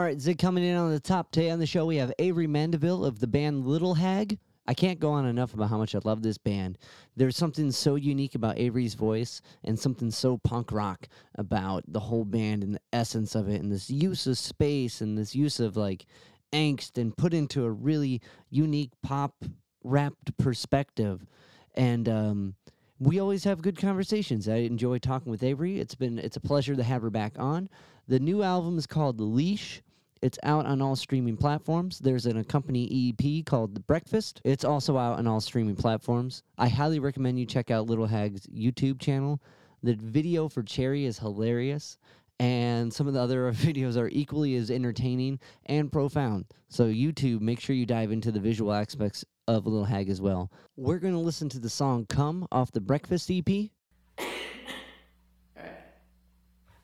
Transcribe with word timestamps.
All 0.00 0.06
right, 0.06 0.18
Zig 0.18 0.38
coming 0.38 0.64
in 0.64 0.78
on 0.78 0.90
the 0.90 0.98
top 0.98 1.30
today 1.30 1.50
on 1.50 1.58
the 1.58 1.66
show. 1.66 1.84
We 1.84 1.96
have 1.98 2.10
Avery 2.18 2.46
Mandeville 2.46 3.04
of 3.04 3.20
the 3.20 3.26
band 3.26 3.66
Little 3.66 3.92
Hag. 3.92 4.38
I 4.66 4.72
can't 4.72 4.98
go 4.98 5.10
on 5.10 5.26
enough 5.26 5.52
about 5.52 5.68
how 5.68 5.76
much 5.76 5.94
I 5.94 6.00
love 6.04 6.22
this 6.22 6.38
band. 6.38 6.78
There's 7.16 7.36
something 7.36 7.70
so 7.70 7.96
unique 7.96 8.34
about 8.34 8.56
Avery's 8.56 8.94
voice 8.94 9.42
and 9.62 9.78
something 9.78 10.10
so 10.10 10.38
punk 10.38 10.72
rock 10.72 11.06
about 11.34 11.84
the 11.86 12.00
whole 12.00 12.24
band 12.24 12.64
and 12.64 12.76
the 12.76 12.80
essence 12.94 13.34
of 13.34 13.50
it 13.50 13.60
and 13.60 13.70
this 13.70 13.90
use 13.90 14.26
of 14.26 14.38
space 14.38 15.02
and 15.02 15.18
this 15.18 15.34
use 15.34 15.60
of 15.60 15.76
like 15.76 16.06
angst 16.50 16.96
and 16.96 17.14
put 17.14 17.34
into 17.34 17.66
a 17.66 17.70
really 17.70 18.22
unique 18.48 18.92
pop 19.02 19.44
wrapped 19.84 20.34
perspective. 20.38 21.26
And 21.74 22.08
um, 22.08 22.54
we 22.98 23.20
always 23.20 23.44
have 23.44 23.60
good 23.60 23.76
conversations. 23.76 24.48
I 24.48 24.60
enjoy 24.60 24.96
talking 24.96 25.30
with 25.30 25.42
Avery. 25.42 25.78
It's 25.78 25.94
been 25.94 26.18
it's 26.18 26.38
a 26.38 26.40
pleasure 26.40 26.74
to 26.74 26.82
have 26.82 27.02
her 27.02 27.10
back 27.10 27.38
on. 27.38 27.68
The 28.08 28.18
new 28.18 28.42
album 28.42 28.78
is 28.78 28.86
called 28.86 29.20
Leash. 29.20 29.82
It's 30.22 30.38
out 30.42 30.66
on 30.66 30.82
all 30.82 30.96
streaming 30.96 31.38
platforms. 31.38 31.98
There's 31.98 32.26
an 32.26 32.36
accompanying 32.36 33.16
EP 33.18 33.46
called 33.46 33.74
The 33.74 33.80
Breakfast. 33.80 34.42
It's 34.44 34.64
also 34.66 34.98
out 34.98 35.18
on 35.18 35.26
all 35.26 35.40
streaming 35.40 35.76
platforms. 35.76 36.42
I 36.58 36.68
highly 36.68 36.98
recommend 36.98 37.38
you 37.38 37.46
check 37.46 37.70
out 37.70 37.86
Little 37.86 38.06
Hag's 38.06 38.46
YouTube 38.48 39.00
channel. 39.00 39.40
The 39.82 39.94
video 39.94 40.46
for 40.50 40.62
Cherry 40.62 41.06
is 41.06 41.18
hilarious, 41.18 41.96
and 42.38 42.92
some 42.92 43.08
of 43.08 43.14
the 43.14 43.20
other 43.20 43.50
videos 43.52 43.96
are 43.96 44.08
equally 44.08 44.56
as 44.56 44.70
entertaining 44.70 45.40
and 45.64 45.90
profound. 45.90 46.44
So, 46.68 46.84
YouTube, 46.84 47.40
make 47.40 47.58
sure 47.58 47.74
you 47.74 47.86
dive 47.86 48.12
into 48.12 48.30
the 48.30 48.40
visual 48.40 48.74
aspects 48.74 49.24
of 49.48 49.66
Little 49.66 49.86
Hag 49.86 50.10
as 50.10 50.20
well. 50.20 50.52
We're 50.76 50.98
going 50.98 51.14
to 51.14 51.20
listen 51.20 51.48
to 51.48 51.58
the 51.58 51.70
song 51.70 52.04
Come 52.10 52.46
off 52.52 52.72
the 52.72 52.80
Breakfast 52.82 53.30
EP. 53.30 53.48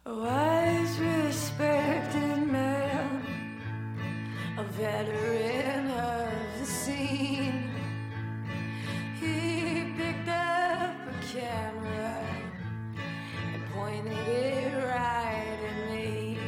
Wise, 0.07 0.99
respected 0.99 1.66
veteran 4.79 5.91
of 5.91 6.31
the 6.59 6.67
scene. 6.67 7.71
He 9.19 9.93
picked 9.97 10.29
up 10.29 10.95
a 11.09 11.27
camera 11.33 12.23
and 13.55 13.65
pointed 13.73 14.29
it 14.29 14.75
right 14.85 15.59
at 15.71 15.91
me. 15.91 16.39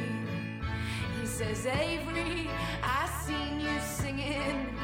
He 1.18 1.26
says, 1.26 1.64
Avery, 1.64 2.50
I 2.82 3.08
seen 3.24 3.60
you 3.60 3.80
singing, 3.80 4.76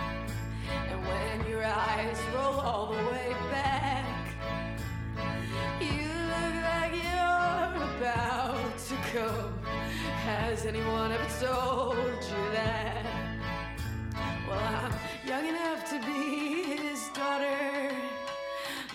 and 0.88 1.06
when 1.06 1.50
your 1.50 1.64
eyes 1.64 2.18
roll 2.34 2.60
all 2.60 2.94
the 2.94 3.02
way 3.10 3.34
back. 3.50 4.26
You 5.80 6.08
look 6.32 6.54
like 6.72 6.94
you're 6.94 7.84
about 7.98 8.78
to 8.88 8.94
come. 9.12 9.58
Has 10.24 10.64
anyone 10.64 11.12
ever 11.12 11.46
told 11.46 12.13
young 15.34 15.48
enough 15.48 15.90
to 15.90 15.98
be 16.00 16.76
his 16.76 17.08
daughter, 17.08 17.90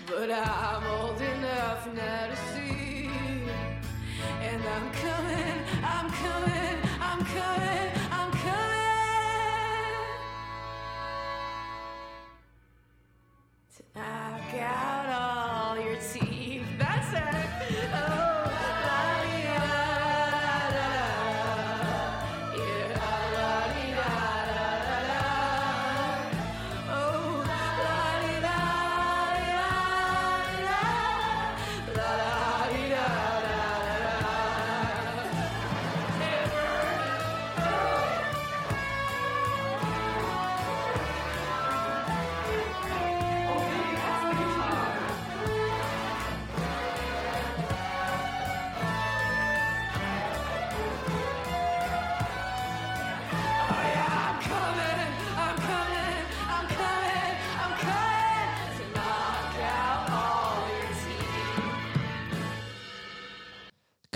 but 0.08 0.32
I'm 0.32 0.84
old 1.00 1.22
enough 1.22 1.82
now 1.94 2.28
to 2.28 2.38
see. 2.52 3.10
And 4.48 4.62
I'm 4.76 4.88
coming, 5.06 5.58
I'm 5.84 6.10
coming, 6.24 6.78
I'm 7.10 7.22
coming, 7.36 7.90
I'm 8.20 8.32
coming. 8.32 8.70
to 13.76 13.84
knock 13.96 14.54
out 14.62 15.09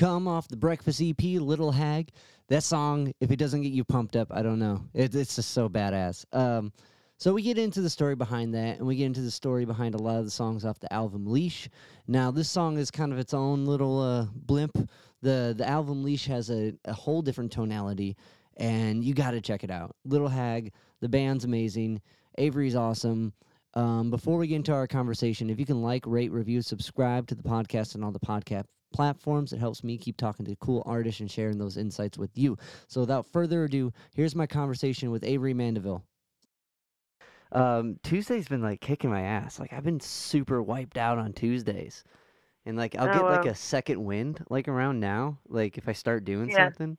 Come 0.04 0.28
off 0.28 0.50
the 0.50 0.58
Breakfast 0.58 1.02
EP, 1.02 1.24
Little 1.24 1.72
Hag. 1.72 2.10
That 2.50 2.64
song, 2.64 3.14
if 3.22 3.32
it 3.32 3.38
doesn't 3.38 3.62
get 3.62 3.72
you 3.72 3.86
pumped 3.86 4.18
up, 4.18 4.28
I 4.32 4.42
don't 4.42 4.60
know. 4.60 4.84
It, 4.94 5.16
it's 5.16 5.38
just 5.38 5.52
so 5.52 5.70
badass. 5.70 6.26
Um, 6.34 6.74
so 7.18 7.34
we 7.34 7.42
get 7.42 7.58
into 7.58 7.80
the 7.80 7.90
story 7.90 8.14
behind 8.14 8.54
that, 8.54 8.80
and 8.80 8.86
we 8.86 8.98
get 8.98 9.06
into 9.06 9.22
the 9.22 9.32
story 9.32 9.64
behind 9.64 9.96
a 9.96 9.98
lot 9.98 10.18
of 10.18 10.26
the 10.26 10.30
songs 10.30 10.66
off 10.66 10.78
the 10.78 10.92
album 10.92 11.26
Leash. 11.26 11.70
Now, 12.06 12.32
this 12.32 12.50
song 12.50 12.78
is 12.78 12.92
kind 12.92 13.14
of 13.14 13.18
its 13.18 13.34
own 13.34 13.66
little 13.66 14.02
uh, 14.02 14.26
blimp. 14.36 14.90
The 15.22 15.56
the 15.58 15.66
album 15.66 16.04
Leash 16.04 16.26
has 16.26 16.52
a, 16.52 16.74
a 16.84 16.92
whole 16.92 17.22
different 17.22 17.54
tonality, 17.54 18.18
and 18.58 19.06
you 19.06 19.14
got 19.14 19.32
to 19.32 19.40
check 19.40 19.64
it 19.64 19.72
out. 19.72 19.96
Little 20.04 20.28
Hag, 20.28 20.74
the 21.00 21.08
band's 21.08 21.46
amazing. 21.46 22.02
Avery's 22.38 22.76
awesome. 22.76 23.32
Um, 23.74 24.10
before 24.10 24.38
we 24.38 24.48
get 24.48 24.58
into 24.58 24.74
our 24.74 24.86
conversation, 24.86 25.50
if 25.50 25.62
you 25.62 25.66
can 25.66 25.82
like, 25.82 26.04
rate, 26.06 26.34
review, 26.34 26.62
subscribe 26.62 27.26
to 27.28 27.36
the 27.36 27.42
podcast 27.42 27.96
and 27.96 28.04
all 28.04 28.12
the 28.12 28.20
podcast 28.20 28.66
platforms, 28.94 29.54
it 29.54 29.60
helps 29.60 29.84
me 29.84 29.98
keep 29.98 30.18
talking 30.18 30.46
to 30.46 30.56
cool 30.58 30.84
artists 30.86 31.22
and 31.22 31.30
sharing 31.32 31.58
those 31.58 31.78
insights 31.78 32.18
with 32.18 32.38
you. 32.38 32.58
So 32.88 33.02
without 33.02 33.28
further 33.28 33.66
ado, 33.66 33.92
here's 34.16 34.36
my 34.36 34.48
conversation 34.48 35.12
with 35.12 35.24
Avery 35.26 35.54
Mandeville. 35.54 36.04
Um, 37.52 37.98
Tuesday's 38.04 38.48
been 38.48 38.62
like 38.62 38.82
kicking 38.82 39.10
my 39.10 39.22
ass. 39.22 39.60
Like 39.60 39.74
I've 39.74 39.84
been 39.84 40.00
super 40.00 40.62
wiped 40.62 40.98
out 40.98 41.18
on 41.18 41.34
Tuesdays. 41.34 42.04
And 42.66 42.78
like 42.78 42.96
I'll 42.98 43.08
Oh, 43.08 43.10
get 43.10 43.28
like 43.28 43.46
wow. 43.46 43.46
a 43.46 43.56
second 43.56 44.04
wind 44.06 44.44
like 44.50 44.68
around 44.70 45.00
now, 45.00 45.40
like 45.50 45.78
if 45.78 45.90
I 45.90 45.94
start 45.94 46.26
doing 46.26 46.50
Yeah. 46.50 46.52
something. 46.52 46.98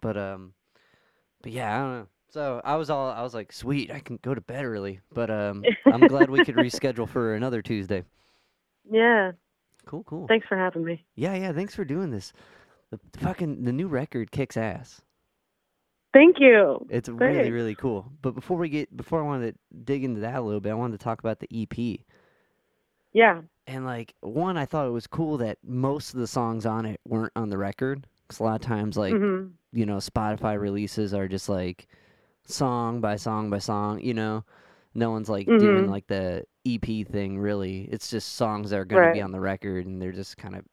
But 0.00 0.16
um 0.18 0.54
but 1.42 1.52
yeah, 1.52 1.76
I 1.76 1.80
don't 1.80 1.92
know. 2.00 2.08
So 2.30 2.62
I 2.64 2.76
was 2.76 2.90
all 2.90 3.10
I 3.10 3.22
was 3.22 3.34
like, 3.34 3.52
sweet, 3.52 3.90
I 3.92 4.00
can 4.00 4.18
go 4.22 4.34
to 4.34 4.40
bed 4.42 4.64
early. 4.64 5.00
But 5.14 5.30
um 5.30 5.70
I'm 5.88 6.06
glad 6.06 6.30
we 6.30 6.42
could 6.42 6.54
reschedule 6.56 7.08
for 7.08 7.34
another 7.34 7.62
Tuesday. 7.62 8.04
Yeah. 8.90 9.32
Cool, 9.86 10.04
cool. 10.04 10.26
Thanks 10.28 10.46
for 10.48 10.56
having 10.56 10.84
me. 10.84 11.04
Yeah, 11.16 11.34
yeah, 11.34 11.52
thanks 11.52 11.74
for 11.74 11.84
doing 11.84 12.10
this. 12.10 12.32
The 12.90 12.98
the 13.12 13.18
fucking 13.20 13.64
the 13.64 13.72
new 13.72 13.88
record 13.88 14.30
kicks 14.30 14.56
ass. 14.56 15.00
Thank 16.12 16.40
you. 16.40 16.84
It's 16.90 17.08
really, 17.08 17.34
Thanks. 17.34 17.50
really 17.50 17.74
cool. 17.76 18.10
But 18.20 18.34
before 18.34 18.58
we 18.58 18.68
get 18.68 18.96
before 18.96 19.20
I 19.20 19.24
wanted 19.24 19.52
to 19.54 19.58
dig 19.84 20.02
into 20.02 20.20
that 20.22 20.34
a 20.36 20.40
little 20.40 20.60
bit, 20.60 20.72
I 20.72 20.74
wanted 20.74 20.98
to 20.98 21.04
talk 21.04 21.20
about 21.20 21.38
the 21.38 21.48
EP. 21.62 22.00
Yeah. 23.12 23.42
And 23.66 23.84
like 23.84 24.14
one, 24.20 24.56
I 24.56 24.64
thought 24.66 24.86
it 24.88 24.90
was 24.90 25.06
cool 25.06 25.36
that 25.38 25.58
most 25.62 26.12
of 26.12 26.18
the 26.20 26.26
songs 26.26 26.66
on 26.66 26.84
it 26.84 27.00
weren't 27.06 27.32
on 27.36 27.48
the 27.48 27.58
record. 27.58 28.06
Because 28.26 28.40
a 28.40 28.44
lot 28.44 28.54
of 28.56 28.66
times, 28.66 28.96
like 28.96 29.14
hmm 29.14 29.46
you 29.72 29.86
know, 29.86 29.98
Spotify 29.98 30.58
releases 30.58 31.14
are 31.14 31.28
just 31.28 31.48
like 31.48 31.86
song 32.44 33.00
by 33.00 33.14
song 33.14 33.50
by 33.50 33.58
song. 33.58 34.00
You 34.00 34.14
know, 34.14 34.44
no 34.94 35.12
one's 35.12 35.28
like 35.28 35.46
doing 35.46 35.86
Mhm. 35.86 35.90
like 35.90 36.08
the 36.08 36.44
EP 36.66 37.06
thing. 37.06 37.38
Really, 37.38 37.88
it's 37.90 38.10
just 38.10 38.34
songs 38.34 38.70
that 38.70 38.78
are 38.78 38.84
going 38.84 39.06
to 39.06 39.12
be 39.12 39.22
on 39.22 39.32
the 39.32 39.40
record, 39.40 39.86
and 39.86 40.00
they're 40.00 40.12
just 40.12 40.36
kind 40.36 40.56
of 40.56 40.64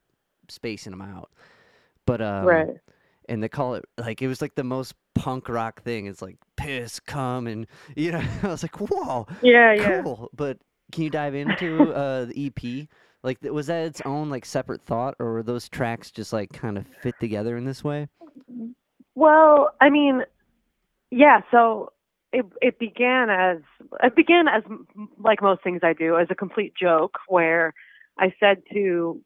spacing 0.49 0.91
them 0.91 1.01
out. 1.01 1.31
But 2.05 2.21
um, 2.21 2.45
right. 2.45 2.67
and 3.27 3.43
they 3.43 3.49
call 3.49 3.75
it 3.75 3.85
like 3.97 4.21
it 4.21 4.27
was 4.27 4.41
like 4.41 4.55
the 4.55 4.63
most 4.63 4.93
punk 5.13 5.49
rock 5.49 5.81
thing. 5.83 6.05
It's 6.05 6.21
like 6.21 6.37
piss, 6.55 6.99
come, 6.99 7.47
and 7.47 7.67
you 7.95 8.11
know, 8.11 8.23
I 8.43 8.47
was 8.47 8.63
like, 8.63 8.79
whoa, 8.79 9.27
Yeah, 9.41 9.73
yeah. 9.73 10.01
cool. 10.01 10.29
But 10.33 10.57
can 10.91 11.03
you 11.03 11.09
dive 11.09 11.35
into 11.35 11.93
uh, 11.93 12.25
the 12.25 12.47
EP? 12.47 12.87
Like, 13.23 13.39
was 13.41 13.67
that 13.67 13.85
its 13.85 14.01
own 14.05 14.29
like 14.29 14.45
separate 14.45 14.81
thought, 14.83 15.15
or 15.19 15.33
were 15.33 15.43
those 15.43 15.67
tracks 15.67 16.11
just 16.11 16.31
like 16.31 16.51
kind 16.53 16.77
of 16.77 16.85
fit 17.01 17.15
together 17.19 17.57
in 17.57 17.65
this 17.65 17.83
way? 17.83 18.07
Well, 19.15 19.73
I 19.81 19.89
mean, 19.89 20.23
yeah. 21.11 21.41
So 21.51 21.91
it 22.33 22.45
it 22.61 22.79
began 22.79 23.29
as 23.29 23.57
it 24.03 24.15
began 24.15 24.47
as 24.47 24.63
like 25.19 25.41
most 25.41 25.63
things 25.63 25.81
I 25.83 25.93
do 25.93 26.17
as 26.17 26.27
a 26.29 26.35
complete 26.35 26.73
joke 26.79 27.17
where 27.27 27.73
I 28.19 28.33
said 28.39 28.63
to 28.73 29.21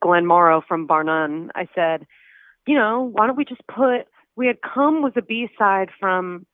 Glenn 0.00 0.26
Morrow 0.26 0.62
from 0.66 0.86
Bar/None, 0.86 1.50
I 1.54 1.68
said, 1.74 2.06
you 2.66 2.74
know, 2.74 3.10
why 3.12 3.26
don't 3.26 3.36
we 3.36 3.44
just 3.44 3.66
put 3.66 4.06
we 4.36 4.46
had 4.46 4.58
come 4.62 5.02
was 5.02 5.12
a 5.16 5.22
B 5.22 5.48
side 5.58 5.90
from 5.98 6.46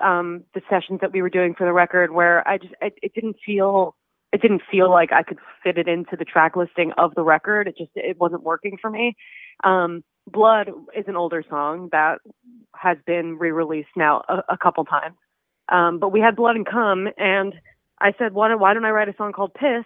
um 0.00 0.44
the 0.54 0.62
sessions 0.68 1.00
that 1.00 1.12
we 1.12 1.22
were 1.22 1.30
doing 1.30 1.54
for 1.54 1.64
the 1.64 1.72
record 1.72 2.12
where 2.12 2.46
I 2.46 2.58
just 2.58 2.74
it, 2.80 3.14
didn't 3.14 3.36
feel 3.44 3.94
it 4.32 4.42
didn't 4.42 4.62
feel 4.70 4.90
like 4.90 5.12
I 5.12 5.22
could 5.22 5.38
fit 5.62 5.78
it 5.78 5.88
into 5.88 6.16
the 6.16 6.24
track 6.24 6.56
listing 6.56 6.92
of 6.98 7.14
the 7.14 7.22
record. 7.22 7.68
It 7.68 7.76
just 7.78 7.92
it 7.94 8.18
wasn't 8.18 8.42
working 8.42 8.76
for 8.80 8.90
me. 8.90 9.14
Um, 9.64 10.02
Blood 10.26 10.70
is 10.96 11.04
an 11.06 11.14
older 11.14 11.44
song 11.48 11.88
that 11.92 12.18
has 12.74 12.98
been 13.06 13.38
re-released 13.38 13.96
now 13.96 14.22
a, 14.28 14.42
a 14.54 14.58
couple 14.58 14.84
times. 14.84 15.14
Um, 15.68 15.98
but 15.98 16.12
we 16.12 16.20
had 16.20 16.36
Blood 16.36 16.56
and 16.56 16.66
Cum, 16.66 17.08
and 17.16 17.54
I 18.00 18.12
said, 18.18 18.34
why 18.34 18.48
don't, 18.48 18.60
why 18.60 18.74
don't 18.74 18.84
I 18.84 18.90
write 18.90 19.08
a 19.08 19.14
song 19.16 19.32
called 19.32 19.54
Piss, 19.54 19.84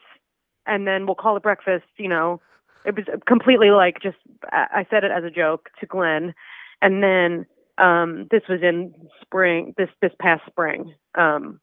and 0.67 0.87
then 0.87 1.07
we'll 1.07 1.15
call 1.15 1.37
it 1.37 1.43
Breakfast. 1.43 1.87
You 1.97 2.09
know, 2.09 2.41
it 2.85 2.95
was 2.95 3.05
completely 3.27 3.71
like 3.71 4.01
just 4.03 4.17
I 4.51 4.87
said 4.91 5.05
it 5.05 5.11
as 5.11 5.25
a 5.25 5.31
joke 5.31 5.71
to 5.81 5.87
Glenn, 5.87 6.35
and 6.83 7.03
then 7.03 7.47
um, 7.79 8.27
this 8.31 8.43
was 8.49 8.61
in 8.63 8.95
spring 9.23 9.75
this 9.77 9.89
this 10.03 10.13
past 10.21 10.43
spring 10.47 10.95
um, 11.17 11.61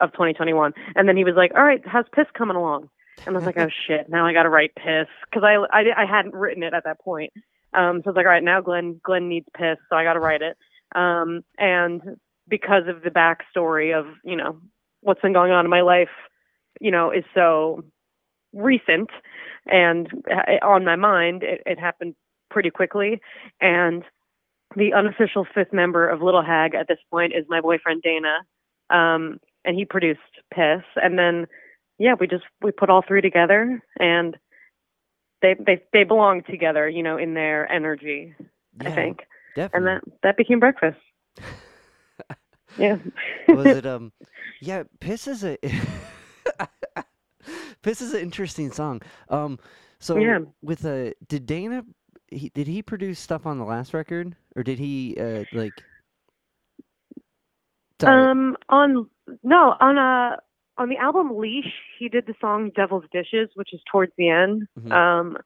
of 0.00 0.12
2021, 0.12 0.72
and 0.94 1.08
then 1.08 1.16
he 1.16 1.24
was 1.24 1.34
like, 1.36 1.52
all 1.54 1.64
right, 1.64 1.82
how's 1.86 2.06
Piss 2.12 2.26
coming 2.36 2.56
along? 2.56 2.90
And 3.26 3.34
I 3.34 3.38
was 3.38 3.46
like, 3.46 3.58
oh 3.58 3.68
shit, 3.86 4.08
now 4.08 4.26
I 4.26 4.32
got 4.32 4.44
to 4.44 4.50
write 4.50 4.74
Piss 4.74 5.08
because 5.24 5.42
I, 5.44 5.54
I 5.72 6.02
I 6.02 6.06
hadn't 6.06 6.34
written 6.34 6.62
it 6.62 6.74
at 6.74 6.84
that 6.84 7.00
point. 7.00 7.32
Um, 7.74 8.00
so 8.02 8.08
I 8.08 8.10
was 8.10 8.16
like, 8.16 8.26
all 8.26 8.32
right, 8.32 8.42
now 8.42 8.60
Glenn 8.60 9.00
Glenn 9.02 9.28
needs 9.28 9.46
Piss, 9.56 9.78
so 9.88 9.96
I 9.96 10.04
got 10.04 10.14
to 10.14 10.20
write 10.20 10.42
it. 10.42 10.56
Um, 10.94 11.44
and 11.58 12.18
because 12.48 12.84
of 12.88 13.02
the 13.02 13.10
backstory 13.10 13.98
of 13.98 14.06
you 14.24 14.36
know 14.36 14.58
what's 15.00 15.20
been 15.20 15.32
going 15.32 15.52
on 15.52 15.64
in 15.64 15.70
my 15.70 15.82
life, 15.82 16.08
you 16.80 16.90
know, 16.90 17.10
is 17.10 17.24
so 17.34 17.84
recent 18.52 19.10
and 19.66 20.08
uh, 20.30 20.64
on 20.66 20.84
my 20.84 20.96
mind. 20.96 21.42
It, 21.42 21.62
it 21.66 21.78
happened 21.78 22.14
pretty 22.50 22.70
quickly, 22.70 23.20
and 23.60 24.02
the 24.76 24.92
unofficial 24.92 25.46
fifth 25.54 25.72
member 25.72 26.08
of 26.08 26.22
Little 26.22 26.42
Hag 26.42 26.74
at 26.74 26.88
this 26.88 26.98
point 27.10 27.32
is 27.34 27.44
my 27.48 27.60
boyfriend 27.60 28.02
Dana, 28.02 28.38
um, 28.90 29.38
and 29.64 29.76
he 29.76 29.84
produced 29.84 30.20
Piss, 30.52 30.82
and 30.96 31.18
then 31.18 31.46
yeah, 31.98 32.14
we 32.18 32.26
just 32.26 32.44
we 32.62 32.70
put 32.70 32.90
all 32.90 33.02
three 33.06 33.20
together, 33.20 33.82
and 33.98 34.36
they 35.42 35.54
they 35.54 35.82
they 35.92 36.04
belong 36.04 36.42
together, 36.48 36.88
you 36.88 37.02
know, 37.02 37.16
in 37.16 37.34
their 37.34 37.70
energy. 37.70 38.34
Yeah, 38.80 38.88
I 38.88 38.94
think, 38.94 39.18
definitely. 39.54 39.76
and 39.76 39.86
that 39.86 40.12
that 40.22 40.36
became 40.36 40.60
breakfast. 40.60 40.98
yeah. 42.76 42.98
was 43.48 43.66
it 43.66 43.86
um 43.94 44.12
yeah 44.60 44.82
piss 45.00 45.26
is 45.26 45.44
a 45.44 45.56
piss 47.82 48.00
is 48.00 48.14
an 48.14 48.20
interesting 48.20 48.70
song 48.72 49.00
um 49.30 49.58
so 50.00 50.16
Yeah. 50.18 50.40
with 50.62 50.84
uh 50.84 51.10
did 51.28 51.46
dana 51.46 51.84
he, 52.28 52.50
did 52.50 52.66
he 52.66 52.82
produce 52.82 53.18
stuff 53.18 53.46
on 53.46 53.58
the 53.58 53.64
last 53.64 53.94
record 53.94 54.36
or 54.56 54.62
did 54.62 54.78
he 54.78 55.16
uh 55.18 55.44
like. 55.52 55.72
Um, 58.04 58.56
on 58.68 59.08
no, 59.42 59.74
on 59.80 59.98
uh 59.98 60.36
on 60.76 60.88
the 60.88 60.98
album 60.98 61.36
Leash, 61.36 61.72
he 61.98 62.08
did 62.08 62.26
the 62.26 62.34
song 62.40 62.70
Devil's 62.76 63.02
Dishes, 63.12 63.48
which 63.56 63.74
is 63.74 63.80
towards 63.90 64.12
the 64.16 64.28
end. 64.28 64.68
Mhm. 64.78 64.92
Um, 64.92 65.36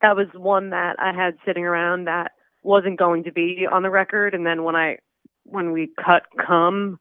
that 0.00 0.16
was 0.16 0.26
one 0.34 0.70
that 0.70 0.96
I 0.98 1.12
had 1.12 1.36
sitting 1.46 1.64
around 1.64 2.06
that 2.06 2.32
wasn't 2.64 2.98
going 2.98 3.22
to 3.24 3.32
be 3.32 3.68
on 3.70 3.84
the 3.84 3.90
record, 3.90 4.34
and 4.34 4.44
then 4.44 4.64
when 4.64 4.74
I 4.74 4.98
when 5.44 5.72
we 5.72 5.90
cut 6.02 6.24
"Come," 6.44 6.98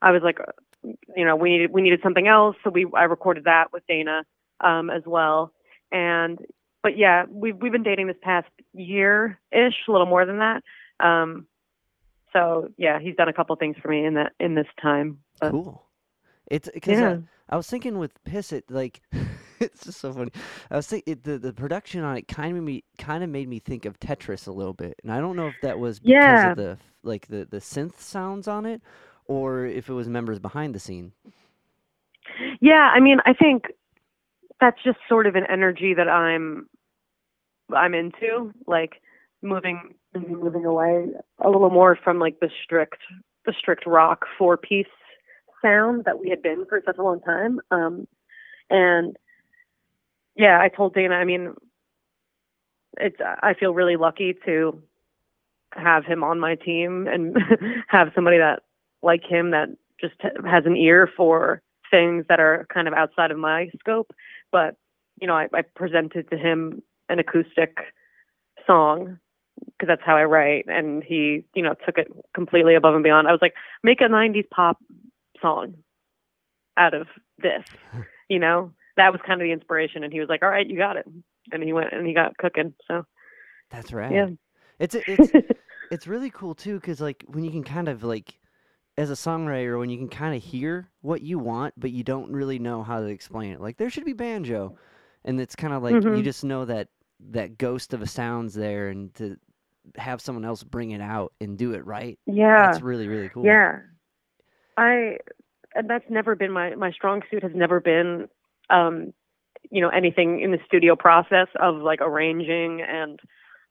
I 0.00 0.10
was 0.10 0.22
like, 0.22 0.38
you 0.82 1.24
know, 1.24 1.36
we 1.36 1.50
needed 1.50 1.72
we 1.72 1.82
needed 1.82 2.00
something 2.02 2.28
else, 2.28 2.56
so 2.64 2.70
we 2.70 2.86
I 2.94 3.04
recorded 3.04 3.44
that 3.44 3.72
with 3.72 3.82
Dana 3.88 4.24
um, 4.60 4.90
as 4.90 5.02
well, 5.06 5.52
and 5.90 6.38
but 6.82 6.96
yeah, 6.96 7.24
we've 7.30 7.56
we've 7.56 7.72
been 7.72 7.82
dating 7.82 8.06
this 8.06 8.16
past 8.22 8.48
year 8.72 9.38
ish, 9.50 9.74
a 9.88 9.92
little 9.92 10.06
more 10.06 10.26
than 10.26 10.38
that. 10.38 10.62
Um, 11.00 11.46
so 12.32 12.68
yeah, 12.76 12.98
he's 13.00 13.16
done 13.16 13.28
a 13.28 13.32
couple 13.32 13.54
things 13.56 13.76
for 13.80 13.88
me 13.88 14.04
in 14.04 14.14
that 14.14 14.32
in 14.40 14.54
this 14.54 14.66
time. 14.80 15.18
But, 15.40 15.50
cool 15.50 15.82
it's 16.52 16.68
because 16.72 16.98
Yeah. 16.98 17.18
I, 17.48 17.54
I 17.54 17.56
was 17.56 17.66
thinking 17.66 17.98
with 17.98 18.22
piss 18.24 18.52
it 18.52 18.70
like 18.70 19.00
it's 19.74 19.84
just 19.86 20.00
so 20.00 20.12
funny 20.12 20.30
i 20.70 20.76
was 20.76 20.86
thinking 20.88 21.12
it, 21.14 21.24
the, 21.24 21.38
the 21.38 21.52
production 21.52 22.02
on 22.04 22.16
it 22.16 22.28
kind 22.28 22.56
of 22.56 22.64
me 22.64 22.84
kind 22.98 23.24
of 23.24 23.30
made 23.30 23.48
me 23.48 23.58
think 23.60 23.84
of 23.86 23.98
tetris 24.00 24.48
a 24.48 24.52
little 24.52 24.74
bit 24.74 24.94
and 25.02 25.12
i 25.12 25.20
don't 25.20 25.36
know 25.36 25.48
if 25.48 25.60
that 25.60 25.78
was 25.78 26.00
because 26.00 26.44
Yeah. 26.44 26.44
of 26.44 26.56
the 26.56 26.78
like 27.04 27.28
the 27.28 27.46
the 27.50 27.58
synth 27.58 27.98
sounds 28.00 28.48
on 28.48 28.66
it 28.66 28.82
or 29.26 29.66
if 29.66 29.88
it 29.88 29.94
was 29.94 30.08
members 30.08 30.38
behind 30.40 30.74
the 30.74 30.80
scene 30.80 31.12
Yeah, 32.60 32.90
I 32.94 33.00
mean, 33.00 33.18
I 33.26 33.32
think 33.34 33.64
that's 34.60 34.82
just 34.84 34.98
sort 35.08 35.26
of 35.26 35.34
an 35.36 35.44
energy 35.50 35.94
that 35.94 36.08
I'm 36.08 36.68
I'm 37.74 37.94
into, 37.94 38.52
like 38.66 39.00
moving 39.42 39.94
maybe 40.14 40.34
moving 40.34 40.64
away 40.66 41.06
a 41.40 41.50
little 41.50 41.70
more 41.70 41.98
from 42.02 42.18
like 42.18 42.38
the 42.40 42.50
strict 42.64 42.98
the 43.46 43.54
strict 43.58 43.86
rock 43.86 44.24
four 44.38 44.56
piece 44.56 44.86
sound 45.62 46.04
that 46.04 46.18
we 46.20 46.28
had 46.30 46.42
been 46.42 46.64
for 46.68 46.80
such 46.84 46.98
a 46.98 47.02
long 47.02 47.20
time. 47.20 47.60
Um 47.70 48.06
and 48.70 49.16
yeah, 50.36 50.58
I 50.60 50.68
told 50.68 50.94
Dana, 50.94 51.14
I 51.14 51.24
mean 51.24 51.54
it's 52.98 53.16
I 53.42 53.54
feel 53.54 53.74
really 53.74 53.96
lucky 53.96 54.34
to 54.44 54.82
have 55.74 56.04
him 56.04 56.22
on 56.22 56.38
my 56.38 56.54
team 56.54 57.06
and 57.06 57.36
have 57.88 58.12
somebody 58.14 58.38
that 58.38 58.60
like 59.02 59.22
him 59.24 59.50
that 59.50 59.68
just 60.00 60.14
has 60.22 60.64
an 60.66 60.76
ear 60.76 61.08
for 61.16 61.62
things 61.90 62.24
that 62.28 62.40
are 62.40 62.66
kind 62.72 62.88
of 62.88 62.94
outside 62.94 63.30
of 63.30 63.38
my 63.38 63.70
scope. 63.78 64.12
But 64.50 64.76
you 65.20 65.26
know, 65.26 65.34
I, 65.34 65.48
I 65.54 65.62
presented 65.62 66.30
to 66.30 66.36
him 66.36 66.82
an 67.08 67.18
acoustic 67.18 67.78
song 68.66 69.18
because 69.66 69.88
that's 69.88 70.02
how 70.04 70.16
I 70.16 70.24
write, 70.24 70.64
and 70.66 71.04
he, 71.04 71.44
you 71.54 71.62
know, 71.62 71.74
took 71.84 71.98
it 71.98 72.08
completely 72.34 72.74
above 72.74 72.94
and 72.94 73.04
beyond. 73.04 73.28
I 73.28 73.32
was 73.32 73.42
like, 73.42 73.54
make 73.82 74.00
a 74.00 74.04
'90s 74.04 74.48
pop 74.50 74.78
song 75.40 75.74
out 76.76 76.94
of 76.94 77.06
this, 77.38 77.64
you 78.28 78.38
know. 78.38 78.72
That 78.96 79.12
was 79.12 79.20
kind 79.26 79.40
of 79.40 79.46
the 79.46 79.52
inspiration, 79.52 80.04
and 80.04 80.12
he 80.12 80.20
was 80.20 80.28
like, 80.28 80.42
"All 80.42 80.50
right, 80.50 80.66
you 80.66 80.76
got 80.76 80.96
it," 80.96 81.06
and 81.52 81.62
he 81.62 81.72
went 81.72 81.92
and 81.92 82.06
he 82.06 82.14
got 82.14 82.36
cooking. 82.38 82.74
So 82.88 83.04
that's 83.70 83.92
right 83.92 84.12
yeah, 84.14 84.26
it's 84.78 84.96
it's 85.06 85.32
it's 85.90 86.06
really 86.06 86.30
cool 86.30 86.54
too 86.54 86.76
because 86.76 87.00
like 87.00 87.24
when 87.28 87.44
you 87.44 87.50
can 87.50 87.64
kind 87.64 87.88
of 87.88 88.04
like 88.04 88.38
as 88.98 89.10
a 89.10 89.14
songwriter 89.14 89.78
when 89.78 89.90
you 89.90 89.98
can 89.98 90.08
kind 90.08 90.36
of 90.36 90.42
hear 90.42 90.88
what 91.02 91.22
you 91.22 91.38
want 91.38 91.74
but 91.78 91.92
you 91.92 92.04
don't 92.04 92.32
really 92.32 92.58
know 92.58 92.82
how 92.82 93.00
to 93.00 93.06
explain 93.06 93.52
it 93.52 93.60
like 93.60 93.76
there 93.78 93.90
should 93.90 94.04
be 94.04 94.12
banjo 94.12 94.74
and 95.24 95.40
it's 95.40 95.56
kind 95.56 95.72
of 95.74 95.82
like 95.82 96.04
you 96.04 96.22
Mhm. 96.22 96.24
just 96.24 96.44
know 96.44 96.64
that 96.64 96.88
that 97.30 97.58
ghost 97.58 97.94
of 97.94 98.02
a 98.02 98.06
sound's 98.06 98.54
there 98.54 98.88
and 98.88 99.14
to 99.14 99.36
have 99.96 100.20
someone 100.20 100.44
else 100.44 100.62
bring 100.62 100.92
it 100.92 101.00
out 101.00 101.32
and 101.40 101.58
do 101.58 101.74
it 101.74 101.86
right 101.86 102.18
yeah. 102.26 102.62
that's 102.62 102.82
really 102.82 103.08
really 103.08 103.28
cool 103.28 103.46
Yeah. 103.46 103.80
I 104.76 105.18
and 105.74 105.88
that's 105.88 106.08
never 106.10 106.34
been 106.34 106.52
my 106.52 106.74
my 106.74 106.92
strong 106.92 107.22
suit 107.30 107.42
has 107.42 107.52
never 107.54 107.80
been 107.80 108.28
um 108.72 109.12
you 109.70 109.80
know 109.80 109.88
anything 109.88 110.40
in 110.40 110.50
the 110.50 110.58
studio 110.66 110.96
process 110.96 111.48
of 111.60 111.76
like 111.76 112.00
arranging 112.00 112.82
and 112.82 113.20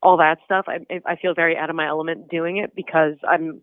all 0.01 0.17
that 0.17 0.39
stuff. 0.45 0.65
I 0.67 0.79
I 1.05 1.15
feel 1.15 1.33
very 1.33 1.57
out 1.57 1.69
of 1.69 1.75
my 1.75 1.87
element 1.87 2.29
doing 2.29 2.57
it 2.57 2.75
because 2.75 3.15
I'm 3.27 3.61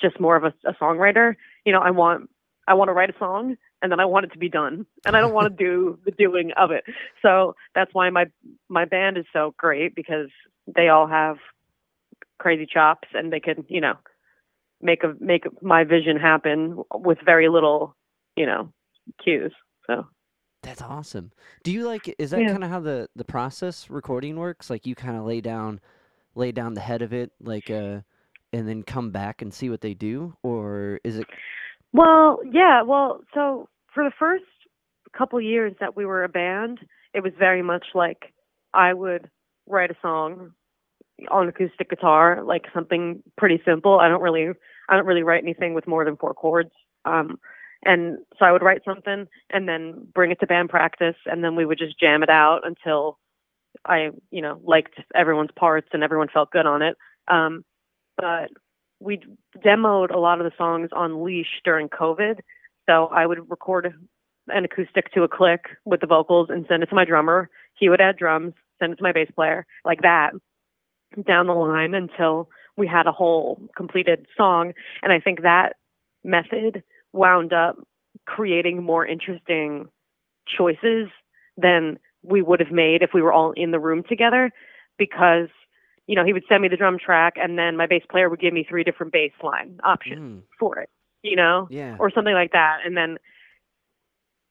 just 0.00 0.20
more 0.20 0.36
of 0.36 0.44
a, 0.44 0.54
a 0.66 0.74
songwriter. 0.74 1.34
You 1.64 1.72
know, 1.72 1.80
I 1.80 1.90
want 1.90 2.30
I 2.68 2.74
want 2.74 2.88
to 2.88 2.92
write 2.92 3.10
a 3.10 3.18
song 3.18 3.56
and 3.82 3.90
then 3.90 4.00
I 4.00 4.04
want 4.04 4.26
it 4.26 4.32
to 4.32 4.38
be 4.38 4.48
done 4.48 4.86
and 5.04 5.16
I 5.16 5.20
don't 5.20 5.34
want 5.34 5.48
to 5.48 5.64
do 5.64 5.98
the 6.04 6.12
doing 6.12 6.52
of 6.56 6.70
it. 6.70 6.84
So 7.22 7.54
that's 7.74 7.92
why 7.92 8.10
my 8.10 8.26
my 8.68 8.84
band 8.84 9.18
is 9.18 9.26
so 9.32 9.54
great 9.56 9.94
because 9.94 10.28
they 10.74 10.88
all 10.88 11.06
have 11.06 11.36
crazy 12.38 12.66
chops 12.66 13.08
and 13.14 13.32
they 13.32 13.40
can, 13.40 13.64
you 13.68 13.80
know, 13.80 13.94
make 14.80 15.02
a 15.04 15.14
make 15.20 15.44
my 15.62 15.84
vision 15.84 16.16
happen 16.16 16.82
with 16.94 17.18
very 17.24 17.48
little, 17.48 17.96
you 18.36 18.46
know, 18.46 18.72
cues. 19.22 19.52
So 19.86 20.06
that's 20.62 20.82
awesome 20.82 21.32
do 21.62 21.72
you 21.72 21.86
like 21.86 22.14
is 22.18 22.30
that 22.30 22.38
Yeah. 22.40 22.46
kind 22.46 22.62
of 22.64 22.70
how 22.70 22.80
the 22.80 23.08
the 23.16 23.24
process 23.24 23.88
recording 23.90 24.36
works 24.36 24.68
like 24.70 24.86
you 24.86 24.94
kind 24.94 25.16
of 25.16 25.24
lay 25.24 25.40
down 25.40 25.80
lay 26.34 26.52
down 26.52 26.74
the 26.74 26.80
head 26.80 27.02
of 27.02 27.12
it 27.12 27.32
like 27.40 27.70
uh 27.70 28.00
and 28.52 28.68
then 28.68 28.82
come 28.82 29.10
back 29.10 29.42
and 29.42 29.54
see 29.54 29.70
what 29.70 29.80
they 29.80 29.94
do 29.94 30.34
or 30.42 31.00
is 31.04 31.16
it 31.16 31.28
Well, 31.92 32.40
yeah, 32.50 32.82
well, 32.82 33.22
so 33.34 33.68
for 33.94 34.04
the 34.04 34.12
first 34.18 34.44
couple 35.16 35.40
years 35.40 35.74
that 35.80 35.96
we 35.96 36.04
were 36.06 36.22
a 36.24 36.28
band, 36.28 36.78
it 37.12 37.22
was 37.22 37.32
very 37.38 37.62
much 37.62 37.86
like 37.94 38.32
I 38.72 38.94
would 38.94 39.28
write 39.66 39.90
a 39.90 39.96
song 40.00 40.52
on 41.30 41.48
acoustic 41.48 41.90
guitar, 41.90 42.42
like 42.44 42.64
something 42.74 43.22
pretty 43.36 43.60
simple. 43.64 43.98
I 44.00 44.08
don't 44.08 44.22
really 44.22 44.48
I 44.88 44.96
don't 44.96 45.06
really 45.06 45.22
write 45.22 45.42
anything 45.42 45.74
with 45.74 45.86
more 45.86 46.04
than 46.04 46.16
four 46.16 46.34
chords. 46.34 46.70
Um 47.04 47.38
and 47.84 48.18
so 48.38 48.44
I 48.44 48.52
would 48.52 48.62
write 48.62 48.82
something 48.84 49.26
and 49.50 49.68
then 49.68 50.06
bring 50.14 50.30
it 50.30 50.40
to 50.40 50.46
band 50.46 50.68
practice 50.68 51.16
and 51.26 51.42
then 51.42 51.56
we 51.56 51.64
would 51.64 51.78
just 51.78 51.98
jam 51.98 52.22
it 52.22 52.30
out 52.30 52.60
until 52.64 53.18
I, 53.84 54.10
you 54.30 54.42
know, 54.42 54.60
liked 54.64 54.94
everyone's 55.14 55.50
parts 55.56 55.88
and 55.92 56.02
everyone 56.02 56.28
felt 56.32 56.50
good 56.50 56.66
on 56.66 56.82
it. 56.82 56.96
Um 57.28 57.64
but 58.16 58.50
we 59.00 59.20
demoed 59.64 60.14
a 60.14 60.18
lot 60.18 60.40
of 60.40 60.44
the 60.44 60.56
songs 60.58 60.90
on 60.92 61.24
Leash 61.24 61.60
during 61.64 61.88
COVID. 61.88 62.40
So 62.88 63.06
I 63.06 63.24
would 63.24 63.50
record 63.50 63.94
an 64.48 64.64
acoustic 64.64 65.12
to 65.12 65.22
a 65.22 65.28
click 65.28 65.66
with 65.84 66.00
the 66.00 66.06
vocals 66.06 66.48
and 66.50 66.66
send 66.68 66.82
it 66.82 66.86
to 66.86 66.94
my 66.94 67.04
drummer. 67.04 67.48
He 67.74 67.88
would 67.88 68.00
add 68.00 68.18
drums, 68.18 68.52
send 68.78 68.92
it 68.92 68.96
to 68.96 69.02
my 69.02 69.12
bass 69.12 69.30
player, 69.34 69.64
like 69.84 70.02
that, 70.02 70.32
down 71.26 71.46
the 71.46 71.54
line 71.54 71.94
until 71.94 72.50
we 72.76 72.86
had 72.86 73.06
a 73.06 73.12
whole 73.12 73.60
completed 73.76 74.26
song. 74.36 74.72
And 75.02 75.12
I 75.12 75.20
think 75.20 75.42
that 75.42 75.76
method 76.24 76.82
wound 77.12 77.52
up 77.52 77.76
creating 78.26 78.82
more 78.82 79.06
interesting 79.06 79.88
choices 80.46 81.08
than 81.56 81.98
we 82.22 82.42
would 82.42 82.60
have 82.60 82.70
made 82.72 83.02
if 83.02 83.10
we 83.14 83.22
were 83.22 83.32
all 83.32 83.52
in 83.52 83.70
the 83.70 83.80
room 83.80 84.02
together 84.08 84.50
because 84.98 85.48
you 86.06 86.14
know 86.14 86.24
he 86.24 86.32
would 86.32 86.42
send 86.48 86.62
me 86.62 86.68
the 86.68 86.76
drum 86.76 86.98
track 86.98 87.34
and 87.36 87.58
then 87.58 87.76
my 87.76 87.86
bass 87.86 88.02
player 88.10 88.28
would 88.28 88.40
give 88.40 88.52
me 88.52 88.64
three 88.68 88.84
different 88.84 89.12
bass 89.12 89.32
line 89.42 89.78
options 89.84 90.20
Mm, 90.20 90.42
for 90.58 90.78
it 90.78 90.90
you 91.22 91.36
know 91.36 91.66
yeah. 91.70 91.96
or 91.98 92.10
something 92.10 92.34
like 92.34 92.52
that. 92.52 92.78
And 92.84 92.96
then 92.96 93.18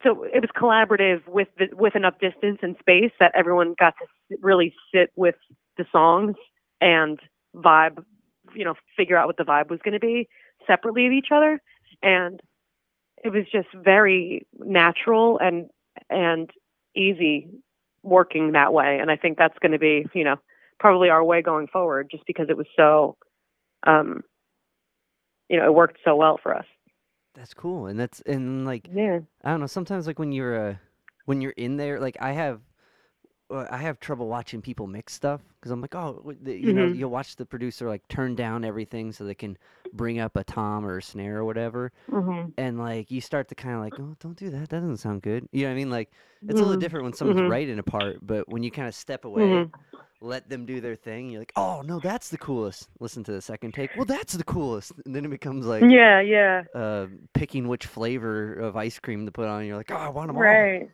so 0.03 0.23
it 0.23 0.41
was 0.41 0.49
collaborative 0.55 1.27
with 1.27 1.49
the, 1.57 1.67
with 1.75 1.95
enough 1.95 2.15
distance 2.21 2.59
and 2.61 2.75
space 2.79 3.11
that 3.19 3.33
everyone 3.35 3.75
got 3.77 3.95
to 3.99 4.37
really 4.41 4.73
sit 4.93 5.11
with 5.15 5.35
the 5.77 5.85
songs 5.91 6.35
and 6.81 7.19
vibe 7.55 8.03
you 8.55 8.63
know 8.63 8.75
figure 8.95 9.17
out 9.17 9.27
what 9.27 9.37
the 9.37 9.43
vibe 9.43 9.69
was 9.69 9.79
going 9.83 9.93
to 9.93 9.99
be 9.99 10.27
separately 10.65 11.05
of 11.05 11.11
each 11.11 11.27
other. 11.31 11.61
And 12.01 12.39
it 13.23 13.29
was 13.29 13.45
just 13.51 13.67
very 13.73 14.45
natural 14.57 15.39
and 15.39 15.69
and 16.09 16.49
easy 16.95 17.47
working 18.03 18.53
that 18.53 18.73
way. 18.73 18.99
And 18.99 19.11
i 19.11 19.15
think 19.15 19.37
that's 19.37 19.57
going 19.59 19.73
to 19.73 19.79
be 19.79 20.05
you 20.13 20.23
know 20.23 20.37
probably 20.79 21.09
our 21.09 21.23
way 21.23 21.41
going 21.41 21.67
forward 21.67 22.09
just 22.09 22.25
because 22.25 22.47
it 22.49 22.57
was 22.57 22.67
so 22.75 23.17
um 23.85 24.21
you 25.49 25.57
know 25.57 25.65
it 25.65 25.73
worked 25.73 25.99
so 26.03 26.15
well 26.15 26.39
for 26.41 26.55
us. 26.55 26.65
That's 27.35 27.53
cool. 27.53 27.87
And 27.87 27.99
that's 27.99 28.21
and 28.21 28.65
like 28.65 28.87
yeah. 28.91 29.19
I 29.43 29.51
don't 29.51 29.59
know, 29.59 29.67
sometimes 29.67 30.07
like 30.07 30.19
when 30.19 30.31
you're 30.31 30.69
uh 30.69 30.75
when 31.25 31.41
you're 31.41 31.51
in 31.51 31.77
there, 31.77 31.99
like 31.99 32.17
I 32.19 32.31
have 32.31 32.61
I 33.51 33.77
have 33.77 33.99
trouble 33.99 34.27
watching 34.27 34.61
people 34.61 34.85
mix 34.87 35.13
stuff 35.13 35.41
because 35.59 35.71
I'm 35.71 35.81
like, 35.81 35.95
oh, 35.95 36.33
you 36.45 36.73
know, 36.73 36.87
Mhm. 36.87 36.95
you'll 36.95 37.09
watch 37.09 37.35
the 37.35 37.45
producer 37.45 37.87
like 37.87 38.07
turn 38.07 38.35
down 38.35 38.63
everything 38.63 39.11
so 39.11 39.25
they 39.25 39.35
can 39.35 39.57
bring 39.93 40.19
up 40.19 40.37
a 40.37 40.43
tom 40.43 40.85
or 40.85 40.97
a 40.97 41.01
snare 41.01 41.37
or 41.37 41.45
whatever, 41.45 41.91
mhm 42.07 42.51
and 42.57 42.77
like 42.79 43.09
you 43.11 43.21
start 43.21 43.47
to 43.49 43.55
kind 43.55 43.75
of 43.75 43.81
like, 43.81 43.99
oh, 43.99 44.15
don't 44.19 44.37
do 44.37 44.49
that. 44.49 44.69
That 44.69 44.81
doesn't 44.81 44.97
sound 44.97 45.21
good. 45.23 45.47
You 45.51 45.63
know 45.63 45.69
what 45.69 45.73
I 45.73 45.75
mean? 45.77 45.89
Like 45.89 46.11
it's 46.47 46.59
a 46.59 46.63
little 46.63 46.77
Mhm. 46.77 46.79
different 46.79 47.03
when 47.05 47.13
someone's 47.13 47.39
Mhm. 47.39 47.49
writing 47.49 47.79
a 47.79 47.83
part, 47.83 48.19
but 48.21 48.47
when 48.49 48.63
you 48.63 48.71
kind 48.71 48.87
of 48.87 48.95
step 48.95 49.25
away, 49.25 49.41
Mhm. 49.43 49.69
let 50.21 50.49
them 50.49 50.65
do 50.65 50.81
their 50.81 50.95
thing, 50.95 51.29
you're 51.29 51.41
like, 51.41 51.53
oh 51.55 51.81
no, 51.81 51.99
that's 51.99 52.29
the 52.29 52.37
coolest. 52.37 52.87
Listen 52.99 53.23
to 53.23 53.31
the 53.31 53.41
second 53.41 53.73
take. 53.73 53.95
Well, 53.95 54.05
that's 54.05 54.33
the 54.33 54.43
coolest, 54.43 54.91
and 55.05 55.15
then 55.15 55.25
it 55.25 55.29
becomes 55.29 55.65
like 55.65 55.83
yeah 55.83 56.19
yeah 56.21 56.63
uh, 56.75 57.07
picking 57.33 57.67
which 57.67 57.85
flavor 57.85 58.53
of 58.53 58.75
ice 58.75 58.99
cream 58.99 59.25
to 59.25 59.31
put 59.31 59.47
on. 59.47 59.65
You're 59.65 59.77
like, 59.77 59.91
oh, 59.91 59.95
I 59.95 60.09
want 60.09 60.27
them 60.27 60.37
all. 60.37 60.43
right 60.43 60.89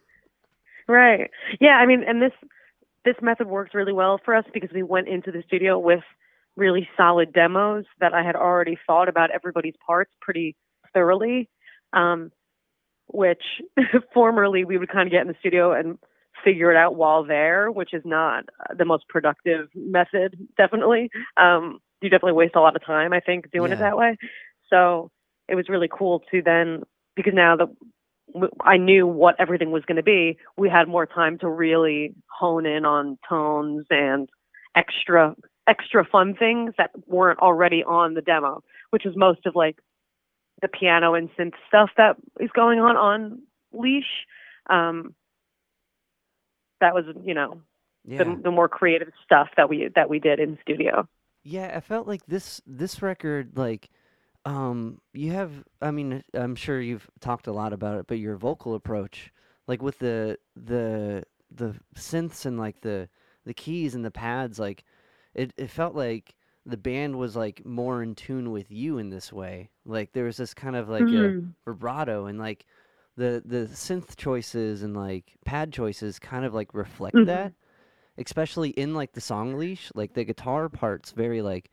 right. 0.88 1.30
Yeah 1.60 1.78
i 1.78 1.86
mean 1.86 2.04
and 2.08 2.22
this 2.22 2.32
this 3.04 3.16
method 3.22 3.48
works 3.48 3.74
really 3.74 3.94
well 3.94 4.20
for 4.24 4.36
us 4.36 4.46
because 4.54 4.70
we 4.74 4.84
went 4.84 5.08
into 5.08 5.32
the 5.32 5.44
studio 5.46 5.78
with 5.78 6.04
really 6.56 6.88
solid 6.98 7.34
demos 7.34 7.86
that 8.00 8.14
i 8.14 8.24
had 8.24 8.36
already 8.36 8.78
thought 8.88 9.10
about 9.10 9.32
everybody's 9.32 9.76
parts 9.86 10.12
pretty 10.22 10.56
thoroughly 10.94 11.50
um, 11.94 12.32
which 13.08 13.44
formerly 14.14 14.66
we 14.66 14.78
would 14.78 14.92
kind 14.92 15.08
of 15.08 15.12
get 15.12 15.22
in 15.22 15.28
the 15.28 15.36
studio 15.40 15.72
and 15.74 15.98
figure 16.44 16.72
it 16.72 16.78
out 16.78 16.96
while 16.96 17.24
there 17.24 17.72
which 17.72 17.94
is 17.94 18.04
not 18.06 18.46
the 18.78 18.86
most 18.86 19.08
productive 19.08 19.68
method 19.76 20.38
definitely. 20.58 21.10
Um, 21.38 21.80
you 22.02 22.10
definitely 22.10 22.34
waste 22.34 22.56
a 22.56 22.62
lot 22.62 22.76
of 22.76 22.86
time 22.86 23.14
i 23.14 23.20
think 23.20 23.52
doing 23.52 23.72
it 23.72 23.80
that 23.80 23.98
way. 23.98 24.18
So 24.70 25.10
it 25.48 25.56
was 25.56 25.70
really 25.70 25.90
cool 25.92 26.22
to 26.32 26.42
then 26.42 26.84
because 27.16 27.34
now 27.34 27.56
that 27.56 27.68
I 28.62 28.78
knew 28.78 29.08
what 29.08 29.36
everything 29.40 29.72
was 29.72 29.86
going 29.86 29.96
to 29.98 30.04
be, 30.04 30.38
we 30.58 30.70
had 30.70 30.88
more 30.88 31.06
time 31.06 31.38
to 31.40 31.50
really 31.50 32.14
hone 32.28 32.66
in 32.66 32.86
on 32.86 33.18
tones 33.28 33.86
and 33.90 34.30
extra 34.76 35.36
extra 35.68 36.06
fun 36.06 36.36
things 36.36 36.74
that 36.78 36.92
weren't 37.08 37.40
already 37.40 37.84
on 37.84 38.14
the 38.14 38.22
demo, 38.22 38.64
which 38.92 39.06
is 39.06 39.16
most 39.16 39.46
of 39.46 39.56
like 39.56 39.80
the 40.62 40.68
piano 40.68 41.14
and 41.16 41.30
synth 41.38 41.54
stuff 41.68 41.90
that 41.98 42.18
is 42.40 42.50
going 42.54 42.80
on 42.80 42.96
on 42.96 43.42
Leash. 43.74 44.26
Um, 44.70 45.16
that 46.82 46.94
was, 46.94 47.06
you 47.24 47.34
know, 47.34 47.62
Yeah. 48.04 48.24
the, 48.24 48.42
the 48.44 48.52
more 48.52 48.68
creative 48.68 49.12
stuff 49.24 49.50
that 49.58 49.70
we 49.70 49.90
that 49.96 50.10
we 50.10 50.20
did 50.20 50.40
in 50.40 50.58
studio. 50.62 51.08
Yeah, 51.44 51.72
I 51.76 51.80
felt 51.80 52.08
like 52.08 52.26
this 52.26 52.62
this 52.66 53.02
record 53.02 53.58
like 53.58 53.90
um 54.46 55.02
you 55.14 55.32
have 55.32 55.64
I 55.82 55.92
mean 55.92 56.24
I'm 56.34 56.56
sure 56.56 56.80
you've 56.82 57.10
talked 57.20 57.48
a 57.48 57.52
lot 57.54 57.74
about 57.74 58.00
it, 58.00 58.08
but 58.08 58.20
your 58.20 58.36
vocal 58.38 58.76
approach 58.76 59.32
like 59.68 59.82
with 59.82 60.00
the 60.00 60.38
the 60.56 61.24
the 61.52 61.76
synths 61.96 62.46
and 62.46 62.58
like 62.60 62.82
the 62.82 63.10
the 63.46 63.54
keys 63.54 63.96
and 63.96 64.06
the 64.06 64.12
pads 64.12 64.60
like 64.60 64.84
it 65.34 65.54
it 65.58 65.70
felt 65.70 65.96
like 65.96 66.36
the 66.66 66.78
band 66.78 67.18
was 67.18 67.36
like 67.36 67.66
more 67.66 68.02
in 68.04 68.16
tune 68.16 68.52
with 68.52 68.72
you 68.72 68.98
in 68.98 69.10
this 69.10 69.32
way. 69.34 69.70
Like 69.86 70.14
there 70.14 70.26
was 70.26 70.38
this 70.38 70.54
kind 70.54 70.76
of 70.76 70.90
like 70.90 71.12
a 71.14 71.34
Mhm. 71.34 71.56
vibrato 71.66 72.26
and 72.28 72.40
like 72.40 72.66
the 73.18 73.42
the 73.46 73.68
synth 73.68 74.16
choices 74.16 74.84
and 74.84 74.96
like 74.96 75.38
pad 75.46 75.72
choices 75.74 76.20
kind 76.20 76.46
of 76.46 76.54
like 76.54 76.74
reflect 76.74 77.24
Mhm. 77.24 77.26
that 77.26 77.54
especially 78.18 78.70
in 78.72 78.94
like 78.94 79.14
the 79.14 79.22
song 79.22 79.56
leash 79.58 79.92
like 79.96 80.14
the 80.14 80.24
guitar 80.24 80.70
parts 80.70 81.12
very 81.12 81.42
like 81.42 81.72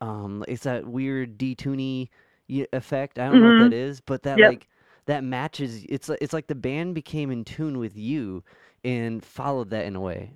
um 0.00 0.44
it's 0.48 0.64
that 0.64 0.86
weird 0.86 1.38
detuny 1.38 2.08
effect 2.48 3.18
i 3.18 3.26
don't 3.26 3.40
know 3.40 3.46
what 3.46 3.56
that 3.58 3.72
is 3.72 4.00
but 4.00 4.22
that 4.22 4.40
Yep. 4.40 4.42
like 4.42 4.68
that 5.06 5.24
matches 5.24 5.84
it's 5.88 6.08
it's 6.20 6.32
like 6.32 6.46
the 6.46 6.54
band 6.54 6.94
became 6.94 7.30
in 7.30 7.44
tune 7.44 7.78
with 7.78 7.96
you 7.96 8.42
and 8.84 9.24
followed 9.24 9.70
that 9.70 9.84
in 9.86 9.96
a 9.96 10.00
way 10.00 10.32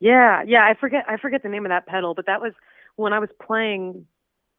Yeah, 0.00 0.42
yeah, 0.46 0.62
I 0.64 0.74
forget 0.78 1.04
I 1.08 1.16
forget 1.18 1.42
the 1.42 1.48
name 1.48 1.66
of 1.66 1.70
that 1.70 1.86
pedal, 1.86 2.14
but 2.14 2.26
that 2.26 2.40
was 2.40 2.52
when 2.96 3.12
I 3.12 3.18
was 3.18 3.28
playing 3.44 4.06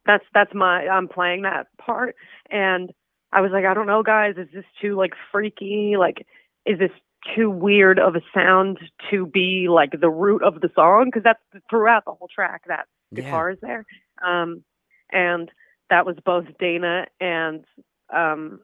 that's 0.06 0.24
that's 0.34 0.54
my 0.54 0.86
I'm 0.88 1.08
playing 1.08 1.42
that 1.42 1.68
part 1.78 2.16
and 2.50 2.92
I 3.32 3.40
was 3.40 3.50
like, 3.52 3.64
I 3.64 3.74
don't 3.74 3.86
know 3.86 4.02
guys, 4.02 4.34
is 4.38 4.48
this 4.54 4.64
too 4.80 4.96
like 4.96 5.12
freaky? 5.32 5.94
Like 5.98 6.26
is 6.66 6.78
this 6.78 6.90
too 7.36 7.50
weird 7.50 7.98
of 7.98 8.16
a 8.16 8.20
sound 8.34 8.78
to 9.10 9.26
be 9.26 9.68
like 9.70 9.92
the 10.00 10.10
root 10.10 10.42
of 10.42 10.60
the 10.60 10.70
song 10.74 11.06
because 11.06 11.22
that's 11.24 11.40
throughout 11.70 12.04
the 12.04 12.12
whole 12.12 12.28
track 12.34 12.62
that 12.68 12.86
Yeah. 13.12 13.24
guitar 13.24 13.50
is 13.50 13.58
there. 13.60 13.84
Um 14.24 14.64
and 15.10 15.50
that 15.90 16.06
was 16.06 16.16
both 16.24 16.46
Dana 16.58 17.06
and 17.20 17.64
um 18.12 18.60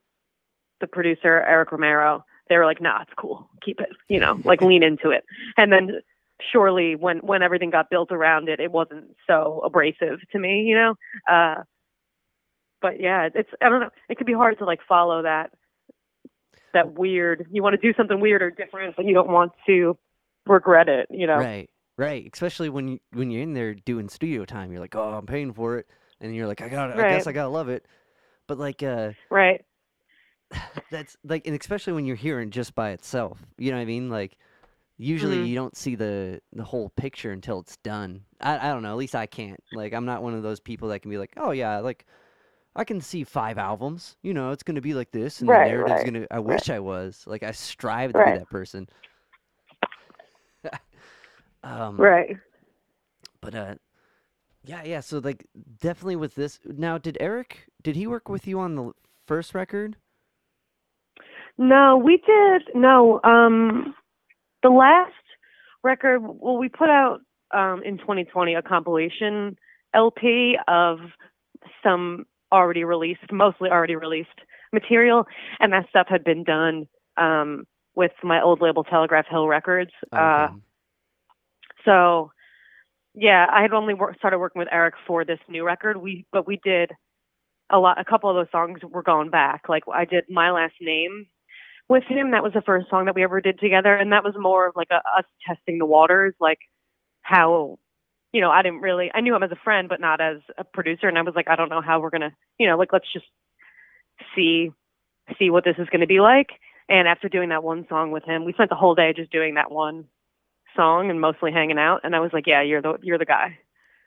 the 0.81 0.87
producer 0.87 1.43
Eric 1.43 1.73
Romero. 1.73 2.25
They 2.49 2.57
were 2.57 2.65
like, 2.65 2.81
"Nah, 2.81 3.03
it's 3.03 3.13
cool. 3.19 3.51
Keep 3.63 3.81
it. 3.81 3.91
You 4.09 4.21
know, 4.21 4.41
like 4.45 4.63
lean 4.63 4.83
into 4.83 5.11
it." 5.11 5.25
And 5.59 5.71
then 5.71 6.01
surely 6.53 6.95
when 6.95 7.19
when 7.19 7.43
everything 7.43 7.71
got 7.71 7.91
built 7.91 8.13
around 8.13 8.49
it 8.49 8.61
it 8.61 8.71
wasn't 8.71 9.05
so 9.27 9.61
abrasive 9.65 10.21
to 10.31 10.39
me 10.39 10.63
you 10.63 10.75
know 10.75 10.95
uh 11.29 11.57
but 12.81 13.01
yeah 13.01 13.29
it's 13.35 13.51
i 13.61 13.69
don't 13.69 13.81
know 13.81 13.91
it 14.09 14.17
could 14.17 14.27
be 14.27 14.33
hard 14.33 14.59
to 14.59 14.65
like 14.65 14.81
follow 14.89 15.23
that 15.23 15.51
that 16.73 16.95
weird 16.95 17.47
you 17.51 17.63
want 17.63 17.75
to 17.75 17.81
do 17.81 17.97
something 17.97 18.21
weird 18.21 18.43
or 18.43 18.51
different 18.51 18.95
but 18.97 19.05
you 19.05 19.15
don't 19.15 19.31
want 19.31 19.53
to 19.67 19.99
regret 20.47 20.89
it 20.89 21.09
you 21.11 21.27
know 21.27 21.39
right 21.39 21.71
right 21.99 22.31
especially 22.33 22.71
when 22.71 22.89
you 22.89 23.01
when 23.13 23.31
you're 23.31 23.43
in 23.43 23.53
there 23.55 23.75
doing 23.75 24.09
studio 24.09 24.45
time 24.47 24.73
you're 24.73 24.81
like 24.81 24.97
oh 24.97 25.15
i'm 25.15 25.27
paying 25.27 25.53
for 25.53 25.79
it 25.79 25.87
and 26.21 26.35
you're 26.35 26.47
like 26.49 26.63
i 26.63 26.69
got 26.71 26.91
it. 26.91 26.97
i 26.99 27.05
guess 27.05 27.27
i 27.27 27.33
gotta 27.33 27.51
love 27.51 27.69
it. 27.69 27.87
But 28.49 28.59
like 28.59 28.83
uh 28.83 29.13
right. 29.31 29.65
that's 30.91 31.17
like 31.25 31.47
and 31.47 31.59
especially 31.61 31.93
when 31.93 32.07
you're 32.07 32.17
hearing 32.17 32.51
just 32.51 32.75
by 32.75 32.91
itself 32.91 33.39
you 33.59 33.71
know 33.71 33.77
what 33.77 33.83
i 33.83 33.87
mean? 33.87 34.11
Like 34.11 34.39
usually 34.99 35.39
Mhm. 35.39 35.49
you 35.49 35.57
don't 35.57 35.77
see 35.77 35.97
the 35.97 36.41
the 36.53 36.65
whole 36.65 36.91
picture 36.91 37.33
until 37.33 37.61
it's 37.61 37.77
done. 37.79 38.25
I, 38.41 38.59
I 38.71 38.73
don't 38.73 38.83
know 38.83 38.93
at 38.93 38.99
least 38.99 39.17
i 39.17 39.27
can't. 39.27 39.63
Like 39.73 39.93
i'm 39.95 40.07
not 40.07 40.23
one 40.23 40.35
of 40.35 40.43
those 40.45 40.61
people 40.61 40.89
that 40.91 41.01
can 41.03 41.11
be 41.11 41.19
like 41.19 41.35
oh 41.39 41.53
yeah 41.53 41.79
like 41.81 42.07
i 42.77 42.85
can 42.85 43.01
see 43.01 43.25
five 43.25 43.59
albums 43.59 44.17
you 44.23 44.35
know 44.35 44.53
it's 44.53 44.65
gonna 44.65 44.81
be 44.83 44.95
like 44.95 45.13
this 45.13 45.43
and 45.43 45.53
Right, 45.53 45.57
the 45.57 45.61
narrative's 45.71 46.03
right, 46.03 46.05
gonna 46.05 46.27
i 46.31 46.39
wish 46.41 46.71
i 46.71 46.79
was. 46.81 47.25
Like 47.27 47.43
i 47.45 47.53
strive 47.53 48.15
to 48.15 48.23
Right. 48.23 48.25
be 48.25 48.39
that 48.39 48.51
person 48.51 48.89
um 51.63 51.97
right. 51.97 52.37
but 53.41 53.55
uh 53.55 53.75
yeah 54.65 54.83
yeah 54.85 55.01
so 55.01 55.19
like 55.19 55.47
definitely 55.81 56.17
with 56.17 56.35
this 56.35 56.61
now 56.65 56.99
did 56.99 57.17
eric 57.21 57.67
did 57.83 57.97
he 57.97 58.07
work 58.07 58.29
with 58.29 58.47
you 58.47 58.59
on 58.59 58.75
the 58.75 58.93
first 59.27 59.55
record? 59.55 59.97
No 61.59 61.97
we 62.03 62.17
did 62.17 62.63
no 62.75 63.21
um 63.25 63.95
the 64.63 64.71
last 64.71 65.13
record 65.83 66.21
well 66.23 66.57
we 66.57 66.69
put 66.69 66.89
out 66.89 67.21
um 67.55 67.83
in 67.85 67.99
2020 67.99 68.55
a 68.55 68.63
compilation 68.63 69.57
lp 69.95 70.57
of 70.69 70.99
some 71.83 72.27
already 72.53 72.85
released 72.85 73.33
mostly 73.33 73.71
already 73.71 73.97
released 73.97 74.29
material 74.73 75.27
and 75.61 75.73
that 75.73 75.89
stuff 75.89 76.07
had 76.09 76.25
been 76.25 76.45
done 76.45 76.87
um 77.17 77.67
with 77.95 78.13
my 78.23 78.41
old 78.41 78.61
label 78.61 78.85
telegraph 78.85 79.27
hill 79.29 79.49
records. 79.49 79.91
Uh 80.13 80.49
Okay. 80.49 80.61
So 81.89 82.31
yeah 83.15 83.47
i 83.51 83.63
had 83.63 83.73
only 83.73 83.95
wor- 83.95 84.15
started 84.19 84.39
working 84.39 84.61
with 84.61 84.69
eric 84.71 84.95
for 85.07 85.25
this 85.25 85.41
new 85.49 85.65
record. 85.65 85.97
We 85.97 86.27
but 86.33 86.47
we 86.47 86.61
did 86.63 86.93
a 87.71 87.79
lot 87.79 88.01
a 88.01 88.05
couple 88.05 88.31
of 88.31 88.37
those 88.37 88.51
songs 88.53 88.81
were 88.83 89.03
going 89.03 89.31
back. 89.31 89.63
Like 89.69 89.85
i 89.93 90.05
did 90.05 90.25
my 90.29 90.51
last 90.51 90.75
name 90.81 91.27
with 91.89 92.05
him. 92.05 92.33
That 92.33 92.43
was 92.43 92.53
the 92.53 92.63
first 92.63 92.91
song 92.91 93.07
that 93.07 93.15
we 93.15 93.25
ever 93.25 93.41
did 93.41 93.59
together. 93.59 93.95
And 93.95 94.13
that 94.13 94.25
was 94.25 94.35
more 94.39 94.67
of 94.67 94.77
like 94.77 94.89
a, 94.91 94.97
us 94.97 95.25
testing 95.47 95.79
the 95.79 95.87
waters 95.87 96.35
like 96.41 96.59
how 97.23 97.79
you 98.33 98.41
know 98.41 98.51
i 98.51 98.63
didn't 98.63 98.81
really 98.81 99.11
i 99.15 99.21
knew 99.21 99.35
him 99.35 99.43
as 99.43 99.51
a 99.51 99.65
friend 99.65 99.89
but 99.89 100.01
not 100.01 100.21
as 100.21 100.39
a 100.59 100.65
producer. 100.65 101.09
And 101.09 101.19
i 101.19 101.23
was 101.23 101.35
like 101.35 101.49
i 101.49 101.57
don't 101.57 101.71
know 101.71 101.83
how 101.83 102.01
we're 102.01 102.11
gonna 102.11 102.35
you 102.59 102.69
know 102.69 102.77
like 102.77 102.93
let's 102.93 103.13
just 103.13 103.27
see 104.35 104.71
see 105.39 105.51
what 105.51 105.65
this 105.65 105.77
is 105.79 105.89
to 105.93 106.07
be 106.07 106.21
like. 106.21 106.49
And 106.91 107.07
after 107.07 107.29
doing 107.29 107.51
that 107.51 107.63
one 107.63 107.85
song 107.91 108.13
with 108.13 108.25
him, 108.25 108.47
we 108.47 108.55
spent 108.55 108.71
the 108.71 108.77
whole 108.77 108.95
day 108.95 109.13
just 109.15 109.31
doing 109.31 109.55
that 109.57 109.71
one 109.71 110.07
song 110.77 111.11
and 111.11 111.21
mostly 111.21 111.53
hanging 111.53 111.79
out. 111.79 112.01
And 112.05 112.15
I 112.17 112.21
was 112.21 112.31
like, 112.33 112.47
yeah, 112.47 112.63
you're 112.63 112.83
the 112.83 112.99
you're 113.03 113.19
the 113.19 113.25
guy 113.25 113.59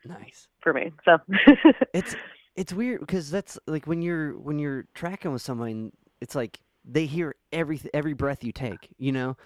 Nice. 0.04 0.48
for 0.62 0.72
me. 0.72 0.92
So 1.04 1.18
It's 1.92 2.14
it's 2.56 2.72
weird 2.72 3.00
because 3.00 3.30
that's 3.30 3.58
like 3.66 3.86
when 3.86 4.02
you're 4.02 4.38
when 4.38 4.58
you're 4.58 4.86
tracking 4.94 5.32
with 5.32 5.42
someone, 5.42 5.92
it's 6.20 6.34
like 6.34 6.60
they 6.84 7.06
hear 7.06 7.34
every 7.52 7.80
every 7.94 8.14
breath 8.14 8.44
you 8.44 8.52
take, 8.52 8.88
you 8.98 9.12
know. 9.12 9.36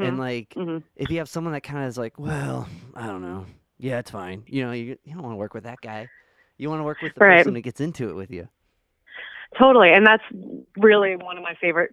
And 0.00 0.18
Mhm, 0.18 0.18
like 0.18 0.56
mhm. 0.56 0.82
if 0.96 1.10
you 1.10 1.18
have 1.18 1.28
someone 1.28 1.52
that 1.54 1.62
kind 1.62 1.82
of 1.82 1.88
is 1.88 1.98
like, 1.98 2.18
well, 2.18 2.68
I 2.94 3.06
don't 3.06 3.22
know, 3.22 3.46
yeah, 3.78 3.98
it's 3.98 4.10
fine. 4.10 4.44
You 4.46 4.64
know, 4.64 4.72
you 4.72 4.98
you 5.04 5.14
don't 5.14 5.22
want 5.22 5.32
to 5.34 5.38
work 5.38 5.54
with 5.54 5.64
that 5.64 5.80
guy. 5.80 6.10
You 6.58 6.70
want 6.70 6.80
to 6.80 6.84
work 6.84 7.02
with 7.02 7.14
the 7.14 7.20
Right. 7.20 7.46
person 7.46 7.54
that 7.54 7.62
gets 7.62 7.80
into 7.80 8.08
it 8.10 8.14
with 8.14 8.30
you. 8.30 8.48
Totally. 9.58 9.92
And 9.92 10.06
that's 10.06 10.22
really 10.76 11.16
one 11.16 11.36
of 11.36 11.42
my 11.42 11.54
favorite 11.60 11.90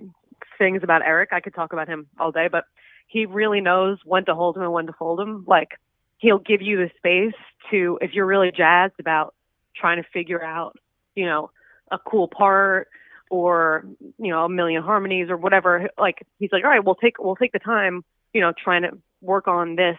things 0.57 0.81
about 0.83 1.01
Eric. 1.03 1.29
I 1.31 1.39
could 1.39 1.53
talk 1.53 1.73
about 1.73 1.87
him 1.87 2.07
all 2.19 2.31
day, 2.31 2.47
but 2.51 2.65
he 3.07 3.25
really 3.25 3.61
knows 3.61 3.99
when 4.03 4.25
to 4.25 4.35
hold 4.35 4.57
him 4.57 4.63
and 4.63 4.73
when 4.73 4.87
to 4.87 4.93
fold 4.93 5.19
him. 5.19 5.43
Like 5.47 5.79
he'll 6.17 6.39
give 6.39 6.61
you 6.61 6.77
the 6.77 6.91
space 6.97 7.39
to 7.71 7.97
if 8.01 8.13
you're 8.13 8.25
really 8.25 8.51
jazzed 8.51 8.99
about 8.99 9.33
trying 9.75 10.01
to 10.01 10.09
figure 10.09 10.43
out, 10.43 10.77
you 11.15 11.25
know, 11.25 11.51
a 11.91 11.99
cool 11.99 12.27
part 12.27 12.87
or, 13.29 13.85
you 14.17 14.29
know, 14.29 14.45
a 14.45 14.49
million 14.49 14.83
harmonies 14.83 15.29
or 15.29 15.37
whatever. 15.37 15.89
Like 15.97 16.25
he's 16.39 16.51
like, 16.51 16.63
All 16.63 16.69
right, 16.69 16.83
we'll 16.83 16.95
take 16.95 17.19
we'll 17.19 17.35
take 17.35 17.51
the 17.51 17.59
time, 17.59 18.03
you 18.33 18.41
know, 18.41 18.51
trying 18.51 18.83
to 18.83 18.97
work 19.21 19.47
on 19.47 19.75
this 19.75 19.97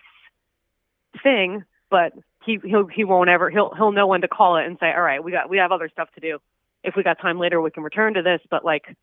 thing, 1.22 1.64
but 1.90 2.12
he 2.44 2.58
he'll 2.64 2.86
he 2.86 3.04
won't 3.04 3.30
ever 3.30 3.50
he'll 3.50 3.74
he'll 3.74 3.92
know 3.92 4.06
when 4.06 4.20
to 4.20 4.28
call 4.28 4.56
it 4.56 4.66
and 4.66 4.76
say, 4.80 4.92
All 4.92 5.02
right, 5.02 5.22
we 5.22 5.30
got 5.30 5.48
we 5.48 5.58
have 5.58 5.72
other 5.72 5.88
stuff 5.88 6.08
to 6.14 6.20
do 6.20 6.40
if 6.84 6.94
we 6.94 7.02
got 7.02 7.18
time 7.18 7.38
later 7.38 7.60
we 7.60 7.70
can 7.70 7.82
return 7.82 8.14
to 8.14 8.22
this 8.22 8.40
but 8.50 8.64
like 8.64 8.94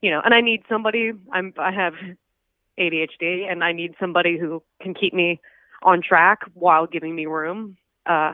you 0.00 0.10
know 0.10 0.20
and 0.24 0.34
i 0.34 0.40
need 0.40 0.62
somebody 0.68 1.12
i'm 1.32 1.52
i 1.58 1.72
have 1.72 1.94
adhd 2.78 3.50
and 3.50 3.62
i 3.64 3.72
need 3.72 3.94
somebody 4.00 4.38
who 4.38 4.62
can 4.82 4.94
keep 4.94 5.14
me 5.14 5.40
on 5.82 6.02
track 6.02 6.40
while 6.54 6.86
giving 6.86 7.14
me 7.14 7.26
room 7.26 7.76
uh 8.06 8.32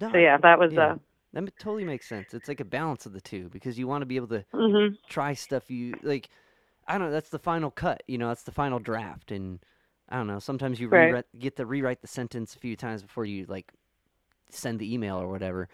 No, 0.00 0.10
so 0.12 0.18
yeah 0.18 0.36
that 0.42 0.58
was 0.58 0.72
yeah. 0.72 0.78
uh 0.78 0.96
that 1.32 1.58
totally 1.58 1.84
makes 1.84 2.06
sense. 2.06 2.34
It's 2.34 2.48
like 2.48 2.60
a 2.60 2.64
balance 2.64 3.06
of 3.06 3.12
the 3.12 3.20
two 3.20 3.48
because 3.50 3.78
you 3.78 3.86
want 3.86 4.02
to 4.02 4.06
be 4.06 4.16
able 4.16 4.28
to 4.28 4.44
mhm. 4.52 4.96
try 5.08 5.34
stuff 5.34 5.70
you 5.70 5.98
like. 6.02 6.28
I 6.86 6.92
don't 6.98 7.08
know. 7.08 7.12
That's 7.12 7.30
the 7.30 7.38
final 7.38 7.70
cut. 7.70 8.02
You 8.08 8.18
know, 8.18 8.28
that's 8.28 8.44
the 8.44 8.52
final 8.52 8.78
draft, 8.78 9.30
and 9.32 9.60
I 10.08 10.16
don't 10.16 10.26
know. 10.26 10.38
Sometimes 10.40 10.80
you 10.80 10.88
Right. 10.90 11.16
rewrite, 11.16 11.26
get 11.38 11.56
to 11.56 11.66
rewrite 11.66 12.02
the 12.02 12.08
sentence 12.08 12.54
a 12.56 12.58
few 12.58 12.76
times 12.76 13.02
before 13.02 13.24
you 13.26 13.46
like 13.48 13.72
send 14.50 14.78
the 14.80 14.92
email 14.92 15.16
or 15.18 15.28
whatever. 15.28 15.68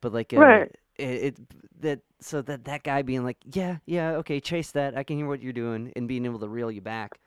But 0.00 0.12
like, 0.12 0.32
uh, 0.34 0.60
Right. 0.60 0.70
It, 0.98 1.04
it 1.38 1.38
that 1.80 2.00
so 2.20 2.42
that 2.42 2.64
that 2.64 2.82
guy 2.82 3.02
being 3.02 3.24
like, 3.24 3.38
yeah, 3.52 3.78
yeah, 3.86 4.12
okay, 4.16 4.40
chase 4.40 4.72
that. 4.72 4.96
I 4.96 5.02
can 5.04 5.16
hear 5.18 5.26
what 5.28 5.42
you're 5.42 5.52
doing, 5.52 5.92
and 5.96 6.08
being 6.08 6.24
able 6.26 6.40
to 6.40 6.48
reel 6.48 6.70
you 6.70 6.80
back, 6.82 7.18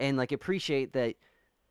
and 0.00 0.16
like 0.16 0.32
appreciate 0.32 0.92
that 0.94 1.16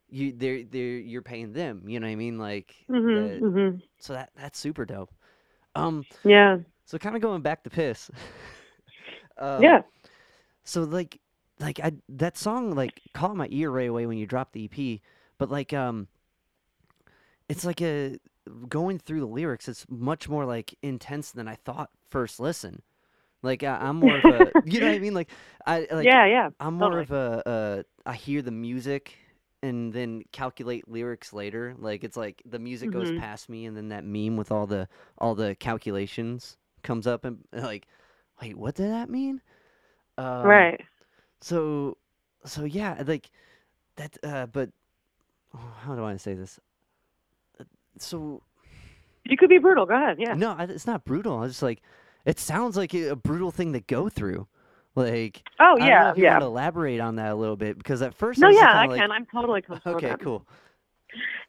you 0.10 0.34
they're 0.34 0.64
they're 0.64 0.98
you're 1.00 1.22
paying 1.24 1.54
them. 1.54 1.84
You 1.88 2.00
know 2.00 2.08
what 2.08 2.12
I 2.14 2.16
mean? 2.16 2.40
Like, 2.40 2.76
Mhm. 2.90 3.14
that- 3.14 3.42
Mhm. 3.42 3.82
so 4.00 4.14
that 4.14 4.32
that's 4.36 4.60
super 4.60 4.86
dope. 4.86 5.12
Um, 5.76 6.06
yeah 6.24 6.58
so 6.86 6.98
kind 6.98 7.16
of 7.16 7.22
going 7.22 7.42
back 7.42 7.64
to 7.64 7.70
piss. 7.70 8.12
um, 9.38 9.62
yeah 9.64 9.82
So 10.64 10.84
like, 10.84 11.20
like 11.60 11.80
I 11.82 11.94
that 12.10 12.38
song 12.38 12.76
like 12.76 13.02
caught 13.14 13.36
my 13.36 13.48
ear 13.52 13.72
right 13.72 13.90
away 13.90 14.06
when 14.06 14.18
you 14.18 14.26
dropped 14.28 14.54
the 14.54 14.64
EP, 14.66 15.02
but 15.38 15.50
like 15.52 15.74
um, 15.74 16.08
it's 17.50 17.66
like 17.66 17.82
a 17.82 18.18
going 18.70 19.00
through 19.00 19.22
the 19.22 19.28
lyrics. 19.28 19.68
It's 19.68 19.86
much 19.90 20.30
more 20.30 20.46
like 20.46 20.76
intense 20.82 21.32
than 21.32 21.48
I 21.48 21.56
thought 21.56 21.90
first 22.10 22.40
listen. 22.40 22.82
Like 23.42 23.64
I, 23.64 23.78
I'm 23.78 23.98
more 23.98 24.18
of 24.18 24.30
a, 24.30 24.54
you 24.64 24.82
know 24.82 24.88
what 24.88 24.96
I 24.96 25.00
mean? 25.00 25.14
Like 25.14 25.30
I 25.66 25.88
like 25.92 26.12
yeah 26.12 26.26
yeah 26.26 26.50
I'm 26.60 26.74
more 26.76 27.00
totally. 27.00 27.00
of 27.00 27.12
a, 27.12 27.84
uh, 28.06 28.12
hear 28.14 28.42
the 28.42 28.52
music 28.52 29.16
and 29.62 29.94
then 29.94 30.24
calculate 30.32 30.88
lyrics 30.90 31.34
later. 31.34 31.76
Like 31.78 32.04
it's 32.04 32.18
like 32.18 32.42
the 32.46 32.60
music 32.60 32.92
goes 32.92 33.12
Mhm. 33.12 33.12
past 33.12 33.50
me, 33.50 33.66
and 33.66 33.76
then 33.78 33.90
that 33.90 34.06
meme 34.06 34.38
with 34.38 34.52
all 34.52 34.68
the 34.68 34.88
all 35.18 35.36
the 35.36 35.56
calculations 35.56 36.58
comes 36.84 37.08
up, 37.08 37.26
and 37.26 37.40
like, 37.54 37.88
wait, 38.42 38.58
what 38.58 38.76
did 38.76 38.92
that 38.92 39.10
mean? 39.10 39.42
Um, 40.18 40.72
right 40.72 40.80
So, 41.42 41.98
so 42.46 42.66
yeah, 42.66 43.04
like 43.08 43.30
that. 43.98 44.18
Uh, 44.24 44.48
but 44.48 44.72
oh, 45.56 45.74
how 45.82 45.96
do 45.96 46.04
I 46.06 46.18
say 46.18 46.34
this? 46.36 46.60
Uh, 47.60 47.64
So 47.98 48.42
you 49.30 49.38
could 49.38 49.50
be 49.50 49.58
brutal 49.58 49.86
go 49.86 49.96
ahead 49.96 50.18
yeah 50.20 50.34
no, 50.34 50.56
it's 50.60 50.88
not 50.88 51.06
brutal. 51.06 51.40
I 51.40 51.48
just 51.48 51.62
like 51.64 51.82
it 52.26 52.40
sounds 52.40 52.76
like 52.78 52.94
a 52.94 53.16
brutal 53.16 53.52
thing 53.52 53.74
to 53.74 53.80
go 53.82 54.10
through. 54.10 54.48
Like 54.96 55.44
oh 55.60 55.78
I 55.80 55.86
don't 55.86 56.00
know 56.00 56.04
yeah 56.04 56.12
if 56.12 56.18
you 56.18 56.24
yeah 56.24 56.32
want 56.32 56.42
to 56.42 56.48
elaborate 56.48 57.00
on 57.00 57.16
that 57.18 57.32
a 57.32 57.36
little 57.36 57.56
bit 57.58 57.78
because 57.78 58.02
at 58.02 58.14
first 58.14 58.40
no 58.40 58.48
I 58.48 58.50
was 58.50 58.58
yeah 58.58 58.72
i 58.74 58.86
like, 58.86 59.00
can 59.00 59.12
i'm 59.12 59.26
totally 59.28 59.62
comfortable 59.68 59.98
Okay, 59.98 60.16
cool. 60.22 60.46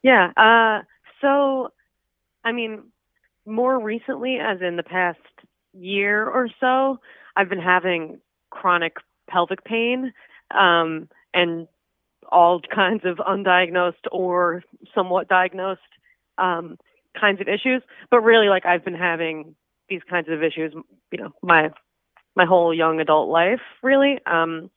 Yeah. 0.03 0.31
Uh, 0.37 0.83
so, 1.21 1.69
I 2.43 2.51
mean, 2.51 2.83
more 3.45 3.79
recently, 3.81 4.37
as 4.39 4.61
in 4.61 4.75
the 4.75 4.83
past 4.83 5.19
year 5.73 6.27
or 6.27 6.49
so, 6.59 6.99
I've 7.35 7.49
been 7.49 7.59
having 7.59 8.19
chronic 8.49 8.97
pelvic 9.29 9.63
pain 9.63 10.13
um, 10.57 11.09
and 11.33 11.67
all 12.31 12.61
kinds 12.73 13.03
of 13.05 13.17
undiagnosed 13.17 14.05
or 14.11 14.63
somewhat 14.93 15.27
diagnosed 15.27 15.81
um, 16.37 16.77
kinds 17.19 17.41
of 17.41 17.47
issues. 17.47 17.81
But 18.11 18.21
really, 18.21 18.47
like 18.47 18.65
I've 18.65 18.83
been 18.83 18.95
having 18.95 19.55
these 19.89 20.01
kinds 20.09 20.29
of 20.29 20.43
issues, 20.43 20.73
you 21.11 21.17
know, 21.17 21.31
my 21.41 21.69
my 22.35 22.45
whole 22.45 22.73
young 22.73 22.99
adult 22.99 23.29
life, 23.29 23.61
really. 23.83 24.19
Um, 24.25 24.69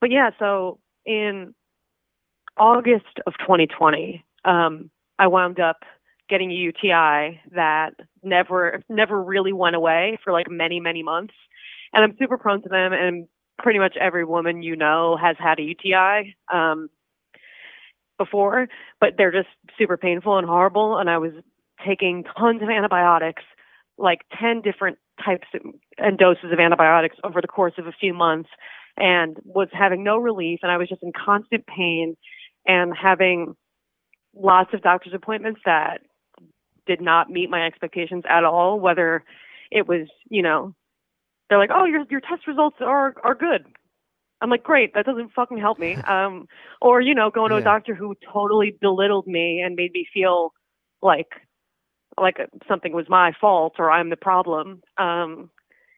but 0.00 0.10
yeah, 0.10 0.30
so 0.38 0.78
in 1.06 1.54
August 2.58 3.20
of 3.26 3.34
2020, 3.38 4.24
um, 4.44 4.90
I 5.18 5.28
wound 5.28 5.60
up 5.60 5.78
getting 6.28 6.50
a 6.50 6.54
UTI 6.54 7.40
that 7.54 7.90
never 8.22 8.82
never 8.88 9.22
really 9.22 9.52
went 9.52 9.76
away 9.76 10.18
for 10.24 10.32
like 10.32 10.50
many 10.50 10.80
many 10.80 11.02
months, 11.02 11.34
and 11.92 12.04
I'm 12.04 12.16
super 12.18 12.38
prone 12.38 12.62
to 12.62 12.68
them. 12.68 12.92
And 12.92 13.28
pretty 13.58 13.78
much 13.78 13.96
every 14.00 14.24
woman 14.24 14.62
you 14.62 14.76
know 14.76 15.16
has 15.20 15.36
had 15.38 15.58
a 15.58 15.62
UTI 15.62 16.36
um, 16.52 16.88
before, 18.18 18.68
but 19.00 19.10
they're 19.16 19.32
just 19.32 19.48
super 19.78 19.96
painful 19.96 20.38
and 20.38 20.46
horrible. 20.46 20.98
And 20.98 21.08
I 21.08 21.18
was 21.18 21.32
taking 21.86 22.24
tons 22.38 22.62
of 22.62 22.68
antibiotics, 22.68 23.42
like 23.98 24.20
10 24.40 24.62
different 24.62 24.98
types 25.24 25.46
of, 25.54 25.60
and 25.98 26.18
doses 26.18 26.52
of 26.52 26.58
antibiotics 26.58 27.16
over 27.24 27.40
the 27.40 27.48
course 27.48 27.74
of 27.78 27.86
a 27.86 27.92
few 27.92 28.14
months, 28.14 28.50
and 28.96 29.38
was 29.44 29.68
having 29.72 30.02
no 30.04 30.16
relief. 30.18 30.60
And 30.62 30.72
I 30.72 30.76
was 30.76 30.88
just 30.88 31.02
in 31.02 31.12
constant 31.12 31.66
pain 31.66 32.16
and 32.66 32.92
having 32.96 33.54
lots 34.34 34.72
of 34.74 34.82
doctor's 34.82 35.14
appointments 35.14 35.60
that 35.64 36.00
did 36.86 37.00
not 37.00 37.30
meet 37.30 37.50
my 37.50 37.66
expectations 37.66 38.24
at 38.28 38.44
all 38.44 38.78
whether 38.80 39.24
it 39.70 39.88
was 39.88 40.06
you 40.28 40.42
know 40.42 40.74
they're 41.48 41.58
like 41.58 41.70
oh 41.72 41.84
your 41.84 42.04
your 42.10 42.20
test 42.20 42.46
results 42.46 42.76
are 42.80 43.14
are 43.22 43.34
good 43.34 43.64
i'm 44.40 44.50
like 44.50 44.62
great 44.62 44.92
that 44.94 45.06
doesn't 45.06 45.32
fucking 45.32 45.58
help 45.58 45.78
me 45.78 45.96
um 46.08 46.46
or 46.80 47.00
you 47.00 47.14
know 47.14 47.30
going 47.30 47.50
to 47.50 47.56
Yeah. 47.56 47.60
a 47.60 47.64
doctor 47.64 47.94
who 47.94 48.14
totally 48.32 48.76
belittled 48.80 49.26
me 49.26 49.60
and 49.64 49.76
made 49.76 49.92
me 49.92 50.06
feel 50.12 50.52
like 51.02 51.28
like 52.18 52.38
something 52.68 52.92
was 52.92 53.08
my 53.08 53.32
fault 53.40 53.74
or 53.78 53.90
i'm 53.90 54.10
the 54.10 54.16
problem 54.16 54.82
um 54.98 55.50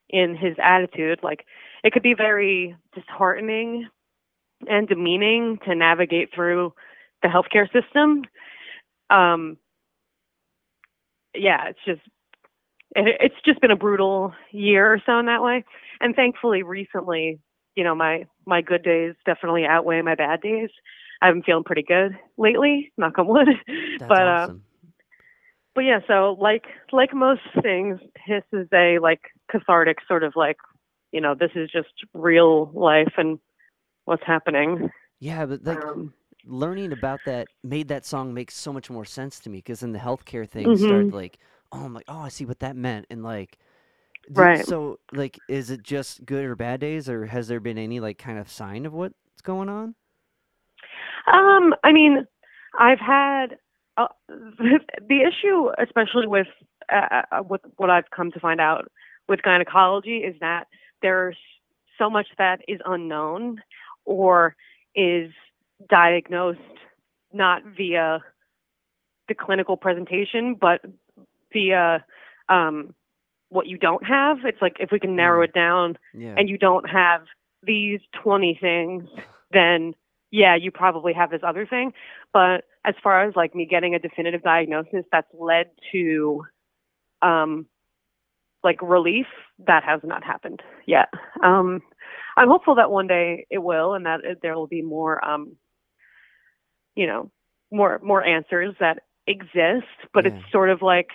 in 0.09 0.37
his 0.37 0.55
attitude 0.63 1.19
like 1.23 1.45
it 1.83 1.93
could 1.93 2.03
be 2.03 2.15
very 2.15 2.77
disheartening 2.95 3.89
and 4.69 4.89
demeaning 4.89 5.59
to 5.65 5.75
navigate 5.75 6.31
through 6.35 6.73
the 7.23 7.29
healthcare 7.29 7.71
system. 7.73 8.23
Um, 9.11 9.59
yeah, 11.35 11.69
it's 11.69 11.79
just 11.85 12.01
it, 12.95 13.17
it's 13.21 13.35
just 13.45 13.61
been 13.61 13.71
a 13.71 13.77
brutal 13.77 14.33
year 14.51 14.93
or 14.93 15.03
so 15.05 15.19
in 15.19 15.27
that 15.27 15.43
way. 15.43 15.65
And 16.01 16.15
thankfully, 16.15 16.63
recently, 16.63 17.39
you 17.75 17.85
know, 17.85 17.95
my 17.95 18.27
my 18.47 18.63
good 18.63 18.83
days 18.83 19.15
definitely 19.25 19.65
outweigh 19.65 20.03
my 20.03 20.15
bad 20.15 20.41
days. 20.41 20.71
I've 21.23 21.35
been 21.35 21.43
feeling 21.43 21.65
pretty 21.65 21.83
good 21.83 22.19
lately, 22.37 22.93
knock 22.99 23.19
on 23.19 23.27
wood. 23.27 23.49
That's 23.99 24.09
but 24.09 24.27
uh, 24.27 24.31
awesome. 24.43 24.63
But 25.77 25.83
yeah, 25.83 26.01
so 26.09 26.37
like 26.41 26.65
like 26.93 27.15
most 27.15 27.43
things, 27.63 28.01
piss 28.27 28.45
is 28.53 28.69
a 28.75 28.99
like 29.01 29.21
cathartic 29.51 29.99
sort 30.09 30.25
of 30.25 30.35
like, 30.37 30.57
you 31.13 31.21
know, 31.21 31.37
this 31.37 31.53
is 31.57 31.71
just 31.71 31.91
real 32.15 32.73
life 32.75 33.15
and 33.19 33.39
what's 34.07 34.25
happening. 34.27 34.91
yeah, 35.21 35.47
but 35.47 35.65
like 35.65 35.87
um, 35.87 36.13
learning 36.45 36.93
about 36.93 37.25
that 37.25 37.49
made 37.65 37.89
that 37.89 38.07
song 38.07 38.35
make 38.35 38.51
so 38.51 38.73
much 38.73 38.91
more 38.91 39.05
sense 39.05 39.41
to 39.41 39.51
me 39.51 39.59
because 39.59 39.81
then 39.81 39.93
the 39.93 39.99
healthcare 39.99 40.49
thing 40.49 40.77
Mhm. 40.77 40.77
started 40.77 41.13
like, 41.13 41.39
oh, 41.73 41.85
I'm 41.85 41.95
like, 41.95 42.05
oh, 42.09 42.21
I 42.21 42.29
see 42.29 42.45
what 42.47 42.61
that 42.61 42.77
meant, 42.77 43.07
and 43.11 43.23
like, 43.23 43.59
Right. 44.35 44.67
So 44.67 45.01
like, 45.13 45.41
is 45.49 45.71
it 45.71 45.83
just 45.83 46.25
good 46.27 46.45
or 46.45 46.57
bad 46.57 46.81
days, 46.81 47.09
or 47.09 47.27
has 47.27 47.49
there 47.49 47.61
been 47.61 47.79
any 47.79 48.01
like 48.01 48.19
kind 48.19 48.39
of 48.39 48.51
sign 48.51 48.87
of 48.87 48.93
what's 48.93 49.15
going 49.43 49.69
on? 49.69 49.95
Um, 51.33 51.75
I 51.85 51.93
mean, 51.93 52.27
I've 52.79 53.01
had 53.01 53.59
uh, 53.97 54.09
the 54.29 55.21
issue, 55.27 55.71
especially 55.79 56.27
with 56.27 56.47
uh, 56.93 57.23
uh, 57.33 57.43
with 57.43 57.61
what 57.77 57.91
I've 57.91 58.11
come 58.11 58.31
to 58.33 58.41
find 58.41 58.61
out 58.61 58.91
with 59.29 59.43
gynecology, 59.43 60.19
is 60.19 60.37
that 60.41 60.67
there's 61.03 61.37
so 61.99 62.09
much 62.11 62.27
that 62.39 62.61
is 62.69 62.81
unknown 62.85 63.63
or 64.05 64.55
is 64.95 65.31
diagnosed 65.89 66.61
not 67.33 67.63
via 67.65 68.21
the 69.29 69.35
clinical 69.35 69.77
presentation, 69.77 70.55
but 70.55 70.81
via 71.53 72.05
um, 72.49 72.95
what 73.49 73.67
you 73.67 73.77
don't 73.77 74.05
have. 74.07 74.39
It's 74.45 74.61
like 74.63 74.77
if 74.81 74.91
we 74.93 75.01
can 75.01 75.17
narrow 75.17 75.41
Mm. 75.41 75.45
it 75.49 75.53
down 75.53 75.99
Yeah. 76.15 76.35
and 76.37 76.49
you 76.49 76.59
don't 76.59 76.89
have 76.89 77.23
these 77.63 78.01
20 78.23 78.55
things, 78.61 79.09
then 79.51 79.95
yeah, 80.31 80.55
you 80.57 80.71
probably 80.71 81.13
have 81.13 81.31
this 81.31 81.43
other 81.43 81.67
thing. 81.67 81.93
But 82.37 82.65
as 82.85 82.95
far 83.03 83.25
as 83.27 83.35
like 83.35 83.55
me 83.55 83.65
getting 83.65 83.95
a 83.95 83.99
definitive 83.99 84.43
diagnosis 84.43 85.07
that's 85.11 85.27
led 85.33 85.71
to 85.93 86.43
um, 87.23 87.65
like 88.63 88.77
relief, 88.83 89.25
that 89.67 89.83
has 89.85 90.03
not 90.05 90.23
happened 90.23 90.61
yet. 90.87 91.09
Um, 91.43 91.81
I'm 92.37 92.49
hopeful 92.49 92.75
that 92.75 92.91
one 92.91 93.07
day 93.07 93.47
it 93.49 93.63
will, 93.63 93.95
and 93.95 94.05
that 94.05 94.21
it- 94.23 94.43
there 94.43 94.55
will 94.55 94.67
be 94.67 94.83
more, 94.83 95.25
um, 95.27 95.57
you 96.95 97.07
know, 97.07 97.31
more 97.71 98.01
more 98.03 98.23
answers 98.23 98.75
that 98.81 99.05
exist. 99.27 99.87
But 100.13 100.27
Yeah. 100.27 100.33
it's 100.35 100.53
sort 100.53 100.69
of 100.69 100.83
like 100.83 101.09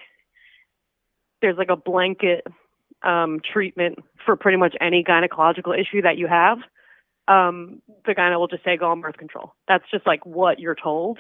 there's 1.44 1.58
like 1.60 1.70
a 1.70 1.76
blanket 1.76 2.48
um, 3.04 3.42
treatment 3.42 4.00
for 4.26 4.36
pretty 4.36 4.58
much 4.58 4.76
any 4.82 5.04
gynecological 5.04 5.78
issue 5.80 6.02
that 6.02 6.18
you 6.18 6.26
have. 6.26 6.58
Um, 7.32 7.82
the 8.06 8.14
gyne 8.14 8.38
will 8.38 8.48
just 8.48 8.64
say 8.64 8.78
go 8.78 8.92
on 8.92 9.02
birth 9.02 9.18
control. 9.18 9.54
That's 9.68 9.86
just 9.92 10.06
like 10.06 10.26
what 10.26 10.60
you're 10.60 10.76
told. 10.76 11.20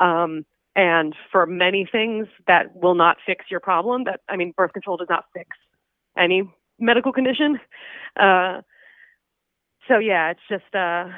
Um, 0.00 0.44
and 0.74 1.14
for 1.30 1.46
many 1.46 1.86
things 1.90 2.26
that 2.46 2.74
will 2.74 2.94
not 2.94 3.18
fix 3.24 3.44
your 3.50 3.60
problem, 3.60 4.04
that 4.04 4.20
I 4.28 4.36
mean, 4.36 4.54
birth 4.56 4.72
control 4.72 4.96
does 4.96 5.08
not 5.10 5.24
fix 5.34 5.48
any 6.18 6.50
medical 6.78 7.12
condition. 7.12 7.60
Uh, 8.18 8.62
so 9.88 9.98
yeah, 9.98 10.30
it's 10.30 10.40
just 10.48 10.74
uh, 10.74 11.08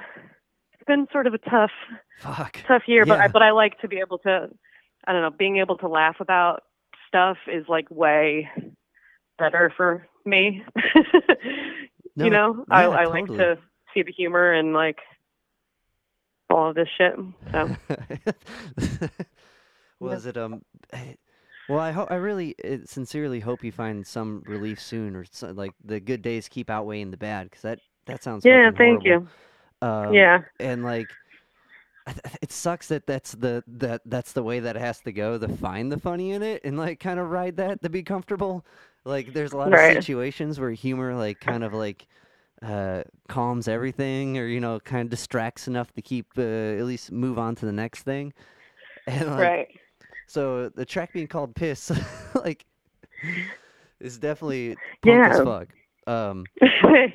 it's 0.72 0.84
been 0.86 1.06
sort 1.12 1.26
of 1.26 1.34
a 1.34 1.38
tough 1.38 1.70
Fuck. 2.18 2.58
tough 2.66 2.82
year, 2.86 3.06
but 3.06 3.20
I, 3.20 3.28
but 3.28 3.42
I 3.42 3.52
like 3.52 3.78
to 3.80 3.88
be 3.88 3.98
able 3.98 4.18
to, 4.18 4.48
I 5.06 5.12
don't 5.12 5.22
know, 5.22 5.30
being 5.30 5.58
able 5.58 5.78
to 5.78 5.88
laugh 5.88 6.16
about 6.20 6.64
stuff 7.06 7.36
is 7.46 7.64
like 7.68 7.90
way 7.90 8.48
better 9.38 9.72
for 9.76 10.06
me. 10.24 10.62
No, 12.16 12.24
you 12.26 12.30
know, 12.30 12.64
I, 12.70 12.82
yeah, 12.82 12.88
I 12.90 13.04
like 13.06 13.26
totally. 13.26 13.38
to 13.38 13.58
see 13.94 14.02
the 14.02 14.12
humor 14.12 14.52
and 14.52 14.72
like 14.74 14.98
all 16.50 16.68
of 16.70 16.74
this 16.74 16.88
shit. 16.98 17.14
So 17.52 17.70
was 20.00 20.26
it 20.26 20.36
um 20.36 20.62
well 21.68 21.80
i 21.80 21.92
hope 21.92 22.10
i 22.10 22.14
really 22.16 22.54
eh, 22.64 22.78
sincerely 22.84 23.40
hope 23.40 23.64
you 23.64 23.72
find 23.72 24.06
some 24.06 24.42
relief 24.46 24.80
soon 24.80 25.16
or 25.16 25.24
so, 25.30 25.50
like 25.52 25.72
the 25.84 26.00
good 26.00 26.22
days 26.22 26.48
keep 26.48 26.68
outweighing 26.70 27.10
the 27.10 27.16
bad 27.16 27.44
because 27.44 27.62
that 27.62 27.80
that 28.06 28.22
sounds 28.22 28.44
yeah, 28.44 28.70
thank 28.76 29.04
horrible. 29.04 29.06
you. 29.06 29.28
um, 29.82 30.14
yeah, 30.14 30.40
and 30.60 30.84
like 30.84 31.16
it 32.42 32.52
sucks 32.52 32.88
that 32.88 33.06
that's 33.06 33.32
the 33.32 33.64
that 33.66 34.02
that's 34.04 34.32
the 34.32 34.42
way 34.42 34.60
that 34.60 34.76
it 34.76 34.80
has 34.80 35.00
to 35.00 35.12
go 35.12 35.38
to 35.38 35.48
find 35.48 35.90
the 35.90 35.98
funny 35.98 36.32
in 36.32 36.42
it 36.42 36.62
and 36.64 36.76
like 36.76 37.00
kind 37.00 37.18
of 37.18 37.30
ride 37.30 37.56
that 37.56 37.82
to 37.82 37.88
be 37.88 38.02
comfortable 38.02 38.64
like 39.04 39.32
there's 39.32 39.52
a 39.52 39.56
lot 39.56 39.72
Right. 39.72 39.72
of 39.72 39.80
situations 39.80 40.60
where 40.60 40.70
humor 40.72 41.14
like 41.14 41.40
kind 41.40 41.64
of 41.64 41.72
like 41.72 42.06
uh 42.64 43.02
calms 43.28 43.68
everything 43.68 44.38
or 44.38 44.46
you 44.46 44.60
know 44.60 44.80
kind 44.80 45.02
of 45.02 45.10
distracts 45.10 45.68
enough 45.68 45.92
to 45.92 46.02
keep 46.02 46.26
uh, 46.38 46.42
at 46.42 46.84
least 46.84 47.12
move 47.12 47.38
on 47.38 47.54
to 47.54 47.66
the 47.66 47.72
next 47.72 48.02
thing 48.02 48.32
and 49.06 49.28
like 49.28 49.38
right. 49.38 49.68
so 50.26 50.68
the 50.70 50.84
track 50.84 51.12
being 51.12 51.26
called 51.26 51.54
piss 51.54 51.92
like 52.34 52.64
is 54.00 54.18
definitely 54.18 54.76
punk 55.02 55.26
as 55.26 55.38
Yeah. 55.38 55.44
fuck 55.44 55.68
um 56.06 56.44
the 56.60 57.10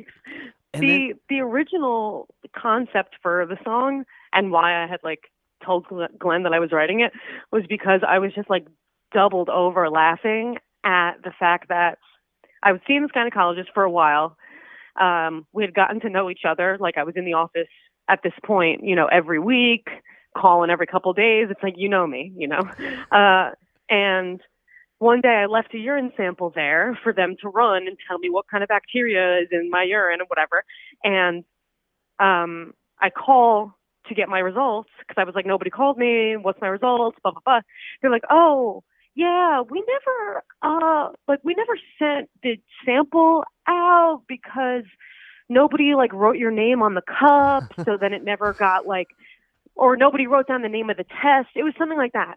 then 0.74 1.14
the 1.30 1.40
original 1.40 2.28
concept 2.56 3.16
for 3.22 3.46
the 3.46 3.58
song 3.64 4.04
and 4.34 4.52
why 4.52 4.84
I 4.84 4.88
had 4.88 5.00
like 5.04 5.32
told 5.66 5.86
Glenn 6.20 6.44
that 6.44 6.54
I 6.54 6.60
was 6.60 6.72
writing 6.72 7.02
it 7.02 7.12
was 7.52 7.64
because 7.68 8.02
I 8.08 8.20
was 8.20 8.34
just 8.34 8.50
like 8.50 8.68
doubled 9.12 9.50
over 9.50 9.90
laughing 9.90 10.58
at 10.84 11.14
the 11.24 11.32
fact 11.38 11.70
that 11.70 11.98
I 12.64 12.72
was 12.72 12.82
seeing 12.88 13.02
this 13.02 13.12
gynecologist 13.12 13.74
for 13.74 13.84
a 13.84 13.92
while. 13.92 14.38
Um, 15.00 15.46
we 15.54 15.64
had 15.64 15.74
gotten 15.74 16.00
to 16.02 16.10
know 16.10 16.30
each 16.30 16.42
other. 16.48 16.78
Like 16.80 16.98
I 16.98 17.04
was 17.04 17.16
in 17.16 17.26
the 17.26 17.34
office 17.34 17.68
at 18.10 18.20
this 18.24 18.34
point, 18.46 18.84
you 18.84 18.96
know, 18.96 19.08
every 19.08 19.40
week, 19.40 19.88
calling 20.38 20.70
every 20.70 20.88
couple 20.88 21.14
days. 21.14 21.48
It's 21.50 21.64
like 21.64 21.76
you 21.78 21.90
know 21.90 22.06
me, 22.08 22.34
you 22.36 22.48
know. 22.48 22.62
Uh, 23.12 23.52
and 23.90 24.40
one 25.00 25.22
day 25.22 25.30
I 25.44 25.46
left 25.48 25.74
a 25.74 25.78
urine 25.78 26.12
sample 26.16 26.52
there 26.54 26.98
for 27.04 27.14
them 27.14 27.36
to 27.42 27.50
run 27.50 27.88
and 27.88 27.98
tell 28.08 28.20
me 28.20 28.30
what 28.30 28.46
kind 28.52 28.64
of 28.64 28.70
bacteria 28.70 29.40
is 29.40 29.48
in 29.52 29.70
my 29.72 29.84
urine 29.84 30.20
and 30.20 30.30
whatever. 30.30 30.64
And 31.04 31.44
um, 32.20 32.74
I 33.00 33.10
call 33.10 33.74
to 34.08 34.16
get 34.16 34.30
my 34.30 34.40
results 34.40 34.90
because 35.00 35.20
I 35.20 35.24
was 35.24 35.36
like, 35.36 35.46
nobody 35.46 35.70
called 35.72 35.98
me. 35.98 36.36
What's 36.40 36.62
my 36.62 36.68
results? 36.68 37.18
Blah 37.24 37.32
blah 37.32 37.42
blah. 37.46 37.62
They're 38.02 38.12
like, 38.12 38.26
oh 38.30 38.84
yeah, 39.20 39.62
we 39.70 39.84
never 39.86 40.44
uh 40.62 41.10
like 41.28 41.40
we 41.44 41.54
never 41.54 41.78
sent 42.00 42.30
the 42.42 42.58
sample 42.86 43.44
out 43.68 44.22
because 44.30 44.86
nobody 45.50 45.94
like 45.94 46.14
wrote 46.14 46.38
your 46.38 46.52
name 46.52 46.82
on 46.82 46.94
the 46.94 47.02
cup, 47.02 47.66
so 47.86 47.98
then 48.00 48.14
it 48.14 48.24
never 48.24 48.54
got 48.54 48.88
like 48.88 49.08
or 49.76 49.98
nobody 49.98 50.26
wrote 50.26 50.48
down 50.48 50.62
the 50.62 50.70
name 50.70 50.90
of 50.90 50.96
the 50.96 51.04
test. 51.04 51.50
It 51.54 51.64
was 51.64 51.74
something 51.78 51.98
like 51.98 52.14
that. 52.14 52.36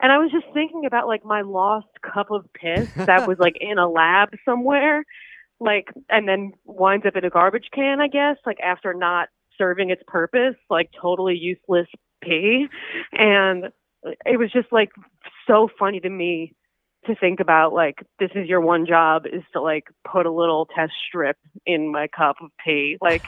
And 0.00 0.10
I 0.10 0.18
was 0.18 0.32
just 0.32 0.46
thinking 0.52 0.86
about 0.86 1.06
like 1.06 1.24
my 1.24 1.42
lost 1.42 1.86
cup 2.02 2.32
of 2.32 2.46
piss 2.52 2.88
that 2.96 3.28
was 3.28 3.38
like 3.38 3.56
in 3.60 3.78
a 3.78 3.88
lab 3.88 4.30
somewhere, 4.44 5.04
like, 5.60 5.88
and 6.08 6.28
then 6.28 6.52
winds 6.64 7.06
up 7.06 7.14
in 7.14 7.24
a 7.24 7.30
garbage 7.30 7.68
can, 7.72 8.00
I 8.00 8.08
guess, 8.08 8.36
like 8.44 8.58
after 8.60 8.92
not 8.92 9.28
serving 9.56 9.90
its 9.90 10.02
purpose, 10.08 10.56
like 10.68 10.90
totally 11.00 11.36
useless 11.36 11.88
pee. 12.22 12.66
And 13.12 13.70
it 14.04 14.38
was 14.38 14.50
just 14.52 14.68
like 14.72 14.90
so 15.46 15.68
funny 15.78 16.00
to 16.00 16.08
me 16.10 16.54
to 17.06 17.14
think 17.14 17.40
about 17.40 17.72
like 17.72 17.96
this 18.18 18.30
is 18.34 18.48
your 18.48 18.60
one 18.60 18.86
job 18.86 19.24
is 19.26 19.42
to 19.52 19.60
like 19.60 19.84
put 20.10 20.26
a 20.26 20.30
little 20.32 20.66
test 20.74 20.92
strip 21.08 21.36
in 21.66 21.90
my 21.92 22.06
cup 22.08 22.36
of 22.42 22.50
pee 22.64 22.96
like 23.00 23.22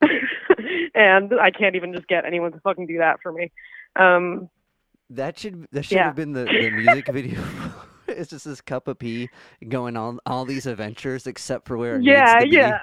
and 0.94 1.32
i 1.40 1.50
can't 1.50 1.76
even 1.76 1.92
just 1.92 2.08
get 2.08 2.24
anyone 2.24 2.50
to 2.52 2.60
fucking 2.60 2.86
do 2.86 2.98
that 2.98 3.18
for 3.22 3.30
me. 3.32 3.50
Um 3.96 4.48
That 5.10 5.38
should 5.38 5.66
that 5.72 5.84
should 5.84 5.96
Yeah. 5.96 6.06
have 6.06 6.14
been 6.14 6.32
the, 6.32 6.50
the 6.58 6.70
music 6.70 7.08
video. 7.08 7.40
it's 8.08 8.30
just 8.30 8.44
this 8.46 8.60
cup 8.60 8.88
of 8.88 8.98
pee 8.98 9.30
going 9.68 9.96
on 9.96 10.18
all 10.26 10.44
these 10.44 10.66
adventures 10.66 11.26
except 11.26 11.66
for 11.68 11.76
where 11.76 11.96
it 11.96 12.02
yeah 12.02 12.34
needs 12.34 12.34
to 12.36 12.46
yeah. 12.50 12.78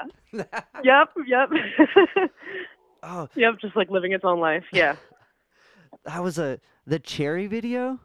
Yep 0.84 1.10
yep 1.28 1.50
oh, 3.04 3.28
yep 3.36 3.54
just 3.60 3.76
like 3.76 3.90
living 3.90 4.12
its 4.14 4.24
own 4.24 4.40
life 4.40 4.64
yeah. 4.72 4.94
That 6.06 6.24
was 6.24 6.38
a 6.38 6.60
the 6.90 7.00
cherry 7.00 7.48
video. 7.48 8.00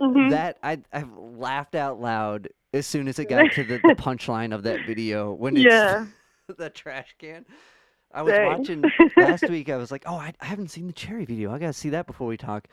Mhm. 0.00 0.30
That 0.30 0.58
I 0.62 0.80
I 0.92 1.04
laughed 1.16 1.74
out 1.76 2.00
loud 2.00 2.48
as 2.74 2.86
soon 2.86 3.06
as 3.06 3.18
it 3.20 3.28
got 3.28 3.52
to 3.52 3.62
the, 3.62 3.78
the 3.84 3.94
punchline 3.94 4.52
of 4.54 4.64
that 4.64 4.84
video 4.86 5.32
when 5.32 5.56
it's 5.56 5.64
Yeah. 5.66 6.06
the 6.58 6.70
trash 6.70 7.14
can. 7.18 7.46
I 8.12 8.22
was 8.22 8.34
Same. 8.34 8.46
watching 8.46 8.84
last 9.16 9.48
week. 9.48 9.70
I 9.70 9.76
was 9.76 9.90
like, 9.92 10.02
oh, 10.06 10.16
I, 10.16 10.32
I 10.40 10.44
haven't 10.46 10.68
seen 10.68 10.86
the 10.86 10.92
cherry 10.92 11.24
video. 11.24 11.52
I 11.52 11.58
gotta 11.58 11.72
see 11.72 11.90
that 11.90 12.06
before 12.06 12.26
we 12.26 12.36
talk. 12.36 12.66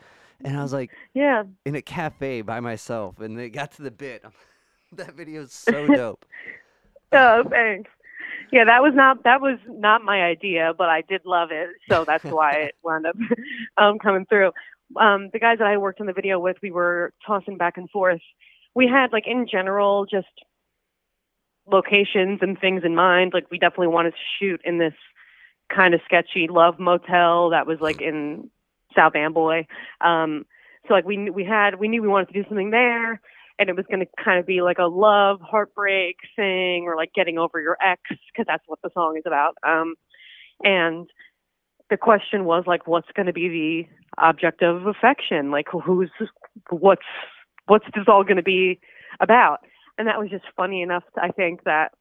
And 0.44 0.58
I 0.58 0.64
was 0.64 0.74
like, 0.74 0.92
yeah 1.14 1.44
in 1.66 1.76
a 1.76 1.82
cafe 1.82 2.42
by 2.42 2.60
myself, 2.60 3.20
and 3.20 3.40
it 3.40 3.52
got 3.52 3.72
to 3.74 3.84
the 3.84 3.92
bit. 3.92 4.24
that 4.94 5.14
video 5.14 5.42
is 5.44 5.54
so 5.54 5.86
dope. 5.86 6.26
oh 7.12 7.44
thanks 7.50 7.92
yeah 8.52 8.64
that 8.66 8.82
was 8.82 8.94
not 8.96 9.24
that 9.24 9.40
was 9.40 9.60
not 9.68 10.04
my 10.04 10.24
idea 10.24 10.74
but 10.78 10.90
i 10.90 11.02
did 11.02 11.22
love 11.26 11.50
it 11.52 11.70
so 11.90 12.04
that's 12.06 12.24
why 12.24 12.52
it 12.54 12.76
wound 12.84 13.06
up 13.06 13.16
um 13.78 14.00
coming 14.00 14.26
through 14.26 14.52
um 15.00 15.30
the 15.34 15.40
guys 15.40 15.58
that 15.60 15.68
i 15.68 15.78
worked 15.78 16.02
on 16.02 16.08
the 16.08 16.14
video 16.14 16.40
with 16.40 16.58
we 16.62 16.72
were 16.72 17.14
tossing 17.26 17.58
back 17.58 17.78
and 17.78 17.90
forth. 17.90 18.22
We 18.76 18.88
had 18.88 19.12
like 19.12 19.28
in 19.28 19.48
general 19.50 20.06
just 20.06 20.28
locations 21.72 22.40
and 22.42 22.60
things 22.60 22.84
in 22.84 22.96
mind. 22.96 23.32
Like 23.34 23.50
we 23.52 23.60
definitely 23.60 23.88
wanted 23.88 24.12
to 24.12 24.18
shoot 24.40 24.62
in 24.64 24.78
this 24.78 24.94
kind 25.74 25.94
of 25.94 26.02
sketchy 26.06 26.48
love 26.50 26.80
motel 26.80 27.52
that 27.52 27.68
was 27.68 27.80
like 27.80 28.02
in 28.02 28.50
south 28.96 29.16
amboy. 29.16 29.66
Um 30.02 30.46
so 30.88 30.94
like 30.94 31.06
we 31.06 31.30
we 31.30 31.44
had 31.44 31.80
we 31.80 31.88
knew 31.88 32.02
we 32.02 32.08
wanted 32.08 32.30
to 32.30 32.42
do 32.42 32.48
something 32.48 32.72
there 32.72 33.22
and 33.60 33.70
it 33.70 33.76
was 33.76 33.86
going 33.88 34.00
to 34.00 34.08
kind 34.24 34.40
of 34.40 34.48
be 34.48 34.62
like 34.62 34.78
a 34.80 34.88
love 34.88 35.42
heartbreak 35.42 36.16
thing 36.36 36.86
or 36.86 36.96
like 36.96 37.14
getting 37.14 37.38
over 37.38 37.60
your 37.60 37.78
ex 37.86 38.02
because 38.32 38.46
that's 38.48 38.64
what 38.68 38.80
the 38.82 38.90
song 38.94 39.18
is 39.18 39.24
about. 39.26 39.56
Um 39.64 39.96
and 40.64 41.10
the 41.90 41.98
question 41.98 42.46
was 42.46 42.64
like 42.68 42.88
what's 42.88 43.12
going 43.16 43.26
to 43.26 43.34
be 43.34 43.50
the 43.50 44.09
object 44.22 44.62
of 44.62 44.86
affection 44.88 45.52
like 45.52 45.68
who's 45.72 46.12
what's 46.70 47.02
what's 47.68 47.86
this 47.96 48.06
all 48.08 48.24
going 48.24 48.38
to 48.38 48.44
be 48.44 48.80
about 49.20 49.60
and 49.98 50.08
that 50.08 50.20
was 50.20 50.30
just 50.30 50.46
funny 50.56 50.82
enough 50.82 51.04
i 51.22 51.30
think 51.32 51.64
that 51.64 51.92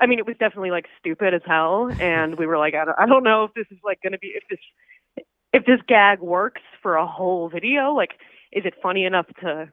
i 0.00 0.06
mean 0.06 0.18
it 0.18 0.26
was 0.26 0.36
definitely 0.38 0.70
like 0.70 0.86
stupid 0.98 1.34
as 1.34 1.42
hell 1.46 1.90
and 2.00 2.38
we 2.38 2.46
were 2.46 2.58
like 2.58 2.74
i 2.74 2.84
don't, 2.84 2.98
I 2.98 3.06
don't 3.06 3.24
know 3.24 3.44
if 3.44 3.54
this 3.54 3.66
is 3.70 3.78
like 3.84 4.00
going 4.02 4.12
to 4.12 4.18
be 4.18 4.28
if 4.28 4.42
this 4.50 5.24
if 5.52 5.64
this 5.66 5.80
gag 5.88 6.20
works 6.20 6.62
for 6.82 6.96
a 6.96 7.06
whole 7.06 7.48
video 7.48 7.92
like 7.94 8.12
is 8.52 8.64
it 8.64 8.74
funny 8.82 9.04
enough 9.04 9.26
to 9.40 9.70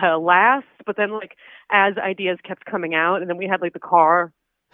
to 0.00 0.18
last 0.18 0.66
but 0.86 0.96
then 0.96 1.10
like 1.10 1.32
as 1.70 1.94
ideas 1.98 2.38
kept 2.46 2.64
coming 2.64 2.94
out 2.94 3.20
and 3.20 3.28
then 3.28 3.36
we 3.36 3.46
had 3.46 3.60
like 3.60 3.72
the 3.72 3.80
car 3.80 4.32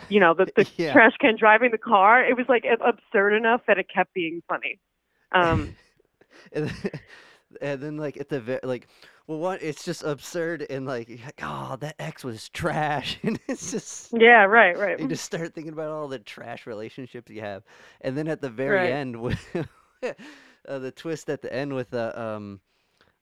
you 0.08 0.20
know, 0.20 0.34
the, 0.34 0.48
the 0.56 0.66
Yeah. 0.76 0.92
trash 0.92 1.12
can 1.20 1.36
driving 1.38 1.70
the 1.72 1.78
car. 1.78 2.24
It 2.24 2.36
was 2.36 2.46
like 2.48 2.64
absurd 2.64 3.34
enough 3.36 3.62
that 3.66 3.78
it 3.78 3.86
kept 3.92 4.14
being 4.14 4.42
funny. 4.48 4.78
Um, 5.32 5.76
and, 6.52 6.68
then, 6.68 6.90
and 7.60 7.80
then 7.80 7.96
like 7.96 8.16
at 8.16 8.28
the 8.28 8.40
ve- 8.40 8.58
like 8.62 8.88
well 9.26 9.38
what 9.38 9.62
it's 9.62 9.84
just 9.84 10.02
absurd 10.02 10.66
and 10.70 10.86
like 10.86 11.08
like 11.08 11.40
oh 11.42 11.76
that 11.80 11.94
ex 11.98 12.24
was 12.24 12.48
trash 12.50 13.18
and 13.22 13.38
it's 13.48 13.70
just 13.70 14.12
yeah, 14.18 14.44
right, 14.44 14.76
right. 14.78 14.98
you 15.00 15.08
just 15.08 15.24
start 15.24 15.54
thinking 15.54 15.72
about 15.72 15.90
all 15.90 16.08
the 16.08 16.18
trash 16.18 16.66
relationships 16.66 17.30
you 17.30 17.40
have 17.40 17.62
and 18.00 18.16
then 18.16 18.28
at 18.28 18.40
the 18.40 18.50
very 18.50 18.76
Right. 18.76 18.90
end 18.92 19.20
with 19.20 19.40
uh, 20.02 20.78
the 20.78 20.90
twist 20.90 21.28
at 21.30 21.42
the 21.42 21.52
end 21.52 21.74
with 21.74 21.90
the 21.90 22.20
um 22.20 22.60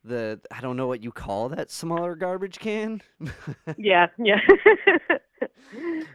the 0.07 0.39
i 0.51 0.61
don't 0.61 0.77
know 0.77 0.87
what 0.87 1.03
you 1.03 1.11
call 1.11 1.49
that 1.49 1.71
smaller 1.71 2.15
garbage 2.15 2.59
can 2.59 3.01
Yeah, 3.79 4.09
yeah. 4.19 4.41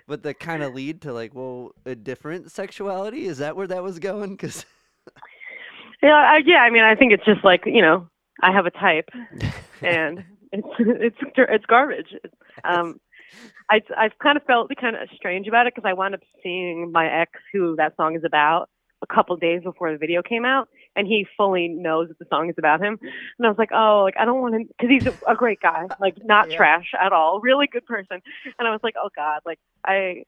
but 0.08 0.24
the 0.24 0.34
kind 0.34 0.64
of 0.64 0.74
lead 0.74 1.02
to 1.02 1.14
like 1.14 1.34
well 1.34 1.72
a 1.86 1.96
different 1.96 2.52
sexuality 2.52 3.26
is 3.26 3.40
that 3.40 3.56
where 3.56 3.68
that 3.68 3.84
was 3.84 4.00
going 4.00 4.32
because 4.32 4.66
yeah, 6.02 6.14
I, 6.16 6.40
yeah. 6.46 6.60
I 6.60 6.70
mean, 6.70 6.84
I 6.84 6.96
think 6.96 7.14
it's 7.14 7.26
just 7.26 7.44
like 7.44 7.64
you 7.66 7.82
know, 7.82 8.08
I 8.42 8.52
have 8.52 8.66
a 8.66 8.72
type, 8.72 9.10
and 9.84 10.24
it's 10.52 10.68
it's 10.80 11.18
it's 11.38 11.66
garbage. 11.66 12.14
Um, 12.64 13.00
I 13.70 13.82
I've 13.98 14.18
kind 14.22 14.38
of 14.38 14.44
felt 14.44 14.72
kind 14.80 14.96
of 14.96 15.10
strange 15.16 15.48
about 15.48 15.68
it 15.68 15.74
because 15.76 15.88
I 15.88 15.94
wound 15.94 16.16
up 16.16 16.22
seeing 16.44 16.92
my 16.92 17.08
ex, 17.22 17.32
who 17.54 17.76
that 17.78 17.96
song 17.98 18.16
is 18.16 18.24
about, 18.26 18.70
a 19.02 19.14
couple 19.14 19.36
days 19.38 19.62
before 19.64 19.92
the 19.92 19.98
video 19.98 20.22
came 20.22 20.46
out, 20.46 20.68
and 20.96 21.08
he 21.08 21.26
fully 21.38 21.68
knows 21.68 22.08
that 22.10 22.20
the 22.20 22.26
song 22.30 22.50
is 22.50 22.56
about 22.58 22.82
him. 22.82 22.98
And 23.38 23.46
I 23.46 23.50
was 23.50 23.58
like, 23.58 23.72
oh, 23.74 24.02
like 24.04 24.16
I 24.20 24.26
don't 24.26 24.42
want 24.42 24.56
to, 24.56 24.60
because 24.66 24.90
he's 24.90 25.06
a, 25.06 25.32
a 25.32 25.36
great 25.36 25.60
guy, 25.62 25.86
like 26.00 26.16
not 26.24 26.48
Yeah. 26.50 26.58
trash 26.58 26.92
at 27.00 27.12
all, 27.14 27.40
really 27.42 27.68
good 27.72 27.86
person. 27.86 28.22
And 28.58 28.68
I 28.68 28.72
was 28.72 28.82
like, 28.84 28.96
oh 29.02 29.10
God, 29.16 29.42
like 29.46 29.60
I 29.86 30.24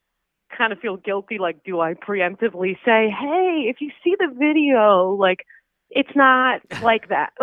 kind 0.57 0.73
of 0.73 0.79
feel 0.79 0.97
guilty. 0.97 1.37
Like, 1.39 1.63
do 1.63 1.79
I 1.79 1.93
preemptively 1.93 2.75
say, 2.85 3.09
hey, 3.09 3.65
if 3.69 3.77
you 3.79 3.89
see 4.03 4.15
the 4.19 4.27
video, 4.37 5.11
like 5.19 5.39
it's 5.91 6.15
not 6.15 6.61
like 6.83 7.09
that. 7.09 7.33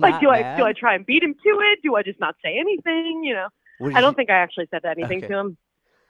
Like, 0.00 0.20
do 0.20 0.30
I 0.30 0.56
do. 0.56 0.64
I 0.64 0.72
try 0.72 0.94
and 0.94 1.04
beat 1.04 1.22
him 1.22 1.34
to 1.34 1.48
it? 1.72 1.80
Do 1.82 1.96
I 1.96 2.02
just 2.02 2.20
not 2.20 2.36
say 2.44 2.56
anything? 2.58 3.22
You 3.24 3.34
know, 3.34 3.48
I 3.94 4.00
don't 4.00 4.12
you- 4.12 4.16
think 4.16 4.30
I 4.30 4.34
actually 4.38 4.66
said 4.70 4.84
anything 4.84 5.18
Okay. 5.18 5.28
to 5.28 5.38
him 5.38 5.56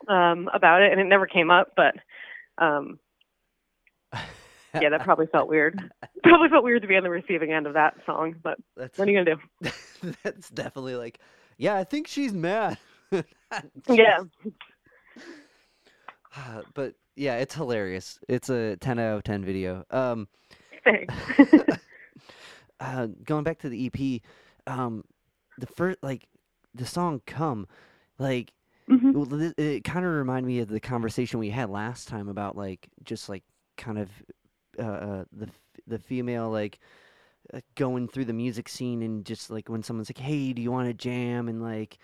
um, 0.09 0.49
about 0.53 0.83
it, 0.83 0.93
and 0.93 1.01
it 1.01 1.05
never 1.05 1.27
came 1.27 1.51
up. 1.51 1.73
But 1.77 1.95
um, 2.63 2.99
yeah, 4.81 4.91
that 4.91 5.03
probably 5.05 5.27
felt 5.27 5.49
weird. 5.55 5.79
probably 6.23 6.49
felt 6.49 6.65
weird 6.65 6.83
to 6.83 6.89
be 6.89 6.97
on 6.97 7.03
the 7.03 7.11
receiving 7.11 7.53
end 7.53 7.67
of 7.67 7.75
that 7.75 7.95
song. 8.07 8.35
But 8.43 8.59
that's 8.77 8.99
what 8.99 9.09
are 9.09 9.11
you 9.11 9.25
gonna 9.25 9.37
do? 9.63 9.71
that's 10.23 10.49
definitely 10.51 10.95
like 10.95 11.19
yeah 11.57 11.75
i 11.75 11.83
think 11.83 12.07
she's 12.07 12.33
mad 12.33 12.79
Yeah, 13.89 14.21
but 16.75 16.95
yeah, 17.17 17.37
it's 17.39 17.55
hilarious. 17.55 18.19
It's 18.29 18.49
a 18.49 18.77
10 18.77 18.99
out 19.01 19.17
of 19.17 19.25
10 19.25 19.45
video. 19.45 19.85
Um, 19.91 20.29
thanks. 20.91 21.15
uh, 22.81 23.09
going 23.25 23.45
back 23.45 23.59
to 23.61 23.69
the 23.69 23.87
EP, 23.87 24.23
um, 24.67 25.05
the 25.59 25.67
first 25.67 25.99
like 26.03 26.27
the 26.75 26.87
song 26.87 27.21
"Come," 27.27 27.67
like 28.19 28.53
Mhm. 28.91 29.13
well, 29.15 29.25
thi- 29.27 29.55
it 29.77 29.85
kind 29.85 30.05
of 30.05 30.13
reminded 30.13 30.47
me 30.49 30.61
of 30.61 30.69
the 30.69 30.81
conversation 30.81 31.39
we 31.41 31.51
had 31.51 31.71
last 31.71 32.09
time 32.09 32.29
about 32.29 32.57
like 32.57 32.89
just 33.05 33.29
like 33.29 33.45
kind 33.77 33.99
of 33.99 34.11
uh, 34.79 34.83
uh 34.83 35.25
the 35.33 35.49
the 35.87 35.99
female 35.99 36.51
like 36.51 36.79
uh, 37.55 37.61
going 37.77 38.09
through 38.09 38.25
the 38.27 38.33
music 38.33 38.69
scene 38.69 39.03
and 39.03 39.25
just 39.25 39.51
like 39.51 39.69
when 39.69 39.83
someone's 39.83 40.11
like, 40.11 40.19
"Hey, 40.19 40.53
do 40.53 40.63
you 40.63 40.71
want 40.73 40.89
to 40.89 40.95
jam?" 40.95 41.49
and 41.49 41.63
like 41.63 41.99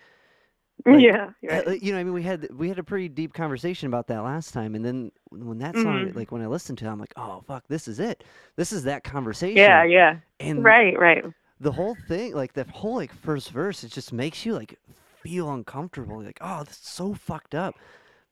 like, 0.85 1.01
yeah, 1.01 1.29
Uh, 1.43 1.47
right. 1.47 1.67
uh, 1.67 1.71
you 1.71 1.91
know, 1.93 1.99
I 1.99 2.03
mean, 2.03 2.13
we 2.13 2.23
had 2.23 2.47
we 2.53 2.67
had 2.69 2.79
a 2.79 2.83
pretty 2.83 3.09
deep 3.09 3.33
conversation 3.33 3.87
about 3.87 4.07
that 4.07 4.21
last 4.23 4.53
time, 4.53 4.75
and 4.75 4.83
then 4.85 5.11
when 5.31 5.57
that 5.59 5.75
song, 5.75 6.07
Mhm. 6.07 6.15
like 6.15 6.31
when 6.31 6.41
I 6.41 6.47
listened 6.47 6.77
to 6.79 6.85
it, 6.85 6.89
I'm 6.89 6.99
like, 6.99 7.13
oh 7.15 7.41
fuck, 7.47 7.67
this 7.67 7.87
is 7.87 7.99
it. 7.99 8.23
This 8.55 8.71
is 8.73 8.83
that 8.83 9.03
conversation. 9.03 9.55
yeah, 9.57 9.83
yeah. 9.83 10.17
And 10.39 10.63
Right, 10.63 10.97
right. 10.99 11.23
the 11.59 11.71
whole 11.71 11.95
thing, 11.95 12.33
like 12.33 12.53
the 12.53 12.65
whole 12.65 12.95
like 12.95 13.13
first 13.13 13.51
verse, 13.51 13.83
it 13.83 13.91
just 13.91 14.11
makes 14.13 14.45
you 14.45 14.53
like 14.53 14.77
feel 15.23 15.51
uncomfortable. 15.53 16.17
You're 16.17 16.27
like, 16.29 16.39
oh, 16.41 16.63
this 16.63 16.75
is 16.75 16.87
so 16.87 17.13
fucked 17.13 17.55
up. 17.55 17.75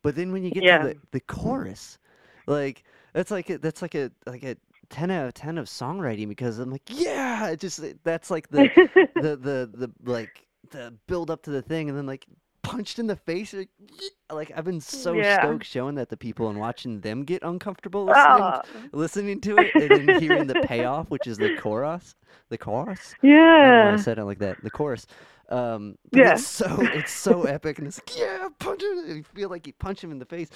But 0.02 0.16
then 0.16 0.32
when 0.32 0.44
you 0.44 0.52
get 0.52 0.64
Yeah. 0.64 0.80
to 0.80 0.88
the, 0.90 0.96
the 1.12 1.20
chorus, 1.22 1.98
like 2.46 2.84
that's 3.14 3.32
like 3.32 3.50
a, 3.50 3.58
that's 3.58 3.82
like 3.82 3.96
a 3.96 4.12
like 4.28 4.44
a 4.44 4.58
ten 4.90 5.10
out 5.10 5.26
of 5.28 5.34
ten 5.34 5.58
of 5.58 5.66
songwriting 5.68 6.28
because 6.28 6.60
I'm 6.60 6.70
like, 6.72 6.84
yeah, 6.88 7.50
it 7.50 7.60
just 7.60 7.82
that's 8.04 8.30
like 8.30 8.50
the 8.50 8.70
the 9.16 9.38
the 9.38 9.70
the 9.74 9.92
like 10.04 10.46
the 10.74 10.94
build 11.08 11.32
up 11.32 11.44
to 11.44 11.52
the 11.52 11.62
thing 11.62 11.90
and 11.90 11.98
then 11.98 12.06
like 12.06 12.26
punched 12.62 13.00
in 13.00 13.08
the 13.08 13.16
face 13.16 13.54
like, 13.54 13.70
like 14.32 14.52
I've 14.56 14.66
been 14.66 14.82
so 14.82 15.16
Yeah. 15.18 15.24
stoked 15.24 15.66
showing 15.66 15.96
that 15.96 16.10
to 16.10 16.18
people 16.18 16.50
and 16.50 16.60
watching 16.60 17.02
them 17.02 17.24
get 17.24 17.44
uncomfortable 17.44 18.06
listening 18.06 18.56
oh, 18.56 18.62
listening 18.92 19.42
to 19.42 19.60
it 19.60 19.74
and 19.78 19.96
then 19.96 20.10
hearing 20.10 20.48
the 20.48 20.56
payoff 20.56 21.10
which 21.10 21.28
is 21.28 21.38
the 21.40 21.50
chorus 21.62 22.16
the 22.50 22.58
chorus 22.58 23.16
I 23.60 23.66
know 23.66 23.74
why 23.76 23.94
I 23.94 23.96
said 23.98 24.18
it 24.20 24.26
like 24.26 24.40
that 24.40 24.62
the 24.64 24.72
chorus 24.72 25.06
um 25.50 25.98
Yeah. 26.12 26.34
it's 26.36 26.44
so 26.44 26.90
it's 26.94 27.12
so 27.12 27.44
epic 27.44 27.80
and 27.80 27.88
it's 27.88 28.00
like 28.00 28.18
yeah 28.18 28.50
punch 28.60 28.82
him 28.82 29.04
you 29.18 29.24
feel 29.24 29.50
like 29.50 29.68
you 29.68 29.74
punch 29.74 30.04
him 30.04 30.12
in 30.12 30.20
the 30.20 30.26
face 30.26 30.50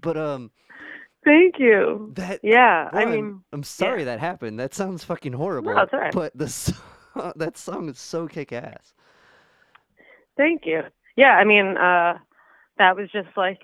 but 0.00 0.16
um 0.16 0.50
Thank 1.24 1.58
you. 1.58 2.14
that 2.14 2.40
Yeah, 2.42 2.88
I 2.92 3.04
mean, 3.04 3.42
I'm 3.52 3.62
sorry 3.62 4.04
that 4.04 4.20
happened 4.20 4.58
that 4.60 4.74
sounds 4.74 5.04
fucking 5.04 5.32
horrible 5.34 5.72
all 5.76 5.86
right. 5.92 6.14
but 6.14 6.36
the 6.36 6.46
that 7.36 7.56
song 7.58 7.88
is 7.88 7.98
so 7.98 8.26
kick 8.26 8.52
ass 8.52 8.94
Thank 10.40 10.62
you. 10.64 10.80
Yeah, 11.16 11.32
I 11.32 11.44
mean, 11.44 11.76
uh, 11.76 12.14
that 12.78 12.96
was 12.96 13.10
just 13.12 13.28
like 13.36 13.60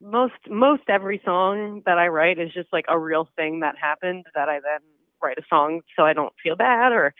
most 0.00 0.32
most 0.48 0.84
every 0.88 1.20
song 1.26 1.82
that 1.84 1.98
I 1.98 2.08
write 2.08 2.38
is 2.38 2.54
just 2.54 2.72
like 2.72 2.86
a 2.88 2.98
real 2.98 3.28
thing 3.36 3.60
that 3.60 3.74
happened 3.78 4.24
that 4.34 4.48
I 4.48 4.60
then 4.60 4.80
write 5.22 5.36
a 5.36 5.42
song 5.46 5.82
so 5.94 6.04
I 6.04 6.14
don't 6.14 6.32
feel 6.42 6.56
bad 6.56 6.92
or 6.92 7.12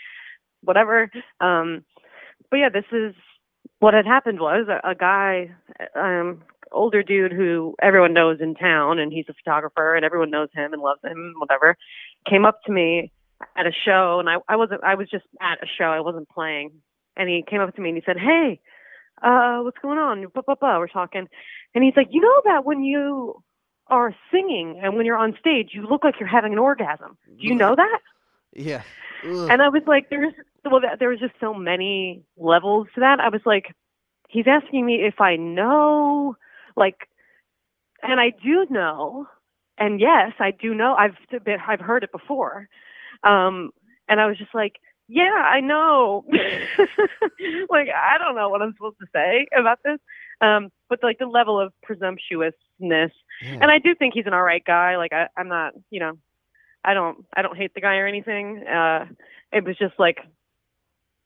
whatever. 0.63 1.11
Um, 1.41 1.85
but 2.51 2.57
yeah, 2.57 2.71
this 2.71 2.87
is 2.91 3.15
what 3.81 3.93
had 3.93 4.07
happened 4.07 4.41
was 4.41 4.67
a, 4.71 4.93
a 4.93 4.95
guy, 4.95 5.51
um, 5.95 6.41
older 6.73 7.03
dude 7.03 7.33
who 7.33 7.75
everyone 7.83 8.15
knows 8.15 8.39
in 8.41 8.55
town, 8.55 8.99
and 8.99 9.13
he's 9.13 9.27
a 9.29 9.35
photographer, 9.35 9.95
and 9.95 10.07
everyone 10.07 10.31
knows 10.31 10.49
him 10.55 10.73
and 10.73 10.81
loves 10.81 11.05
him, 11.05 11.35
whatever, 11.37 11.77
came 12.27 12.47
up 12.47 12.63
to 12.65 12.73
me 12.73 13.13
at 13.59 13.67
a 13.67 13.73
show, 13.85 14.21
and 14.21 14.31
I, 14.31 14.37
I 14.49 14.57
wasn't, 14.57 14.83
I 14.83 14.95
was 14.95 15.11
just 15.11 15.27
at 15.39 15.63
a 15.63 15.67
show, 15.67 15.85
I 15.85 16.01
wasn't 16.01 16.31
playing, 16.31 16.71
and 17.17 17.29
he 17.29 17.45
came 17.49 17.61
up 17.61 17.75
to 17.75 17.81
me 17.81 17.91
and 17.91 17.99
he 17.99 18.03
said, 18.05 18.19
"Hey, 18.19 18.61
uh, 19.23 19.59
what's 19.61 19.79
going 19.79 19.99
on?" 19.99 20.27
Blah, 20.33 20.43
blah, 20.43 20.55
blah. 20.55 20.79
We're 20.79 20.89
talking, 20.89 21.29
and 21.75 21.85
he's 21.85 21.97
like, 21.97 22.09
"You 22.11 22.21
know 22.21 22.43
that 22.45 22.65
when 22.65 22.83
you 22.83 23.43
are 23.89 24.15
singing 24.33 24.81
and 24.83 24.97
when 24.97 25.07
you're 25.07 25.17
on 25.17 25.37
stage, 25.39 25.71
you 25.73 25.87
look 25.87 26.05
like 26.05 26.19
you're 26.19 26.29
having 26.29 26.53
an 26.53 26.59
orgasm. 26.59 27.17
Do 27.27 27.47
you 27.47 27.55
know 27.55 27.75
that?" 27.75 27.99
yeah 28.53 28.83
Ugh. 29.25 29.49
And 29.51 29.63
I 29.63 29.69
was 29.69 29.83
like, 29.87 30.11
"There's 30.11 30.35
well, 30.65 30.81
there 30.99 31.09
was 31.09 31.21
just 31.21 31.35
so 31.41 31.55
many 31.55 32.23
levels 32.37 32.89
to 32.95 33.01
that." 33.01 33.21
I 33.21 33.29
was 33.29 33.41
like, 33.47 33.75
"He's 34.29 34.47
asking 34.47 34.85
me 34.85 34.97
if 34.97 35.21
I 35.21 35.37
know, 35.37 36.37
like, 36.77 37.09
and 38.03 38.21
I 38.21 38.31
do 38.31 38.67
know, 38.69 39.27
and 39.79 40.01
yes, 40.01 40.33
I 40.39 40.51
do 40.51 40.75
know. 40.75 40.95
I've 40.95 41.17
been, 41.45 41.59
I've 41.67 41.81
heard 41.81 42.05
it 42.05 42.13
before." 42.13 42.69
Um, 43.23 43.71
and 44.09 44.21
I 44.21 44.27
was 44.27 44.37
just 44.37 44.55
like, 44.55 44.81
yeah, 45.09 45.33
I 45.35 45.61
know. 45.61 46.25
like, 47.71 47.89
I 47.89 48.19
don't 48.19 48.35
know 48.37 48.49
what 48.49 48.63
I'm 48.63 48.73
supposed 48.75 48.99
to 49.01 49.07
say 49.15 49.47
about 49.57 49.79
this. 49.85 49.99
Um, 50.41 50.71
but 50.89 51.01
like 51.03 51.19
the 51.19 51.27
level 51.27 51.61
of 51.61 51.73
presumptuousness, 51.83 53.13
Yeah. 53.43 53.59
and 53.61 53.71
I 53.71 53.79
do 53.79 53.95
think 53.95 54.15
he's 54.15 54.27
an 54.27 54.35
all 54.35 54.43
right 54.43 54.65
guy. 54.65 54.97
Like, 54.97 55.13
I, 55.13 55.29
I'm 55.37 55.49
not, 55.49 55.75
you 55.91 56.01
know, 56.01 56.19
I 56.85 56.95
don't, 56.95 57.25
I 57.35 57.43
don't 57.43 57.57
hate 57.57 57.73
the 57.75 57.81
guy 57.81 57.97
or 57.97 58.07
anything. 58.07 58.65
Uh, 58.67 59.07
it 59.53 59.65
was 59.65 59.77
just 59.79 59.95
like 59.99 60.19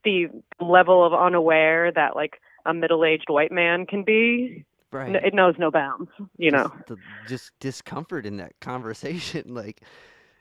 the 0.04 0.26
level 0.60 1.04
of 1.04 1.12
unaware 1.12 1.90
that 1.92 2.14
like 2.14 2.40
a 2.66 2.72
middle-aged 2.74 3.26
white 3.28 3.50
man 3.52 3.86
can 3.86 4.04
be. 4.04 4.64
right 4.92 5.08
N- 5.16 5.24
It 5.24 5.34
knows 5.34 5.54
no 5.58 5.70
bounds, 5.70 6.10
you 6.36 6.50
know. 6.50 6.68
just, 6.76 6.86
the, 6.86 6.96
just 7.26 7.52
discomfort 7.60 8.26
in 8.26 8.36
that 8.36 8.52
conversation 8.60 9.44
like 9.54 9.82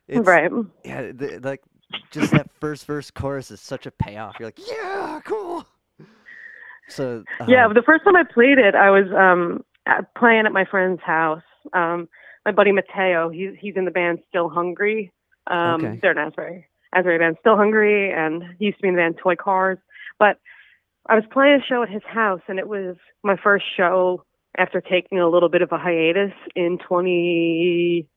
it's, 0.08 0.26
right. 0.28 0.52
yeah 0.86 1.12
the, 1.12 1.40
like 1.44 1.62
just 2.12 2.32
that 2.32 2.48
first 2.60 2.86
verse 2.86 3.12
chorus 3.12 3.52
is 3.52 3.60
such 3.62 3.86
a 3.86 3.92
payoff 3.92 4.36
you're 4.40 4.48
like 4.48 4.60
yeah 4.68 5.20
cool 5.26 5.66
so 6.88 7.24
Yeah, 7.48 7.66
um, 7.66 7.74
the 7.74 7.84
first 7.86 8.04
time 8.06 8.16
I 8.16 8.24
played 8.24 8.58
it, 8.58 8.76
I 8.76 8.90
was 8.90 9.12
um 9.12 9.64
playing 10.18 10.46
at 10.46 10.52
my 10.54 10.66
friend's 10.66 11.02
house. 11.02 11.44
Um, 11.74 12.08
my 12.46 12.52
buddy 12.52 12.72
Mateo, 12.72 13.30
he's 13.30 13.52
he's 13.60 13.76
in 13.76 13.86
the 13.86 13.92
band 13.92 14.20
Still 14.30 14.50
Hungry. 14.50 15.12
Um, 15.48 15.76
Okay. 15.76 16.00
they're 16.02 16.12
an 16.12 16.18
Asbury 16.18 16.66
Asbury 16.94 17.20
band, 17.20 17.38
Still 17.42 17.58
Hungry, 17.58 18.12
and 18.12 18.44
he 18.58 18.66
used 18.68 18.78
to 18.78 18.84
be 18.84 18.88
in 18.90 18.96
the 18.96 19.02
band 19.02 19.18
Toy 19.22 19.36
Cars. 19.36 19.78
But 20.18 20.40
I 21.10 21.16
was 21.16 21.26
playing 21.32 21.60
a 21.62 21.66
show 21.66 21.84
at 21.84 21.90
his 21.90 22.04
house, 22.08 22.42
and 22.48 22.60
it 22.60 22.68
was 22.68 22.96
my 23.24 23.36
first 23.42 23.66
show 23.76 24.24
after 24.58 24.82
taking 24.82 25.20
a 25.20 25.28
little 25.30 25.50
bit 25.50 25.62
of 25.62 25.72
a 25.72 25.78
hiatus 25.78 26.34
in 26.56 26.78
2019. 26.80 28.08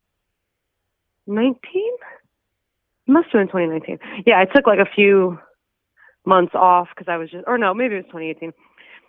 Must 3.11 3.27
have 3.33 3.41
been 3.41 3.49
2019. 3.49 3.99
Yeah, 4.25 4.39
I 4.39 4.45
took 4.45 4.67
like 4.67 4.79
a 4.79 4.89
few 4.95 5.39
months 6.25 6.53
off 6.55 6.89
because 6.95 7.11
I 7.11 7.17
was 7.17 7.31
just, 7.31 7.45
or 7.47 7.59
no, 7.59 7.75
maybe 7.75 7.95
it 7.95 8.05
was 8.05 8.07
2018. 8.07 8.53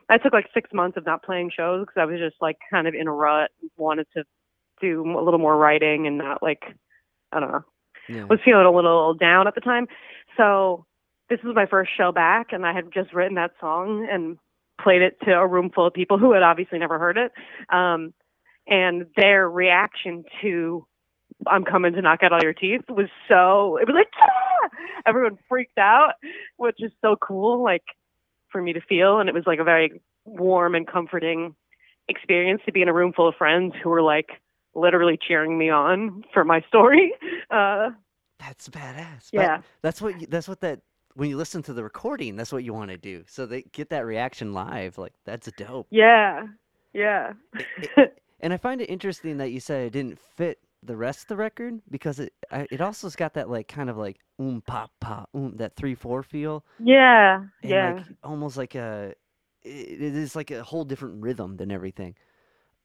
I 0.09 0.17
took 0.17 0.33
like 0.33 0.47
six 0.53 0.71
months 0.73 0.97
of 0.97 1.05
not 1.05 1.23
playing 1.23 1.51
shows 1.55 1.81
because 1.85 2.01
I 2.01 2.05
was 2.05 2.19
just 2.19 2.35
like 2.41 2.57
kind 2.71 2.87
of 2.87 2.95
in 2.95 3.07
a 3.07 3.13
rut, 3.13 3.51
wanted 3.77 4.07
to 4.17 4.23
do 4.81 5.03
a 5.03 5.23
little 5.23 5.39
more 5.39 5.55
writing 5.55 6.07
and 6.07 6.17
not 6.17 6.41
like 6.41 6.63
I 7.31 7.39
don't 7.39 7.51
know, 7.51 7.61
Yeah. 8.09 8.23
was 8.25 8.39
feeling 8.43 8.65
a 8.65 8.71
little 8.71 9.13
down 9.13 9.47
at 9.47 9.53
the 9.55 9.61
time. 9.61 9.85
So 10.35 10.85
this 11.29 11.39
was 11.43 11.55
my 11.55 11.67
first 11.67 11.91
show 11.95 12.11
back, 12.11 12.47
and 12.51 12.65
I 12.65 12.73
had 12.73 12.91
just 12.91 13.13
written 13.13 13.35
that 13.35 13.51
song 13.59 14.07
and 14.11 14.37
played 14.81 15.01
it 15.03 15.17
to 15.25 15.31
a 15.31 15.47
room 15.47 15.69
full 15.73 15.85
of 15.85 15.93
people 15.93 16.17
who 16.17 16.33
had 16.33 16.43
obviously 16.43 16.79
never 16.79 16.97
heard 16.97 17.17
it. 17.17 17.31
Um, 17.73 18.13
and 18.67 19.05
their 19.15 19.49
reaction 19.49 20.23
to 20.41 20.85
"I'm 21.47 21.63
coming 21.63 21.93
to 21.93 22.01
knock 22.01 22.23
out 22.23 22.33
all 22.33 22.43
your 22.43 22.53
teeth" 22.53 22.81
was 22.89 23.07
so 23.27 23.77
it 23.77 23.87
was 23.87 23.95
like 23.95 24.11
"Ah!" 24.21 24.69
everyone 25.05 25.37
freaked 25.49 25.77
out, 25.77 26.13
which 26.57 26.77
is 26.79 26.91
so 27.01 27.15
cool, 27.15 27.63
like 27.63 27.83
for 28.51 28.61
me 28.61 28.73
to 28.73 28.81
feel, 28.81 29.19
and 29.19 29.29
it 29.29 29.35
was 29.35 29.43
like 29.47 29.59
a 29.59 29.63
very 29.63 30.01
warm 30.25 30.75
and 30.75 30.87
comforting 30.87 31.55
experience 32.07 32.61
to 32.65 32.71
be 32.71 32.81
in 32.81 32.89
a 32.89 32.93
room 32.93 33.13
full 33.13 33.27
of 33.27 33.35
friends 33.35 33.73
who 33.81 33.89
were 33.89 34.01
like 34.01 34.29
literally 34.75 35.17
cheering 35.21 35.57
me 35.57 35.69
on 35.69 36.23
for 36.33 36.43
my 36.43 36.61
story. 36.67 37.13
Uh, 37.51 37.89
That's 38.39 38.69
badass. 38.69 39.29
But 39.33 39.41
yeah. 39.41 39.61
That's 39.81 40.01
what 40.01 40.21
you, 40.21 40.25
that's 40.25 40.47
what 40.47 40.61
that 40.61 40.79
when 41.15 41.29
you 41.29 41.35
listen 41.35 41.61
to 41.63 41.73
the 41.73 41.83
recording, 41.83 42.37
that's 42.37 42.53
what 42.53 42.63
you 42.63 42.73
want 42.73 42.91
to 42.91 42.97
do. 42.97 43.25
So 43.27 43.45
they 43.45 43.63
get 43.63 43.89
that 43.89 44.05
reaction 44.05 44.53
live. 44.53 44.97
Like 44.97 45.11
that's 45.25 45.51
dope. 45.57 45.87
Yeah. 45.89 46.47
Yeah. 46.93 47.33
And 48.41 48.53
I 48.53 48.57
find 48.57 48.81
it 48.81 48.89
interesting 48.89 49.37
that 49.37 49.51
you 49.51 49.59
said 49.59 49.85
it 49.85 49.89
didn't 49.91 50.17
fit 50.17 50.57
the 50.83 50.95
rest 50.97 51.21
of 51.23 51.27
the 51.27 51.35
record 51.35 51.79
because 51.89 52.19
it 52.19 52.33
I, 52.51 52.67
it 52.71 52.79
also's 52.81 53.15
got 53.15 53.33
that 53.35 53.49
like 53.49 53.67
kind 53.67 53.89
of 53.89 53.97
like 53.97 54.17
um 54.39 54.63
pop 54.65 54.91
pop 54.99 55.29
um 55.35 55.55
that 55.57 55.75
three 55.75 55.95
four 55.95 56.23
feel. 56.23 56.63
yeah. 56.79 57.43
And 57.63 57.69
Yeah. 57.71 57.93
like 57.95 58.05
almost 58.23 58.57
like 58.57 58.75
a 58.75 59.13
it 59.63 60.01
it 60.01 60.15
is 60.15 60.35
like 60.35 60.49
a 60.51 60.63
whole 60.63 60.83
different 60.85 61.21
rhythm 61.21 61.57
than 61.57 61.71
everything. 61.71 62.15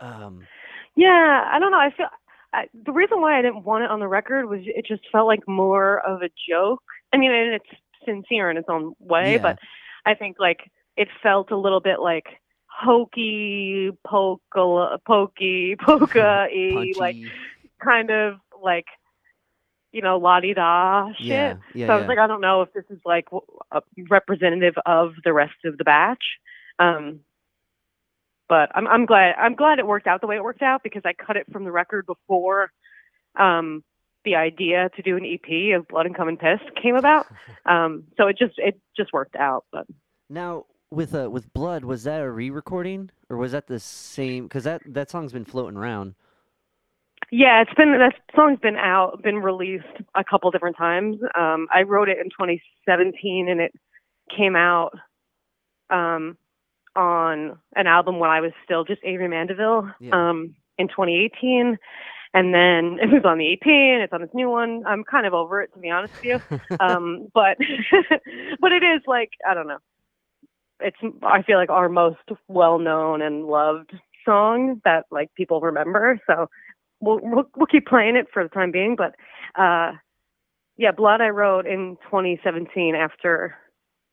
Um 0.00 0.46
yeah. 0.94 1.48
I 1.50 1.59
don't 1.59 1.70
know. 1.70 1.78
I 1.78 1.90
feel 1.96 2.06
I, 2.52 2.66
the 2.87 2.92
reason 2.92 3.20
why 3.20 3.38
I 3.38 3.42
didn't 3.42 3.64
want 3.64 3.85
it 3.85 3.90
on 3.90 4.00
the 4.00 4.09
record 4.09 4.46
was 4.46 4.61
it 4.64 4.87
just 4.87 5.02
felt 5.11 5.26
like 5.26 5.46
more 5.48 6.00
of 6.06 6.22
a 6.22 6.30
joke. 6.48 6.82
I 7.12 7.16
mean, 7.18 7.30
and 7.32 7.54
it's 7.54 7.80
sincere 8.04 8.50
in 8.50 8.56
its 8.56 8.68
own 8.68 8.94
way, 8.98 9.32
Yeah. 9.32 9.42
but 9.42 9.59
I 10.06 10.14
think 10.14 10.37
like 10.38 10.70
it 10.96 11.09
felt 11.22 11.50
a 11.50 11.56
little 11.56 11.80
bit 11.80 12.00
like 12.00 12.26
hokey, 12.66 13.90
polka, 14.06 14.98
pokey, 15.06 15.76
polka 15.80 16.48
like. 16.96 17.16
Kind 17.87 18.11
of 18.11 18.35
like 18.62 18.87
you 19.92 20.03
know 20.03 20.18
la 20.18 20.40
di 20.40 20.55
da 20.55 21.09
shit. 21.18 21.27
yeah, 21.27 21.57
yeah, 21.75 21.87
so 21.87 21.92
I 21.92 21.96
was 21.96 22.03
yeah. 22.03 22.09
like, 22.09 22.18
I 22.18 22.27
don't 22.27 22.40
know 22.40 22.62
if 22.62 22.72
this 22.72 22.85
is 22.90 22.99
like 23.05 23.27
a 23.72 23.81
representative 24.11 24.75
of 24.85 25.12
the 25.25 25.33
rest 25.33 25.55
of 25.64 25.79
the 25.79 25.85
batch. 25.85 26.25
Um, 26.79 27.20
but 28.49 28.70
I'm 28.75 28.87
I'm 28.87 29.07
glad 29.07 29.35
I'm 29.38 29.55
glad 29.55 29.79
it 29.79 29.87
worked 29.87 30.07
out 30.07 30.20
the 30.20 30.27
way 30.27 30.37
it 30.37 30.44
worked 30.44 30.62
out 30.62 30.83
because 30.83 31.03
I 31.05 31.12
cut 31.12 31.37
it 31.37 31.46
from 31.53 31.64
the 31.64 31.72
record 31.72 32.07
before 32.07 32.70
um, 33.38 33.83
the 34.25 34.37
idea 34.37 34.90
to 34.96 35.03
do 35.03 35.16
an 35.16 35.25
EP 35.25 35.79
of 35.79 35.88
Blood 35.88 36.07
and 36.07 36.14
Come 36.14 36.29
and 36.29 36.38
Piss 36.38 36.61
came 36.83 36.96
about. 36.96 37.27
Um, 37.64 38.05
so 38.16 38.29
it 38.29 38.38
just 38.38 38.55
it 38.59 38.81
just 38.96 39.12
worked 39.12 39.35
out. 39.35 39.64
But 39.72 39.87
Now, 40.31 40.66
with 40.92 41.16
uh, 41.16 41.29
with 41.29 41.53
blood, 41.53 41.85
was 41.85 42.05
that 42.05 42.20
a 42.20 42.31
re-recording 42.31 43.11
or 43.29 43.37
was 43.37 43.51
that 43.51 43.66
the 43.66 43.81
same? 43.81 44.44
Because 44.44 44.62
that 44.62 44.83
that 44.87 45.11
song's 45.11 45.33
been 45.33 45.44
floating 45.44 45.77
around. 45.77 46.14
Yeah, 47.31 47.62
it's 47.62 47.75
been 47.75 47.93
that 47.99 48.15
song's 48.35 48.59
been 48.61 48.77
out, 48.77 49.23
been 49.23 49.39
released 49.39 49.85
a 50.15 50.25
couple 50.25 50.51
different 50.51 50.77
times. 50.77 51.17
Um, 51.39 51.67
I 51.75 51.83
wrote 51.83 52.09
it 52.09 52.19
in 52.19 52.27
2017 52.27 53.49
and 53.49 53.61
it 53.61 53.73
came 54.35 54.57
out 54.57 54.93
um, 55.91 56.37
on 56.95 57.59
an 57.75 57.87
album 57.87 58.19
when 58.19 58.31
I 58.31 58.41
was 58.41 58.53
still 58.65 58.85
just 58.85 59.01
Avery 59.05 59.29
Mandeville 59.29 59.91
Yeah. 60.01 60.31
um, 60.31 60.55
in 60.79 60.89
2018. 60.89 61.79
And 62.35 62.55
then 62.55 62.99
it 63.03 63.12
was 63.12 63.23
on 63.25 63.39
the 63.39 63.53
EP 63.53 63.67
and 63.67 64.03
it's 64.03 64.12
on 64.12 64.21
this 64.21 64.31
new 64.35 64.49
one. 64.49 64.85
I'm 64.87 65.05
kind 65.05 65.27
of 65.27 65.35
over 65.35 65.62
it 65.62 65.73
to 65.75 65.81
be 65.81 65.91
honest 65.91 66.15
with 66.23 66.41
you. 66.51 66.59
um, 66.81 67.29
but 67.35 67.57
but 68.61 68.73
it 68.73 68.83
is 68.85 69.03
like 69.07 69.31
I 69.49 69.55
don't 69.55 69.69
know. 69.69 69.79
It's 70.81 70.97
I 71.23 71.43
feel 71.43 71.59
like 71.59 71.71
our 71.71 71.89
most 71.89 72.19
well 72.49 72.79
known 72.79 73.23
and 73.23 73.47
loved 73.47 73.93
song 74.25 74.81
that 74.85 75.07
like 75.11 75.33
people 75.35 75.61
remember. 75.61 76.21
So 76.27 76.49
we'll 77.07 77.21
we'll, 77.23 77.45
we'll 77.57 77.66
keep 77.66 77.87
playing 77.87 78.16
it 78.16 78.27
for 78.33 78.42
the 78.42 78.49
time 78.49 78.71
being. 78.73 78.97
But 78.97 79.14
uh, 79.61 79.92
yeah, 80.77 80.90
Blood 80.92 81.21
I 81.21 81.29
wrote 81.29 81.66
in 81.66 81.97
2017 82.05 82.95
after 82.95 83.55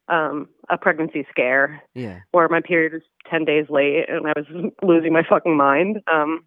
um, 0.08 0.48
a 0.70 0.78
pregnancy 0.78 1.26
scare 1.30 1.82
yeah. 1.94 2.20
where 2.32 2.48
my 2.50 2.62
period 2.62 2.94
was 2.94 3.02
10 3.30 3.46
days 3.46 3.66
late 3.70 4.06
and 4.10 4.28
I 4.28 4.34
was 4.36 4.46
losing 4.82 5.14
my 5.14 5.24
fucking 5.28 5.56
mind 5.58 5.98
um, 6.12 6.46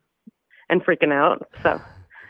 and 0.69 0.83
freaking 0.85 1.13
out. 1.13 1.47
So 1.63 1.81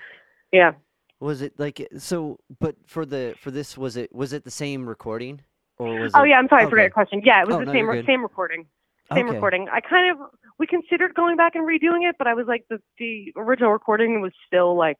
yeah. 0.52 0.72
Was 1.18 1.40
it 1.42 1.58
like 1.58 1.86
so? 1.96 2.38
But 2.60 2.76
for 2.86 3.06
the 3.06 3.34
for 3.40 3.50
this, 3.50 3.78
was 3.78 3.96
it 3.96 4.14
was 4.14 4.34
it 4.34 4.44
the 4.44 4.50
same 4.50 4.86
recording 4.86 5.40
or 5.78 5.98
was 5.98 6.12
Oh 6.14 6.24
it? 6.24 6.28
yeah, 6.28 6.36
I'm 6.36 6.46
sorry, 6.48 6.62
I 6.62 6.66
forgot 6.66 6.74
okay. 6.76 6.82
your 6.82 6.90
question. 6.90 7.22
Yeah, 7.24 7.40
it 7.40 7.46
was 7.46 7.56
Oh, 7.56 7.60
the 7.60 7.64
no, 7.66 7.72
same 7.72 7.84
you're 7.86 7.92
re- 7.92 8.00
good. 8.00 8.06
same 8.06 8.22
recording. 8.22 8.66
Same 9.14 9.26
Okay. 9.26 9.34
recording. 9.34 9.66
I 9.72 9.80
kind 9.80 10.10
of 10.10 10.18
we 10.58 10.66
considered 10.66 11.14
going 11.14 11.36
back 11.36 11.54
and 11.54 11.66
redoing 11.66 12.08
it, 12.08 12.16
but 12.18 12.26
I 12.26 12.34
was 12.34 12.46
like 12.46 12.64
the 12.70 12.78
the 12.98 13.32
original 13.36 13.72
recording 13.72 14.20
was 14.20 14.32
still 14.46 14.76
like 14.76 14.98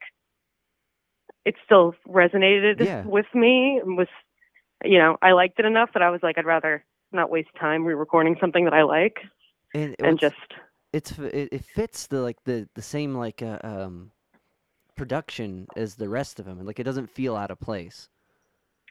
it 1.45 1.55
still 1.65 1.95
resonated 2.07 2.83
Yeah. 2.83 3.03
with 3.05 3.27
me 3.33 3.79
and 3.83 3.97
was 3.97 4.07
you 4.85 4.99
know, 4.99 5.17
I 5.23 5.31
liked 5.31 5.59
it 5.59 5.65
enough 5.65 5.89
that 5.93 6.03
I 6.03 6.09
was 6.09 6.21
like 6.21 6.37
I'd 6.37 6.45
rather 6.45 6.85
not 7.11 7.29
waste 7.31 7.49
time 7.59 7.85
re-recording 7.85 8.35
something 8.39 8.65
that 8.65 8.73
I 8.73 8.83
like 8.83 9.17
And, 9.73 9.95
and 9.99 10.19
just 10.19 10.35
it's 10.93 11.17
it, 11.19 11.49
it 11.51 11.65
fits 11.65 12.07
the 12.07 12.21
like 12.21 12.37
the 12.43 12.67
the 12.75 12.81
same 12.81 13.15
like 13.15 13.41
uh, 13.41 13.59
um 13.63 14.11
production 14.95 15.67
as 15.75 15.95
the 15.95 16.09
rest 16.09 16.39
of 16.39 16.45
them. 16.45 16.57
and 16.57 16.67
Like 16.67 16.79
it 16.79 16.83
doesn't 16.83 17.09
feel 17.09 17.35
out 17.35 17.51
of 17.51 17.59
place. 17.59 18.09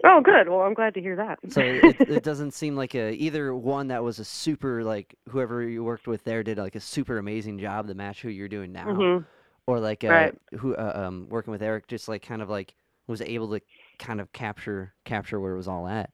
Oh, 0.04 0.20
good. 0.20 0.48
Well, 0.48 0.60
I'm 0.60 0.74
glad 0.74 0.94
to 0.94 1.00
hear 1.00 1.16
that. 1.16 1.38
So 1.48 1.70
it, 1.70 1.96
it 2.06 2.22
doesn't 2.22 2.52
seem 2.52 2.76
like 2.76 2.94
a 2.94 3.12
either 3.14 3.54
one 3.54 3.88
that 3.88 4.02
was 4.02 4.18
a 4.18 4.24
super 4.24 4.84
like 4.84 5.14
whoever 5.28 5.62
you 5.62 5.84
worked 5.84 6.06
with 6.06 6.24
there 6.24 6.42
did 6.42 6.58
like 6.58 6.74
a 6.74 6.80
super 6.80 7.18
amazing 7.18 7.58
job 7.58 7.86
to 7.88 7.94
match 7.94 8.20
who 8.22 8.28
you're 8.28 8.48
doing 8.48 8.72
now, 8.72 8.86
Mhm. 8.86 9.24
or 9.66 9.80
like 9.80 10.04
uh, 10.04 10.08
Right. 10.08 10.34
who 10.58 10.74
uh, 10.74 10.92
um 11.06 11.28
working 11.30 11.50
with 11.52 11.62
Eric 11.62 11.86
just 11.86 12.08
like 12.08 12.22
kind 12.22 12.42
of 12.42 12.50
like 12.50 12.74
was 13.06 13.20
able 13.22 13.50
to 13.52 13.60
kind 13.98 14.20
of 14.20 14.32
capture 14.32 14.94
capture 15.04 15.40
where 15.40 15.52
it 15.54 15.56
was 15.56 15.68
all 15.68 15.86
at. 15.88 16.10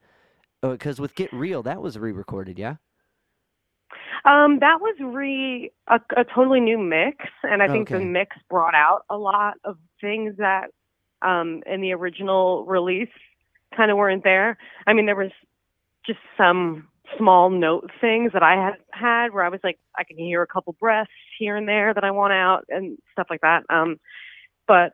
Because 0.61 1.01
with 1.01 1.15
Get 1.17 1.33
Real, 1.33 1.63
that 1.65 1.83
was 1.83 1.99
re-recorded, 1.99 2.59
yeah. 2.59 2.77
Um, 4.25 4.61
that 4.61 4.81
was 4.81 4.95
re 5.01 5.73
a, 5.89 6.01
a 6.17 6.25
totally 6.25 6.61
new 6.61 6.79
mix, 6.79 7.17
and 7.43 7.61
I 7.63 7.67
think 7.69 7.89
the 7.89 7.99
mix 7.99 8.37
brought 8.49 8.75
out 8.75 9.05
a 9.11 9.17
lot 9.17 9.55
of 9.65 9.77
things 10.01 10.37
that 10.39 10.71
um, 11.23 11.63
in 11.67 11.81
the 11.81 11.93
original 11.93 12.65
release 12.67 13.09
kind 13.77 13.91
of 13.91 13.97
weren't 13.97 14.25
there. 14.25 14.59
I 14.87 14.93
mean, 14.93 15.07
there 15.07 15.17
was 15.17 15.33
just 16.07 16.21
some 16.37 16.89
small 17.19 17.51
note 17.51 17.91
things 18.01 18.33
that 18.33 18.43
I 18.43 18.55
had 18.55 18.75
had 18.93 19.33
where 19.33 19.45
I 19.45 19.49
was 19.49 19.61
like, 19.63 19.79
I 19.97 20.05
can 20.05 20.17
hear 20.17 20.43
a 20.43 20.47
couple 20.47 20.75
breaths 20.79 21.11
here 21.39 21.57
and 21.57 21.69
there 21.69 21.93
that 21.93 22.05
I 22.05 22.11
want 22.11 22.33
out 22.33 22.65
and 22.69 22.99
stuff 23.13 23.27
like 23.31 23.43
that. 23.43 23.65
Um, 23.69 23.99
but 24.67 24.93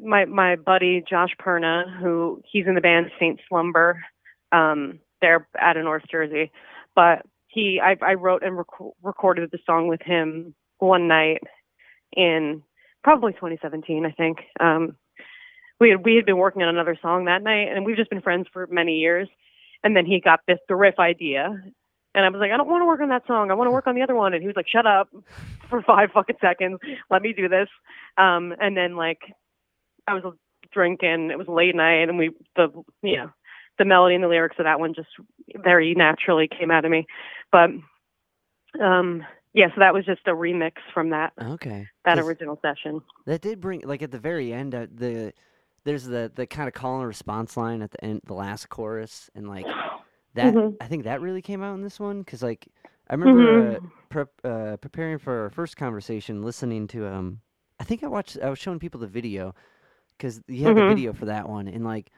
my 0.00 0.24
my 0.24 0.56
buddy 0.56 1.02
Josh 1.08 1.30
Perna, 1.40 1.98
who 1.98 2.40
he's 2.50 2.66
in 2.66 2.74
the 2.74 2.80
band 2.80 3.10
Saint 3.18 3.40
Slumber, 3.48 4.02
um, 4.52 5.00
they're 5.20 5.46
out 5.58 5.76
of 5.76 5.84
North 5.84 6.04
Jersey, 6.10 6.50
but 6.94 7.22
he 7.48 7.80
I, 7.82 7.96
I 8.02 8.14
wrote 8.14 8.42
and 8.42 8.56
rec- 8.56 8.92
recorded 9.02 9.50
the 9.50 9.58
song 9.66 9.88
with 9.88 10.02
him 10.02 10.54
one 10.78 11.08
night 11.08 11.42
in 12.12 12.62
probably 13.04 13.32
2017, 13.32 14.06
I 14.06 14.10
think. 14.10 14.38
Um, 14.60 14.96
we 15.82 15.90
had 15.90 16.04
we 16.04 16.14
had 16.14 16.24
been 16.24 16.38
working 16.38 16.62
on 16.62 16.68
another 16.68 16.96
song 17.02 17.24
that 17.24 17.42
night, 17.42 17.68
and 17.68 17.84
we've 17.84 17.96
just 17.96 18.08
been 18.08 18.22
friends 18.22 18.46
for 18.52 18.66
many 18.68 18.98
years. 18.98 19.28
And 19.84 19.96
then 19.96 20.06
he 20.06 20.20
got 20.20 20.40
this 20.46 20.58
the 20.68 20.76
riff 20.76 20.94
idea, 21.00 21.60
and 22.14 22.24
I 22.24 22.28
was 22.28 22.38
like, 22.38 22.52
I 22.52 22.56
don't 22.56 22.68
want 22.68 22.82
to 22.82 22.86
work 22.86 23.00
on 23.00 23.08
that 23.08 23.26
song. 23.26 23.50
I 23.50 23.54
want 23.54 23.66
to 23.66 23.72
work 23.72 23.88
on 23.88 23.96
the 23.96 24.02
other 24.02 24.14
one. 24.14 24.32
And 24.32 24.40
he 24.40 24.46
was 24.46 24.56
like, 24.56 24.68
Shut 24.68 24.86
up 24.86 25.08
for 25.68 25.82
five 25.82 26.10
fucking 26.14 26.36
seconds. 26.40 26.78
Let 27.10 27.20
me 27.20 27.32
do 27.32 27.48
this. 27.48 27.68
Um, 28.16 28.54
and 28.60 28.76
then 28.76 28.96
like 28.96 29.20
I 30.06 30.14
was 30.14 30.34
drinking. 30.72 31.30
It 31.32 31.38
was 31.38 31.48
late 31.48 31.74
night, 31.74 32.08
and 32.08 32.16
we 32.16 32.30
the 32.54 32.68
you 33.02 33.16
know 33.16 33.30
the 33.78 33.84
melody 33.84 34.14
and 34.14 34.22
the 34.22 34.28
lyrics 34.28 34.56
of 34.60 34.64
that 34.66 34.78
one 34.78 34.94
just 34.94 35.08
very 35.56 35.94
naturally 35.94 36.48
came 36.48 36.70
out 36.70 36.84
of 36.84 36.92
me. 36.92 37.06
But 37.50 37.70
um, 38.80 39.24
yeah, 39.52 39.66
so 39.74 39.80
that 39.80 39.94
was 39.94 40.04
just 40.04 40.22
a 40.26 40.30
remix 40.30 40.74
from 40.94 41.10
that 41.10 41.32
Okay. 41.40 41.88
That 42.04 42.18
original 42.18 42.58
session. 42.62 43.00
That 43.26 43.40
did 43.40 43.60
bring 43.60 43.82
like 43.84 44.02
at 44.02 44.12
the 44.12 44.18
very 44.20 44.52
end 44.52 44.74
uh, 44.74 44.86
the 44.94 45.32
there's 45.84 46.04
the 46.04 46.30
the 46.34 46.46
kind 46.46 46.68
of 46.68 46.74
call 46.74 46.98
and 46.98 47.08
response 47.08 47.56
line 47.56 47.82
at 47.82 47.90
the 47.90 48.04
end 48.04 48.20
the 48.26 48.34
last 48.34 48.68
chorus 48.68 49.30
and 49.34 49.48
like 49.48 49.76
that 50.34 50.56
Mhm. 50.56 50.78
I 50.80 50.86
think 50.86 51.04
that 51.04 51.20
really 51.20 51.42
came 51.42 51.62
out 51.62 51.74
in 51.74 51.82
this 51.82 52.00
one 52.00 52.20
because 52.20 52.42
like 52.42 52.68
I 53.08 53.14
remember 53.14 53.76
uh, 53.76 53.78
Mhm. 53.80 53.92
prep, 54.08 54.28
uh, 54.44 54.76
preparing 54.78 55.18
for 55.18 55.42
our 55.44 55.50
first 55.50 55.76
conversation 55.76 56.42
listening 56.42 56.86
to 56.88 57.06
um 57.06 57.40
I 57.80 57.84
think 57.84 58.02
I 58.04 58.08
watched 58.08 58.38
I 58.42 58.50
was 58.50 58.58
showing 58.58 58.78
people 58.78 59.00
the 59.00 59.06
video 59.06 59.54
because 60.16 60.40
you 60.48 60.64
had 60.64 60.74
the 60.76 60.82
Mhm. 60.82 60.84
video 60.84 61.12
for 61.12 61.26
that 61.26 61.48
one 61.48 61.68
and 61.68 61.84
like 61.84 62.10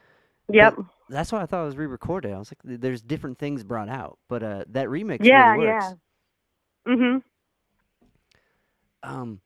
Yep. 0.53 0.79
that's 1.09 1.33
why 1.33 1.43
I 1.43 1.47
thought 1.47 1.63
it 1.63 1.67
was 1.67 1.77
re-recorded 1.77 2.33
I 2.33 2.39
was 2.39 2.51
like 2.53 2.81
there's 2.81 3.03
different 3.03 3.39
things 3.39 3.63
brought 3.65 3.89
out 3.89 4.19
but 4.29 4.43
uh 4.43 4.65
that 4.69 4.89
remix 4.89 5.33
Yeah, 5.33 5.33
really 5.33 5.55
works 5.55 5.95
yeah. 5.95 5.95
Mhm. 6.87 7.23
Um, 9.03 9.41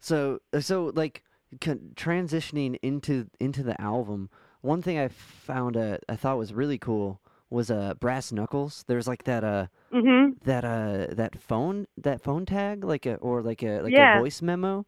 so 0.00 0.40
so 0.60 0.92
like 0.94 1.22
con- 1.60 1.92
transitioning 1.96 2.78
into 2.82 3.26
into 3.38 3.62
the 3.62 3.80
album, 3.80 4.30
one 4.60 4.82
thing 4.82 4.98
I 4.98 5.08
found 5.08 5.76
uh, 5.76 5.98
I 6.08 6.16
thought 6.16 6.38
was 6.38 6.52
really 6.52 6.78
cool 6.78 7.20
was 7.50 7.70
uh 7.70 7.94
brass 7.94 8.30
knuckles. 8.30 8.84
There's 8.86 9.08
like 9.08 9.24
that 9.24 9.42
uh 9.42 9.66
mm-hmm. 9.92 10.32
that 10.44 10.64
uh 10.64 11.06
that 11.14 11.40
phone 11.40 11.86
that 11.96 12.20
phone 12.20 12.46
tag 12.46 12.84
like 12.84 13.06
a 13.06 13.16
or 13.16 13.42
like 13.42 13.62
a 13.62 13.80
like 13.80 13.92
Yeah. 13.92 14.16
a 14.18 14.20
voice 14.20 14.40
memo. 14.42 14.86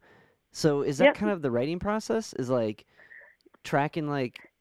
So 0.51 0.81
is 0.81 0.97
that 0.99 1.05
Yep. 1.05 1.15
kind 1.15 1.31
of 1.31 1.41
the 1.41 1.51
writing 1.51 1.79
process? 1.79 2.33
Is 2.33 2.49
like 2.49 2.85
tracking 3.63 4.07
like 4.07 4.51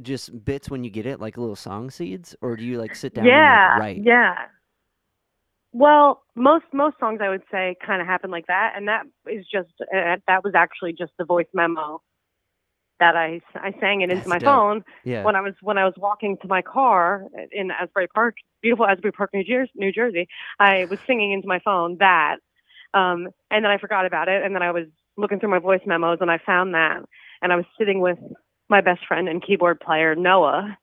just 0.00 0.44
bits 0.44 0.70
when 0.70 0.84
you 0.84 0.90
get 0.90 1.04
it, 1.04 1.20
like 1.20 1.36
little 1.36 1.56
song 1.56 1.90
seeds, 1.90 2.34
or 2.40 2.56
do 2.56 2.64
you 2.64 2.78
like 2.78 2.94
sit 2.94 3.14
down 3.14 3.24
Yeah. 3.26 3.72
and 3.72 3.80
like 3.80 3.80
write? 3.80 4.04
Yeah. 4.04 4.34
Well, 5.72 6.22
most 6.34 6.64
most 6.72 6.98
songs 6.98 7.20
I 7.22 7.28
would 7.28 7.42
say 7.50 7.76
kind 7.84 8.00
of 8.00 8.08
happen 8.08 8.30
like 8.30 8.46
that, 8.48 8.72
and 8.76 8.88
that 8.88 9.04
is 9.30 9.46
just 9.52 9.70
uh, 9.82 10.16
that 10.26 10.42
was 10.42 10.54
actually 10.56 10.92
just 10.92 11.12
the 11.18 11.24
voice 11.24 11.46
memo 11.54 12.02
that 12.98 13.16
I 13.16 13.40
I 13.54 13.72
sang 13.80 14.02
it 14.02 14.10
into 14.10 14.16
That's 14.16 14.28
my 14.28 14.38
dope. 14.38 14.46
phone 14.46 14.84
Yeah. 15.04 15.24
when 15.24 15.36
I 15.36 15.40
was 15.40 15.54
when 15.62 15.78
I 15.78 15.84
was 15.84 15.94
walking 15.96 16.36
to 16.42 16.48
my 16.48 16.62
car 16.62 17.26
in 17.52 17.70
Asbury 17.70 18.08
Park, 18.08 18.36
beautiful 18.62 18.86
Asbury 18.86 19.12
Park, 19.12 19.30
New 19.32 19.44
Jersey. 19.44 19.70
New 19.74 19.92
Jersey. 19.92 20.28
I 20.58 20.86
was 20.88 20.98
singing 21.06 21.32
into 21.32 21.46
my 21.46 21.60
phone 21.60 21.96
that, 21.98 22.36
um, 22.92 23.28
and 23.50 23.64
then 23.64 23.70
I 23.70 23.78
forgot 23.78 24.06
about 24.06 24.28
it, 24.28 24.44
and 24.44 24.54
then 24.54 24.62
I 24.62 24.72
was 24.72 24.86
looking 25.16 25.38
through 25.38 25.50
my 25.50 25.58
voice 25.58 25.80
memos, 25.86 26.18
and 26.20 26.30
I 26.30 26.38
found 26.44 26.74
that, 26.74 27.02
and 27.42 27.52
I 27.52 27.56
was 27.56 27.64
sitting 27.78 28.00
with 28.00 28.18
my 28.68 28.80
best 28.80 29.06
friend 29.06 29.28
and 29.28 29.44
keyboard 29.44 29.80
player 29.80 30.14
Noah, 30.14 30.76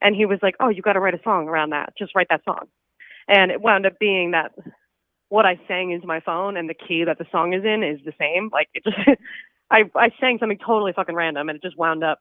and 0.00 0.16
he 0.16 0.26
was 0.26 0.38
like, 0.42 0.54
"Oh, 0.58 0.68
you 0.70 0.80
got 0.82 0.94
to 0.94 1.00
write 1.00 1.14
a 1.14 1.22
song 1.22 1.48
around 1.48 1.70
that. 1.70 1.94
Just 1.98 2.14
write 2.14 2.28
that 2.30 2.44
song," 2.44 2.66
and 3.28 3.50
it 3.50 3.60
wound 3.60 3.86
up 3.86 3.98
being 3.98 4.32
that 4.32 4.52
what 5.28 5.46
I 5.46 5.58
sang 5.68 5.90
into 5.92 6.06
my 6.06 6.20
phone 6.20 6.56
and 6.56 6.68
the 6.68 6.74
key 6.74 7.04
that 7.04 7.18
the 7.18 7.26
song 7.32 7.52
is 7.54 7.64
in 7.64 7.82
is 7.82 7.98
the 8.04 8.12
same. 8.18 8.50
Like 8.52 8.68
it 8.74 8.84
just. 8.84 8.98
I, 9.70 9.84
I 9.96 10.10
sang 10.20 10.36
something 10.38 10.58
totally 10.58 10.92
fucking 10.92 11.14
random 11.14 11.48
and 11.48 11.56
it 11.56 11.62
just 11.62 11.78
wound 11.78 12.04
up 12.04 12.18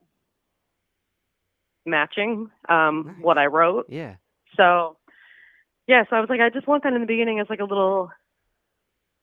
matching 1.85 2.49
um 2.69 3.05
Nice. 3.07 3.15
what 3.25 3.37
I 3.37 3.47
wrote. 3.47 3.87
yeah. 3.89 4.15
So 4.55 4.97
yeah, 5.87 6.03
so 6.09 6.15
I 6.15 6.21
was 6.21 6.29
like, 6.29 6.39
I 6.39 6.49
just 6.49 6.67
want 6.67 6.83
that 6.83 6.93
in 6.93 7.01
the 7.01 7.07
beginning 7.07 7.39
as 7.39 7.47
like 7.49 7.59
a 7.59 7.65
little 7.65 8.09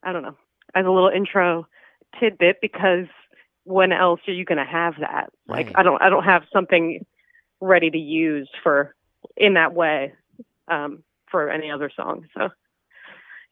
I 0.03 0.13
don't 0.13 0.23
know, 0.23 0.37
as 0.75 0.85
a 0.85 0.91
little 0.91 1.09
intro 1.09 1.67
tidbit 2.21 2.57
because 2.61 3.07
when 3.65 3.93
else 3.93 4.21
are 4.29 4.33
you 4.35 4.45
gonna 4.45 4.67
have 4.67 4.95
that? 5.01 5.31
Like 5.47 5.67
Right. 5.69 5.77
I 5.79 5.83
don't 5.83 6.03
I 6.03 6.11
don't 6.11 6.25
have 6.25 6.43
something 6.53 7.07
ready 7.61 7.91
to 7.91 7.99
use 7.99 8.49
for 8.63 8.95
in 9.37 9.55
that 9.55 9.73
way, 9.75 10.13
um, 10.69 11.03
for 11.31 11.51
any 11.51 11.71
other 11.71 11.91
song. 11.95 12.27
So 12.37 12.49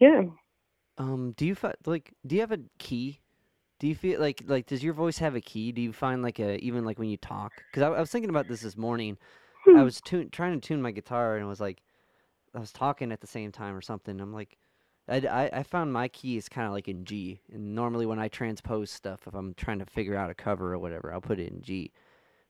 yeah. 0.00 0.22
Um, 0.98 1.32
do 1.36 1.46
you 1.46 1.54
fi- 1.54 1.74
like? 1.84 2.12
Do 2.26 2.34
you 2.34 2.40
have 2.40 2.52
a 2.52 2.60
key? 2.78 3.20
Do 3.78 3.86
you 3.86 3.94
feel 3.94 4.20
like 4.20 4.42
like 4.46 4.66
does 4.66 4.82
your 4.82 4.94
voice 4.94 5.18
have 5.18 5.34
a 5.34 5.40
key? 5.40 5.72
Do 5.72 5.82
you 5.82 5.92
find 5.92 6.22
like 6.22 6.38
a 6.38 6.56
even 6.58 6.84
like 6.84 6.98
when 6.98 7.08
you 7.08 7.18
talk? 7.18 7.52
Because 7.70 7.82
I, 7.82 7.88
I 7.88 8.00
was 8.00 8.10
thinking 8.10 8.30
about 8.30 8.48
this 8.48 8.60
this 8.60 8.76
morning. 8.76 9.18
Hmm. 9.64 9.76
I 9.76 9.82
was 9.82 10.00
tune, 10.00 10.30
trying 10.30 10.58
to 10.58 10.66
tune 10.66 10.80
my 10.80 10.92
guitar 10.92 11.36
and 11.36 11.44
it 11.44 11.48
was 11.48 11.60
like 11.60 11.82
I 12.54 12.58
was 12.58 12.72
talking 12.72 13.12
at 13.12 13.20
the 13.20 13.26
same 13.26 13.52
time 13.52 13.74
or 13.74 13.82
something. 13.82 14.18
I'm 14.20 14.32
like, 14.32 14.56
I 15.08 15.50
I 15.52 15.62
found 15.62 15.92
my 15.92 16.08
key 16.08 16.38
is 16.38 16.48
kind 16.48 16.66
of 16.66 16.72
like 16.72 16.88
in 16.88 17.04
G. 17.04 17.40
And 17.52 17.74
normally 17.74 18.06
when 18.06 18.18
I 18.18 18.28
transpose 18.28 18.90
stuff, 18.90 19.26
if 19.26 19.34
I'm 19.34 19.52
trying 19.54 19.80
to 19.80 19.86
figure 19.86 20.16
out 20.16 20.30
a 20.30 20.34
cover 20.34 20.72
or 20.72 20.78
whatever, 20.78 21.12
I'll 21.12 21.20
put 21.20 21.38
it 21.38 21.52
in 21.52 21.60
G. 21.60 21.92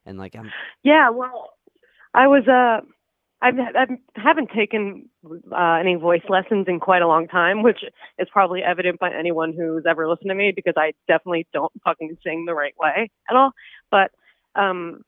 And 0.05 0.17
like 0.17 0.35
I'm 0.35 0.49
Yeah, 0.83 1.09
well, 1.09 1.49
I 2.13 2.27
was 2.27 2.47
uh, 2.47 2.85
I've, 3.41 3.59
I 3.59 3.85
haven't 4.15 4.49
taken 4.49 5.09
uh, 5.51 5.77
any 5.79 5.95
voice 5.95 6.23
lessons 6.27 6.65
in 6.67 6.79
quite 6.79 7.03
a 7.03 7.07
long 7.07 7.27
time, 7.27 7.61
which 7.63 7.83
is 8.17 8.27
probably 8.31 8.63
evident 8.63 8.99
by 8.99 9.13
anyone 9.13 9.53
who's 9.53 9.83
ever 9.87 10.09
listened 10.09 10.29
to 10.29 10.35
me 10.35 10.51
because 10.55 10.73
I 10.75 10.93
definitely 11.07 11.47
don't 11.53 11.71
fucking 11.83 12.17
sing 12.23 12.45
the 12.45 12.55
right 12.55 12.73
way 12.79 13.11
at 13.29 13.35
all. 13.35 13.51
But 13.91 14.11
um, 14.55 15.03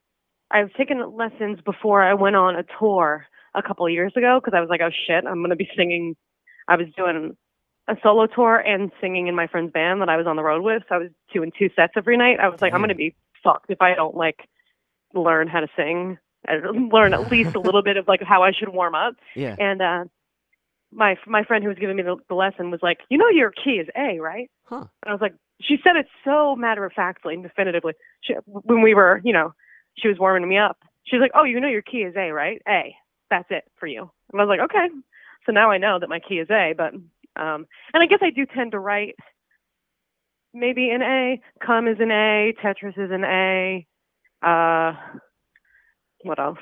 I've 0.50 0.72
taken 0.74 1.16
lessons 1.16 1.58
before 1.64 2.02
I 2.02 2.14
went 2.14 2.36
on 2.36 2.54
a 2.54 2.64
tour 2.78 3.26
a 3.54 3.62
couple 3.62 3.84
of 3.84 3.92
years 3.92 4.12
ago 4.16 4.40
because 4.40 4.56
I 4.56 4.60
was 4.60 4.70
like, 4.70 4.80
oh 4.80 4.90
shit, 5.06 5.24
I'm 5.26 5.42
gonna 5.42 5.56
be 5.56 5.68
singing. 5.76 6.14
I 6.68 6.76
was 6.76 6.86
doing 6.96 7.36
a 7.88 7.96
solo 8.00 8.26
tour 8.26 8.58
and 8.58 8.92
singing 9.00 9.26
in 9.26 9.34
my 9.34 9.48
friend's 9.48 9.72
band 9.72 10.02
that 10.02 10.08
I 10.08 10.16
was 10.16 10.28
on 10.28 10.36
the 10.36 10.44
road 10.44 10.62
with, 10.62 10.84
so 10.88 10.94
I 10.94 10.98
was 10.98 11.10
doing 11.32 11.50
two 11.58 11.68
sets 11.74 11.94
every 11.96 12.16
night. 12.16 12.38
I 12.38 12.48
was 12.48 12.62
like, 12.62 12.72
I'm 12.72 12.80
gonna 12.80 12.94
be 12.94 13.16
fucked 13.42 13.70
if 13.70 13.82
I 13.82 13.94
don't 13.94 14.14
like 14.14 14.48
learn 15.14 15.48
how 15.48 15.58
to 15.58 15.68
sing 15.76 16.16
learn 16.48 17.14
at 17.14 17.30
least 17.30 17.54
a 17.54 17.60
little 17.64 17.82
bit 17.82 17.96
of 17.96 18.08
like 18.08 18.22
how 18.22 18.42
I 18.42 18.52
should 18.52 18.70
warm 18.70 18.94
up. 18.94 19.14
yeah. 19.34 19.56
And 19.58 19.82
uh 19.82 20.04
my 20.92 21.16
my 21.26 21.44
friend 21.44 21.62
who 21.62 21.68
was 21.68 21.78
giving 21.78 21.96
me 21.96 22.02
the, 22.02 22.16
the 22.28 22.34
lesson 22.34 22.70
was 22.70 22.80
like, 22.82 22.98
"You 23.08 23.18
know 23.18 23.28
your 23.28 23.52
key 23.52 23.72
is 23.72 23.88
A, 23.96 24.18
right?" 24.20 24.50
Huh. 24.64 24.86
And 25.02 25.08
I 25.08 25.12
was 25.12 25.20
like, 25.20 25.34
she 25.60 25.76
said 25.84 25.96
it 25.96 26.06
so 26.24 26.56
matter 26.56 26.84
of 26.84 26.92
factly 26.92 27.34
and 27.34 27.42
definitively. 27.42 27.92
She, 28.22 28.34
when 28.46 28.82
we 28.82 28.94
were, 28.94 29.20
you 29.24 29.32
know, 29.32 29.54
she 29.96 30.08
was 30.08 30.18
warming 30.18 30.48
me 30.48 30.58
up. 30.58 30.78
She 31.04 31.16
was 31.16 31.22
like, 31.22 31.32
"Oh, 31.34 31.44
you 31.44 31.60
know 31.60 31.68
your 31.68 31.82
key 31.82 31.98
is 31.98 32.14
A, 32.16 32.32
right? 32.32 32.60
A. 32.68 32.94
That's 33.30 33.48
it 33.50 33.64
for 33.78 33.86
you." 33.86 34.10
And 34.32 34.40
I 34.40 34.44
was 34.44 34.48
like, 34.48 34.64
"Okay." 34.68 34.88
So 35.46 35.52
now 35.52 35.70
I 35.70 35.78
know 35.78 35.98
that 36.00 36.08
my 36.08 36.20
key 36.20 36.36
is 36.38 36.50
A, 36.50 36.74
but 36.76 36.92
um 37.40 37.66
and 37.94 38.02
I 38.02 38.06
guess 38.06 38.20
I 38.22 38.30
do 38.30 38.44
tend 38.46 38.72
to 38.72 38.78
write 38.80 39.14
maybe 40.52 40.90
an 40.90 41.02
A, 41.02 41.40
Come 41.64 41.86
is 41.86 41.98
an 42.00 42.10
A, 42.10 42.52
Tetris 42.62 42.98
is 42.98 43.10
an 43.12 43.24
A. 43.24 43.86
Uh 44.42 44.94
what 46.22 46.38
else? 46.38 46.58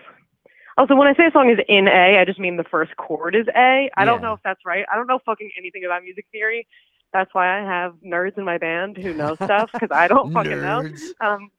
Also, 0.77 0.95
when 0.95 1.09
I 1.09 1.15
say 1.15 1.27
a 1.27 1.33
song 1.33 1.51
is 1.51 1.59
in 1.69 1.89
A, 1.89 2.19
I 2.21 2.25
just 2.25 2.39
mean 2.39 2.57
the 2.57 2.65
first 2.65 2.97
chord 2.97 3.35
is 3.35 3.47
A. 3.49 3.91
I 3.97 4.05
don't 4.05 4.23
know 4.23 4.35
if 4.35 4.41
that's 4.45 4.61
right. 4.65 4.85
I 4.91 4.95
don't 4.95 5.09
know 5.09 5.19
fucking 5.27 5.51
anything 5.59 5.85
about 5.85 6.05
music 6.05 6.27
theory. 6.31 6.69
That's 7.13 7.35
why 7.35 7.61
I 7.61 7.65
have 7.65 7.95
nerds 8.05 8.39
in 8.39 8.45
my 8.45 8.59
band 8.59 8.97
who 8.97 9.13
know 9.13 9.35
stuff 9.45 9.71
because 9.73 9.89
I 9.91 10.07
don't 10.07 10.33
fucking 10.33 10.61
know. 10.61 10.89
Um, 11.21 11.51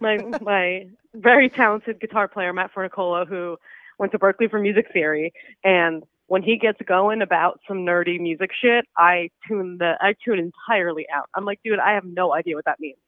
my 0.00 0.18
my 0.40 0.86
very 1.14 1.48
talented 1.50 2.00
guitar 2.00 2.26
player 2.26 2.52
Matt 2.52 2.72
Fornicola, 2.74 3.28
who 3.28 3.56
went 3.98 4.10
to 4.12 4.18
Berklee 4.18 4.50
for 4.50 4.58
music 4.58 4.86
theory, 4.92 5.32
and 5.62 6.02
when 6.26 6.42
he 6.42 6.56
gets 6.56 6.78
going 6.86 7.22
about 7.22 7.60
some 7.66 7.78
nerdy 7.78 8.18
music 8.20 8.50
shit, 8.60 8.86
I 8.96 9.30
tune 9.46 9.78
the 9.78 9.94
I 10.00 10.14
tune 10.24 10.38
entirely 10.38 11.06
out. 11.14 11.28
I'm 11.34 11.44
like, 11.44 11.60
dude, 11.64 11.78
I 11.78 11.92
have 11.92 12.04
no 12.04 12.32
idea 12.32 12.56
what 12.56 12.64
that 12.64 12.80
means. 12.80 12.98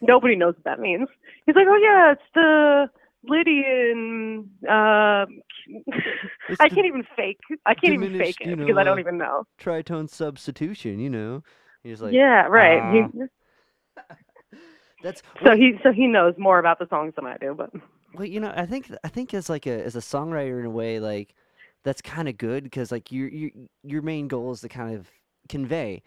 Nobody 0.00 0.36
knows 0.36 0.54
what 0.56 0.64
that 0.64 0.80
means. 0.80 1.08
He's 1.46 1.56
like, 1.56 1.66
oh 1.68 1.76
yeah, 1.76 2.12
it's 2.12 2.22
the 2.34 2.90
Lydian. 3.24 4.50
It's 4.62 4.68
I 6.60 6.68
can't 6.68 6.86
even 6.86 7.04
fake. 7.16 7.38
I 7.64 7.74
can't 7.74 7.94
even 7.94 8.18
fake 8.18 8.36
you 8.40 8.52
it 8.52 8.58
know, 8.58 8.66
because 8.66 8.78
I 8.78 8.84
don't 8.84 9.00
even 9.00 9.18
know. 9.18 9.44
Tritone 9.60 10.08
substitution, 10.08 10.98
you 10.98 11.10
know. 11.10 11.42
He's 11.82 12.02
like, 12.02 12.12
yeah, 12.12 12.46
right. 12.46 13.04
uh, 13.04 13.08
he, 13.12 13.22
that's 15.02 15.22
so 15.44 15.56
he 15.56 15.78
so 15.82 15.92
he 15.92 16.06
knows 16.06 16.34
more 16.38 16.58
about 16.58 16.78
the 16.78 16.88
songs 16.88 17.14
than 17.16 17.26
I 17.26 17.36
do, 17.38 17.54
but 17.56 17.70
Well, 18.14 18.24
you 18.24 18.40
know, 18.40 18.52
I 18.56 18.66
think 18.66 18.90
I 19.04 19.08
think 19.08 19.34
as 19.34 19.48
like 19.48 19.66
a 19.66 19.84
as 19.84 19.96
a 19.96 20.00
songwriter 20.00 20.58
in 20.60 20.66
a 20.66 20.70
way, 20.70 21.00
like 21.00 21.34
that's 21.84 22.02
kind 22.02 22.28
of 22.28 22.36
good 22.36 22.64
because 22.64 22.90
like 22.90 23.12
your 23.12 23.28
your 23.28 23.50
your 23.82 24.02
main 24.02 24.28
goal 24.28 24.52
is 24.52 24.60
to 24.62 24.68
kind 24.68 24.94
of 24.96 25.10
convey, 25.48 26.02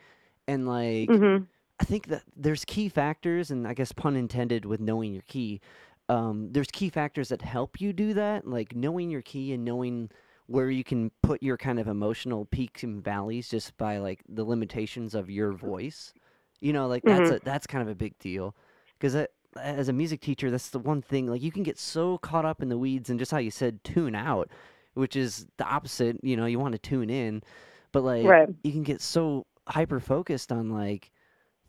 and 0.47 0.68
like 0.68 1.10
mhm. 1.10 1.47
I 1.80 1.84
think 1.86 2.07
that 2.07 2.24
there's 2.36 2.66
key 2.66 2.89
factors, 2.89 3.51
and 3.51 3.68
I 3.68 3.74
guess 3.74 3.91
pun 3.91 4.16
intended 4.16 4.66
with 4.66 4.80
knowing 4.80 5.14
your 5.14 5.24
key. 5.24 5.62
Um, 6.10 6.49
there's 6.51 6.68
key 6.72 6.89
factors 6.89 7.30
that 7.30 7.41
help 7.43 7.80
you 7.82 7.93
do 7.93 8.14
that, 8.16 8.47
like 8.47 8.76
knowing 8.76 9.10
your 9.12 9.22
key 9.22 9.53
and 9.53 9.64
knowing 9.66 10.10
where 10.47 10.72
you 10.72 10.84
can 10.84 11.12
put 11.24 11.43
your 11.43 11.57
kind 11.57 11.80
of 11.80 11.88
emotional 11.88 12.45
peaks 12.45 12.84
and 12.84 13.03
valleys 13.03 13.49
just 13.49 13.78
by 13.78 13.99
like 13.99 14.24
the 14.30 14.43
limitations 14.43 15.16
of 15.16 15.30
your 15.30 15.53
voice. 15.53 16.14
You 16.62 16.74
know, 16.74 16.88
like 16.88 17.05
that's 17.07 17.32
a 17.32 17.39
that's 17.43 17.68
kind 17.68 17.84
of 17.84 17.89
a 17.89 17.95
big 17.95 18.18
deal 18.20 18.55
because 18.99 19.16
as 19.62 19.89
a 19.89 19.93
music 19.93 20.22
teacher, 20.22 20.51
that's 20.51 20.72
the 20.72 20.80
one 20.80 21.01
thing. 21.01 21.28
Like 21.28 21.43
you 21.43 21.51
can 21.51 21.64
get 21.64 21.78
so 21.80 22.18
caught 22.20 22.45
up 22.45 22.62
in 22.62 22.70
the 22.70 22.78
weeds 22.78 23.10
and 23.10 23.20
just 23.20 23.32
how 23.32 23.38
you 23.38 23.51
said 23.51 23.84
tune 23.84 24.16
out, 24.16 24.49
which 24.95 25.16
is 25.16 25.47
the 25.57 25.66
opposite. 25.66 26.18
You 26.24 26.38
know, 26.38 26.47
you 26.47 26.60
want 26.60 26.74
to 26.74 26.80
tune 26.80 27.10
in, 27.12 27.43
but 27.91 28.03
like 28.03 28.36
Right. 28.36 28.49
you 28.64 28.72
can 28.72 28.84
get 28.84 29.01
so 29.01 29.45
hyper 29.68 29.99
focused 29.99 30.51
on 30.51 30.70
like 30.72 31.12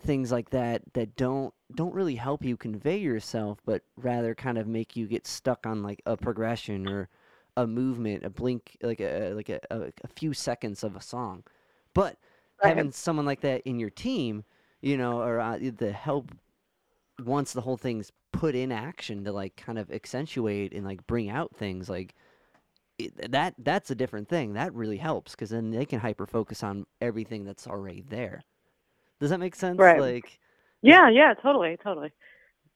things 0.01 0.33
like 0.33 0.51
that 0.51 0.83
that 0.95 1.17
don't 1.17 1.55
don't 1.75 1.95
really 1.95 2.17
help 2.17 2.45
you 2.45 2.57
convey 2.57 2.99
yourself, 2.99 3.59
but 3.65 3.83
rather 3.97 4.35
kind 4.35 4.59
of 4.59 4.67
make 4.67 4.97
you 4.97 5.07
get 5.07 5.27
stuck 5.27 5.67
on 5.67 5.83
like 5.83 6.03
a 6.07 6.17
progression 6.17 6.87
or 6.87 7.09
a 7.57 7.67
movement, 7.67 8.25
a 8.25 8.31
blink, 8.31 8.77
like 8.83 9.01
a 9.01 9.33
like 9.35 9.49
a, 9.49 9.61
a, 9.71 9.81
a 10.05 10.09
few 10.09 10.33
seconds 10.35 10.85
of 10.85 10.97
a 10.97 11.01
song. 11.03 11.45
But 11.95 12.19
Right. 12.63 12.77
having 12.77 12.93
someone 12.93 13.27
like 13.27 13.41
that 13.43 13.63
in 13.67 13.79
your 13.81 13.91
team, 13.91 14.45
you 14.83 14.97
know, 14.97 15.21
or 15.21 15.41
uh, 15.41 15.59
the 15.77 15.93
help 15.93 16.33
once 17.25 17.53
the 17.53 17.61
whole 17.61 17.77
thing's 17.77 18.13
put 18.33 18.55
in 18.55 18.73
action 18.73 19.25
to 19.25 19.33
like 19.33 19.57
kind 19.57 19.79
of 19.79 19.91
accentuate 19.91 20.73
and 20.73 20.85
like 20.87 21.07
bring 21.07 21.29
out 21.29 21.55
things 21.57 21.89
like 21.91 22.15
it, 22.99 23.33
that 23.33 23.55
that's 23.59 23.91
a 23.91 23.95
different 23.95 24.29
thing 24.29 24.55
that 24.55 24.75
really 24.75 24.99
helps 24.99 25.33
because 25.33 25.51
then 25.51 25.71
they 25.71 25.87
can 25.87 26.01
hyper 26.01 26.27
focus 26.27 26.63
on 26.63 26.87
everything 27.01 27.45
that's 27.45 27.67
already 27.67 28.03
there 28.09 28.43
does 29.21 29.31
that 29.31 29.41
make 29.41 29.55
sense 29.55 29.95
Right. 29.95 29.97
like 29.97 30.41
Yeah, 30.83 31.09
yeah, 31.11 31.35
totally, 31.35 31.77
totally. 31.83 32.13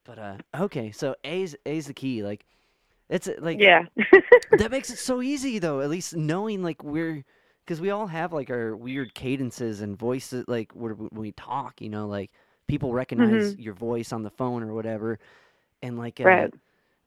but 0.05 0.19
uh 0.19 0.37
okay 0.59 0.91
so 0.93 1.15
a's 1.25 1.57
a's 1.67 1.87
the 1.87 1.95
key 1.95 2.23
like 2.23 2.45
it's 3.09 3.29
uh, 3.29 3.35
like 3.41 3.63
yeah. 3.63 3.83
that 4.51 4.71
makes 4.71 4.91
it 4.91 4.99
so 4.99 5.23
easy 5.23 5.59
though 5.59 5.81
at 5.81 5.91
least 5.91 6.17
knowing 6.17 6.63
like 6.63 6.83
we're 6.85 7.25
because 7.65 7.81
we 7.81 7.91
all 7.91 8.07
have 8.09 8.33
like 8.33 8.51
our 8.51 8.77
weird 8.77 9.15
cadences 9.15 9.83
and 9.83 9.99
voices, 9.99 10.45
like 10.49 10.73
when 10.75 10.93
when 10.99 11.11
we 11.13 11.33
talk, 11.33 11.81
you 11.81 11.89
know, 11.91 12.09
like 12.09 12.31
people 12.69 12.93
recognize 12.93 13.55
your 13.59 13.75
voice 13.75 14.13
on 14.13 14.23
the 14.23 14.31
phone 14.31 14.63
or 14.63 14.75
whatever, 14.75 15.19
and 15.83 15.99
like 15.99 16.21
uh, 16.21 16.47
Right. 16.47 16.53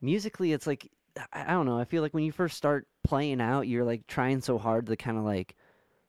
musically, 0.02 0.54
it's 0.54 0.68
like 0.68 0.90
I, 1.34 1.44
I 1.48 1.52
don't 1.54 1.66
know. 1.66 1.80
I 1.80 1.86
feel 1.86 2.04
like 2.04 2.14
when 2.14 2.24
you 2.26 2.32
first 2.32 2.58
start 2.58 2.88
playing 3.04 3.42
out, 3.42 3.68
you're 3.68 3.86
like 3.86 4.08
trying 4.08 4.42
so 4.42 4.58
hard 4.58 4.88
to 4.88 4.98
kind 4.98 5.18
of 5.18 5.24
like 5.26 5.56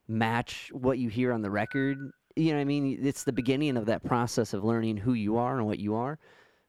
match 0.09 0.71
what 0.73 0.99
you 0.99 1.09
hear 1.09 1.33
on 1.33 1.43
the 1.43 1.51
record. 1.51 1.99
You 2.39 2.53
know 2.53 2.59
what 2.59 2.63
I 2.63 2.65
mean? 2.67 2.99
It's 3.03 3.25
the 3.25 3.33
beginning 3.33 3.77
of 3.77 3.87
that 3.87 4.05
process 4.05 4.55
of 4.55 4.65
learning 4.65 4.99
who 4.99 5.15
you 5.15 5.37
are 5.39 5.59
and 5.59 5.67
what 5.67 5.79
you 5.79 5.95
are. 5.95 6.19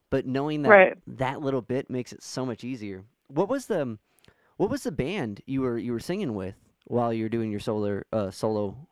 But 0.10 0.26
knowing 0.26 0.64
that 0.64 0.70
Right. 0.70 0.98
that 1.08 1.42
little 1.42 1.62
bit 1.62 1.90
makes 1.90 2.12
it 2.14 2.24
so 2.24 2.46
much 2.46 2.64
easier. 2.64 3.04
What 3.28 3.50
was 3.50 3.68
the 3.68 3.98
what 4.58 4.70
was 4.70 4.84
the 4.84 4.92
band 4.92 5.42
you 5.46 5.62
were 5.62 5.78
you 5.78 5.94
were 5.94 6.00
singing 6.00 6.34
with 6.34 6.56
while 6.86 7.14
you 7.14 7.24
were 7.26 7.30
doing 7.30 7.52
your 7.52 7.60
solo 7.60 8.02
uh 8.12 8.32
solo 8.32 8.90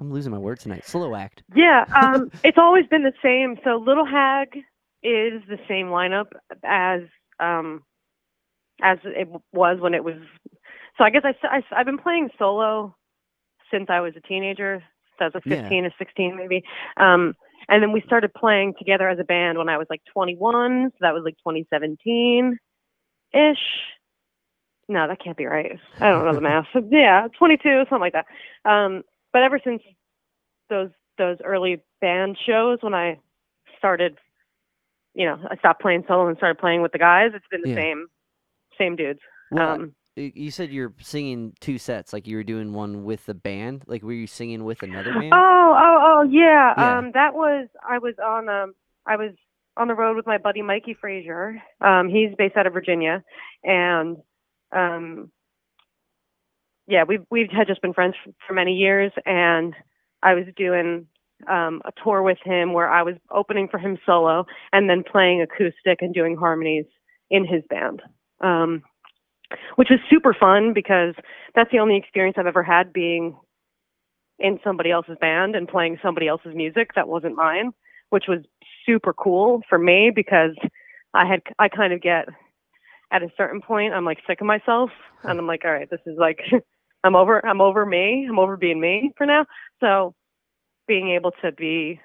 I'm 0.00 0.12
losing 0.12 0.32
my 0.32 0.38
words 0.38 0.62
tonight. 0.62 0.84
Solo 0.86 1.14
act. 1.14 1.42
Yeah, 1.54 1.84
um, 1.94 2.30
it's 2.44 2.58
always 2.58 2.86
been 2.86 3.02
the 3.02 3.12
same. 3.22 3.56
So 3.64 3.76
Little 3.76 4.06
Hag 4.06 4.48
is 5.02 5.42
the 5.48 5.58
same 5.68 5.86
lineup 5.86 6.26
as 6.64 7.02
um, 7.38 7.82
as 8.82 8.98
it 9.04 9.28
was 9.52 9.78
when 9.80 9.94
it 9.94 10.04
was. 10.04 10.14
So 10.98 11.04
I 11.04 11.10
guess 11.10 11.22
I, 11.24 11.34
I 11.50 11.62
have 11.76 11.86
been 11.86 11.98
playing 11.98 12.30
solo 12.38 12.94
since 13.70 13.86
I 13.88 14.00
was 14.00 14.14
a 14.16 14.20
teenager, 14.20 14.82
I 15.20 15.26
was 15.26 15.34
like 15.34 15.44
Yeah. 15.46 15.62
15 15.62 15.84
or 15.86 15.90
16 15.98 16.36
maybe. 16.36 16.62
Um, 16.96 17.34
and 17.68 17.82
then 17.82 17.92
we 17.92 18.00
started 18.02 18.32
playing 18.34 18.74
together 18.78 19.08
as 19.08 19.18
a 19.18 19.24
band 19.24 19.58
when 19.58 19.68
I 19.68 19.78
was 19.78 19.86
like 19.90 20.02
21. 20.12 20.90
So 20.92 20.96
that 21.00 21.14
was 21.14 21.22
like 21.24 21.36
2017 21.38 22.58
ish. 23.32 23.58
No, 24.88 25.06
that 25.06 25.22
can't 25.22 25.36
be 25.36 25.46
right. 25.46 25.78
I 26.00 26.10
don't 26.10 26.24
know 26.24 26.34
the 26.34 26.40
math. 26.50 26.66
yeah, 26.90 27.28
22, 27.38 27.84
something 27.88 28.00
like 28.00 28.14
that. 28.14 28.26
Um, 28.68 29.02
but 29.32 29.42
ever 29.42 29.60
since 29.62 29.82
those 30.68 30.90
those 31.18 31.36
early 31.44 31.80
band 32.00 32.36
shows 32.46 32.78
when 32.80 32.94
I 32.94 33.18
started, 33.78 34.16
you 35.14 35.26
know, 35.26 35.38
I 35.50 35.56
stopped 35.56 35.82
playing 35.82 36.04
solo 36.08 36.26
and 36.28 36.36
started 36.38 36.58
playing 36.58 36.82
with 36.82 36.92
the 36.92 36.98
guys. 36.98 37.30
It's 37.34 37.46
been 37.50 37.62
the 37.62 37.68
Yeah. 37.70 37.76
same 37.76 38.06
same 38.78 38.96
dudes. 38.96 39.20
Well, 39.52 39.70
um, 39.72 39.94
you 40.20 40.50
said 40.50 40.70
you're 40.70 40.94
singing 41.00 41.54
two 41.60 41.78
sets, 41.78 42.12
like 42.12 42.26
you 42.26 42.36
were 42.36 42.44
doing 42.44 42.72
one 42.72 43.04
with 43.04 43.26
the 43.26 43.34
band. 43.34 43.84
Like 43.86 44.02
were 44.02 44.12
you 44.12 44.26
singing 44.26 44.64
with 44.64 44.82
another 44.82 45.12
band? 45.12 45.32
oh, 45.34 45.76
oh, 45.78 45.98
oh, 46.02 46.22
yeah. 46.30 46.74
Yeah. 46.76 46.98
Um, 46.98 47.10
that 47.14 47.34
was 47.34 47.68
I 47.88 47.98
was 47.98 48.14
on 48.24 48.48
um 48.48 48.74
I 49.06 49.16
was 49.16 49.32
on 49.76 49.88
the 49.88 49.94
road 49.94 50.16
with 50.16 50.26
my 50.26 50.38
buddy 50.38 50.62
Mikey 50.62 50.94
Frazier. 51.00 51.62
Um, 51.80 52.08
he's 52.08 52.34
based 52.36 52.56
out 52.56 52.66
of 52.66 52.72
Virginia, 52.72 53.24
and 53.64 54.18
um, 54.72 55.30
yeah, 56.86 57.04
we've 57.06 57.24
we've 57.30 57.50
had 57.50 57.66
just 57.66 57.82
been 57.82 57.94
friends 57.94 58.14
for 58.46 58.52
many 58.52 58.74
years, 58.74 59.12
and 59.24 59.74
I 60.22 60.34
was 60.34 60.44
doing 60.56 61.06
um, 61.48 61.80
a 61.84 61.92
tour 62.02 62.22
with 62.22 62.38
him 62.44 62.72
where 62.72 62.90
I 62.90 63.02
was 63.02 63.14
opening 63.30 63.68
for 63.68 63.78
him 63.78 63.98
solo 64.04 64.44
and 64.72 64.90
then 64.90 65.04
playing 65.10 65.40
acoustic 65.40 66.02
and 66.02 66.12
doing 66.12 66.36
harmonies 66.36 66.84
in 67.30 67.46
his 67.46 67.62
band. 67.70 68.02
Um, 68.40 68.82
which 69.76 69.88
was 69.90 69.98
super 70.08 70.34
fun 70.34 70.72
because 70.72 71.14
that's 71.54 71.70
the 71.70 71.78
only 71.78 71.96
experience 71.96 72.36
I've 72.38 72.46
ever 72.46 72.62
had 72.62 72.92
being 72.92 73.36
in 74.38 74.58
somebody 74.64 74.90
else's 74.90 75.18
band 75.20 75.54
and 75.54 75.68
playing 75.68 75.98
somebody 76.02 76.26
else's 76.26 76.54
music 76.54 76.90
that 76.94 77.08
wasn't 77.08 77.36
mine, 77.36 77.72
which 78.08 78.24
was 78.28 78.40
super 78.86 79.12
cool 79.12 79.62
for 79.68 79.78
me 79.78 80.10
because 80.14 80.56
I 81.14 81.26
had 81.26 81.42
I 81.58 81.68
kind 81.68 81.92
of 81.92 82.00
get 82.00 82.28
at 83.12 83.22
a 83.22 83.28
certain 83.36 83.60
point 83.60 83.92
I'm 83.92 84.04
like 84.04 84.18
sick 84.26 84.40
of 84.40 84.46
myself 84.46 84.90
and 85.24 85.38
I'm 85.38 85.46
like 85.46 85.64
all 85.64 85.72
right 85.72 85.90
this 85.90 86.00
is 86.06 86.16
like 86.18 86.40
I'm 87.04 87.16
over 87.16 87.44
I'm 87.44 87.60
over 87.60 87.84
me 87.84 88.26
I'm 88.28 88.38
over 88.38 88.56
being 88.56 88.80
me 88.80 89.12
for 89.16 89.26
now. 89.26 89.46
So 89.80 90.14
being 90.86 91.10
able 91.10 91.32
to 91.42 91.52
be 91.52 92.00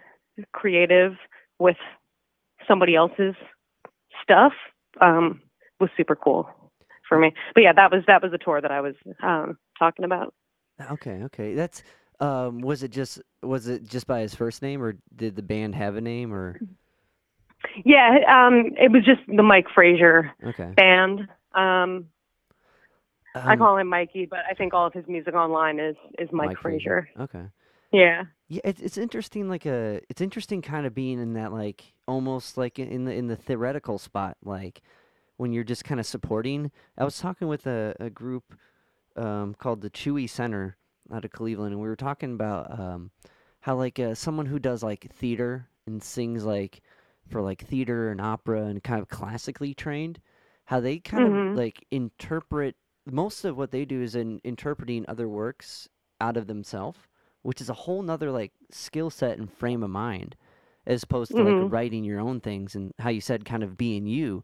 creative 0.54 1.14
with 1.60 1.78
somebody 2.68 2.96
else's 2.96 3.36
stuff 4.22 4.54
um, 5.02 5.42
was 5.80 5.90
super 5.98 6.16
cool 6.16 6.50
for 7.08 7.20
me 7.20 7.34
but 7.54 7.62
yeah 7.62 7.74
that 7.74 7.92
was 7.92 8.04
that 8.08 8.22
was 8.22 8.32
the 8.32 8.38
tour 8.38 8.62
that 8.62 8.72
I 8.72 8.82
was 8.82 8.96
um, 9.24 9.58
talking 9.80 10.06
about 10.06 10.34
Okay, 10.92 11.24
okay. 11.24 11.54
That's 11.54 11.84
um 12.20 12.60
was 12.60 12.84
it 12.84 12.92
just 12.92 13.22
was 13.42 13.68
it 13.68 13.84
just 13.84 14.08
by 14.08 14.22
his 14.22 14.36
first 14.36 14.62
name 14.62 14.82
or 14.82 14.96
did 15.16 15.36
the 15.36 15.42
band 15.42 15.76
have 15.76 15.96
a 15.96 16.02
name 16.02 16.34
or 16.34 16.60
Yeah, 17.84 18.18
um, 18.30 18.72
it 18.78 18.92
was 18.92 19.04
just 19.06 19.22
the 19.28 19.44
Mike 19.44 19.68
Frazier 19.74 20.32
okay. 20.46 20.72
band. 20.76 21.22
Um, 21.54 22.08
I 23.36 23.54
Um, 23.54 23.58
call 23.58 23.78
him 23.78 23.88
Mikey, 23.88 24.28
but 24.30 24.40
I 24.50 24.54
think 24.54 24.74
all 24.74 24.88
of 24.88 24.94
his 24.94 25.06
music 25.08 25.34
online 25.34 25.80
is 25.80 25.96
is 26.20 26.30
Mike, 26.32 26.48
Mike 26.50 26.58
Frazier. 26.60 27.10
Okay. 27.20 27.46
Yeah. 27.92 28.24
Yeah, 28.48 28.62
it's 28.64 28.82
it's 28.82 28.98
interesting 28.98 29.50
like 29.50 29.66
a 29.66 30.02
it's 30.10 30.22
interesting 30.22 30.62
kind 30.62 30.86
of 30.86 30.94
being 30.94 31.20
in 31.20 31.34
that 31.34 31.52
like 31.52 31.94
almost 32.08 32.58
like 32.58 32.78
in 32.80 33.06
the 33.06 33.14
in 33.14 33.28
the 33.28 33.36
theoretical 33.36 33.98
spot 33.98 34.38
like 34.44 34.82
when 35.38 35.52
you're 35.54 35.64
just 35.64 35.84
kind 35.84 36.00
of 36.00 36.06
supporting. 36.06 36.72
I 36.98 37.04
was 37.04 37.20
talking 37.20 37.48
with 37.48 37.68
a, 37.68 37.96
a 38.00 38.10
group 38.10 38.56
um, 39.16 39.54
called 39.56 39.82
the 39.82 39.90
Chewy 39.90 40.30
Center 40.30 40.78
out 41.14 41.26
of 41.26 41.32
Cleveland, 41.32 41.74
and 41.74 41.82
we 41.82 41.88
were 41.88 41.96
talking 41.96 42.34
about 42.34 42.80
um, 42.80 43.12
how 43.62 43.76
like 43.76 44.00
uh, 44.00 44.16
someone 44.16 44.46
who 44.48 44.60
does 44.60 44.84
like 44.84 45.12
theater 45.14 45.70
and 45.86 46.02
sings 46.02 46.46
like 46.46 46.82
for 47.30 47.42
like 47.42 47.64
theater 47.66 48.10
and 48.10 48.22
opera 48.22 48.64
and 48.64 48.84
kind 48.84 49.02
of 49.02 49.08
classically 49.10 49.74
trained, 49.74 50.20
how 50.66 50.80
they 50.80 51.00
kind 51.00 51.24
Mhm. 51.24 51.50
of 51.52 51.56
like 51.56 51.86
interpret 51.92 52.76
most 53.06 53.46
of 53.46 53.58
what 53.58 53.72
they 53.72 53.86
do 53.86 54.02
is 54.02 54.16
in 54.16 54.42
interpreting 54.44 55.06
other 55.08 55.28
works 55.30 55.88
out 56.20 56.38
of 56.38 56.48
themselves, 56.48 57.00
which 57.44 57.62
is 57.62 57.70
a 57.70 57.74
whole 57.74 58.02
nother 58.02 58.32
like 58.32 58.52
skill 58.72 59.10
set 59.10 59.38
and 59.38 59.52
frame 59.52 59.84
of 59.84 59.90
mind, 59.90 60.36
as 60.88 61.04
opposed 61.04 61.36
to 61.36 61.44
like 61.44 61.58
Mhm. 61.58 61.70
writing 61.72 62.04
your 62.04 62.20
own 62.20 62.40
things 62.42 62.76
and 62.76 62.94
how 63.00 63.10
you 63.10 63.22
said 63.22 63.46
kind 63.46 63.64
of 63.64 63.78
being 63.78 64.06
you. 64.08 64.44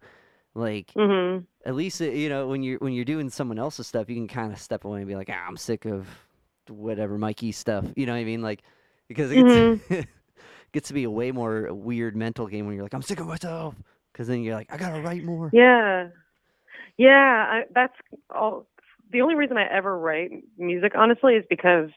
Like 0.54 0.92
Mhm. 0.96 1.46
at 1.66 1.76
least 1.76 2.02
uh, 2.02 2.06
you 2.06 2.28
know 2.30 2.48
when 2.48 2.62
you're 2.64 2.78
when 2.80 2.94
you're 2.94 3.06
doing 3.06 3.30
someone 3.30 3.58
else's 3.60 3.88
stuff, 3.88 4.10
you 4.10 4.16
can 4.16 4.28
kind 4.28 4.52
of 4.52 4.60
step 4.60 4.84
away 4.86 5.00
and 5.00 5.08
be 5.08 5.16
like, 5.16 5.30
ah, 5.32 5.46
I'm 5.48 5.56
sick 5.58 5.86
of 5.86 6.08
whatever 6.68 7.18
Mikey 7.18 7.52
stuff. 7.54 7.86
You 7.96 8.06
know 8.06 8.14
what 8.14 8.20
I 8.20 8.24
mean? 8.26 8.42
Like 8.42 8.62
because 9.08 9.32
it 9.32 9.36
gets, 9.36 9.50
Mm-hmm. 9.50 10.02
gets 10.74 10.88
to 10.90 10.94
be 10.94 11.04
a 11.06 11.10
way 11.12 11.32
more 11.32 11.74
weird 11.74 12.16
mental 12.16 12.48
game 12.48 12.66
when 12.66 12.76
you're 12.76 12.84
like, 12.84 12.94
I'm 12.94 13.02
sick 13.02 13.20
of 13.20 13.28
myself. 13.28 13.76
Because 14.12 14.28
then 14.28 14.42
you're 14.44 14.56
like, 14.56 14.72
I 14.74 14.78
gotta 14.78 15.02
write 15.02 15.24
more. 15.24 15.50
Yeah. 15.54 16.10
Yeah, 16.98 17.46
I, 17.50 17.62
that's 17.74 17.96
all. 18.34 18.68
The 19.12 19.22
only 19.22 19.36
reason 19.36 19.58
I 19.58 19.66
ever 19.72 19.98
write 19.98 20.32
music, 20.58 20.94
honestly, 20.96 21.36
is 21.36 21.44
because 21.50 21.90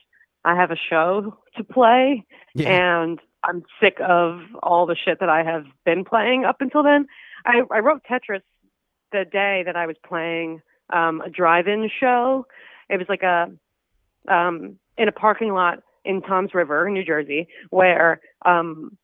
I 0.45 0.55
have 0.57 0.71
a 0.71 0.77
show 0.77 1.37
to 1.57 1.65
play, 1.65 2.25
Yeah. 2.55 2.69
and 3.01 3.21
I'm 3.43 3.65
sick 3.81 3.99
of 4.01 4.41
all 4.63 4.87
the 4.87 4.97
shit 4.97 5.21
that 5.21 5.29
I 5.29 5.43
have 5.43 5.65
been 5.85 6.05
playing 6.05 6.45
up 6.45 6.61
until 6.61 6.83
then. 6.83 7.07
I, 7.45 7.63
I 7.71 7.79
wrote 7.81 8.03
Tetris 8.11 8.43
the 9.13 9.25
day 9.31 9.63
that 9.65 9.77
I 9.77 9.87
was 9.87 9.97
playing 10.07 10.61
um, 10.93 11.21
a 11.21 11.31
drive-in 11.31 11.91
show. 12.01 12.47
It 12.89 12.99
was 12.99 13.09
like 13.09 13.23
a 13.23 13.51
um, 14.29 14.79
in 14.97 15.09
a 15.09 15.13
parking 15.13 15.53
lot 15.53 15.81
in 16.05 16.23
Toms 16.23 16.55
River, 16.55 16.89
New 16.91 17.05
Jersey, 17.05 17.49
where 17.71 18.21
um, 18.45 18.97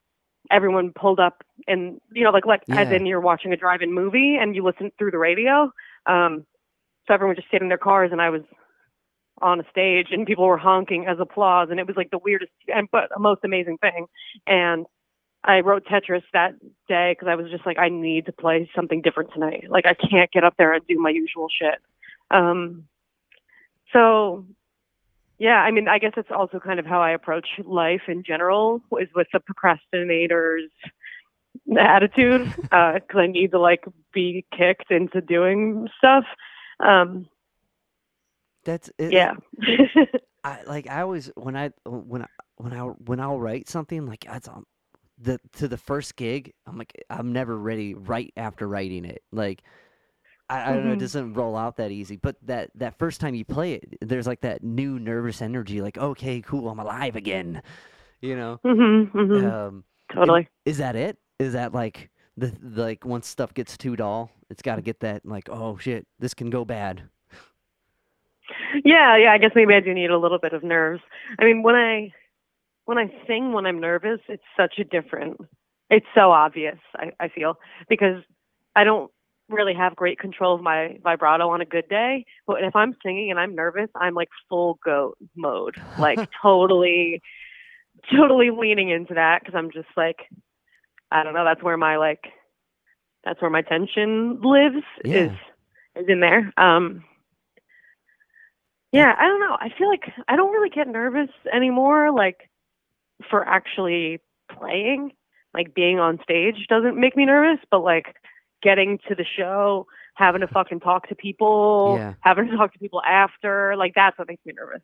everyone 0.50 0.92
pulled 0.94 1.20
up 1.20 1.42
and 1.66 2.00
you 2.12 2.24
know, 2.24 2.30
like 2.30 2.46
like 2.46 2.62
as 2.70 2.88
Yeah. 2.90 2.96
in 2.96 3.06
you're 3.06 3.20
watching 3.20 3.52
a 3.52 3.56
drive-in 3.56 3.92
movie 3.92 4.36
and 4.40 4.54
you 4.54 4.64
listen 4.64 4.90
through 4.98 5.10
the 5.10 5.18
radio. 5.18 5.70
Um, 6.06 6.46
so 7.06 7.14
everyone 7.14 7.30
was 7.30 7.38
just 7.38 7.48
stayed 7.48 7.62
in 7.62 7.68
their 7.68 7.78
cars, 7.78 8.10
and 8.12 8.20
I 8.20 8.30
was 8.30 8.42
on 9.42 9.60
a 9.60 9.64
stage, 9.70 10.08
and 10.10 10.26
people 10.26 10.46
were 10.46 10.58
honking 10.58 11.06
as 11.06 11.18
applause, 11.18 11.68
and 11.70 11.80
it 11.80 11.86
was 11.86 11.96
like 11.96 12.10
the 12.10 12.18
weirdest 12.18 12.52
and 12.68 12.88
but 12.92 13.08
most 13.18 13.40
amazing 13.44 13.78
thing. 13.78 14.06
And 14.46 14.86
I 15.42 15.60
wrote 15.60 15.86
Tetris 15.86 16.22
that 16.32 16.54
day 16.88 17.12
because 17.12 17.28
I 17.28 17.34
was 17.34 17.50
just 17.50 17.64
like, 17.64 17.78
I 17.78 17.88
need 17.88 18.26
to 18.26 18.32
play 18.32 18.70
something 18.74 19.00
different 19.00 19.32
tonight. 19.32 19.66
Like 19.68 19.86
I 19.86 19.94
can't 19.94 20.30
get 20.30 20.44
up 20.44 20.54
there 20.58 20.72
and 20.72 20.86
do 20.86 20.98
my 20.98 21.10
usual 21.10 21.48
shit. 21.48 21.78
Um, 22.30 22.84
so 23.92 24.44
yeah, 25.38 25.56
I 25.56 25.70
mean, 25.70 25.88
I 25.88 25.98
guess 25.98 26.12
that's 26.14 26.30
also 26.30 26.60
kind 26.60 26.78
of 26.78 26.84
how 26.84 27.00
I 27.00 27.12
approach 27.12 27.48
life 27.64 28.02
in 28.08 28.22
general, 28.22 28.82
is 29.00 29.08
with 29.14 29.26
the 29.32 29.40
procrastinator's 29.40 30.70
attitude, 31.78 32.52
because 32.62 33.00
I 33.14 33.26
need 33.26 33.52
to 33.52 33.58
like 33.58 33.84
be 34.12 34.44
kicked 34.54 34.90
into 34.90 35.22
doing 35.22 35.88
stuff. 35.96 36.24
Um, 36.78 37.26
That's 38.64 38.90
it, 38.98 39.12
yeah. 39.12 39.32
I 40.44 40.62
like 40.66 40.88
I 40.88 41.00
always 41.00 41.30
when 41.36 41.56
I 41.56 41.70
when 41.86 42.20
I 42.22 42.26
when 42.56 42.74
I 42.74 42.80
when 42.82 43.18
I'll 43.18 43.40
write 43.40 43.66
something 43.66 44.04
like 44.04 44.26
that's 44.26 44.48
the 45.20 45.38
to 45.56 45.68
the 45.68 45.76
first 45.76 46.16
gig 46.16 46.52
I'm 46.66 46.78
like 46.78 46.92
I'm 47.10 47.32
never 47.32 47.56
ready 47.58 47.94
right 47.94 48.32
after 48.36 48.66
writing 48.66 49.04
it 49.04 49.22
like 49.32 49.62
I, 50.48 50.70
I 50.70 50.74
don't 50.74 50.84
know 50.84 50.92
it 50.92 50.96
Mhm. 50.96 51.00
doesn't 51.00 51.34
roll 51.34 51.56
out 51.56 51.76
that 51.76 51.90
easy 51.90 52.16
but 52.16 52.36
that 52.46 52.70
that 52.76 52.98
first 52.98 53.20
time 53.20 53.34
you 53.34 53.44
play 53.44 53.74
it 53.74 53.98
there's 54.00 54.26
like 54.26 54.40
that 54.42 54.62
new 54.62 54.98
nervous 54.98 55.42
energy 55.42 55.80
like 55.80 55.98
okay 55.98 56.40
cool 56.40 56.68
I'm 56.68 56.78
alive 56.78 57.16
again 57.16 57.62
you 58.20 58.36
know 58.36 58.60
hmm 58.64 59.04
hmm 59.04 59.46
um 59.46 59.84
totally. 60.14 60.48
is 60.64 60.78
that 60.78 60.96
it 60.96 61.18
is 61.38 61.52
that 61.52 61.72
like 61.74 62.10
the 62.36 62.52
like 62.62 63.04
once 63.04 63.28
stuff 63.28 63.52
gets 63.54 63.76
too 63.76 63.96
dull 63.96 64.30
it's 64.48 64.62
got 64.62 64.76
to 64.76 64.82
get 64.82 65.00
that 65.00 65.24
like 65.26 65.48
oh 65.50 65.76
shit 65.76 66.06
this 66.18 66.34
can 66.34 66.48
go 66.50 66.64
bad 66.64 67.02
yeah, 68.84 69.16
yeah. 69.16 69.32
I 69.32 69.38
guess 69.38 69.52
maybe 69.54 69.74
I 69.74 69.80
do 69.80 69.94
need 69.94 70.10
a 70.10 70.18
little 70.18 70.38
bit 70.38 70.52
of 70.52 70.62
nerves. 70.62 71.00
I 71.38 71.44
mean, 71.44 71.62
when 71.62 71.74
I 71.74 72.12
when 72.90 72.98
I 72.98 73.08
sing 73.24 73.52
when 73.52 73.66
I'm 73.66 73.78
nervous, 73.78 74.18
it's 74.28 74.42
such 74.56 74.80
a 74.80 74.84
different. 74.84 75.40
It's 75.90 76.08
so 76.12 76.32
obvious. 76.32 76.76
I, 76.96 77.12
I 77.20 77.28
feel 77.28 77.54
because 77.88 78.20
I 78.74 78.82
don't 78.82 79.12
really 79.48 79.74
have 79.74 79.94
great 79.94 80.18
control 80.18 80.56
of 80.56 80.60
my 80.60 80.98
vibrato 81.00 81.50
on 81.50 81.60
a 81.60 81.64
good 81.64 81.88
day. 81.88 82.24
But 82.48 82.64
if 82.64 82.74
I'm 82.74 82.96
singing 83.00 83.30
and 83.30 83.38
I'm 83.38 83.54
nervous, 83.54 83.90
I'm 83.94 84.14
like 84.14 84.28
full 84.48 84.80
goat 84.84 85.16
mode, 85.36 85.76
like 86.00 86.18
totally, 86.42 87.22
totally 88.12 88.50
leaning 88.50 88.90
into 88.90 89.14
that 89.14 89.40
because 89.40 89.54
I'm 89.56 89.70
just 89.70 89.86
like, 89.96 90.22
I 91.12 91.22
don't 91.22 91.32
know. 91.34 91.44
That's 91.44 91.62
where 91.62 91.76
my 91.76 91.96
like, 91.96 92.24
that's 93.22 93.40
where 93.40 93.52
my 93.52 93.62
tension 93.62 94.40
lives. 94.42 94.84
Yeah. 95.04 95.26
Is 95.26 95.32
is 95.94 96.06
in 96.08 96.18
there. 96.18 96.52
Um. 96.56 97.04
Yeah, 98.90 99.14
I 99.16 99.28
don't 99.28 99.38
know. 99.38 99.56
I 99.60 99.68
feel 99.78 99.88
like 99.88 100.10
I 100.26 100.34
don't 100.34 100.52
really 100.52 100.70
get 100.70 100.88
nervous 100.88 101.30
anymore. 101.54 102.10
Like 102.10 102.49
for 103.28 103.46
actually 103.46 104.20
playing, 104.50 105.12
like 105.54 105.74
being 105.74 105.98
on 105.98 106.18
stage 106.22 106.66
doesn't 106.68 106.98
make 106.98 107.16
me 107.16 107.24
nervous, 107.26 107.58
but 107.70 107.80
like 107.80 108.16
getting 108.62 108.98
to 109.08 109.14
the 109.14 109.24
show, 109.36 109.86
having 110.14 110.40
to 110.42 110.46
fucking 110.48 110.80
talk 110.80 111.08
to 111.08 111.14
people, 111.14 111.96
Yeah. 111.98 112.14
having 112.20 112.48
to 112.48 112.56
talk 112.56 112.72
to 112.72 112.78
people 112.78 113.02
after, 113.02 113.74
like 113.76 113.92
that's 113.94 114.18
what 114.18 114.28
makes 114.28 114.44
me 114.44 114.52
nervous. 114.56 114.82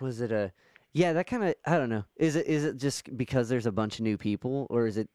Was 0.00 0.20
it 0.20 0.30
a? 0.32 0.52
Yeah, 0.92 1.12
that 1.12 1.26
kind 1.26 1.44
of. 1.44 1.54
I 1.66 1.76
don't 1.76 1.90
know. 1.90 2.04
Is 2.16 2.36
it 2.36 2.46
is 2.46 2.64
it 2.64 2.76
just 2.76 3.16
because 3.16 3.48
there's 3.48 3.66
a 3.66 3.72
bunch 3.72 3.98
of 3.98 4.04
new 4.04 4.16
people, 4.16 4.66
or 4.70 4.86
is 4.86 4.96
it? 4.96 5.08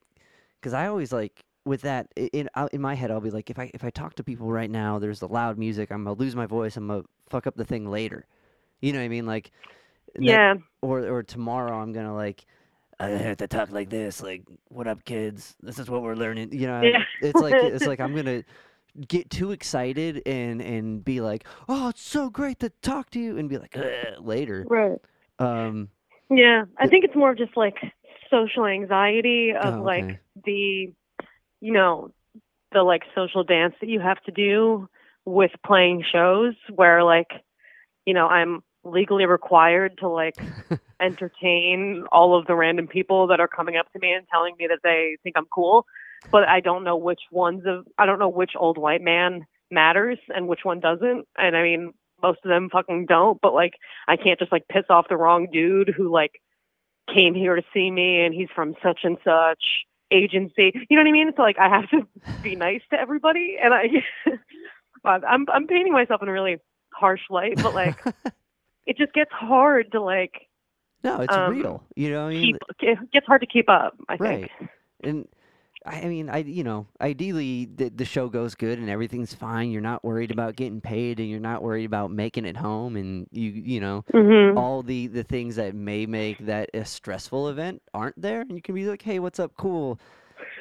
Because 0.60 0.74
I 0.74 0.88
always 0.88 1.12
like 1.12 1.44
with 1.66 1.82
that 1.82 2.08
in 2.16 2.50
in 2.72 2.82
my 2.82 2.94
head, 2.94 3.10
I'll 3.12 3.22
be 3.22 3.32
like, 3.32 3.50
if 3.50 3.58
I 3.60 3.72
if 3.74 3.84
I 3.84 3.90
talk 3.90 4.16
to 4.16 4.24
people 4.24 4.52
right 4.52 4.70
now, 4.70 5.00
there's 5.00 5.20
the 5.20 5.28
loud 5.28 5.58
music. 5.58 5.92
I'm 5.92 6.04
gonna 6.04 6.18
lose 6.20 6.36
my 6.36 6.46
voice. 6.46 6.78
I'm 6.78 6.88
gonna 6.88 7.04
fuck 7.30 7.48
up 7.48 7.56
the 7.56 7.66
thing 7.66 7.90
later. 7.90 8.26
You 8.82 8.94
know 8.94 9.00
what 9.00 9.06
I 9.06 9.10
mean? 9.10 9.26
Like. 9.26 9.52
And 10.16 10.26
that- 10.28 10.32
yeah. 10.32 10.54
or 10.82 11.08
or 11.08 11.24
tomorrow 11.24 11.80
I'm 11.80 11.92
gonna 11.94 12.16
like. 12.16 12.46
I 13.00 13.08
have 13.10 13.38
to 13.38 13.48
talk 13.48 13.72
like 13.72 13.90
this, 13.90 14.22
like, 14.22 14.44
"What 14.70 14.88
up, 14.88 15.04
kids? 15.04 15.56
This 15.62 15.80
is 15.80 15.90
what 15.90 16.04
we're 16.04 16.14
learning." 16.16 16.54
You 16.54 16.68
know, 16.68 16.82
Yeah. 16.82 17.04
it's 17.22 17.42
like 17.42 17.54
it's 17.74 17.88
like 17.88 18.00
I'm 18.00 18.16
gonna 18.16 18.44
get 19.08 19.30
too 19.32 19.52
excited 19.52 20.22
and 20.28 20.62
and 20.62 21.04
be 21.04 21.20
like, 21.20 21.44
"Oh, 21.68 21.90
it's 21.90 22.02
so 22.04 22.30
great 22.30 22.60
to 22.60 22.70
talk 22.70 23.10
to 23.12 23.20
you," 23.20 23.38
and 23.38 23.50
be 23.50 23.58
like, 23.58 23.76
later. 24.20 24.64
Right. 24.70 25.00
Um, 25.40 25.90
Yeah. 26.30 26.66
I 26.78 26.88
think 26.88 27.04
it's 27.04 27.16
more 27.16 27.32
of 27.32 27.38
just 27.38 27.58
like 27.58 27.76
social 28.30 28.66
anxiety 28.66 29.52
of 29.54 29.76
Oh, 29.80 29.82
like 29.82 30.20
the 30.46 30.94
you 31.62 31.74
know, 31.74 32.12
the 32.74 32.84
like 32.84 33.02
social 33.16 33.44
dance 33.44 33.74
that 33.82 33.90
you 33.90 34.00
have 34.00 34.22
to 34.24 34.32
do 34.32 34.88
with 35.26 35.52
playing 35.66 36.04
shows 36.12 36.54
where 36.74 37.04
like, 37.04 37.32
you 38.06 38.14
know, 38.14 38.28
I'm 38.28 38.62
legally 38.84 39.26
required 39.26 39.98
to 40.00 40.10
like 40.10 40.36
entertain 41.02 42.06
all 42.12 42.38
of 42.38 42.48
the 42.48 42.56
random 42.56 42.88
people 42.88 43.28
that 43.28 43.40
are 43.40 43.48
coming 43.48 43.78
up 43.78 43.92
to 43.94 44.00
me 44.00 44.12
and 44.12 44.26
telling 44.32 44.56
me 44.58 44.68
that 44.68 44.80
they 44.84 45.18
think 45.24 45.38
I'm 45.38 45.48
cool, 45.54 45.86
but 46.32 46.48
I 46.48 46.60
don't 46.60 46.84
know 46.84 46.98
which 46.98 47.22
ones 47.32 47.64
of 47.66 47.86
I 47.98 48.06
don't 48.06 48.20
know 48.20 48.30
which 48.30 48.52
old 48.58 48.78
white 48.78 49.02
man 49.02 49.46
matters 49.72 50.20
and 50.34 50.48
which 50.48 50.62
one 50.64 50.80
doesn't. 50.80 51.28
And 51.38 51.56
I 51.56 51.64
mean, 51.64 51.94
most 52.22 52.40
of 52.44 52.50
them 52.50 52.70
fucking 52.72 53.06
don't, 53.08 53.40
but 53.42 53.54
like 53.54 53.74
I 54.08 54.18
can't 54.18 54.40
just 54.40 54.52
like 54.52 54.68
piss 54.68 54.86
off 54.90 55.10
the 55.10 55.18
wrong 55.18 55.48
dude 55.52 55.94
who 55.96 56.12
like 56.12 56.42
came 57.14 57.36
here 57.36 57.56
to 57.56 57.64
see 57.74 57.92
me 57.92 58.22
and 58.22 58.34
he's 58.34 58.50
from 58.56 58.76
such 58.84 59.02
and 59.04 59.18
such 59.24 59.64
agency. 60.12 60.72
You 60.90 60.98
know 60.98 61.04
what 61.04 61.10
I 61.10 61.12
mean? 61.12 61.32
So 61.36 61.42
like 61.42 61.58
I 61.60 61.70
have 61.70 61.90
to 61.90 62.08
be 62.42 62.56
nice 62.56 62.82
to 62.92 63.00
everybody 63.00 63.58
and 63.62 63.74
I 63.74 63.88
I'm 65.06 65.46
I'm 65.52 65.68
painting 65.68 65.94
myself 65.94 66.22
in 66.22 66.30
a 66.30 66.32
really 66.32 66.58
harsh 66.94 67.22
light, 67.30 67.62
but 67.62 67.74
like 67.74 68.02
it 68.86 68.98
just 68.98 69.14
gets 69.14 69.32
hard 69.32 69.92
to 69.92 70.02
like 70.02 70.34
no, 71.04 71.22
it's 71.22 71.38
um, 71.38 71.54
real. 71.54 71.84
You 71.96 72.12
know, 72.12 72.26
I 72.28 72.30
mean, 72.30 72.58
keep 72.58 72.58
it 72.82 72.98
gets 73.12 73.26
hard 73.28 73.42
to 73.42 73.48
keep 73.48 73.70
up, 73.70 73.96
I 74.10 74.18
think. 74.18 74.44
right? 74.44 74.50
And 75.04 75.28
I 75.86 76.06
mean, 76.08 76.30
I 76.30 76.40
you 76.40 76.64
know, 76.64 76.88
ideally 77.02 77.66
the 77.66 77.90
the 77.90 78.06
show 78.06 78.30
goes 78.30 78.56
good 78.56 78.80
and 78.80 78.90
everything's 78.90 79.34
fine. 79.34 79.72
You're 79.72 79.82
not 79.82 80.04
worried 80.04 80.32
about 80.32 80.56
getting 80.56 80.82
paid, 80.82 81.20
and 81.20 81.30
you're 81.30 81.40
not 81.40 81.64
worried 81.64 81.86
about 81.86 82.12
making 82.12 82.46
it 82.46 82.58
home, 82.58 82.96
and 82.98 83.28
you 83.32 83.50
you 83.52 83.80
know. 83.80 84.06
Mhm. 84.14 84.58
all 84.58 84.84
the 84.84 85.08
the 85.08 85.24
things 85.24 85.56
that 85.56 85.76
may 85.76 86.06
make 86.06 86.40
that 86.40 86.70
a 86.74 86.84
stressful 86.86 87.48
event 87.50 87.82
aren't 87.94 88.20
there 88.22 88.42
and 88.42 88.52
you 88.54 88.62
can 88.62 88.76
be 88.76 88.86
like 88.86 89.02
hey 89.04 89.20
what's 89.20 89.40
up 89.40 89.52
cool 89.58 90.00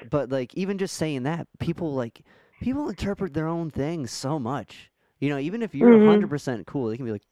but 0.03 0.31
like 0.31 0.55
even 0.55 0.79
just 0.79 0.97
saying 0.97 1.23
that 1.25 1.47
people 1.59 1.95
like 1.95 2.23
people 2.61 2.89
interpret 2.89 3.35
their 3.35 3.49
own 3.49 3.71
things 3.71 4.11
so 4.11 4.39
much 4.39 4.91
you 5.21 5.29
know 5.29 5.39
even 5.39 5.63
if 5.63 5.75
you're 5.75 5.95
a 5.95 5.99
Mhm. 5.99 6.01
100% 6.01 6.67
cool 6.67 6.89
they 6.89 6.97
can 6.97 7.07
be 7.07 7.13
like 7.13 7.25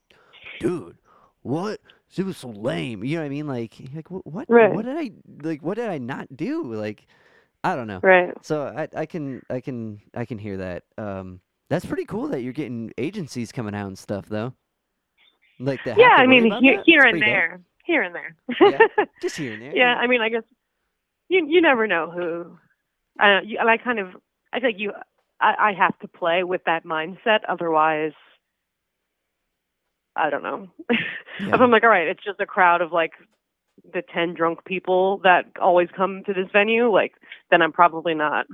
dude 0.61 0.97
what 1.41 1.79
it 2.17 2.23
was 2.23 2.37
so 2.37 2.49
lame 2.49 3.03
you 3.03 3.15
know 3.15 3.21
what 3.21 3.25
i 3.25 3.29
mean 3.29 3.47
like 3.47 3.73
like 3.95 4.11
what 4.11 4.25
what, 4.27 4.49
Right. 4.49 4.73
what 4.73 4.85
did 4.85 4.97
i 4.97 5.11
like 5.43 5.61
what 5.61 5.75
did 5.75 5.89
i 5.89 5.97
not 5.97 6.27
do 6.35 6.63
like 6.73 7.05
i 7.63 7.75
don't 7.75 7.87
know 7.87 7.99
Right. 8.03 8.33
so 8.41 8.63
I, 8.63 8.87
I 8.95 9.05
can 9.05 9.41
i 9.49 9.59
can 9.59 9.99
i 10.13 10.25
can 10.25 10.37
hear 10.37 10.57
that 10.57 10.83
um 10.97 11.39
that's 11.69 11.85
pretty 11.85 12.05
cool 12.05 12.27
that 12.27 12.41
you're 12.41 12.53
getting 12.53 12.91
agencies 12.97 13.51
coming 13.51 13.73
out 13.73 13.87
and 13.87 13.97
stuff 13.97 14.27
though 14.27 14.53
like 15.59 15.83
that 15.85 15.97
Yeah, 15.97 16.09
I 16.17 16.27
mean 16.27 16.51
here, 16.61 16.81
here 16.85 17.01
and 17.03 17.13
dope. 17.19 17.25
there. 17.25 17.61
Here 17.85 18.01
and 18.03 18.15
there. 18.15 18.35
Yeah, 18.59 19.05
just 19.21 19.37
here 19.37 19.53
and 19.53 19.61
there. 19.61 19.75
yeah, 19.75 19.95
I 19.95 20.07
mean 20.07 20.21
I 20.21 20.29
guess 20.29 20.43
you 21.29 21.45
you 21.47 21.61
never 21.61 21.87
know 21.87 22.09
who 22.11 22.57
uh 23.23 23.39
you, 23.43 23.57
and 23.59 23.69
I 23.69 23.77
kind 23.77 23.99
of 23.99 24.09
I 24.53 24.59
think 24.59 24.79
you 24.79 24.91
I, 25.39 25.53
I 25.69 25.73
have 25.73 25.97
to 25.99 26.07
play 26.07 26.43
with 26.43 26.61
that 26.65 26.83
mindset 26.85 27.39
otherwise 27.47 28.13
I 30.15 30.29
don't 30.29 30.43
know. 30.43 30.67
Yeah. 31.39 31.55
if 31.55 31.61
I'm 31.61 31.71
like, 31.71 31.83
all 31.83 31.89
right, 31.89 32.07
it's 32.07 32.23
just 32.23 32.41
a 32.41 32.45
crowd 32.45 32.81
of 32.81 32.91
like 32.91 33.13
the 33.93 34.03
ten 34.13 34.33
drunk 34.35 34.63
people 34.65 35.19
that 35.23 35.45
always 35.59 35.87
come 35.95 36.23
to 36.25 36.33
this 36.33 36.49
venue, 36.51 36.91
like 36.91 37.13
then 37.49 37.61
I'm 37.61 37.71
probably 37.71 38.13
not 38.13 38.45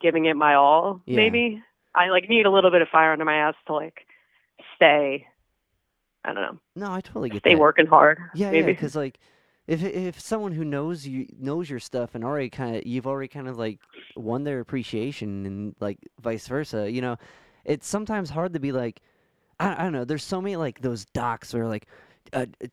giving 0.00 0.24
it 0.24 0.34
my 0.36 0.54
all. 0.54 1.00
Yeah. 1.06 1.16
Maybe 1.16 1.62
I 1.94 2.08
like 2.08 2.28
need 2.28 2.46
a 2.46 2.50
little 2.50 2.70
bit 2.70 2.82
of 2.82 2.88
fire 2.88 3.12
under 3.12 3.24
my 3.24 3.36
ass 3.36 3.54
to 3.66 3.74
like 3.74 4.06
stay. 4.74 5.26
I 6.24 6.32
don't 6.32 6.42
know, 6.42 6.58
no, 6.76 6.92
I 6.92 7.00
totally 7.00 7.30
get 7.30 7.40
stay 7.40 7.54
that. 7.54 7.60
working 7.60 7.86
hard. 7.86 8.18
Yeah, 8.34 8.46
yeah, 8.46 8.60
maybe. 8.60 8.72
because 8.72 8.94
like 8.96 9.18
if 9.66 9.82
if 9.82 10.20
someone 10.20 10.52
who 10.52 10.64
knows 10.64 11.06
you 11.06 11.26
knows 11.38 11.70
your 11.70 11.78
stuff 11.78 12.14
and 12.14 12.24
already 12.24 12.50
kind 12.50 12.76
of 12.76 12.86
you've 12.86 13.06
already 13.06 13.28
kind 13.28 13.48
of 13.48 13.56
like 13.58 13.78
won 14.16 14.44
their 14.44 14.60
appreciation 14.60 15.46
and 15.46 15.76
like 15.80 15.98
vice 16.20 16.46
versa, 16.48 16.90
you 16.90 17.00
know, 17.00 17.16
it's 17.64 17.86
sometimes 17.86 18.30
hard 18.30 18.52
to 18.54 18.60
be 18.60 18.72
like, 18.72 19.00
I, 19.60 19.74
I 19.80 19.84
don't 19.84 19.92
know. 19.92 20.04
There's 20.06 20.24
so 20.24 20.42
many 20.42 20.56
like 20.56 20.80
those 20.82 21.06
docs 21.06 21.54
where 21.54 21.68
like, 21.68 21.86
uh, 22.32 22.46
uh, 22.64 22.68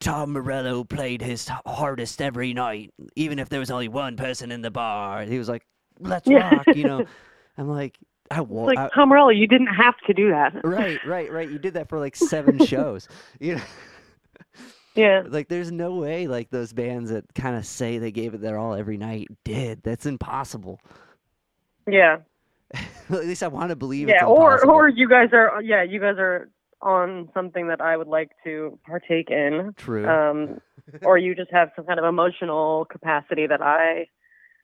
Tom 0.00 0.32
Morello 0.32 0.84
played 0.84 1.22
his 1.22 1.48
hardest 1.66 2.20
every 2.22 2.54
night, 2.54 2.92
even 3.16 3.38
if 3.38 3.48
there 3.50 3.60
was 3.60 3.70
only 3.70 3.88
one 3.88 4.16
person 4.16 4.52
in 4.52 4.62
the 4.62 4.70
bar. 4.72 5.24
He 5.24 5.38
was 5.38 5.48
like, 5.48 5.64
"Let's 6.00 6.30
Yeah. 6.30 6.40
rock," 6.40 6.74
you 6.74 6.84
know. 6.84 7.04
I'm 7.58 7.68
like, 7.68 7.98
I 8.30 8.40
It's 8.50 8.50
want. 8.50 8.66
like 8.66 8.80
Tom 8.94 9.10
Morello, 9.10 9.30
you 9.30 9.46
didn't 9.46 9.68
have 9.68 9.94
to 10.06 10.14
do 10.14 10.30
that. 10.30 10.54
right, 10.64 11.00
right, 11.04 11.30
right. 11.30 11.48
You 11.48 11.58
did 11.58 11.74
that 11.74 11.88
for 11.88 11.98
like 11.98 12.16
seven 12.16 12.58
shows. 12.58 13.08
You 13.40 13.56
know, 13.56 13.62
Yeah, 14.96 15.22
like 15.24 15.48
there's 15.48 15.72
no 15.72 15.94
way 15.96 16.26
like 16.28 16.50
those 16.50 16.72
bands 16.72 17.10
that 17.10 17.24
kind 17.34 17.56
of 17.56 17.66
say 17.66 17.98
they 17.98 18.12
gave 18.12 18.34
it 18.34 18.40
their 18.40 18.58
all 18.58 18.74
every 18.74 18.96
night 18.96 19.28
did. 19.44 19.82
That's 19.82 20.06
impossible. 20.06 20.80
yeah, 21.86 22.18
At 23.10 23.26
least 23.26 23.42
I 23.42 23.48
want 23.48 23.70
to 23.70 23.76
believe. 23.76 24.08
yeah. 24.08 24.16
it's 24.16 24.24
Or 24.24 24.64
or 24.66 24.88
you 24.88 25.08
guys 25.08 25.30
are 25.32 25.62
yeah, 25.62 25.82
you 25.82 26.00
guys 26.00 26.16
are 26.18 26.50
on 26.82 27.30
something 27.32 27.68
that 27.68 27.80
I 27.80 27.96
would 27.96 28.08
like 28.08 28.32
to 28.44 28.78
partake 28.86 29.30
in. 29.30 29.74
true. 29.76 30.06
um, 30.06 30.60
or 31.02 31.16
you 31.18 31.34
just 31.34 31.50
have 31.50 31.70
some 31.76 31.86
kind 31.86 31.98
of 31.98 32.04
emotional 32.04 32.84
capacity 32.86 33.46
that 33.46 33.62
I 33.62 34.06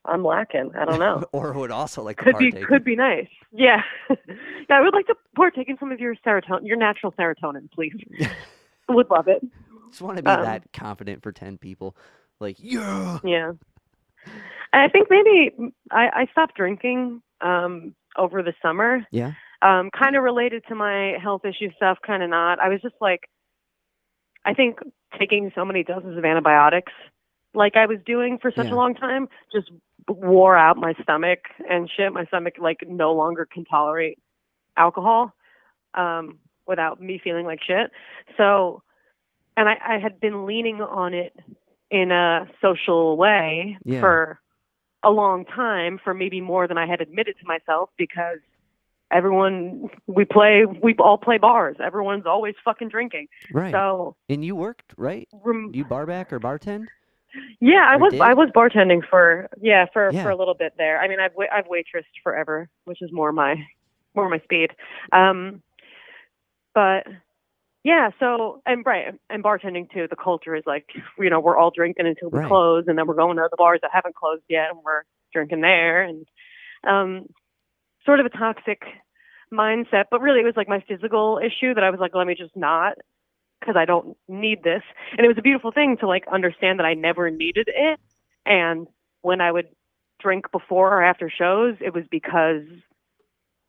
I'm 0.05 0.25
lacking. 0.25 0.73
I 0.79 0.85
don't 0.85 0.99
know. 0.99 1.25
or 1.33 1.53
would 1.53 1.71
also 1.71 2.03
like 2.03 2.19
to 2.19 2.25
Could 2.25 2.39
be 2.39 2.53
could 2.53 2.85
be 2.85 2.97
nice. 2.97 3.29
Yeah, 3.53 3.83
yeah. 4.09 4.17
I 4.71 4.81
would 4.81 4.95
like 4.95 5.07
to 5.07 5.15
partake 5.35 5.69
in 5.69 5.77
some 5.79 5.93
of 5.93 6.01
your 6.01 6.15
serotonin, 6.27 6.67
your 6.67 6.77
natural 6.77 7.13
serotonin, 7.13 7.71
please. 7.73 7.95
would 8.89 9.11
love 9.11 9.29
it. 9.29 9.43
Just 9.91 10.03
want 10.03 10.17
to 10.19 10.23
be 10.23 10.31
um, 10.31 10.43
that 10.43 10.73
confident 10.73 11.23
for 11.23 11.33
ten 11.33 11.59
people. 11.59 11.97
Like 12.39 12.57
yeah. 12.59 13.19
Yeah. 13.25 13.53
I 14.73 14.89
think 14.89 15.09
maybe 15.11 15.73
I, 15.91 16.09
I 16.15 16.27
stopped 16.31 16.55
drinking 16.57 17.23
um, 17.41 17.95
over 18.17 18.43
the 18.43 18.55
summer. 18.63 19.07
Yeah. 19.11 19.33
Um, 19.63 19.91
kind 19.97 20.17
of 20.17 20.23
related 20.23 20.65
to 20.69 20.75
my 20.75 21.17
health 21.23 21.45
issue 21.45 21.71
stuff, 21.77 21.99
kind 22.07 22.23
of 22.23 22.31
not. 22.31 22.59
I 22.61 22.69
was 22.69 22.81
just 22.81 22.95
like, 23.01 23.29
I 24.45 24.55
think 24.55 24.79
taking 25.19 25.53
so 25.55 25.65
many 25.65 25.85
doses 25.85 26.17
of 26.17 26.25
antibiotics, 26.25 26.93
like 27.53 27.77
I 27.77 27.87
was 27.87 27.99
doing 28.07 28.39
for 28.41 28.51
such 28.51 28.67
Yeah. 28.67 28.75
a 28.75 28.77
long 28.77 28.95
time, 28.95 29.29
just 29.53 29.71
wore 30.09 30.57
out 30.57 30.77
my 30.77 30.95
stomach 31.03 31.41
and 31.69 31.91
shit. 31.95 32.13
My 32.13 32.25
stomach 32.27 32.55
like 32.59 32.79
no 32.87 33.13
longer 33.13 33.47
can 33.53 33.65
tolerate 33.65 34.19
alcohol 34.77 35.35
um, 35.95 36.39
without 36.67 37.01
me 37.03 37.21
feeling 37.23 37.45
like 37.45 37.61
shit. 37.63 37.91
So, 38.37 38.83
and 39.57 39.69
I, 39.69 39.77
I 39.87 39.99
had 39.99 40.21
been 40.21 40.47
leaning 40.47 40.81
on 40.81 41.13
it 41.13 41.35
in 41.91 42.13
a 42.13 42.47
social 42.63 43.17
way 43.17 43.77
Yeah. 43.85 44.01
for 44.01 44.41
a 45.03 45.11
long 45.11 45.45
time, 45.47 45.99
for 46.03 46.13
maybe 46.15 46.41
more 46.41 46.69
than 46.69 46.77
I 46.79 46.87
had 46.87 47.01
admitted 47.01 47.37
to 47.41 47.47
myself, 47.47 47.91
because 47.97 48.39
everyone 49.11 49.89
we 50.07 50.25
play 50.25 50.65
we 50.67 50.95
all 50.99 51.19
play 51.19 51.39
bars. 51.39 51.77
Everyone's 51.83 52.27
always 52.27 52.55
fucking 52.65 52.89
drinking. 52.89 53.29
Right. 53.53 53.73
So 53.73 54.17
and 54.29 54.45
you 54.45 54.55
worked, 54.55 54.95
right? 54.97 55.29
rem- 55.43 55.71
You 55.75 55.85
bar 55.85 56.07
back 56.07 56.33
or 56.33 56.39
bartend? 56.41 56.87
yeah, 57.61 57.87
I 57.89 57.95
or 57.97 57.99
was 58.01 58.13
did? 58.13 58.21
I 58.21 58.35
was 58.35 58.51
bartending 58.55 59.01
for 59.09 59.49
yeah 59.61 59.87
for 59.93 60.11
Yeah. 60.13 60.23
for 60.23 60.31
a 60.31 60.37
little 60.37 60.55
bit 60.55 60.75
there. 60.77 61.01
I 61.01 61.09
mean, 61.09 61.19
I've 61.21 61.33
I've 61.53 61.67
waitressed 61.67 62.05
forever, 62.23 62.69
which 62.85 63.03
is 63.03 63.11
more 63.13 63.33
my 63.33 63.57
more 64.15 64.29
my 64.29 64.39
speed. 64.41 64.71
Um, 65.13 65.63
but 66.75 67.07
yeah, 67.85 68.11
so 68.19 68.63
and 68.67 68.85
right 68.85 69.15
and 69.31 69.45
bartending 69.45 69.91
too. 69.93 70.07
The 70.09 70.17
culture 70.17 70.55
is 70.55 70.65
like 70.67 70.87
you 71.19 71.31
know 71.31 71.41
we're 71.41 71.57
all 71.57 71.71
drinking 71.75 72.07
until 72.07 72.31
we 72.31 72.39
Right. 72.39 72.49
close, 72.49 72.85
and 72.87 72.99
then 72.99 73.07
we're 73.07 73.15
going 73.15 73.37
to 73.37 73.49
the 73.51 73.57
bars 73.57 73.81
that 73.83 73.91
haven't 73.93 74.17
closed 74.17 74.45
yet, 74.49 74.71
and 74.71 74.81
we're 74.85 75.03
drinking 75.33 75.63
there, 75.63 76.03
and 76.03 76.27
um, 76.87 77.27
sort 78.05 78.21
of 78.21 78.27
a 78.27 78.31
toxic 78.31 78.83
mindset. 79.53 80.05
But 80.11 80.21
really, 80.21 80.41
it 80.41 80.45
was 80.45 80.57
like 80.57 80.69
my 80.69 80.83
physical 80.89 81.41
issue 81.45 81.75
that 81.75 81.85
I 81.85 81.91
was 81.91 82.01
like, 82.01 82.15
let 82.15 82.27
me 82.27 82.35
just 82.35 82.57
not 82.57 82.95
because 83.61 83.77
I 83.77 83.85
don't 83.85 84.17
need 84.29 84.63
this. 84.63 84.83
And 85.17 85.25
it 85.25 85.29
was 85.29 85.39
a 85.39 85.43
beautiful 85.43 85.73
thing 85.73 85.97
to 86.01 86.07
like 86.09 86.25
understand 86.33 86.79
that 86.79 86.87
I 86.87 86.95
never 86.95 87.31
needed 87.31 87.69
it. 87.69 88.01
And 88.47 88.87
when 89.23 89.41
I 89.41 89.53
would 89.53 89.67
drink 90.21 90.47
before 90.53 90.93
or 90.93 91.03
after 91.03 91.31
shows, 91.31 91.77
it 91.81 91.95
was 91.95 92.05
because 92.11 92.63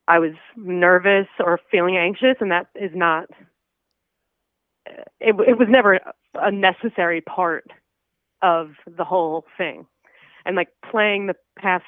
I 0.07 0.19
was 0.19 0.33
nervous 0.57 1.27
or 1.39 1.59
feeling 1.71 1.97
anxious, 1.97 2.35
and 2.39 2.51
that 2.51 2.67
is 2.75 2.91
not. 2.93 3.29
It, 5.19 5.35
it 5.47 5.57
was 5.57 5.67
never 5.69 5.99
a 6.35 6.51
necessary 6.51 7.21
part 7.21 7.65
of 8.41 8.71
the 8.87 9.03
whole 9.03 9.45
thing. 9.57 9.85
And 10.45 10.55
like 10.55 10.69
playing 10.89 11.27
the 11.27 11.35
past 11.57 11.85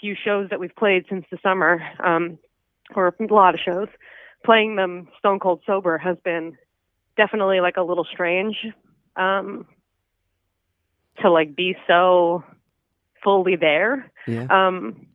few 0.00 0.14
shows 0.14 0.50
that 0.50 0.60
we've 0.60 0.74
played 0.76 1.04
since 1.08 1.24
the 1.30 1.38
summer, 1.42 1.80
um, 2.02 2.38
or 2.94 3.08
a 3.18 3.34
lot 3.34 3.54
of 3.54 3.60
shows, 3.60 3.88
playing 4.44 4.76
them 4.76 5.08
stone 5.18 5.40
cold 5.40 5.62
sober 5.66 5.98
has 5.98 6.16
been 6.24 6.56
definitely 7.16 7.60
like 7.60 7.76
a 7.76 7.82
little 7.82 8.04
strange 8.04 8.56
um, 9.16 9.66
to 11.20 11.30
like 11.30 11.56
be 11.56 11.76
so 11.86 12.44
fully 13.22 13.56
there, 13.56 14.10
Yeah. 14.26 14.46
um, 14.50 15.06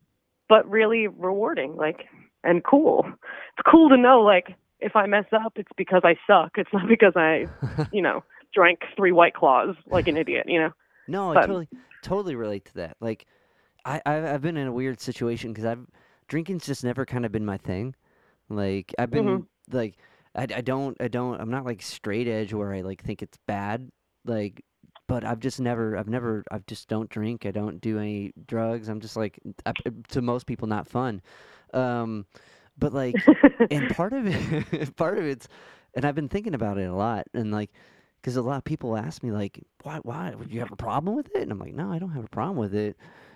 but 0.47 0.69
really 0.69 1.07
rewarding, 1.07 1.75
like 1.75 2.05
and 2.43 2.63
cool. 2.63 3.05
It's 3.07 3.69
cool 3.69 3.89
to 3.89 3.97
know 3.97 4.21
like 4.21 4.55
if 4.79 4.95
I 4.95 5.05
mess 5.05 5.25
up, 5.33 5.53
it's 5.55 5.71
because 5.77 6.01
I 6.03 6.15
suck. 6.27 6.51
It's 6.57 6.71
not 6.73 6.87
because 6.87 7.13
I, 7.15 7.45
you 7.91 8.01
know, 8.01 8.23
drank 8.53 8.79
three 8.95 9.11
white 9.11 9.33
claws 9.33 9.75
like 9.89 10.07
an 10.07 10.17
idiot. 10.17 10.45
You 10.47 10.59
know. 10.59 10.69
No, 11.07 11.31
I 11.31 11.35
totally 11.35 11.67
totally 12.01 12.35
relate 12.35 12.65
to 12.65 12.73
that. 12.75 12.97
Like, 12.99 13.25
I 13.85 14.01
I've, 14.05 14.25
I've 14.25 14.41
been 14.41 14.57
in 14.57 14.67
a 14.67 14.71
weird 14.71 14.99
situation 14.99 15.51
because 15.51 15.65
I've 15.65 15.85
drinking's 16.27 16.65
just 16.65 16.83
never 16.83 17.05
kind 17.05 17.25
of 17.25 17.31
been 17.31 17.45
my 17.45 17.57
thing. 17.57 17.95
Like 18.49 18.93
I've 18.97 19.11
been 19.11 19.25
Mhm. 19.25 19.45
like 19.71 19.97
I, 20.35 20.43
I 20.43 20.61
don't 20.61 20.97
I 21.01 21.07
don't 21.07 21.39
I'm 21.39 21.49
not 21.51 21.65
like 21.65 21.81
straight 21.81 22.27
edge 22.27 22.53
where 22.53 22.73
I 22.73 22.81
like 22.81 23.03
think 23.03 23.21
it's 23.21 23.37
bad. 23.47 23.89
Like, 24.25 24.63
but 25.07 25.23
I've 25.23 25.39
just 25.39 25.59
never 25.59 25.97
I've 25.97 26.07
never 26.09 26.43
I 26.51 26.59
just 26.67 26.87
don't 26.87 27.09
drink. 27.09 27.45
I 27.45 27.51
don't 27.51 27.81
do 27.81 27.99
any 27.99 28.33
drugs. 28.47 28.89
I'm 28.89 28.99
just 28.99 29.17
like 29.17 29.39
I, 29.65 29.73
to 30.09 30.21
most 30.21 30.45
people 30.45 30.67
not 30.67 30.87
fun. 30.87 31.21
Um, 31.73 32.25
but 32.79 32.93
like 32.93 33.15
and 33.71 33.89
part 33.95 34.13
of 34.13 34.25
it 34.25 34.95
part 34.95 35.17
of 35.17 35.25
it's 35.25 35.47
and 35.95 36.05
i've 36.05 36.15
been 36.15 36.29
thinking 36.29 36.53
about 36.53 36.77
it 36.77 36.89
a 36.89 36.93
lot 36.93 37.27
and 37.33 37.51
like 37.51 37.71
because 38.21 38.35
a 38.35 38.41
lot 38.41 38.57
of 38.57 38.63
people 38.63 38.97
ask 38.97 39.23
me 39.23 39.31
like 39.31 39.59
why 39.83 39.99
why 40.03 40.33
would 40.35 40.51
you 40.51 40.59
have 40.59 40.71
a 40.71 40.75
problem 40.75 41.15
with 41.15 41.27
it 41.35 41.41
and 41.41 41.51
i'm 41.51 41.59
like 41.59 41.73
no 41.73 41.91
i 41.91 41.99
don't 41.99 42.11
have 42.11 42.25
a 42.25 42.29
problem 42.29 42.57
with 42.57 42.73
it 42.73 42.95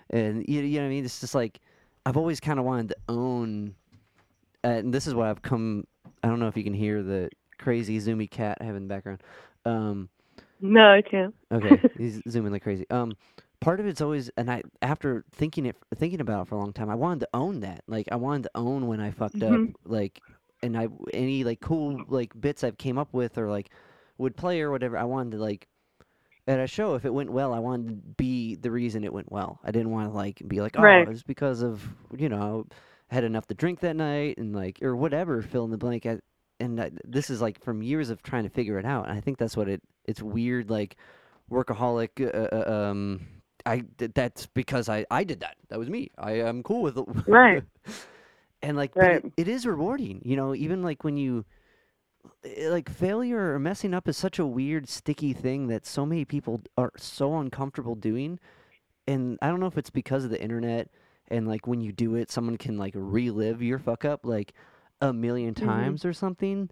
and 0.10 0.46
you, 0.48 0.62
you 0.62 0.78
know 0.78 0.84
what 0.84 0.88
i 0.88 0.90
mean 0.90 1.06
it's 1.06 1.20
just 1.20 1.36
like 1.36 1.60
i've 2.06 2.18
always 2.18 2.40
kind 2.40 2.60
of 2.60 2.66
wanted 2.66 2.90
to 2.90 2.96
own 3.10 3.74
uh, 4.64 4.70
and 4.70 4.94
this 4.94 5.08
is 5.08 5.14
what 5.14 5.28
i've 5.28 5.42
come 5.42 5.86
i 6.24 6.28
don't 6.28 6.40
know 6.40 6.48
if 6.48 6.58
you 6.58 6.64
can 6.64 6.74
hear 6.74 7.04
the 7.04 7.30
crazy 7.58 8.00
zoomy 8.00 8.30
cat 8.30 8.58
I 8.60 8.66
have 8.66 8.76
in 8.76 8.88
the 8.88 8.94
background 8.94 9.22
um 9.66 10.10
no, 10.64 10.94
I 10.94 11.02
can't. 11.02 11.36
Okay, 11.52 11.78
he's 11.98 12.22
zooming 12.28 12.54
like 12.54 12.64
crazy. 12.64 12.86
Um, 12.90 13.18
part 13.64 13.80
of 13.80 13.88
it's 13.88 14.02
always, 14.02 14.30
and 14.38 14.52
I 14.52 14.64
after 14.82 15.26
thinking 15.32 15.66
it, 15.66 15.78
thinking 15.96 16.22
about 16.22 16.44
it 16.44 16.48
for 16.50 16.56
a 16.56 16.60
long 16.60 16.74
time, 16.74 16.90
I 16.90 16.96
wanted 16.96 17.22
to 17.22 17.30
own 17.34 17.62
that. 17.62 17.84
Like, 17.88 18.08
I 18.12 18.18
wanted 18.18 18.44
to 18.44 18.52
own 18.56 18.88
when 18.88 19.00
I 19.00 19.12
fucked 19.12 19.42
Mhm. 19.42 19.44
up. 19.44 19.64
Like, 19.86 20.22
and 20.64 20.78
I 20.78 20.90
any 21.14 21.44
like 21.44 21.62
cool 21.62 22.04
like 22.08 22.40
bits 22.40 22.64
I've 22.64 22.78
came 22.78 22.98
up 22.98 23.14
with 23.14 23.38
or 23.38 23.50
like 23.50 23.70
would 24.18 24.36
play 24.38 24.62
or 24.62 24.72
whatever. 24.72 24.98
I 24.98 25.06
wanted 25.06 25.32
to 25.32 25.38
like 25.44 25.68
at 26.48 26.60
a 26.60 26.68
show 26.68 26.96
if 26.96 27.06
it 27.06 27.14
went 27.14 27.32
well, 27.32 27.54
I 27.54 27.60
wanted 27.60 27.88
to 27.90 27.96
be 28.18 28.56
the 28.56 28.72
reason 28.72 29.04
it 29.04 29.14
went 29.14 29.32
well. 29.32 29.60
I 29.64 29.72
didn't 29.72 29.92
want 29.92 30.10
to 30.12 30.16
like 30.16 30.42
be 30.48 30.62
like, 30.62 30.78
oh, 30.78 30.82
Right. 30.84 31.08
it's 31.08 31.24
because 31.24 31.62
of 31.64 31.88
you 32.18 32.30
know 32.30 32.68
I 33.12 33.16
had 33.16 33.24
enough 33.24 33.48
to 33.48 33.56
drink 33.56 33.80
that 33.82 33.96
night 33.96 34.38
and 34.38 34.54
like 34.56 34.80
or 34.84 34.96
whatever. 34.96 35.42
Fill 35.42 35.66
in 35.66 35.72
the 35.72 35.78
blank. 35.78 36.06
I, 36.06 36.20
and 36.60 36.80
I, 36.82 36.92
this 37.06 37.30
is 37.30 37.42
like 37.42 37.62
from 37.64 37.82
years 37.82 38.10
of 38.10 38.22
trying 38.24 38.44
to 38.44 38.50
figure 38.50 38.80
it 38.80 38.86
out. 38.86 39.08
And 39.08 39.18
I 39.18 39.22
think 39.22 39.38
that's 39.38 39.58
what 39.58 39.70
it. 39.70 39.82
It's 40.06 40.22
weird, 40.22 40.70
like 40.70 40.98
workaholic. 41.52 42.10
Uh, 42.22 42.56
uh, 42.56 42.90
um, 42.92 43.22
I 43.66 43.80
did- 43.98 44.14
that's 44.14 44.46
because 44.48 44.90
I 44.90 45.06
I 45.12 45.24
did 45.24 45.40
that. 45.42 45.56
That 45.70 45.80
was 45.80 45.90
me. 45.90 46.10
I 46.18 46.34
am 46.34 46.64
cool 46.64 46.82
with 46.82 46.98
it. 46.98 47.06
Right. 47.28 47.64
and 48.62 48.78
like, 48.78 48.94
but 48.94 49.06
it- 49.12 49.34
it 49.38 49.48
is 49.48 49.66
rewarding. 49.66 50.22
You 50.26 50.36
know, 50.36 50.54
even 50.56 50.82
like 50.84 51.04
when 51.04 51.18
you 51.18 51.46
eh, 52.44 52.70
like 52.70 52.90
failure 52.90 53.54
or 53.54 53.60
messing 53.60 53.94
up 53.94 54.08
is 54.08 54.18
such 54.18 54.40
a 54.40 54.46
weird 54.46 54.88
sticky 54.90 55.34
thing 55.34 55.68
that 55.68 55.86
so 55.86 56.06
many 56.06 56.26
people 56.26 56.62
are 56.78 56.92
so 56.98 57.38
uncomfortable 57.38 57.96
doing 57.96 58.40
and 59.08 59.38
i 59.42 59.48
don't 59.48 59.60
know 59.60 59.66
if 59.66 59.78
it's 59.78 59.90
because 59.90 60.24
of 60.24 60.30
the 60.30 60.42
internet 60.42 60.90
and 61.28 61.46
like 61.46 61.68
when 61.68 61.82
you 61.82 61.92
do 61.92 62.16
it 62.16 62.32
someone 62.32 62.56
can 62.58 62.78
like 62.78 62.94
relive 62.96 63.62
your 63.62 63.78
fuck 63.78 64.06
up 64.06 64.22
like 64.26 64.54
a 65.02 65.12
1000000 65.12 65.56
Mhm. 65.56 65.66
times 65.66 66.06
or 66.06 66.14
something 66.14 66.70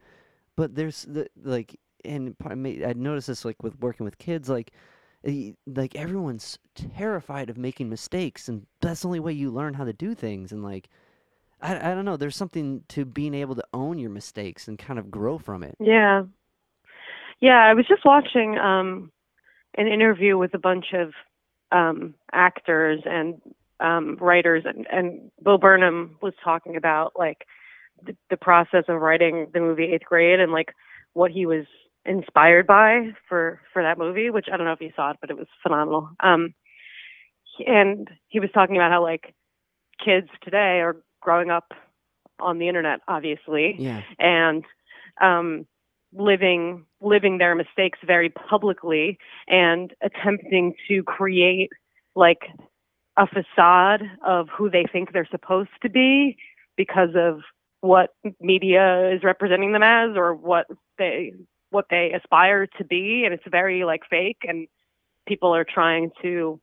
but 0.55 0.73
there's 0.75 1.03
the 1.03 1.27
like 1.43 1.77
and 2.05 2.33
i 2.49 2.93
noticed 2.93 3.27
this 3.27 3.43
like 3.43 3.61
with 3.61 3.77
working 3.81 4.05
with 4.05 4.17
kids 4.17 4.47
like 4.47 4.71
like 5.23 5.95
everyone's 5.95 6.57
terrified 6.75 7.49
of 7.49 7.57
making 7.57 7.89
mistakes 7.89 8.47
and 8.47 8.65
that's 8.79 9.01
the 9.01 9.07
only 9.07 9.19
way 9.19 9.31
you 9.31 9.51
learn 9.51 9.73
how 9.73 9.83
to 9.83 9.93
do 9.93 10.15
things 10.15 10.51
and 10.51 10.63
like 10.63 10.89
I, 11.61 11.91
I 11.91 11.95
don't 11.95 12.05
know 12.05 12.17
there's 12.17 12.35
something 12.35 12.83
to 12.89 13.05
being 13.05 13.33
able 13.33 13.55
to 13.55 13.63
own 13.73 13.99
your 13.99 14.09
mistakes 14.09 14.67
and 14.67 14.79
kind 14.79 14.97
of 14.97 15.11
grow 15.11 15.37
from 15.37 15.63
it 15.63 15.75
Yeah. 15.79 16.23
Yeah, 17.39 17.57
I 17.57 17.73
was 17.73 17.87
just 17.87 18.05
watching 18.05 18.57
um 18.57 19.11
an 19.75 19.87
interview 19.87 20.37
with 20.37 20.53
a 20.53 20.59
bunch 20.59 20.93
of 20.93 21.13
um 21.71 22.15
actors 22.31 23.01
and 23.05 23.41
um 23.79 24.17
writers 24.19 24.63
and, 24.65 24.87
and 24.91 25.31
Bo 25.41 25.57
Burnham 25.57 26.17
was 26.21 26.33
talking 26.43 26.75
about 26.75 27.13
like 27.15 27.45
the, 28.03 28.15
the 28.31 28.37
process 28.37 28.85
of 28.87 29.01
writing 29.01 29.47
the 29.53 29.59
movie 29.59 29.93
Eighth 29.93 30.05
Grade 30.05 30.39
and 30.39 30.51
like 30.51 30.73
what 31.13 31.31
he 31.31 31.45
was 31.45 31.65
inspired 32.05 32.67
by 32.67 33.09
for 33.27 33.61
for 33.73 33.83
that 33.83 33.97
movie, 33.97 34.29
which 34.29 34.47
I 34.51 34.57
don't 34.57 34.65
know 34.65 34.73
if 34.73 34.81
you 34.81 34.91
saw 34.95 35.11
it, 35.11 35.17
but 35.21 35.29
it 35.29 35.37
was 35.37 35.47
phenomenal. 35.63 36.09
Um 36.19 36.53
and 37.65 38.09
he 38.27 38.39
was 38.39 38.49
talking 38.53 38.75
about 38.75 38.91
how 38.91 39.03
like 39.03 39.33
kids 40.03 40.27
today 40.43 40.81
are 40.81 40.97
growing 41.21 41.49
up 41.49 41.73
on 42.39 42.57
the 42.57 42.67
internet 42.67 43.01
obviously 43.07 43.75
yeah 43.77 44.01
and 44.19 44.63
um, 45.21 45.65
living 46.13 46.85
living 47.01 47.37
their 47.37 47.55
mistakes 47.55 47.99
very 48.05 48.29
publicly 48.29 49.17
and 49.47 49.93
attempting 50.01 50.73
to 50.87 51.03
create 51.03 51.69
like 52.15 52.41
a 53.17 53.27
facade 53.27 54.03
of 54.25 54.47
who 54.55 54.69
they 54.69 54.85
think 54.91 55.11
they're 55.11 55.27
supposed 55.29 55.69
to 55.81 55.89
be 55.89 56.37
because 56.77 57.09
of 57.15 57.41
what 57.81 58.11
media 58.39 59.11
is 59.11 59.23
representing 59.23 59.73
them 59.73 59.83
as 59.83 60.15
or 60.15 60.33
what 60.33 60.67
they 60.97 61.33
what 61.71 61.85
they 61.89 62.11
aspire 62.11 62.67
to 62.77 62.83
be 62.83 63.23
and 63.25 63.33
it's 63.33 63.43
very 63.49 63.83
like 63.83 64.01
fake 64.09 64.39
and 64.43 64.67
people 65.27 65.55
are 65.55 65.65
trying 65.65 66.11
to 66.21 66.59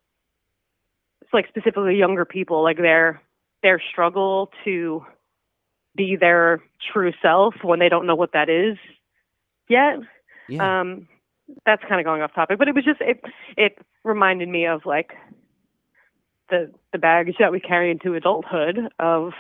it's 1.23 1.33
like 1.33 1.49
specifically 1.49 1.97
younger 1.97 2.25
people 2.25 2.63
like 2.63 2.77
their 2.77 3.21
their 3.63 3.83
struggle 3.91 4.51
to 4.65 5.05
be 5.97 6.17
their 6.17 6.63
true 6.93 7.13
self 7.21 7.55
when 7.63 7.79
they 7.81 7.89
don't 7.89 8.07
know 8.07 8.15
what 8.15 8.33
that 8.33 8.49
is 8.49 8.77
yet. 9.69 9.99
yeah 10.49 10.81
Um, 10.81 11.09
that's 11.65 11.83
kind 11.89 12.01
of 12.01 12.05
going 12.05 12.23
off 12.23 12.35
topic, 12.35 12.59
but 12.59 12.69
it 12.69 12.75
was 12.75 12.85
just 12.85 13.01
it 13.01 13.21
it 13.57 13.79
reminded 14.05 14.49
me 14.49 14.67
of 14.67 14.87
like 14.87 15.13
the 16.51 16.73
the 16.93 16.99
baggage 16.99 17.37
that 17.39 17.53
we 17.53 17.61
carry 17.61 17.91
into 17.91 18.15
adulthood 18.15 18.79
of 18.99 19.33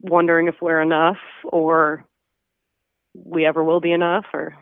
wondering 0.00 0.48
if 0.48 0.56
we're 0.60 0.82
enough 0.82 1.16
or 1.44 2.04
we 3.24 3.46
ever 3.46 3.62
will 3.64 3.80
be 3.80 3.92
enough 3.92 4.26
or 4.32 4.54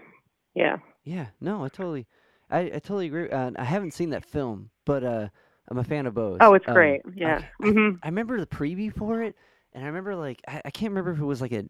yeah. 0.55 0.77
Yeah, 1.05 1.29
no, 1.41 1.65
I 1.65 1.69
totally, 1.69 2.07
I, 2.51 2.61
I 2.61 2.69
totally 2.79 3.07
agree. 3.07 3.29
Uh, 3.29 3.53
I 3.57 3.65
haven't 3.65 3.93
seen 3.93 4.11
that 4.11 4.25
film, 4.25 4.71
but 4.85 5.05
uh, 5.05 5.29
I'm 5.69 5.79
a 5.79 5.85
fan 5.85 6.07
of 6.07 6.15
both. 6.15 6.43
Oh, 6.43 6.55
it's 6.55 6.67
Um, 6.67 6.73
great. 6.73 7.03
I- 7.23 7.35
Yeah. 7.35 7.43
I, 7.63 7.75
hmm 7.75 7.97
I 8.03 8.09
remember 8.09 8.39
the 8.41 8.47
preview 8.47 8.93
for 8.95 9.23
it, 9.23 9.37
and 9.73 9.85
I 9.85 9.87
remember 9.87 10.15
like 10.17 10.41
I, 10.49 10.63
I 10.65 10.71
can't 10.71 10.91
remember 10.91 11.13
if 11.13 11.19
it 11.21 11.25
was 11.25 11.41
like 11.41 11.53
a, 11.53 11.65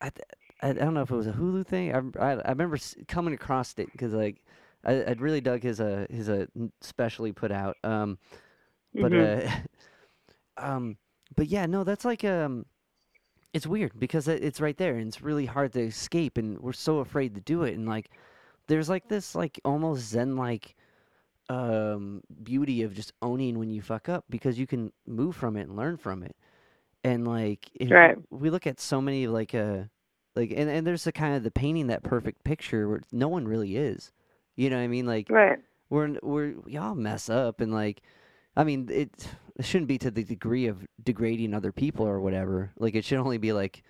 I, 0.00 0.10
th- 0.10 0.26
I, 0.62 0.70
I 0.70 0.72
don't 0.74 0.94
know 0.94 1.02
if 1.02 1.10
it 1.12 1.16
was 1.16 1.26
a 1.28 1.32
Hulu 1.32 1.66
thing. 1.66 1.90
I 1.92 1.96
rem- 1.96 2.14
I, 2.20 2.32
I 2.34 2.50
remember 2.50 2.76
s- 2.76 2.96
coming 3.08 3.34
across 3.34 3.74
it 3.78 3.92
because 3.92 4.14
like 4.14 4.42
I 4.84 5.04
I'd 5.06 5.20
really 5.22 5.40
dug 5.40 5.62
his 5.62 5.80
uh 5.80 6.06
his 6.10 6.28
uh 6.28 6.46
n- 6.56 6.72
specially 6.82 7.32
put 7.32 7.52
out. 7.52 7.76
Um, 7.84 8.18
but 9.00 9.12
Mhm. 9.12 9.14
uh, 9.14 9.48
um, 10.56 10.96
but 11.36 11.48
yeah, 11.48 11.66
no, 11.66 11.84
that's 11.84 12.04
like 12.04 12.24
um, 12.24 12.66
it's 13.54 13.66
weird 13.66 13.92
because 13.98 14.28
it's 14.28 14.60
right 14.60 14.78
there 14.78 14.96
and 14.96 15.08
it's 15.08 15.22
really 15.22 15.46
hard 15.46 15.72
to 15.74 15.80
escape 15.80 16.38
and 16.38 16.60
we're 16.60 16.72
so 16.74 17.00
afraid 17.00 17.34
to 17.34 17.42
do 17.42 17.64
it 17.64 17.76
and 17.76 17.88
like 17.88 18.10
there's 18.68 18.90
like 18.90 19.08
this 19.08 19.34
like 19.36 19.60
almost 19.64 20.02
zen 20.08 20.36
like 20.36 20.76
um 21.50 22.22
beauty 22.42 22.82
of 22.82 22.94
just 22.94 23.12
owning 23.22 23.58
when 23.58 23.70
you 23.70 23.82
fuck 23.82 24.08
up 24.08 24.24
because 24.30 24.58
you 24.58 24.66
can 24.66 24.92
move 25.06 25.36
from 25.36 25.56
it 25.56 25.68
and 25.68 25.76
learn 25.76 25.96
from 25.96 26.22
it 26.22 26.36
and 27.04 27.26
like 27.28 27.70
if 27.74 27.90
Right. 27.90 28.18
we 28.30 28.50
look 28.50 28.66
at 28.66 28.80
so 28.80 29.00
many 29.00 29.26
like 29.28 29.54
uh 29.54 29.78
like 30.36 30.50
and, 30.56 30.70
and 30.70 30.86
there's 30.86 31.04
the 31.04 31.12
kind 31.12 31.36
of 31.36 31.42
the 31.44 31.50
painting 31.50 31.88
that 31.88 32.02
perfect 32.02 32.44
picture 32.44 32.88
where 32.88 33.02
no 33.12 33.28
one 33.28 33.46
really 33.46 33.76
is 33.76 34.12
you 34.56 34.70
know 34.70 34.76
what 34.76 34.82
i 34.84 34.88
mean 34.88 35.06
like 35.06 35.30
Right. 35.30 35.58
we're 35.90 36.16
we're 36.22 36.54
we 36.64 36.76
all 36.76 36.94
mess 36.94 37.28
up 37.30 37.60
and 37.60 37.72
like 37.72 38.02
i 38.56 38.64
mean 38.64 38.88
it, 38.90 39.10
it 39.56 39.64
shouldn't 39.64 39.88
be 39.88 39.98
to 39.98 40.10
the 40.10 40.24
degree 40.24 40.66
of 40.66 40.84
degrading 41.02 41.54
other 41.54 41.72
people 41.72 42.06
or 42.06 42.20
whatever. 42.20 42.72
Like 42.78 42.94
it 42.94 43.04
should 43.04 43.18
only 43.18 43.38
be 43.38 43.52
like 43.52 43.82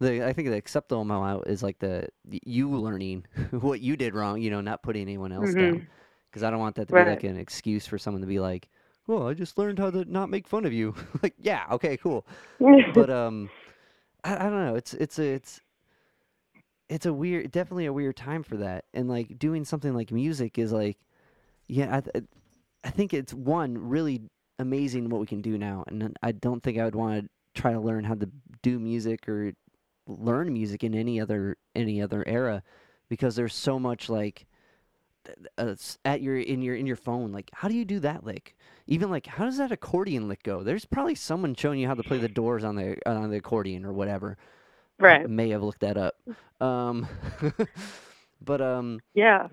the 0.00 0.26
i 0.26 0.32
think 0.32 0.48
the 0.48 0.56
acceptable 0.56 1.02
amount 1.02 1.46
is 1.46 1.62
like 1.62 1.78
the 1.78 2.08
you 2.28 2.68
learning 2.70 3.24
what 3.52 3.80
you 3.80 3.96
did 3.96 4.14
wrong 4.14 4.40
you 4.40 4.50
know 4.50 4.60
not 4.60 4.82
putting 4.82 5.02
anyone 5.02 5.30
else 5.30 5.54
down. 5.54 5.74
Mhm. 5.74 5.86
because 6.28 6.42
i 6.42 6.50
don't 6.50 6.58
want 6.58 6.74
that 6.74 6.88
to 6.88 6.94
Right. 6.94 7.04
be 7.04 7.10
like 7.10 7.22
an 7.24 7.36
excuse 7.36 7.86
for 7.86 7.98
someone 7.98 8.20
to 8.22 8.26
be 8.26 8.40
like 8.40 8.68
well 9.06 9.28
i 9.28 9.34
just 9.34 9.58
learned 9.58 9.78
how 9.78 9.90
to 9.90 10.04
not 10.10 10.28
make 10.28 10.48
fun 10.48 10.64
of 10.64 10.72
you. 10.72 10.94
Like 11.22 11.34
yeah 11.38 11.66
okay 11.70 11.96
cool. 11.98 12.26
But 12.94 13.10
um 13.10 13.48
I, 14.24 14.34
I 14.34 14.42
don't 14.50 14.64
know. 14.66 14.74
It's 14.74 14.92
it's 14.94 15.20
a 15.20 15.34
it's 15.34 15.60
it's 16.88 17.06
a 17.06 17.12
weird 17.12 17.52
definitely 17.52 17.86
a 17.86 17.92
weird 17.92 18.16
time 18.16 18.42
for 18.42 18.56
that. 18.56 18.86
And 18.94 19.08
like 19.08 19.38
doing 19.38 19.64
something 19.64 19.94
like 19.94 20.10
music 20.10 20.58
is 20.58 20.72
like 20.72 20.98
yeah 21.68 21.96
i 21.96 22.00
th- 22.00 22.24
i 22.82 22.90
think 22.90 23.14
it's 23.14 23.32
one 23.32 23.78
really 23.78 24.20
amazing 24.58 25.08
what 25.08 25.20
we 25.20 25.26
can 25.26 25.40
do 25.40 25.58
now 25.58 25.84
and 25.86 26.16
i 26.22 26.32
don't 26.32 26.62
think 26.62 26.78
i 26.78 26.84
would 26.84 26.94
want 26.94 27.24
to 27.24 27.60
try 27.60 27.72
to 27.72 27.80
learn 27.80 28.04
how 28.04 28.14
to 28.14 28.28
do 28.62 28.78
music 28.78 29.28
or 29.28 29.52
learn 30.06 30.52
music 30.52 30.84
in 30.84 30.94
any 30.94 31.20
other 31.20 31.56
any 31.74 32.00
other 32.00 32.24
era 32.26 32.62
because 33.08 33.36
there's 33.36 33.54
so 33.54 33.78
much 33.78 34.08
like 34.08 34.46
uh, 35.58 35.74
at 36.04 36.20
your 36.20 36.38
in 36.38 36.62
your 36.62 36.74
in 36.74 36.86
your 36.86 36.96
phone 36.96 37.30
like 37.32 37.50
how 37.54 37.68
do 37.68 37.74
you 37.74 37.84
do 37.84 38.00
that 38.00 38.24
lick 38.24 38.56
even 38.86 39.10
like 39.10 39.26
how 39.26 39.44
does 39.44 39.56
that 39.58 39.70
accordion 39.70 40.28
lick 40.28 40.42
go 40.42 40.62
there's 40.62 40.84
probably 40.84 41.14
someone 41.14 41.54
showing 41.54 41.78
you 41.78 41.86
how 41.86 41.94
to 41.94 42.02
play 42.02 42.18
the 42.18 42.28
doors 42.28 42.64
on 42.64 42.74
the 42.74 42.96
on 43.08 43.30
the 43.30 43.36
accordion 43.36 43.84
or 43.84 43.92
whatever 43.92 44.36
I 45.00 45.04
right. 45.04 45.28
may 45.28 45.50
have 45.50 45.62
looked 45.62 45.80
that 45.80 45.96
up 45.96 46.14
um 46.60 47.06
but 48.40 48.60
um 48.60 49.00
Yeah. 49.14 49.48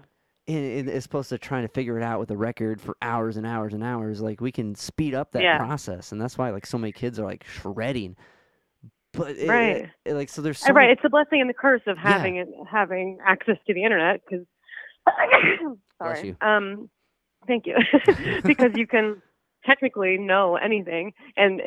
As 0.50 1.06
opposed 1.06 1.30
to 1.30 1.38
trying 1.38 1.62
to 1.64 1.68
figure 1.74 1.98
it 1.98 2.04
out 2.04 2.20
with 2.20 2.32
a 2.32 2.38
record 2.38 2.82
for 2.82 2.98
hours 3.02 3.38
and 3.38 3.46
hours 3.46 3.74
and 3.74 3.84
hours 3.84 4.20
like 4.22 4.42
we 4.42 4.52
can 4.52 4.74
speed 4.76 5.14
up 5.14 5.32
that 5.32 5.44
Yeah. 5.44 5.58
process 5.58 6.12
and 6.12 6.20
that's 6.20 6.38
why 6.38 6.50
like 6.50 6.66
so 6.66 6.78
many 6.78 6.92
kids 6.92 7.20
are 7.20 7.26
like 7.26 7.44
shredding 7.46 8.16
but 9.14 9.32
it- 9.38 9.48
Right. 9.50 9.76
it- 9.78 9.90
it, 10.06 10.14
like 10.14 10.30
so 10.30 10.42
there's 10.42 10.60
so 10.60 10.74
right. 10.74 10.84
many- 10.84 10.94
It's 10.94 11.02
a 11.06 11.10
blessing 11.10 11.42
and 11.42 11.50
the 11.50 11.54
curse 11.54 11.82
of 11.88 11.98
having 11.98 12.38
it, 12.38 12.48
having 12.70 13.18
access 13.26 13.58
to 13.68 13.74
the 13.74 13.84
internet 13.84 14.22
because. 14.28 14.46
Sorry. 16.02 16.28
you. 16.30 16.38
Um, 16.42 16.90
thank 17.48 17.66
you. 17.66 17.76
because 18.44 18.72
you 18.76 18.88
can 18.88 19.22
technically 19.66 20.18
know 20.18 20.56
anything, 20.56 21.14
and 21.36 21.62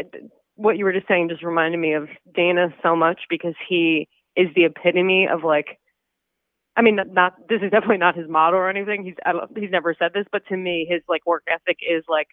what 0.54 0.78
you 0.78 0.84
were 0.84 0.92
just 0.92 1.08
saying 1.08 1.28
just 1.28 1.42
reminded 1.42 1.78
me 1.78 1.92
of 1.94 2.08
Dana 2.34 2.68
so 2.82 2.94
much 2.96 3.22
because 3.28 3.54
he 3.68 4.08
is 4.36 4.48
the 4.54 4.64
epitome 4.64 5.26
of 5.28 5.42
like. 5.44 5.78
I 6.76 6.82
mean, 6.82 6.98
not- 7.12 7.48
this 7.48 7.60
is 7.62 7.70
definitely 7.70 7.98
not 7.98 8.16
his 8.16 8.28
model 8.28 8.58
or 8.58 8.68
anything. 8.68 9.04
He's 9.04 9.16
I 9.24 9.32
don't, 9.32 9.56
he's 9.56 9.70
never 9.70 9.94
said 9.98 10.12
this, 10.14 10.26
but 10.30 10.46
to 10.48 10.56
me, 10.56 10.86
his 10.88 11.02
like 11.08 11.26
work 11.26 11.44
ethic 11.48 11.78
is 11.88 12.04
like 12.08 12.28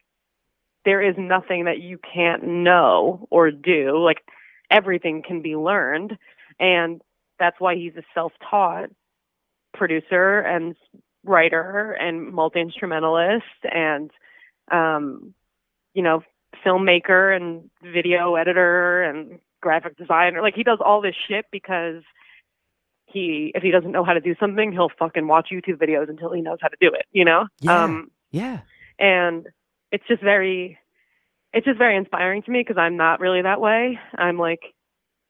there 0.85 1.01
is 1.01 1.15
nothing 1.17 1.65
that 1.65 1.79
you 1.79 1.97
can't 2.13 2.43
know 2.43 3.27
or 3.29 3.51
do. 3.51 3.97
Like 4.03 4.23
everything 4.71 5.23
can 5.25 5.41
be 5.41 5.55
learned, 5.55 6.17
and 6.59 7.01
that's 7.37 7.59
why 7.59 7.75
he's 7.75 7.95
a 7.97 8.03
self-taught 8.13 8.89
producer 9.73 10.39
and 10.39 10.75
writer 11.23 11.91
and 11.91 12.31
multi-instrumentalist 12.33 13.43
and 13.63 14.11
um, 14.71 15.33
you 15.93 16.01
know 16.01 16.23
filmmaker 16.65 17.35
and 17.35 17.69
video 17.83 18.35
editor 18.35 19.03
and 19.03 19.39
graphic 19.61 19.97
designer. 19.97 20.41
Like 20.41 20.55
he 20.55 20.63
does 20.63 20.79
all 20.83 21.01
this 21.01 21.15
shit 21.27 21.45
because 21.51 22.03
he 23.11 23.51
if 23.55 23.63
he 23.63 23.71
doesn't 23.71 23.91
know 23.91 24.03
how 24.03 24.13
to 24.13 24.21
do 24.21 24.35
something, 24.39 24.71
he'll 24.71 24.91
fucking 24.97 25.27
watch 25.27 25.49
YouTube 25.51 25.77
videos 25.77 26.09
until 26.09 26.31
he 26.31 26.41
knows 26.41 26.59
how 26.61 26.67
to 26.67 26.77
do 26.79 26.87
it. 26.87 27.05
You 27.11 27.25
know. 27.25 27.47
Yeah. 27.61 27.83
Um, 27.83 28.11
yeah 28.31 28.59
and 28.99 29.47
it's 29.91 30.03
just 30.07 30.21
very 30.21 30.77
it's 31.53 31.65
just 31.65 31.77
very 31.77 31.95
inspiring 31.95 32.43
to 32.43 32.51
me 32.51 32.59
because 32.59 32.77
i'm 32.77 32.97
not 32.97 33.19
really 33.19 33.41
that 33.41 33.61
way 33.61 33.97
i'm 34.17 34.37
like 34.37 34.61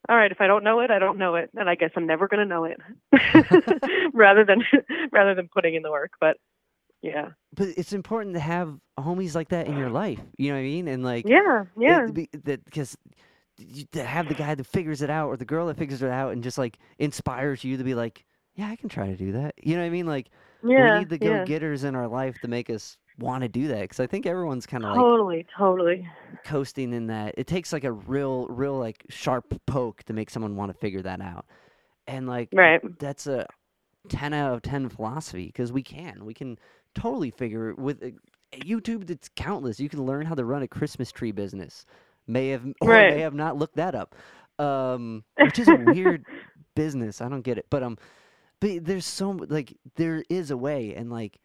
all 0.09 0.15
right 0.15 0.31
if 0.31 0.41
i 0.41 0.47
don't 0.47 0.63
know 0.63 0.79
it 0.79 0.91
i 0.91 0.99
don't 0.99 1.17
know 1.17 1.35
it 1.35 1.49
and 1.55 1.69
i 1.69 1.75
guess 1.75 1.91
i'm 1.95 2.07
never 2.07 2.27
going 2.27 2.39
to 2.39 2.45
know 2.45 2.65
it 2.65 2.77
rather 4.13 4.43
than 4.43 4.63
rather 5.11 5.35
than 5.35 5.47
putting 5.53 5.75
in 5.75 5.83
the 5.83 5.91
work 5.91 6.11
but 6.19 6.37
yeah 7.01 7.29
but 7.53 7.69
it's 7.77 7.93
important 7.93 8.35
to 8.35 8.41
have 8.41 8.75
homies 8.99 9.35
like 9.35 9.49
that 9.49 9.67
in 9.67 9.77
your 9.77 9.89
life 9.89 10.19
you 10.37 10.49
know 10.49 10.55
what 10.55 10.61
i 10.61 10.63
mean 10.63 10.87
and 10.87 11.03
like 11.03 11.25
yeah 11.27 11.63
yeah 11.77 12.07
because 12.65 12.97
to 13.91 14.03
have 14.03 14.27
the 14.27 14.33
guy 14.33 14.55
that 14.55 14.65
figures 14.65 15.01
it 15.01 15.09
out 15.09 15.27
or 15.27 15.37
the 15.37 15.45
girl 15.45 15.67
that 15.67 15.77
figures 15.77 16.01
it 16.01 16.09
out 16.09 16.33
and 16.33 16.43
just 16.43 16.57
like 16.57 16.77
inspires 16.97 17.63
you 17.63 17.77
to 17.77 17.83
be 17.83 17.93
like 17.93 18.25
yeah 18.55 18.67
i 18.67 18.75
can 18.75 18.89
try 18.89 19.07
to 19.07 19.15
do 19.15 19.31
that. 19.33 19.55
You 19.61 19.75
know 19.75 19.81
what 19.81 19.87
i 19.87 19.91
mean? 19.91 20.05
Like 20.05 20.29
yeah 20.63 20.93
we 20.93 20.99
need 20.99 21.09
the 21.09 21.17
go-getters 21.17 21.83
in 21.83 21.95
our 21.95 22.07
life 22.07 22.39
to 22.41 22.47
make 22.47 22.69
us 22.69 22.97
want 23.17 23.43
to 23.43 23.49
do 23.49 23.67
that 23.67 23.81
because 23.81 23.99
i 23.99 24.07
think 24.07 24.25
everyone's 24.25 24.65
kind 24.65 24.83
of 24.83 24.91
like 24.91 24.99
totally 24.99 25.45
totally. 25.57 26.07
coasting 26.45 26.93
in 26.93 27.07
that. 27.07 27.35
It 27.37 27.47
takes 27.47 27.73
like 27.73 27.83
a 27.83 27.91
real 27.91 28.47
real 28.47 28.77
like 28.77 29.05
sharp 29.09 29.53
poke 29.65 30.03
to 30.03 30.13
make 30.13 30.29
someone 30.29 30.55
want 30.55 30.71
to 30.71 30.77
figure 30.77 31.01
that 31.01 31.21
out. 31.21 31.45
And 32.07 32.27
like 32.27 32.49
right. 32.53 32.81
that's 32.99 33.27
a 33.27 33.45
10 34.07 34.33
out 34.33 34.53
of 34.53 34.61
10 34.61 34.89
philosophy 34.89 35.47
because 35.47 35.71
we 35.71 35.83
can. 35.83 36.25
We 36.25 36.33
can 36.33 36.57
totally 36.95 37.29
figure 37.29 37.69
it 37.69 37.77
with 37.77 38.01
uh, 38.03 38.09
youtube 38.57 39.09
it's 39.09 39.29
countless. 39.35 39.79
You 39.79 39.89
can 39.89 40.05
learn 40.05 40.25
how 40.25 40.35
to 40.35 40.45
run 40.45 40.63
a 40.63 40.67
christmas 40.67 41.11
tree 41.11 41.31
business 41.31 41.85
may 42.29 42.49
have 42.49 42.65
or 42.81 43.03
Right. 43.03 43.05
may 43.05 43.21
have 43.21 43.35
not 43.35 43.57
looked 43.57 43.77
that 43.77 43.95
up. 43.95 44.15
Um 44.59 45.25
which 45.41 45.59
is 45.59 45.69
a 45.69 45.75
weird 45.75 46.25
business. 46.75 47.21
I 47.21 47.29
don't 47.29 47.43
get 47.43 47.57
it. 47.59 47.67
But 47.71 47.83
um 47.83 47.97
but 48.61 48.85
there's 48.85 49.05
so 49.05 49.31
like 49.49 49.77
there 49.95 50.23
is 50.29 50.51
a 50.51 50.57
way. 50.57 50.95
And 50.95 51.11
like 51.11 51.39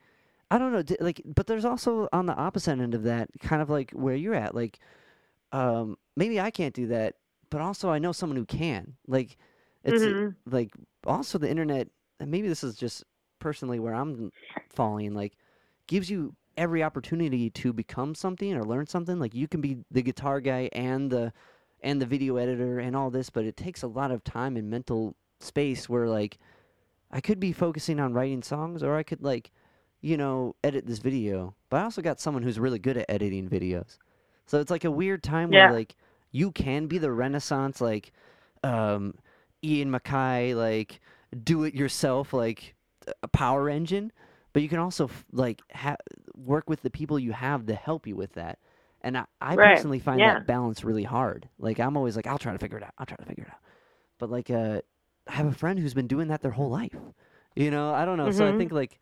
i 0.51 0.59
don't 0.59 0.73
know. 0.73 0.85
Like 1.01 1.23
but 1.25 1.47
there's 1.47 1.65
also 1.67 2.09
on 2.13 2.27
the 2.27 2.35
opposite 2.37 2.79
end 2.81 2.95
of 2.95 3.05
that 3.05 3.31
kind 3.41 3.63
of 3.63 3.71
like 3.71 3.93
where 3.93 4.17
you're 4.17 4.35
at 4.35 4.55
like 4.55 4.81
um 5.53 5.97
maybe 6.17 6.41
i 6.41 6.51
can't 6.51 6.75
do 6.75 6.87
that 6.89 7.15
but 7.51 7.61
also 7.61 7.91
i 7.91 7.99
know 7.99 8.13
someone 8.13 8.37
who 8.37 8.47
can. 8.47 8.95
Like 9.07 9.37
it's 9.85 10.07
uh, 10.07 10.15
Mhm. 10.15 10.37
like 10.47 10.73
also 11.07 11.39
the 11.39 11.51
internet 11.51 11.89
and 12.21 12.31
maybe 12.31 12.49
this 12.49 12.65
is 12.65 12.77
just 12.77 13.05
personally 13.41 13.79
where 13.81 13.95
i'm 13.95 14.33
falling 14.71 15.15
like 15.15 15.35
gives 15.87 16.11
you 16.11 16.35
every 16.57 16.83
opportunity 16.83 17.51
to 17.51 17.73
become 17.73 18.15
something 18.15 18.55
or 18.55 18.65
learn 18.65 18.87
something 18.87 19.19
like 19.19 19.35
you 19.35 19.49
can 19.49 19.61
be 19.61 19.79
the 19.91 20.03
guitar 20.03 20.41
guy 20.41 20.69
and 20.73 21.11
the 21.11 21.33
and 21.81 22.01
the 22.01 22.07
video 22.07 22.37
editor 22.37 22.79
and 22.79 22.97
all 22.97 23.11
this 23.11 23.31
but 23.31 23.45
it 23.45 23.57
takes 23.57 23.83
a 23.83 23.87
lot 23.87 24.11
of 24.11 24.23
time 24.25 24.57
and 24.57 24.71
mental 24.71 25.15
space 25.41 25.89
where 25.89 26.09
like 26.09 26.39
i 27.11 27.21
could 27.21 27.39
be 27.41 27.53
focusing 27.53 28.01
on 28.01 28.13
writing 28.15 28.43
songs 28.43 28.83
or 28.83 28.97
i 28.97 29.03
could 29.03 29.23
like 29.23 29.51
you 30.01 30.17
know 30.17 30.55
edit 30.65 30.87
this 30.87 30.99
video 30.99 31.55
but 31.71 31.81
i 31.81 31.83
also 31.85 32.01
got 32.03 32.21
someone 32.21 32.43
who's 32.43 32.59
really 32.59 32.79
good 32.79 32.97
at 32.97 33.07
editing 33.09 33.49
videos 33.49 33.99
so 34.47 34.61
it's 34.61 34.71
like 34.71 34.85
a 34.85 34.91
weird 34.91 35.23
time 35.23 35.51
Yeah. 35.51 35.67
where 35.67 35.75
like 35.79 35.95
you 36.31 36.51
can 36.53 36.87
be 36.87 36.99
the 36.99 37.13
renaissance 37.13 37.81
like 37.81 38.13
um 38.63 39.15
Ian 39.63 39.91
MacKaye 39.91 40.55
like 40.55 41.01
do 41.43 41.65
it 41.65 41.75
yourself 41.75 42.33
like 42.33 42.75
a 43.23 43.29
power 43.29 43.69
engine 43.69 44.13
but 44.53 44.63
you 44.63 44.69
can 44.69 44.79
also 44.79 45.11
like 45.33 45.61
ha- 45.73 45.97
work 46.37 46.69
with 46.69 46.83
the 46.83 46.91
people 46.91 47.19
you 47.19 47.33
have 47.33 47.67
to 47.67 47.75
help 47.75 48.07
you 48.07 48.17
with 48.17 48.33
that. 48.35 48.59
And 49.03 49.19
i, 49.19 49.25
I 49.41 49.57
Right, 49.57 49.59
personally 49.59 49.99
find 50.01 50.25
yeah. 50.25 50.27
that 50.27 50.47
balance 50.47 50.85
really 50.85 51.05
hard. 51.05 51.49
Like 51.59 51.79
i'm 51.81 51.97
always 51.97 52.17
like 52.17 52.27
i'll 52.27 52.39
try 52.39 52.53
to 52.53 52.59
figure 52.59 52.79
it 52.79 52.85
out. 52.85 52.95
I'll 52.99 53.07
try 53.07 53.17
to 53.17 53.25
figure 53.27 53.45
it 53.45 53.51
out. 53.51 53.61
But 54.19 54.31
like 54.31 54.51
uh 54.51 54.81
i 55.29 55.33
have 55.33 55.47
a 55.47 55.53
friend 55.53 55.79
who's 55.79 55.95
been 55.95 56.07
doing 56.09 56.29
that 56.29 56.43
their 56.43 56.53
whole 56.53 56.71
life. 56.71 56.97
You 57.57 57.71
know 57.71 57.95
i 57.95 58.05
don't 58.05 58.19
know. 58.19 58.31
So 58.31 58.47
i 58.47 58.53
Mhm. 58.53 58.53
think 58.53 58.73
like 58.73 58.99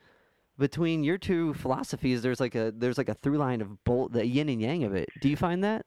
between 0.59 1.05
your 1.05 1.19
two 1.19 1.55
philosophies 1.55 2.23
there's 2.23 2.41
like 2.41 2.55
a 2.55 2.73
there's 2.77 2.99
like 2.99 3.09
a 3.09 3.15
through 3.15 3.39
line 3.39 3.61
of 3.63 3.83
both 3.85 4.13
the 4.13 4.27
yin 4.27 4.49
and 4.49 4.61
yang 4.63 4.85
of 4.85 4.95
it. 4.95 5.13
Do 5.19 5.29
you 5.29 5.37
find 5.37 5.65
that? 5.65 5.87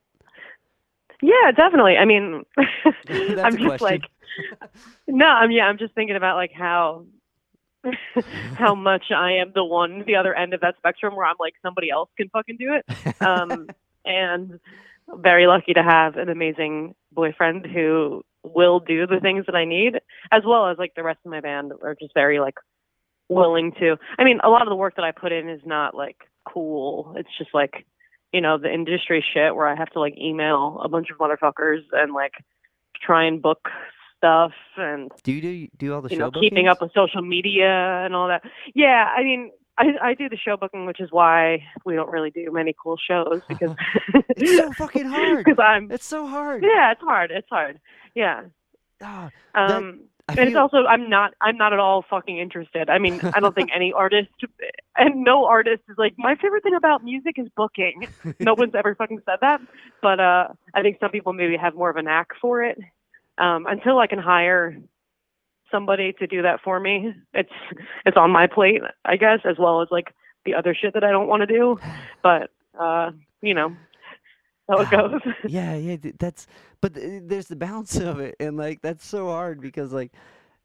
Yeah 1.22 1.52
definitely. 1.56 1.98
I 1.98 2.06
mean 2.06 2.44
i'm 3.44 3.58
just 3.58 3.80
question. 3.80 3.80
like 3.82 4.04
no 5.08 5.26
i'm 5.26 5.52
yeah 5.52 5.66
i'm 5.66 5.78
just 5.78 5.94
thinking 5.96 6.16
about 6.16 6.36
like 6.36 6.52
how 6.54 7.06
how 8.56 8.76
much 8.76 9.06
I 9.16 9.34
am 9.34 9.52
the 9.54 9.64
one, 9.64 10.04
the 10.06 10.16
other 10.16 10.34
end 10.34 10.54
of 10.54 10.62
that 10.62 10.76
spectrum 10.78 11.16
where 11.16 11.26
I'm 11.26 11.36
like 11.40 11.54
somebody 11.62 11.90
else 11.90 12.10
can 12.18 12.30
fucking 12.30 12.58
do 12.58 12.74
it. 12.76 13.22
Um, 13.22 13.68
and 14.06 14.60
very 15.14 15.48
lucky 15.48 15.74
to 15.74 15.84
have 15.84 16.18
an 16.18 16.30
amazing 16.30 16.96
boyfriend 17.12 17.66
who 17.66 18.24
will 18.44 18.80
do 18.80 19.08
the 19.08 19.20
things 19.20 19.46
that 19.48 19.56
I 19.56 19.66
need, 19.66 19.96
as 20.32 20.44
well 20.46 20.68
as 20.70 20.78
like 20.78 20.94
the 20.96 21.04
rest 21.04 21.20
of 21.26 21.32
my 21.32 21.42
band 21.42 21.72
are 21.82 21.96
just 22.00 22.14
very 22.14 22.40
like 22.40 22.56
willing 23.30 23.72
to. 23.80 23.98
I 24.18 24.24
mean, 24.24 24.40
a 24.44 24.50
lot 24.50 24.64
of 24.64 24.70
the 24.70 24.76
work 24.76 24.96
that 24.96 25.06
I 25.06 25.12
put 25.12 25.32
in 25.32 25.50
is 25.50 25.62
not 25.66 25.96
like 25.96 26.18
cool. 26.48 27.16
It's 27.18 27.30
just 27.38 27.54
like, 27.54 27.86
you 28.32 28.42
know, 28.42 28.58
the 28.58 28.72
industry 28.72 29.24
shit 29.34 29.56
where 29.56 29.68
I 29.68 29.76
have 29.76 29.90
to 29.92 30.00
like 30.00 30.18
email 30.18 30.80
a 30.84 30.90
bunch 30.90 31.08
of 31.10 31.18
motherfuckers 31.18 31.82
and 31.92 32.14
like 32.14 32.34
try 33.02 33.26
and 33.26 33.42
book 33.42 33.70
stuff 34.18 34.52
and 34.78 35.12
Do 35.24 35.32
you 35.32 35.42
do 35.42 35.68
do 35.78 35.94
all 35.94 36.02
the 36.02 36.10
you 36.10 36.16
show 36.18 36.30
know 36.30 36.32
keeping 36.40 36.68
up 36.68 36.82
with 36.82 36.92
social 36.94 37.22
media 37.22 38.04
and 38.06 38.16
all 38.16 38.28
that. 38.28 38.44
Yeah, 38.74 39.10
I 39.16 39.24
mean, 39.24 39.52
I 39.78 39.86
I 40.02 40.14
do 40.14 40.30
the 40.30 40.38
show 40.38 40.58
booking, 40.58 40.86
which 40.86 41.00
is 41.00 41.10
why 41.12 41.64
we 41.86 41.96
don't 41.96 42.10
really 42.10 42.32
do 42.32 42.50
many 42.52 42.74
cool 42.82 42.98
shows 42.98 43.42
because 43.50 43.76
It's 44.30 44.58
so 44.58 44.72
fucking 44.74 45.06
hard. 45.06 45.38
because 45.46 45.60
I'm 45.60 45.92
It's 45.92 46.06
so 46.06 46.28
hard. 46.28 46.64
yeah, 46.64 46.92
it's 46.92 47.02
hard. 47.02 47.32
It's 47.32 47.50
hard. 47.50 47.80
Yeah. 48.16 48.44
Ah, 49.02 49.30
Um, 49.54 50.02
I 50.28 50.34
and 50.34 50.48
it's 50.48 50.56
also 50.58 50.86
I'm 50.86 51.08
not 51.10 51.34
I'm 51.42 51.58
not 51.58 51.72
at 51.74 51.80
all 51.80 52.04
fucking 52.10 52.38
interested. 52.40 52.90
I 52.90 52.98
mean, 52.98 53.20
I 53.36 53.40
don't 53.40 53.54
think 53.54 53.70
any 53.76 53.94
artist 54.04 54.30
and 54.98 55.24
no 55.24 55.46
artist 55.46 55.84
is 55.90 55.98
like 56.00 56.14
my 56.18 56.36
favorite 56.36 56.64
thing 56.64 56.74
about 56.76 57.04
music 57.04 57.36
is 57.38 57.48
booking. 57.56 58.08
No 58.40 58.56
one's 58.56 58.74
ever 58.74 58.96
fucking 58.96 59.22
said 59.26 59.38
that, 59.42 59.62
but 60.02 60.20
uh, 60.20 60.48
I 60.74 60.82
think 60.82 60.98
some 61.00 61.12
people 61.12 61.34
maybe 61.34 61.58
have 61.58 61.76
more 61.76 61.92
of 61.92 61.98
a 61.98 62.02
knack 62.02 62.30
for 62.42 62.64
it. 62.64 62.80
Um, 63.38 63.66
until 63.68 64.00
I 64.00 64.08
can 64.08 64.20
hire 64.20 64.78
somebody 65.72 66.14
to 66.20 66.28
do 66.28 66.42
that 66.42 66.62
for 66.64 66.80
me, 66.80 67.14
it's 67.34 67.50
it's 68.06 68.18
on 68.18 68.32
my 68.32 68.48
plate, 68.48 68.82
I 69.04 69.18
guess, 69.18 69.40
as 69.46 69.58
well 69.60 69.82
as 69.82 69.90
like 69.92 70.14
the 70.46 70.54
other 70.54 70.76
shit 70.80 70.94
that 70.94 71.04
I 71.04 71.12
don't 71.12 71.28
want 71.28 71.42
to 71.42 71.48
do. 71.48 71.78
But 72.24 72.50
uh, 72.80 73.12
you 73.42 73.54
know, 73.54 73.76
how 74.68 74.80
it 74.80 74.90
goes. 74.90 75.22
yeah, 75.48 75.76
yeah. 75.76 75.98
That's 76.20 76.48
but 76.82 76.96
th- 76.96 77.24
there's 77.26 77.48
the 77.48 77.56
balance 77.56 77.96
of 78.00 78.20
it, 78.20 78.36
and 78.40 78.58
like 78.58 78.82
that's 78.82 79.06
so 79.06 79.28
hard 79.28 79.62
because 79.62 79.94
like 79.94 80.12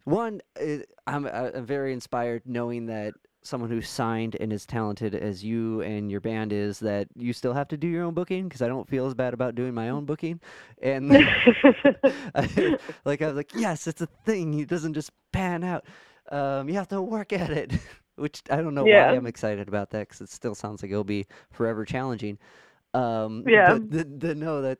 one, 0.04 0.40
uh, 0.60 0.78
I'm 1.06 1.26
uh, 1.26 1.50
I'm 1.54 1.66
very 1.66 1.92
inspired 1.92 2.42
knowing 2.46 2.86
that 2.86 3.14
someone 3.42 3.70
who's 3.70 3.88
signed 3.88 4.36
and 4.40 4.52
as 4.52 4.66
talented 4.66 5.14
as 5.14 5.42
you 5.42 5.80
and 5.82 6.10
your 6.10 6.20
band 6.20 6.52
is 6.52 6.78
that 6.80 7.08
you 7.16 7.32
still 7.32 7.54
have 7.54 7.68
to 7.68 7.76
do 7.76 7.88
your 7.88 8.04
own 8.04 8.14
booking 8.14 8.44
because 8.48 8.62
I 8.62 8.68
don't 8.68 8.88
feel 8.88 9.06
as 9.06 9.14
bad 9.14 9.32
about 9.34 9.54
doing 9.54 9.74
my 9.74 9.88
own 9.90 10.04
booking, 10.04 10.40
and 10.82 11.12
I, 12.34 12.78
like 13.04 13.22
I 13.22 13.26
was 13.26 13.36
like, 13.36 13.54
yes, 13.54 13.86
it's 13.86 14.00
a 14.00 14.06
thing. 14.24 14.58
It 14.60 14.68
doesn't 14.68 14.94
just 14.94 15.10
pan 15.32 15.64
out. 15.64 15.84
Um, 16.30 16.68
you 16.68 16.74
have 16.74 16.88
to 16.88 17.00
work 17.02 17.32
at 17.32 17.50
it, 17.50 17.72
which 18.16 18.42
I 18.50 18.56
don't 18.56 18.74
know 18.74 18.86
Yeah. 18.86 19.12
why 19.12 19.14
I'm 19.14 19.26
excited 19.26 19.68
about 19.68 19.90
that 19.90 20.08
because 20.08 20.20
it 20.20 20.30
still 20.30 20.54
sounds 20.54 20.82
like 20.82 20.90
it'll 20.90 21.04
be 21.04 21.26
forever 21.50 21.84
challenging. 21.84 22.38
Um, 22.94 23.46
Yeah. 23.46 23.78
But 23.78 23.90
the, 23.90 24.04
the 24.04 24.34
know 24.34 24.62
that, 24.62 24.78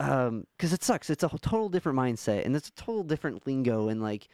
um, 0.00 0.46
because 0.56 0.72
it 0.72 0.82
sucks. 0.82 1.10
It's 1.10 1.22
a 1.22 1.28
whole 1.28 1.38
total 1.38 1.68
different 1.68 1.98
mindset 1.98 2.44
and 2.44 2.56
it's 2.56 2.68
a 2.68 2.72
total 2.72 3.04
different 3.04 3.46
lingo 3.46 3.88
and 3.88 4.02
like. 4.02 4.28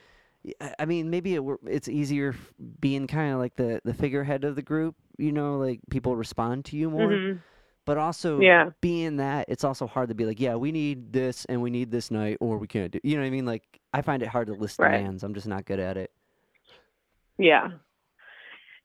I- 0.60 0.74
I 0.80 0.84
mean, 0.86 1.10
maybe 1.10 1.34
it, 1.34 1.42
it's 1.66 1.88
easier 1.88 2.34
being 2.80 3.06
kind 3.06 3.32
of 3.32 3.38
like 3.38 3.56
the, 3.56 3.80
the 3.84 3.94
figurehead 3.94 4.44
of 4.44 4.56
the 4.56 4.62
group, 4.62 4.94
you 5.18 5.32
know, 5.32 5.58
like 5.58 5.80
people 5.90 6.16
respond 6.16 6.64
to 6.66 6.76
you 6.76 6.90
more. 6.90 7.08
Mhm. 7.10 7.40
But 7.86 7.98
also, 7.98 8.40
Yeah. 8.40 8.70
being 8.80 9.16
that, 9.16 9.46
it's 9.48 9.64
also 9.64 9.86
hard 9.86 10.10
to 10.10 10.14
be 10.14 10.24
like, 10.24 10.38
yeah, 10.38 10.54
we 10.54 10.70
need 10.70 11.12
this 11.12 11.44
and 11.46 11.60
we 11.60 11.70
need 11.70 11.90
this 11.90 12.10
night, 12.10 12.36
or 12.40 12.56
we 12.58 12.66
can't 12.66 12.92
do. 12.92 13.00
You 13.02 13.16
know 13.16 13.22
what 13.22 13.26
I 13.26 13.30
mean? 13.30 13.46
Like, 13.46 13.64
I 13.92 14.02
find 14.02 14.22
it 14.22 14.28
hard 14.28 14.46
to 14.48 14.52
list 14.54 14.78
Right. 14.78 14.98
demands. 14.98 15.22
I'm 15.24 15.34
just 15.34 15.46
not 15.48 15.64
good 15.64 15.80
at 15.80 15.96
it. 15.96 16.10
Yeah. 17.38 17.68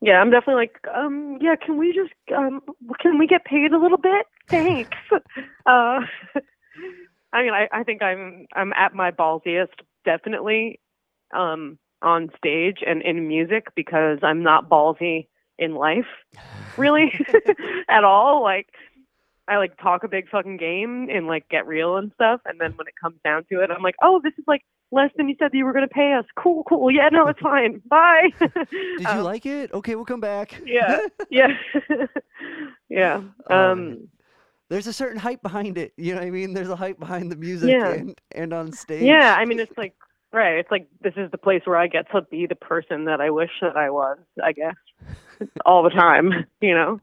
Yeah, 0.02 0.22
I'm 0.22 0.30
definitely 0.32 0.56
like, 0.64 0.80
um, 0.94 1.38
yeah, 1.42 1.56
can 1.56 1.78
we 1.78 1.94
just, 1.94 2.14
um, 2.38 2.62
can 3.00 3.18
we 3.18 3.28
get 3.28 3.46
paid 3.46 3.72
a 3.74 3.78
little 3.78 3.98
bit? 3.98 4.26
Thanks. 4.50 4.98
uh, 5.12 5.20
I 7.34 7.42
mean, 7.44 7.54
I, 7.54 7.68
I 7.72 7.84
think 7.84 8.02
I'm, 8.02 8.46
I'm 8.56 8.72
at 8.74 8.94
my 8.94 9.12
ballsiest, 9.12 9.74
definitely, 10.06 10.80
um, 11.34 11.78
on 12.02 12.30
stage 12.38 12.78
and 12.86 13.02
in 13.02 13.28
music 13.28 13.68
because 13.76 14.20
I'm 14.24 14.44
not 14.44 14.70
ballsy 14.70 15.28
in 15.58 15.76
life, 15.76 16.06
really, 16.78 17.14
at 17.90 18.04
all. 18.04 18.44
Like, 18.44 18.68
I 19.48 19.58
like 19.58 19.78
talk 19.78 20.04
a 20.04 20.08
big 20.08 20.28
fucking 20.30 20.58
game 20.58 21.08
and 21.12 21.28
like 21.28 21.48
get 21.50 21.68
real 21.68 21.98
and 21.98 22.12
stuff, 22.16 22.42
and 22.46 22.60
then 22.60 22.72
when 22.74 22.88
it 22.88 22.94
comes 23.02 23.18
down 23.24 23.46
to 23.52 23.62
it, 23.62 23.70
I'm 23.72 23.84
like, 23.84 23.96
oh, 24.02 24.20
this 24.24 24.34
is 24.38 24.44
like 24.48 24.62
less 24.92 25.12
than 25.18 25.28
you 25.30 25.36
said 25.40 25.52
that 25.52 25.58
you 25.58 25.66
were 25.66 25.74
going 25.74 25.88
to 25.88 25.94
pay 25.94 26.14
us. 26.14 26.26
Cool, 26.38 26.64
cool. 26.70 26.90
Yeah, 26.92 27.10
no, 27.12 27.28
it's 27.28 27.40
fine. 27.40 27.82
Bye. 27.90 28.30
Did 28.40 28.52
you 29.00 29.08
Um, 29.08 29.24
like 29.24 29.46
it? 29.46 29.72
Okay, 29.74 29.96
we'll 29.96 30.06
come 30.06 30.20
back. 30.22 30.62
yeah, 30.66 31.00
yeah, 31.30 31.48
yeah. 32.90 33.22
Oh, 33.50 33.56
Um, 33.72 34.08
There's 34.70 34.88
a 34.88 34.94
certain 34.94 35.20
hype 35.20 35.42
behind 35.42 35.78
it. 35.78 35.94
You 35.98 36.14
know 36.14 36.22
what 36.22 36.28
I 36.28 36.32
mean? 36.32 36.54
There's 36.54 36.70
a 36.70 36.76
hype 36.76 37.00
behind 37.00 37.32
the 37.32 37.36
music 37.36 37.70
Yeah. 37.72 37.92
and, 37.94 38.20
and 38.34 38.54
on 38.54 38.72
stage. 38.72 39.04
yeah. 39.04 39.36
I 39.38 39.46
mean, 39.46 39.60
it's 39.60 39.78
like 39.78 39.94
right. 40.36 40.58
It's 40.58 40.72
like 40.72 40.88
this 41.02 41.14
is 41.18 41.32
the 41.32 41.38
place 41.38 41.62
where 41.66 41.78
I 41.78 41.88
get 41.88 42.12
to 42.12 42.22
be 42.24 42.46
the 42.46 42.56
person 42.56 43.06
that 43.06 43.22
I 43.22 43.30
wish 43.30 43.52
that 43.62 43.78
I 43.78 43.90
was. 43.90 44.20
I 44.44 44.52
guess 44.52 44.76
all 45.66 45.84
the 45.84 45.90
time. 45.90 46.46
You 46.62 46.76
know. 46.76 47.02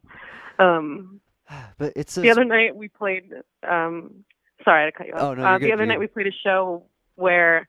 Um, 0.59 1.21
But 1.79 1.95
it's 1.97 2.17
a 2.17 2.21
the 2.21 2.31
other 2.31 2.45
night 2.45 2.77
we 2.77 2.89
played. 2.89 3.33
Um, 3.69 4.25
sorry 4.65 4.91
to 4.91 4.97
cut 4.97 5.07
you 5.07 5.15
off. 5.15 5.23
Oh, 5.23 5.35
no, 5.35 5.45
uh, 5.45 5.59
the 5.59 5.67
good, 5.67 5.73
other 5.73 5.83
you're 5.83 5.87
night 5.87 5.99
we 5.99 6.07
played 6.07 6.27
a 6.27 6.33
show 6.45 6.85
where 7.17 7.69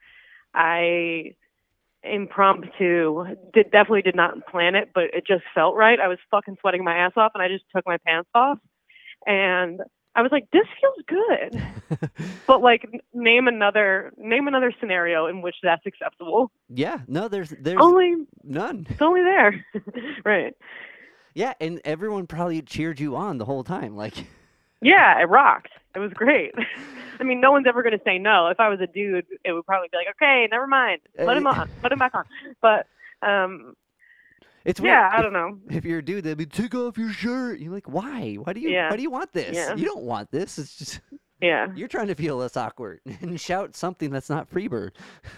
I 0.53 1.36
impromptu 2.03 3.26
did 3.53 3.72
definitely 3.72 4.01
did 4.01 4.16
not 4.16 4.45
plan 4.47 4.76
it, 4.76 4.91
but 4.93 5.05
it 5.05 5.26
just 5.26 5.43
felt 5.55 5.76
right. 5.76 5.99
I 5.99 6.07
was 6.07 6.18
fucking 6.32 6.57
sweating 6.61 6.84
my 6.84 6.95
ass 6.95 7.14
off, 7.16 7.32
and 7.34 7.41
I 7.41 7.47
just 7.47 7.64
took 7.76 7.86
my 7.86 7.97
pants 8.05 8.30
off, 8.36 8.59
and 9.26 9.82
I 10.16 10.22
was 10.22 10.32
like, 10.32 10.49
"This 10.51 10.66
feels 10.80 11.05
good." 11.07 11.64
But 12.47 12.61
like, 12.61 12.88
name 13.14 13.47
another 13.47 14.11
name 14.18 14.47
another 14.47 14.74
scenario 14.80 15.28
in 15.28 15.41
which 15.41 15.55
that's 15.64 15.86
acceptable. 15.86 16.51
yeah, 16.70 16.99
no, 17.07 17.28
there's 17.28 17.49
there's 17.59 17.80
Only 17.82 18.26
none. 18.43 18.86
it's 18.89 19.01
only 19.01 19.22
there, 19.22 19.66
right? 20.26 20.55
Yeah, 21.34 21.53
and 21.61 21.82
everyone 21.86 22.28
probably 22.28 22.61
cheered 22.61 22.99
you 22.99 23.16
on 23.16 23.38
the 23.38 23.45
whole 23.45 23.64
time. 23.64 23.95
Like, 23.95 24.14
Yeah, 24.82 25.20
it 25.22 25.30
rocked. 25.30 25.70
It 25.95 25.99
was 25.99 26.11
great. 26.14 26.53
I 27.20 27.24
mean, 27.24 27.39
no 27.39 27.51
one's 27.51 27.68
ever 27.68 27.82
going 27.84 27.97
to 27.97 28.03
say 28.03 28.18
no. 28.18 28.47
If 28.47 28.59
I 28.59 28.68
was 28.70 28.82
a 28.82 28.88
dude, 28.88 29.26
it 29.45 29.53
would 29.53 29.66
probably 29.66 29.88
be 29.91 29.97
like, 29.97 30.07
okay, 30.16 30.47
never 30.51 30.68
mind, 30.68 30.99
let 31.18 31.38
him 31.38 31.47
Uh, 31.47 31.51
on, 31.53 31.70
put 31.82 31.91
him 31.91 31.99
back 31.99 32.14
on. 32.16 32.26
But 32.61 32.88
um, 33.26 33.76
it's 34.66 34.80
weird. 34.80 34.93
yeah, 34.93 35.09
I 35.11 35.22
don't 35.22 35.34
know. 35.34 35.57
If 35.70 35.86
you're 35.86 35.99
a 35.99 36.05
dude, 36.05 36.24
they'd 36.24 36.38
be 36.38 36.45
take 36.45 36.74
off 36.76 36.97
your 36.97 37.11
shirt. 37.11 37.59
You're 37.59 37.74
like, 37.74 37.89
why? 37.89 38.36
Why 38.36 38.53
do 38.53 38.59
you? 38.59 38.70
Yeah. 38.70 38.89
Why 38.89 38.95
do 38.95 39.01
you 39.01 39.11
want 39.11 39.34
this? 39.34 39.55
Yeah. 39.55 39.76
You 39.76 39.86
don't 39.86 40.03
want 40.03 40.32
this. 40.32 40.57
It's 40.57 40.76
just 40.76 41.01
Yeah, 41.43 41.68
you're 41.76 41.89
trying 41.89 42.07
to 42.07 42.16
feel 42.16 42.38
less 42.38 42.55
awkward 42.55 43.01
and 43.22 43.39
shout 43.39 43.76
something 43.76 44.09
that's 44.09 44.30
not 44.30 44.49
Freebird. 44.49 44.91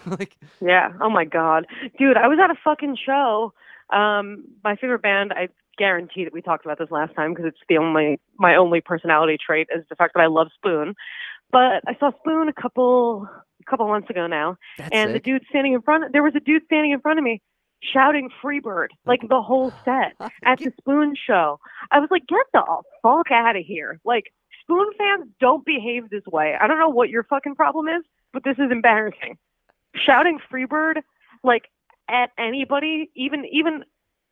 like, 0.06 0.36
yeah. 0.60 0.92
Oh 1.00 1.10
my 1.10 1.24
god, 1.24 1.66
dude, 1.98 2.16
I 2.16 2.28
was 2.28 2.38
at 2.42 2.50
a 2.50 2.54
fucking 2.64 2.96
show. 3.04 3.52
Um, 3.92 4.44
my 4.64 4.76
favorite 4.76 5.02
band. 5.02 5.32
I 5.32 5.48
guarantee 5.78 6.24
that 6.24 6.32
we 6.32 6.40
talked 6.40 6.64
about 6.64 6.78
this 6.78 6.90
last 6.90 7.14
time 7.14 7.34
because 7.34 7.46
it's 7.46 7.58
the 7.68 7.76
only 7.76 8.20
my 8.38 8.54
only 8.56 8.80
personality 8.80 9.36
trait 9.44 9.68
is 9.74 9.84
the 9.90 9.96
fact 9.96 10.14
that 10.14 10.20
I 10.20 10.26
love 10.26 10.48
Spoon. 10.54 10.94
But 11.50 11.82
I 11.86 11.96
saw 11.98 12.12
Spoon 12.20 12.48
a 12.48 12.52
couple 12.52 13.28
a 13.60 13.70
couple 13.70 13.86
months 13.88 14.08
ago 14.08 14.26
now, 14.26 14.56
that's 14.78 14.90
and 14.92 15.10
sick. 15.12 15.24
the 15.24 15.30
dude 15.30 15.42
standing 15.48 15.72
in 15.72 15.82
front 15.82 16.12
there 16.12 16.22
was 16.22 16.34
a 16.36 16.40
dude 16.40 16.62
standing 16.66 16.92
in 16.92 17.00
front 17.00 17.18
of 17.18 17.24
me 17.24 17.42
shouting 17.92 18.30
freebird 18.42 18.88
like 19.06 19.20
the 19.28 19.42
whole 19.42 19.72
set 19.84 20.14
at 20.44 20.58
the 20.58 20.72
spoon 20.78 21.14
show. 21.26 21.58
I 21.90 21.98
was 21.98 22.08
like 22.10 22.26
get 22.26 22.46
the 22.52 22.64
fuck 23.02 23.30
out 23.30 23.56
of 23.56 23.64
here. 23.64 24.00
Like 24.04 24.32
spoon 24.62 24.88
fans 24.98 25.30
don't 25.40 25.64
behave 25.64 26.10
this 26.10 26.24
way. 26.26 26.54
I 26.60 26.66
don't 26.66 26.78
know 26.78 26.88
what 26.88 27.10
your 27.10 27.24
fucking 27.24 27.54
problem 27.54 27.88
is 27.88 28.02
but 28.32 28.44
this 28.44 28.58
is 28.58 28.70
embarrassing. 28.70 29.38
Shouting 29.94 30.38
freebird 30.52 31.00
like 31.42 31.64
at 32.08 32.30
anybody 32.38 33.10
even 33.16 33.46
even 33.50 33.82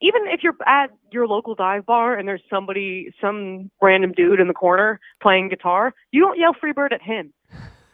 even 0.01 0.23
if 0.27 0.43
you're 0.43 0.57
at 0.67 0.91
your 1.11 1.27
local 1.27 1.55
dive 1.55 1.87
bar 1.87 2.15
and 2.15 2.29
there's 2.29 2.43
somebody 2.51 3.13
some 3.21 3.71
random 3.81 4.13
dude 4.13 4.41
in 4.41 4.49
the 4.49 4.55
corner 4.55 5.01
playing 5.23 5.49
guitar 5.49 5.95
you 6.11 6.21
don't 6.21 6.39
yell 6.39 6.55
freebird 6.55 6.93
at 6.93 7.03
him. 7.03 7.33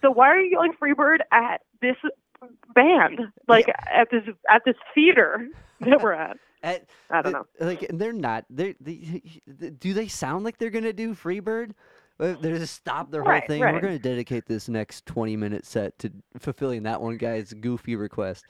So 0.02 0.10
why 0.10 0.28
are 0.28 0.40
you 0.40 0.50
yelling 0.50 0.72
freebird 0.82 1.18
at 1.30 1.60
this 1.80 1.96
band 2.74 3.20
like 3.48 3.68
at 3.68 4.08
this 4.10 4.22
at 4.48 4.62
this 4.64 4.76
theater 4.94 5.48
that 5.80 6.00
we're 6.02 6.12
at 6.12 6.36
At- 6.62 6.88
i 7.10 7.22
don't 7.22 7.32
know 7.32 7.46
Like, 7.58 7.82
and 7.88 7.98
they're 7.98 8.12
not. 8.12 8.44
They're, 8.50 8.74
they, 8.80 9.22
do 9.78 9.94
they 9.94 10.08
sound 10.08 10.44
like 10.44 10.58
they're 10.58 10.70
gonna 10.70 10.92
do 10.92 11.14
Freebird? 11.14 11.72
Uh, 12.18 12.34
They 12.40 12.50
just 12.52 12.74
stop 12.74 13.10
their 13.10 13.22
whole 13.22 13.32
Right, 13.32 13.46
thing. 13.46 13.60
We're 13.60 13.80
gonna 13.80 13.98
dedicate 13.98 14.44
this 14.46 14.68
next 14.68 15.06
20 15.06 15.36
minute 15.38 15.64
set 15.64 15.98
to 16.00 16.12
fulfilling 16.38 16.82
that 16.82 17.00
one 17.00 17.16
guy's 17.16 17.52
goofy 17.54 17.96
request. 17.96 18.44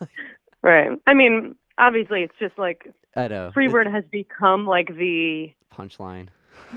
right 0.62 0.90
i 1.06 1.14
mean 1.14 1.54
obviously 1.78 2.22
it's 2.22 2.34
just 2.40 2.58
like 2.58 2.92
I 3.16 3.28
know. 3.28 3.46
it's 3.48 3.56
freebird 3.56 3.90
has 3.92 4.04
become 4.10 4.66
like 4.66 4.88
the 4.96 5.52
punchline. 5.72 6.28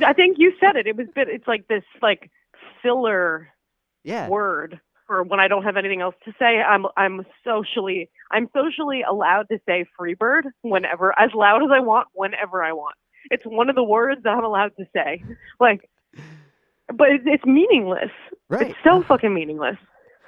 i 0.05 0.13
think 0.13 0.37
you 0.39 0.53
said 0.59 0.75
it 0.75 0.85
it 0.87 0.95
was 0.95 1.07
bit 1.15 1.27
it's 1.27 1.47
like 1.47 1.67
this 1.67 1.83
like 2.01 2.29
filler 2.83 3.47
Yeah. 4.03 4.27
word 4.27 4.79
when 5.23 5.39
I 5.39 5.47
don't 5.47 5.63
have 5.63 5.77
anything 5.77 6.01
else 6.01 6.15
to 6.25 6.33
say. 6.39 6.61
I'm 6.61 6.85
I'm 6.97 7.25
socially 7.43 8.09
I'm 8.31 8.47
socially 8.53 9.01
allowed 9.07 9.47
to 9.51 9.59
say 9.67 9.85
Freebird 9.99 10.43
whenever 10.61 11.17
as 11.19 11.31
loud 11.33 11.63
as 11.63 11.69
I 11.73 11.79
want 11.79 12.07
whenever 12.13 12.63
I 12.63 12.71
want. 12.73 12.95
It's 13.29 13.43
one 13.45 13.69
of 13.69 13.75
the 13.75 13.83
words 13.83 14.21
that 14.23 14.29
I'm 14.29 14.43
allowed 14.43 14.71
to 14.77 14.85
say. 14.95 15.23
Like 15.59 15.89
but 16.93 17.09
it's, 17.09 17.23
it's 17.25 17.45
meaningless. 17.45 18.11
Right. 18.49 18.71
It's 18.71 18.79
so 18.83 19.01
fucking 19.03 19.33
meaningless. 19.33 19.77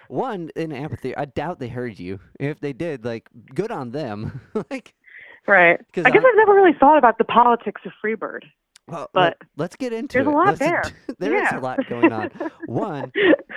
One 0.08 0.50
in 0.56 0.72
amphitheater. 0.72 1.20
I 1.20 1.26
doubt 1.26 1.60
they 1.60 1.68
heard 1.68 2.00
you. 2.00 2.20
If 2.40 2.60
they 2.60 2.72
did, 2.74 3.04
like, 3.04 3.28
good 3.54 3.72
on 3.72 3.92
them. 3.92 4.42
like, 4.72 4.94
Right. 5.48 5.78
I 5.80 5.84
guess 5.92 6.06
I- 6.06 6.10
I've 6.10 6.36
never 6.36 6.54
really 6.54 6.72
thought 6.80 6.98
about 6.98 7.18
the 7.18 7.26
politics 7.26 7.82
of 7.86 7.92
Freebird. 8.04 8.44
Well, 8.88 9.10
But 9.14 9.38
let, 9.58 9.72
us 9.72 9.76
get 9.78 9.94
into 9.94 10.18
there's 10.18 10.28
it. 10.28 10.34
a 10.34 10.36
lot 10.36 10.48
Let's- 10.48 10.60
there. 10.60 10.84
there 11.20 11.36
is 11.36 11.48
Yeah. 11.52 11.60
a 11.60 11.62
lot 11.62 11.80
going 11.88 12.12
on. 12.12 12.30
One, 12.66 13.12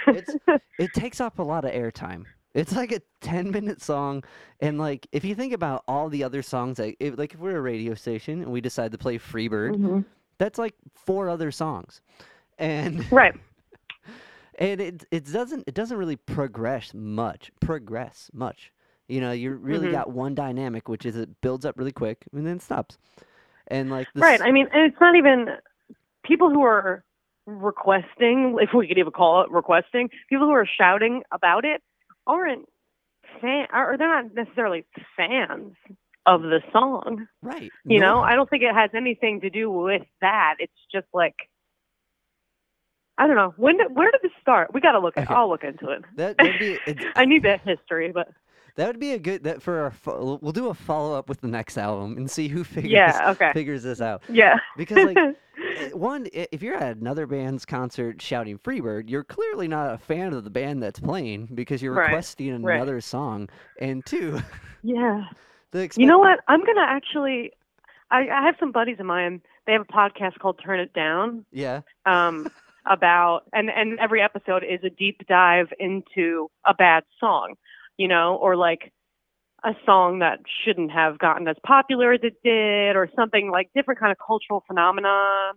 it's- 0.09 0.37
it 0.79 0.93
takes 0.95 1.21
up 1.21 1.39
a 1.39 1.43
lot 1.43 1.65
of 1.65 1.73
airtime. 1.73 2.25
It's 2.55 2.75
like 2.75 2.91
a 2.93 3.01
10 3.21 3.51
minute 3.51 3.83
song. 3.83 4.25
And 4.61 4.79
like, 4.79 5.07
if 5.13 5.25
you 5.25 5.35
think 5.35 5.53
about 5.53 5.85
all 5.87 6.09
the 6.09 6.25
other 6.25 6.41
songs, 6.43 6.79
like 6.79 6.97
if, 7.01 7.19
like 7.19 7.35
if 7.35 7.41
we're 7.41 7.57
a 7.59 7.61
radio 7.61 7.95
station 7.95 8.41
and 8.43 8.51
we 8.51 8.61
decide 8.63 8.93
to 8.93 8.99
play 8.99 9.19
Freebird, 9.19 9.77
Mhm. 9.77 10.05
that's 10.39 10.59
like 10.59 10.75
four 10.95 11.29
other 11.29 11.51
songs. 11.51 12.01
And 12.59 13.05
Right. 13.13 13.35
and 14.59 14.81
it 14.81 15.05
it 15.11 15.31
doesn't 15.31 15.65
it 15.67 15.75
doesn't 15.75 15.99
really 15.99 16.17
progress 16.17 16.95
much 16.95 17.53
progress 17.61 18.31
much 18.33 18.73
you 19.07 19.21
know 19.21 19.33
you 19.33 19.51
really 19.53 19.89
Mhm. 19.89 19.93
got 19.93 20.11
one 20.11 20.35
dynamic 20.35 20.89
which 20.89 21.05
is 21.05 21.15
it 21.15 21.29
builds 21.43 21.67
up 21.67 21.77
really 21.79 21.93
quick 21.93 22.25
and 22.33 22.47
then 22.47 22.59
stops 22.59 22.97
and 23.69 23.91
like 23.91 24.09
the 24.15 24.21
Right. 24.21 24.41
I 24.41 24.53
mean, 24.53 24.69
and 24.73 24.91
it's 24.91 25.01
not 25.01 25.17
even 25.17 25.49
people 26.25 26.51
who 26.51 26.63
are 26.63 27.05
requesting, 27.47 28.57
if 28.61 28.71
we 28.75 28.89
could 28.89 28.99
even 28.99 29.13
call 29.13 29.43
it 29.43 29.51
requesting, 29.51 30.11
people 30.29 30.47
who 30.47 30.53
are 30.53 30.69
shouting 30.79 31.23
about 31.31 31.65
it 31.65 31.83
aren't 32.27 32.67
fan, 33.41 33.67
or 33.73 33.97
they're 33.97 34.23
not 34.23 34.35
necessarily 34.35 34.85
fans 35.17 35.75
of 36.27 36.43
the 36.43 36.61
song. 36.73 37.29
right 37.43 37.71
You 37.85 38.01
know, 38.01 38.21
I 38.21 38.35
don't 38.35 38.51
think 38.51 38.63
it 38.63 38.75
has 38.75 38.91
anything 38.95 39.43
to 39.43 39.51
do 39.51 39.71
with 39.71 40.03
that. 40.21 40.57
It's 40.59 40.73
just 40.93 41.07
like, 41.15 41.37
I 43.17 43.27
don't 43.27 43.37
know. 43.37 43.55
When 43.57 43.79
did, 43.79 43.95
where 43.95 44.11
did 44.11 44.21
this 44.23 44.33
start? 44.43 44.75
We 44.75 44.81
got 44.81 44.93
to 44.93 44.99
look 44.99 45.17
at. 45.17 45.25
Okay. 45.25 45.35
I'll 45.35 45.49
look 45.49 45.65
into 45.65 45.91
it. 45.91 46.05
that 46.17 46.37
be 46.37 46.79
it, 46.87 46.99
I 47.15 47.25
need 47.25 47.45
that 47.45 47.63
history, 47.63 48.11
but 48.13 48.29
that 48.77 48.87
would 48.87 49.01
be 49.01 49.13
a 49.13 49.19
good 49.19 49.45
that 49.45 49.63
for 49.63 49.81
our 49.81 49.91
fo- 49.91 50.39
we'll 50.41 50.53
do 50.53 50.69
a 50.69 50.75
follow 50.75 51.15
up 51.19 51.29
with 51.29 51.41
the 51.41 51.49
next 51.49 51.77
album 51.79 52.17
and 52.17 52.31
see 52.31 52.49
who 52.49 52.65
figures 52.77 52.93
yeah, 52.93 53.31
okay, 53.31 53.53
figures 53.53 53.83
this 53.83 54.01
out 54.01 54.23
yeah, 54.29 54.57
because 54.77 55.03
like 55.03 55.19
eh, 55.77 55.91
one 55.93 56.27
if 56.33 56.63
you're 56.63 56.77
at 56.77 56.97
another 56.97 57.27
band's 57.27 57.65
concert 57.67 58.21
shouting 58.23 58.59
freebird 58.59 59.09
you're 59.11 59.25
clearly 59.25 59.69
not 59.69 59.95
a 59.95 59.99
fan 59.99 60.33
of 60.33 60.45
the 60.45 60.51
band 60.51 60.83
that's 60.83 61.01
playing 61.01 61.49
because 61.55 61.83
you're 61.83 61.93
Right, 61.93 62.07
requesting 62.07 62.63
right. 62.63 62.77
another 62.77 63.01
song 63.01 63.49
and 63.81 64.05
two 64.07 64.41
yeah. 64.83 65.25
the 65.73 65.91
You 65.97 66.07
know 66.07 66.19
what? 66.19 66.41
I'm 66.49 66.61
gonna 66.65 66.87
actually. 66.87 67.53
I, 68.11 68.29
I 68.29 68.45
have 68.47 68.55
some 68.61 68.71
buddies 68.73 69.01
of 69.01 69.07
mine. 69.07 69.43
They 69.67 69.73
have 69.73 69.83
a 69.83 69.93
podcast 69.93 70.39
called 70.39 70.61
Turn 70.65 70.79
It 70.79 70.93
Down. 70.93 71.45
yeah 71.51 71.81
Um, 72.05 72.49
about 72.89 73.43
and 73.53 73.69
and 73.69 73.99
every 73.99 74.23
episode 74.23 74.63
is 74.63 74.79
a 74.85 74.91
deep 74.91 75.27
dive 75.29 75.73
into 75.81 76.49
a 76.65 76.73
bad 76.75 77.03
song, 77.19 77.55
you 77.97 78.09
know, 78.09 78.37
or 78.37 78.57
like 78.57 78.93
a 79.65 79.75
song 79.85 80.21
that 80.21 80.41
shouldn't 80.65 80.91
have 80.93 81.19
gotten 81.19 81.49
as 81.49 81.57
popular 81.67 82.13
as 82.13 82.21
it 82.23 82.37
did, 82.45 82.97
or 82.97 83.09
something 83.17 83.51
like 83.51 83.71
different 83.75 84.01
kind 84.01 84.13
of 84.13 84.19
cultural 84.25 84.63
phenomena 84.67 85.53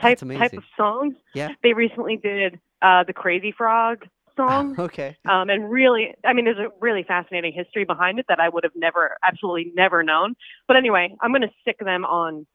type 0.00 0.18
type 0.18 0.52
of 0.52 0.64
songs. 0.76 1.14
Yeah. 1.34 1.50
They 1.62 1.72
recently 1.72 2.16
did 2.16 2.60
uh, 2.80 3.04
the 3.04 3.12
Crazy 3.12 3.52
Frog 3.52 4.06
song. 4.36 4.76
okay 4.78 5.16
um, 5.28 5.50
and 5.50 5.70
really, 5.70 6.14
I 6.24 6.32
mean, 6.32 6.44
there's 6.44 6.58
a 6.58 6.68
really 6.80 7.02
fascinating 7.02 7.52
history 7.52 7.84
behind 7.84 8.18
it 8.18 8.26
that 8.28 8.40
I 8.40 8.48
would 8.48 8.64
have 8.64 8.72
never, 8.74 9.16
absolutely 9.22 9.72
never 9.74 10.02
known. 10.02 10.34
But 10.66 10.76
anyway, 10.76 11.14
I'm 11.20 11.30
going 11.30 11.42
to 11.42 11.52
stick 11.60 11.78
them 11.78 12.04
on 12.04 12.46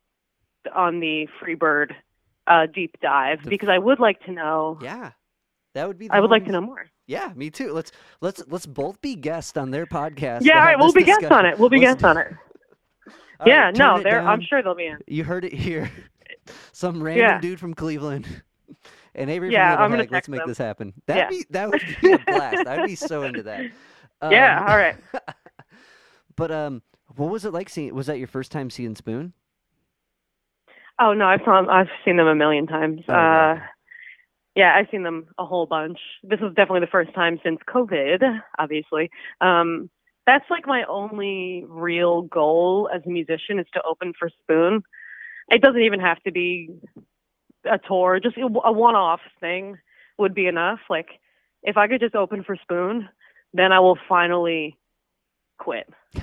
on 0.76 1.00
the 1.00 1.28
Freebird 1.42 1.92
uh, 2.46 2.66
deep 2.74 3.00
dive 3.02 3.44
The 3.44 3.50
because 3.50 3.70
I 3.70 3.78
would 3.78 4.00
like 4.00 4.20
to 4.26 4.32
know. 4.32 4.80
Yeah, 4.82 5.12
that 5.74 5.88
would 5.88 5.98
be. 5.98 6.08
The 6.08 6.16
I 6.16 6.20
would 6.20 6.32
like 6.32 6.46
to 6.46 6.52
know 6.52 6.62
more. 6.62 6.88
Yeah, 7.08 7.32
me 7.36 7.50
too. 7.50 7.72
Let's 7.74 7.92
let's 8.22 8.44
let's 8.48 8.66
both 8.66 9.02
be 9.02 9.16
guests 9.16 9.56
on 9.58 9.72
their 9.72 9.86
podcast. 9.86 10.42
Yeah, 10.44 10.60
all 10.60 10.66
right, 10.66 10.78
we'll 10.78 10.92
be 10.92 11.04
guests 11.04 11.26
on 11.32 11.46
it. 11.46 11.58
We'll 11.58 11.70
be 11.70 11.78
Let's 11.80 12.02
guests 12.02 12.02
do- 12.04 12.08
on 12.10 12.18
it. 12.18 12.28
All 13.40 13.48
yeah, 13.48 13.66
right, 13.66 13.78
no, 13.78 14.02
Turn 14.02 14.26
I'm 14.26 14.42
sure 14.42 14.64
they'll 14.64 14.74
be 14.76 14.88
in. 14.88 14.98
You 15.08 15.24
heard 15.24 15.46
it 15.46 15.54
here. 15.54 15.92
Some 16.74 17.02
random 17.04 17.26
Yeah. 17.28 17.40
dude 17.40 17.60
from 17.60 17.74
Cleveland. 17.74 18.28
And 19.16 19.32
Avery 19.32 19.52
Yeah, 19.52 19.74
from 19.76 19.84
I'm 19.86 19.90
gonna 19.92 20.06
let's 20.12 20.30
make 20.30 20.42
them. 20.42 20.48
this 20.50 20.60
happen. 20.60 20.94
That'd 21.08 21.24
Yeah. 21.24 21.30
be 21.30 21.46
that 21.50 21.70
would 21.72 21.82
be 22.04 22.12
a 22.12 22.20
blast. 22.20 22.68
I'd 22.68 22.86
be 22.86 22.94
so 22.94 23.24
into 23.24 23.42
that. 23.44 23.64
yeah, 24.30 24.60
Um, 24.62 24.68
all 24.70 24.78
right. 24.78 24.96
But 26.36 26.52
um, 26.52 26.84
what 27.16 27.32
was 27.32 27.44
it 27.44 27.52
like 27.52 27.68
seeing? 27.68 27.96
Was 27.96 28.06
that 28.08 28.20
your 28.20 28.28
first 28.28 28.52
time 28.52 28.70
seeing 28.70 28.94
Spoon? 28.96 29.34
Oh 31.00 31.14
no, 31.14 31.26
I've 31.26 31.42
saw, 31.44 31.66
I've 31.68 31.88
seen 32.06 32.18
them 32.18 32.28
a 32.28 32.36
million 32.36 32.68
times. 32.68 33.02
Oh, 33.10 33.14
uh. 33.14 33.60
Yeah, 34.58 34.74
I've 34.76 34.88
seen 34.90 35.04
them 35.04 35.28
a 35.38 35.46
whole 35.46 35.68
bunch. 35.68 36.00
This 36.24 36.40
was 36.40 36.52
definitely 36.56 36.80
the 36.80 36.88
first 36.88 37.14
time 37.14 37.40
since 37.44 37.60
COVID, 37.70 38.42
obviously. 38.58 39.12
Um, 39.40 39.92
that's 40.26 40.50
like 40.50 40.66
my 40.66 40.84
only 40.90 41.64
real 41.68 42.24
goal 42.24 42.90
as 42.94 43.04
a 43.06 43.10
musician 43.10 43.60
is 43.60 43.68
to 43.76 43.84
open 43.84 44.14
for 44.18 44.32
Spoon. 44.42 44.82
It 45.50 45.62
doesn't 45.62 45.84
even 45.84 46.00
have 46.00 46.22
to 46.24 46.32
be 46.32 46.72
a 47.66 47.78
tour, 47.78 48.20
just 48.20 48.36
a 48.36 48.48
a 48.66 48.72
one-off 48.72 49.22
thing 49.40 49.78
would 50.18 50.34
be 50.34 50.48
enough. 50.48 50.80
Like 50.90 51.08
if 51.62 51.78
I 51.78 51.88
could 51.88 52.02
just 52.02 52.16
open 52.16 52.44
for 52.44 52.56
Spoon, 52.56 53.08
then 53.54 53.72
I 53.72 53.80
will 53.80 54.00
finally 54.10 54.76
quit. 55.60 55.88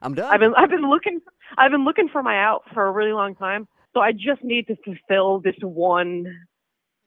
I'm 0.00 0.14
done. 0.14 0.32
I've 0.32 0.40
been 0.40 0.54
I've 0.56 0.70
been 0.70 0.88
looking 0.88 1.20
I've 1.58 1.72
been 1.72 1.84
looking 1.84 2.08
for 2.08 2.22
my 2.22 2.38
out 2.38 2.62
for 2.72 2.86
a 2.86 2.92
really 2.92 3.12
long 3.12 3.34
time. 3.34 3.66
So 3.94 4.00
I 4.00 4.12
just 4.12 4.44
need 4.44 4.68
to 4.68 4.76
fulfill 4.84 5.40
this 5.40 5.56
one 5.60 6.26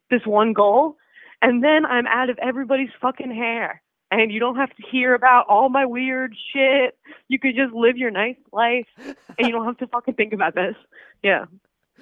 this 0.10 0.22
one 0.26 0.54
goal 0.54 0.98
and 1.42 1.64
then 1.64 1.86
I'm 1.86 2.08
out 2.08 2.30
of 2.30 2.38
everybody's 2.40 2.90
fucking 3.02 3.32
hair. 3.32 3.82
And 4.10 4.32
you 4.32 4.40
don't 4.40 4.56
have 4.56 4.70
to 4.70 4.84
hear 4.90 5.14
about 5.14 5.48
all 5.50 5.68
my 5.68 5.86
weird 5.86 6.34
shit. 6.54 6.98
You 7.28 7.40
could 7.40 7.56
just 7.56 7.74
live 7.74 7.98
your 7.98 8.10
nice 8.10 8.38
life 8.54 8.88
and 8.98 9.16
you 9.48 9.52
don't 9.52 9.66
have 9.66 9.78
to 9.80 9.88
fucking 9.88 10.14
think 10.14 10.32
about 10.32 10.56
this. 10.56 10.76
Yeah. 11.22 11.46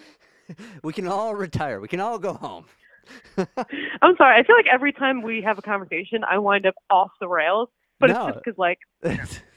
we 0.84 0.94
can 0.94 1.08
all 1.08 1.34
retire. 1.36 1.80
We 1.80 1.88
can 1.88 2.00
all 2.00 2.20
go 2.20 2.34
home. 2.34 2.66
I'm 3.38 4.16
sorry. 4.18 4.40
I 4.40 4.44
feel 4.44 4.56
like 4.56 4.68
every 4.72 4.94
time 4.94 5.24
we 5.24 5.42
have 5.42 5.58
a 5.58 5.64
conversation 5.64 6.24
I 6.30 6.38
wind 6.38 6.66
up 6.68 6.76
off 6.92 7.10
the 7.20 7.28
rails. 7.28 7.70
But 8.00 8.12
No. 8.12 8.28
it's 8.28 8.36
just 8.36 8.46
because 8.46 8.58
like 8.60 8.80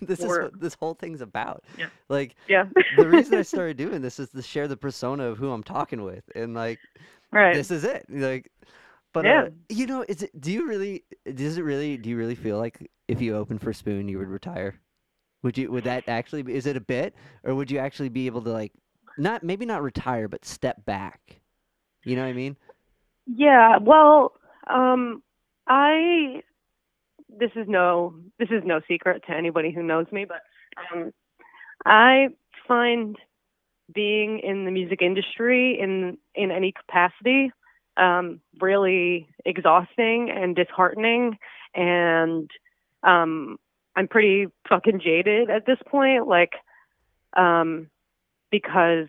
this 0.01 0.21
is 0.21 0.27
We're- 0.27 0.45
what 0.45 0.61
this 0.61 0.75
whole 0.75 0.95
thing's 0.95 1.21
about. 1.21 1.65
Yeah. 1.77 1.89
Like 2.09 2.35
yeah. 2.49 2.65
the 2.97 3.09
reason 3.09 3.37
I 3.37 3.43
started 3.43 3.77
doing 3.77 4.01
this 4.01 4.19
is 4.19 4.31
to 4.31 4.43
share 4.43 4.69
the 4.69 4.77
persona 4.77 5.25
of 5.25 5.39
who 5.39 5.51
I'm 5.51 5.63
talking 5.65 6.03
with, 6.03 6.25
and 6.35 6.55
like 6.55 6.79
right. 7.33 7.55
this 7.55 7.70
is 7.70 7.85
it. 7.85 8.07
Like, 8.09 8.51
but 9.12 9.24
Yeah. 9.24 9.43
uh, 9.45 9.51
you 9.68 9.87
know, 9.87 10.05
is 10.09 10.22
it? 10.22 10.41
Do 10.41 10.53
you 10.53 10.66
really? 10.68 11.05
Does 11.35 11.59
it 11.59 11.62
really? 11.62 11.97
Do 11.97 12.11
you 12.11 12.16
really 12.16 12.35
feel 12.35 12.59
like 12.59 12.91
if 13.09 13.20
you 13.20 13.37
open 13.37 13.59
for 13.59 13.72
Spoon, 13.72 14.09
you 14.09 14.18
would 14.18 14.29
retire? 14.29 14.79
Would 15.43 15.57
you? 15.57 15.70
Would 15.70 15.85
that 15.85 16.09
actually? 16.09 16.43
Be, 16.43 16.55
is 16.55 16.66
it 16.66 16.76
a 16.76 16.81
bit, 16.81 17.14
or 17.45 17.55
would 17.55 17.70
you 17.70 17.79
actually 17.79 18.09
be 18.09 18.26
able 18.26 18.43
to 18.43 18.51
like, 18.51 18.72
not 19.16 19.43
maybe 19.43 19.64
not 19.66 19.83
retire, 19.83 20.29
but 20.29 20.45
step 20.45 20.85
back? 20.85 21.41
You 22.05 22.16
know 22.16 22.22
what 22.22 22.29
I 22.29 22.33
mean? 22.35 22.57
Yeah, 23.26 23.79
well, 23.79 24.33
um, 24.68 25.22
I 25.66 26.43
this 27.28 27.51
is 27.57 27.66
no 27.69 28.15
this 28.39 28.48
is 28.51 28.62
no 28.65 28.81
secret 28.89 29.23
to 29.28 29.36
anybody 29.36 29.73
who 29.73 29.82
knows 29.82 30.07
me, 30.12 30.24
but 30.24 30.43
um, 30.93 31.12
I 31.85 32.28
find 32.66 33.16
being 33.93 34.40
in 34.40 34.65
the 34.65 34.70
music 34.70 35.01
industry 35.02 35.78
in 35.81 36.19
in 36.35 36.51
any 36.51 36.73
capacity 36.73 37.51
um, 37.98 38.40
really 38.60 39.28
exhausting 39.44 40.31
and 40.31 40.55
disheartening, 40.55 41.36
and 41.74 42.51
um, 43.02 43.59
I'm 43.97 44.09
pretty 44.09 44.47
fucking 44.69 45.01
jaded 45.01 45.51
at 45.51 45.66
this 45.66 45.78
point, 45.86 46.28
like 46.28 46.52
um, 47.36 47.89
because 48.51 49.09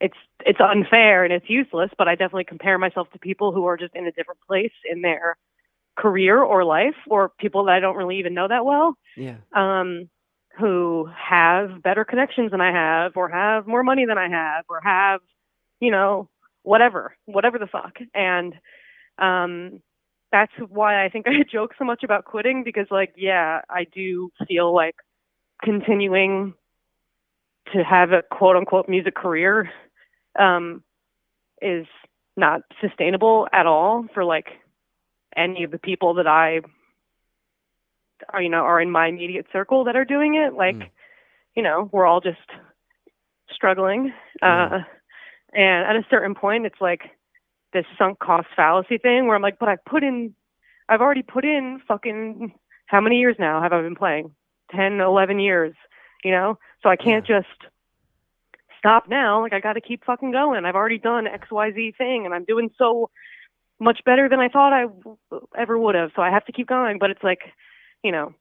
it's 0.00 0.16
it's 0.44 0.60
unfair 0.60 1.24
and 1.24 1.32
it's 1.32 1.48
useless, 1.48 1.90
but 1.96 2.08
I 2.08 2.14
definitely 2.14 2.44
compare 2.44 2.78
myself 2.78 3.10
to 3.12 3.18
people 3.18 3.52
who 3.52 3.66
are 3.66 3.76
just 3.76 3.94
in 3.94 4.06
a 4.06 4.12
different 4.12 4.40
place 4.46 4.72
in 4.90 5.02
their 5.02 5.36
career 5.96 6.40
or 6.40 6.64
life 6.64 6.94
or 7.08 7.30
people 7.40 7.64
that 7.64 7.74
I 7.74 7.80
don't 7.80 7.96
really 7.96 8.18
even 8.20 8.32
know 8.32 8.46
that 8.46 8.64
well 8.64 8.94
Yeah. 9.16 9.38
um 9.52 10.08
who 10.58 11.08
have 11.16 11.82
better 11.82 12.04
connections 12.04 12.50
than 12.50 12.60
I 12.60 12.72
have 12.72 13.16
or 13.16 13.28
have 13.28 13.66
more 13.66 13.82
money 13.82 14.06
than 14.06 14.18
I 14.18 14.28
have 14.28 14.64
or 14.68 14.80
have 14.82 15.20
you 15.80 15.90
know 15.90 16.28
whatever 16.62 17.16
whatever 17.26 17.58
the 17.58 17.66
fuck. 17.66 17.98
And 18.14 18.54
um 19.18 19.80
that's 20.32 20.52
why 20.68 21.04
I 21.04 21.08
think 21.08 21.26
I 21.28 21.44
joke 21.50 21.74
so 21.78 21.84
much 21.84 22.02
about 22.04 22.24
quitting 22.24 22.64
because 22.64 22.86
like 22.90 23.14
yeah 23.16 23.60
I 23.70 23.84
do 23.94 24.30
feel 24.46 24.74
like 24.74 24.96
continuing 25.62 26.54
to 27.72 27.84
have 27.84 28.12
a 28.12 28.22
quote 28.30 28.56
unquote 28.56 28.88
music 28.88 29.14
career 29.14 29.70
um, 30.38 30.82
is 31.60 31.86
not 32.36 32.62
sustainable 32.80 33.48
at 33.52 33.66
all 33.66 34.06
for 34.14 34.24
like 34.24 34.46
any 35.36 35.64
of 35.64 35.70
the 35.70 35.78
people 35.78 36.14
that 36.14 36.26
I 36.26 36.60
are 38.30 38.42
you 38.42 38.48
know 38.48 38.62
are 38.62 38.80
in 38.80 38.90
my 38.90 39.06
immediate 39.06 39.46
circle 39.52 39.84
that 39.84 39.96
are 39.96 40.04
doing 40.04 40.34
it 40.34 40.54
like 40.54 40.76
Mm. 40.76 40.88
you 41.56 41.62
know 41.62 41.88
we're 41.92 42.06
all 42.06 42.20
just 42.20 42.38
struggling 43.50 44.12
uh 44.42 44.80
and 45.52 45.86
at 45.86 45.96
a 45.96 46.06
certain 46.10 46.34
point 46.34 46.66
it's 46.66 46.80
like 46.80 47.02
this 47.72 47.84
sunk 47.98 48.18
cost 48.18 48.48
fallacy 48.54 48.98
thing 48.98 49.26
where 49.26 49.36
I'm 49.36 49.42
like 49.42 49.58
but 49.58 49.68
I 49.68 49.76
put 49.76 50.02
in 50.02 50.34
I've 50.88 51.00
already 51.00 51.22
put 51.22 51.44
in 51.44 51.80
fucking 51.86 52.52
how 52.86 53.00
many 53.00 53.18
years 53.18 53.36
now 53.38 53.60
have 53.62 53.72
I 53.72 53.80
been 53.82 53.94
playing 53.96 54.32
10 54.72 55.00
11 55.00 55.40
years 55.40 55.74
you 56.24 56.30
know 56.30 56.58
so 56.82 56.88
I 56.88 56.96
can't 56.96 57.26
just 57.26 57.48
stop 58.78 59.08
now. 59.08 59.42
Like 59.42 59.52
I 59.52 59.60
got 59.60 59.72
to 59.74 59.80
keep 59.80 60.04
fucking 60.04 60.30
going. 60.30 60.64
I've 60.64 60.76
already 60.76 60.98
done 60.98 61.26
X 61.26 61.50
Y 61.50 61.72
Z 61.72 61.94
thing, 61.98 62.24
and 62.24 62.32
I'm 62.34 62.44
doing 62.44 62.70
so 62.78 63.10
much 63.80 64.00
better 64.04 64.28
than 64.28 64.40
I 64.40 64.48
thought 64.48 64.72
I 64.72 64.82
w- 64.82 65.16
ever 65.56 65.76
would 65.78 65.94
have. 65.96 66.12
So 66.14 66.22
I 66.22 66.30
have 66.30 66.44
to 66.46 66.52
keep 66.52 66.68
going. 66.68 66.98
But 66.98 67.10
it's 67.10 67.22
like, 67.24 67.40
you 68.02 68.12
know, 68.12 68.34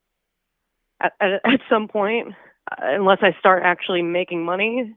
at 1.02 1.14
at, 1.20 1.34
at 1.46 1.60
some 1.70 1.88
point, 1.88 2.30
uh, 2.72 2.76
unless 2.82 3.20
I 3.22 3.36
start 3.40 3.64
actually 3.66 4.02
making 4.02 4.44
money, 4.46 4.96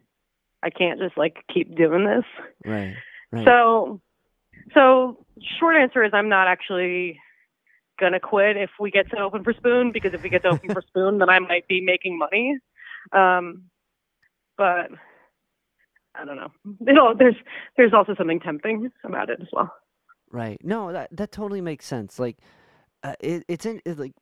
I 0.62 0.70
can't 0.70 1.00
just 1.00 1.16
like 1.16 1.44
keep 1.52 1.76
doing 1.76 2.04
this. 2.04 2.24
Right. 2.64 2.94
Right. 3.32 3.44
So, 3.44 4.00
so 4.74 5.24
short 5.58 5.76
answer 5.76 6.02
is 6.04 6.12
I'm 6.12 6.28
not 6.28 6.48
actually 6.48 7.18
gonna 7.98 8.20
quit 8.20 8.56
if 8.56 8.70
we 8.80 8.90
get 8.90 9.10
to 9.10 9.18
open 9.18 9.44
for 9.44 9.52
Spoon 9.52 9.92
because 9.92 10.14
if 10.14 10.22
we 10.22 10.30
get 10.30 10.42
to 10.42 10.48
open 10.48 10.72
for 10.72 10.82
Spoon, 10.88 11.18
then 11.18 11.28
I 11.28 11.38
might 11.38 11.68
be 11.68 11.80
making 11.80 12.18
money. 12.18 12.58
Um, 13.12 13.64
but 14.56 14.90
I 16.14 16.24
don't 16.24 16.36
know. 16.36 16.50
You 16.86 16.92
know, 16.92 17.14
there's 17.16 17.36
there's 17.76 17.92
also 17.94 18.14
something 18.16 18.40
tempting 18.40 18.90
about 19.04 19.30
it 19.30 19.38
as 19.40 19.48
well. 19.52 19.72
Right. 20.30 20.60
No, 20.62 20.92
that 20.92 21.14
that 21.16 21.32
totally 21.32 21.60
makes 21.60 21.86
sense. 21.86 22.18
Like, 22.18 22.38
uh, 23.02 23.14
it, 23.20 23.44
it's 23.48 23.64
in 23.64 23.80
it's 23.84 23.98
like 23.98 24.12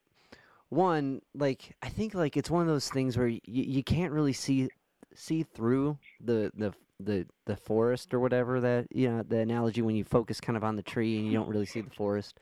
one 0.71 1.23
like 1.35 1.75
I 1.83 1.89
think 1.89 2.15
like 2.15 2.37
it's 2.37 2.51
one 2.51 2.63
of 2.63 2.69
those 2.69 2.91
things 2.91 3.17
where 3.17 3.29
you, 3.29 3.41
you 3.45 3.83
can't 3.83 4.13
really 4.13 4.33
see 4.33 4.71
see 5.15 5.43
through 5.43 5.99
the 6.21 6.53
the 6.57 6.75
the 7.01 7.27
the 7.47 7.57
forest 7.57 8.13
or 8.13 8.21
whatever 8.21 8.61
that 8.61 8.87
you 8.91 9.09
know 9.09 9.23
the 9.23 9.39
analogy 9.39 9.83
when 9.83 9.97
you 9.97 10.05
focus 10.05 10.41
kind 10.41 10.57
of 10.57 10.65
on 10.65 10.77
the 10.77 10.83
tree 10.83 11.19
and 11.19 11.29
you 11.29 11.35
don't 11.35 11.49
really 11.49 11.67
see 11.67 11.81
the 11.81 11.91
forest. 11.91 12.39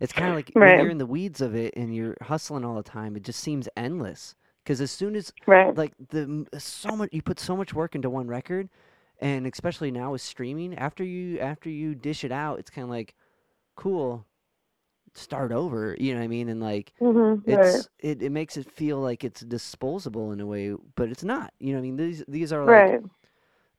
It's 0.00 0.12
kind 0.12 0.30
of 0.30 0.36
like 0.36 0.52
when 0.58 0.76
Right. 0.76 0.78
you're 0.78 0.90
in 0.90 0.98
the 0.98 1.06
weeds 1.06 1.40
of 1.40 1.54
it 1.54 1.74
and 1.76 1.94
you're 1.94 2.16
hustling 2.22 2.64
all 2.64 2.76
the 2.76 2.82
time. 2.82 3.16
It 3.16 3.22
just 3.22 3.40
seems 3.40 3.68
endless 3.76 4.34
because 4.64 4.80
as 4.80 4.90
soon 4.90 5.14
as 5.16 5.32
Right. 5.46 5.76
like 5.76 5.92
the 6.10 6.46
so 6.58 6.96
much 6.96 7.10
you 7.12 7.22
put 7.22 7.38
so 7.40 7.56
much 7.56 7.74
work 7.74 7.94
into 7.94 8.10
one 8.10 8.26
record 8.26 8.68
and 9.20 9.46
especially 9.46 9.90
now 9.90 10.12
with 10.12 10.22
streaming 10.22 10.74
after 10.76 11.04
you 11.04 11.38
after 11.38 11.70
you 11.70 11.94
dish 11.94 12.24
it 12.24 12.32
out 12.32 12.58
it's 12.58 12.70
kind 12.70 12.84
of 12.84 12.90
like 12.90 13.14
cool 13.76 14.26
start 15.14 15.52
over 15.52 15.96
you 15.98 16.12
know 16.14 16.20
what 16.20 16.24
i 16.24 16.28
mean? 16.28 16.48
And 16.48 16.60
like 16.60 16.92
Mm-hmm. 17.00 17.40
it's 17.46 17.88
it, 17.98 18.22
it 18.22 18.30
makes 18.32 18.56
it 18.56 18.70
feel 18.70 18.98
like 19.00 19.24
it's 19.24 19.40
disposable 19.40 20.32
in 20.32 20.40
a 20.40 20.46
way 20.46 20.74
but 20.96 21.08
it's 21.10 21.24
not 21.24 21.52
you 21.58 21.72
know 21.72 21.78
what 21.78 21.80
i 21.80 21.90
mean? 21.90 21.96
These 21.96 22.24
these 22.28 22.52
are 22.52 22.64
like 22.64 22.92
Right. 22.92 23.02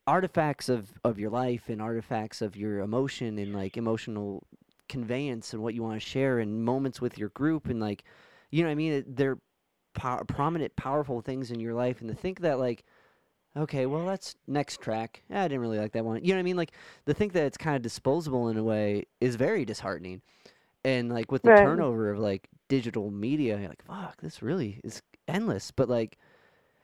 artifacts 0.08 0.70
of 0.70 0.94
of 1.04 1.20
your 1.20 1.30
life 1.30 1.70
and 1.70 1.82
artifacts 1.82 2.42
of 2.42 2.56
your 2.56 2.80
emotion 2.80 3.38
and 3.38 3.54
like 3.54 3.78
emotional 3.78 4.44
conveyance 4.90 5.54
and 5.54 5.62
what 5.64 5.74
you 5.74 5.84
want 5.84 6.02
to 6.02 6.06
share 6.06 6.40
and 6.40 6.64
moments 6.66 7.00
with 7.00 7.18
your 7.18 7.30
group 7.30 7.68
and 7.70 7.80
like 7.80 8.04
you 8.50 8.62
know 8.64 8.68
what 8.70 8.74
i 8.74 8.76
mean? 8.76 9.04
They're 9.08 9.38
po- 9.94 10.24
prominent 10.28 10.76
powerful 10.76 11.22
things 11.22 11.52
in 11.52 11.60
your 11.60 11.74
life 11.74 12.02
and 12.02 12.10
to 12.10 12.16
think 12.16 12.42
that 12.42 12.60
like 12.60 12.84
okay 13.56 13.86
well 13.86 14.06
that's 14.06 14.36
next 14.48 14.82
track. 14.82 15.24
I 15.30 15.44
didn't 15.44 15.62
really 15.62 15.80
like 15.80 15.94
that 15.94 16.06
one. 16.06 16.24
You 16.24 16.30
know 16.34 16.36
what 16.38 16.42
i 16.42 16.44
mean? 16.44 16.58
Like 16.58 16.72
the 17.06 17.14
think 17.14 17.34
that 17.34 17.46
it's 17.46 17.58
kind 17.58 17.76
of 17.76 17.82
disposable 17.82 18.50
in 18.50 18.58
a 18.58 18.64
way 18.64 19.06
is 19.22 19.36
very 19.36 19.66
disheartening 19.66 20.22
and 20.84 21.12
like 21.12 21.32
with 21.32 21.44
the 21.44 21.52
Right. 21.52 21.62
turnover 21.62 22.12
of 22.12 22.20
like 22.20 22.48
digital 22.70 23.12
media 23.12 23.60
you're 23.60 23.70
like 23.70 23.84
fuck 23.86 24.22
this 24.22 24.42
really 24.42 24.80
is 24.84 25.02
endless 25.28 25.72
but 25.72 25.90
like 25.90 26.18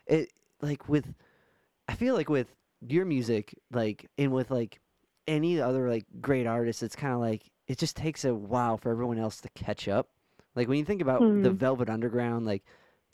it 0.07 0.32
like 0.61 0.88
with 0.90 1.14
i 1.88 1.95
feel 1.95 2.15
like 2.15 2.30
with 2.30 2.56
your 2.88 3.06
music 3.06 3.53
like 3.72 4.07
and 4.18 4.32
with 4.32 4.52
like 4.52 4.80
any 5.28 5.60
other 5.60 5.90
like 5.90 6.06
great 6.22 6.48
artist 6.48 6.84
it's 6.84 6.95
kind 6.95 7.14
of 7.14 7.19
like 7.19 7.52
it 7.68 7.78
just 7.78 7.95
takes 7.95 8.26
a 8.26 8.34
while 8.34 8.78
for 8.78 8.91
everyone 8.91 9.18
else 9.19 9.41
to 9.41 9.49
catch 9.56 9.88
up 9.88 10.07
like 10.56 10.68
when 10.68 10.78
you 10.78 10.86
think 10.86 11.02
about 11.02 11.26
the 11.34 11.52
Mhm. 11.52 11.52
velvet 11.52 11.90
underground 11.90 12.45
like 12.45 12.64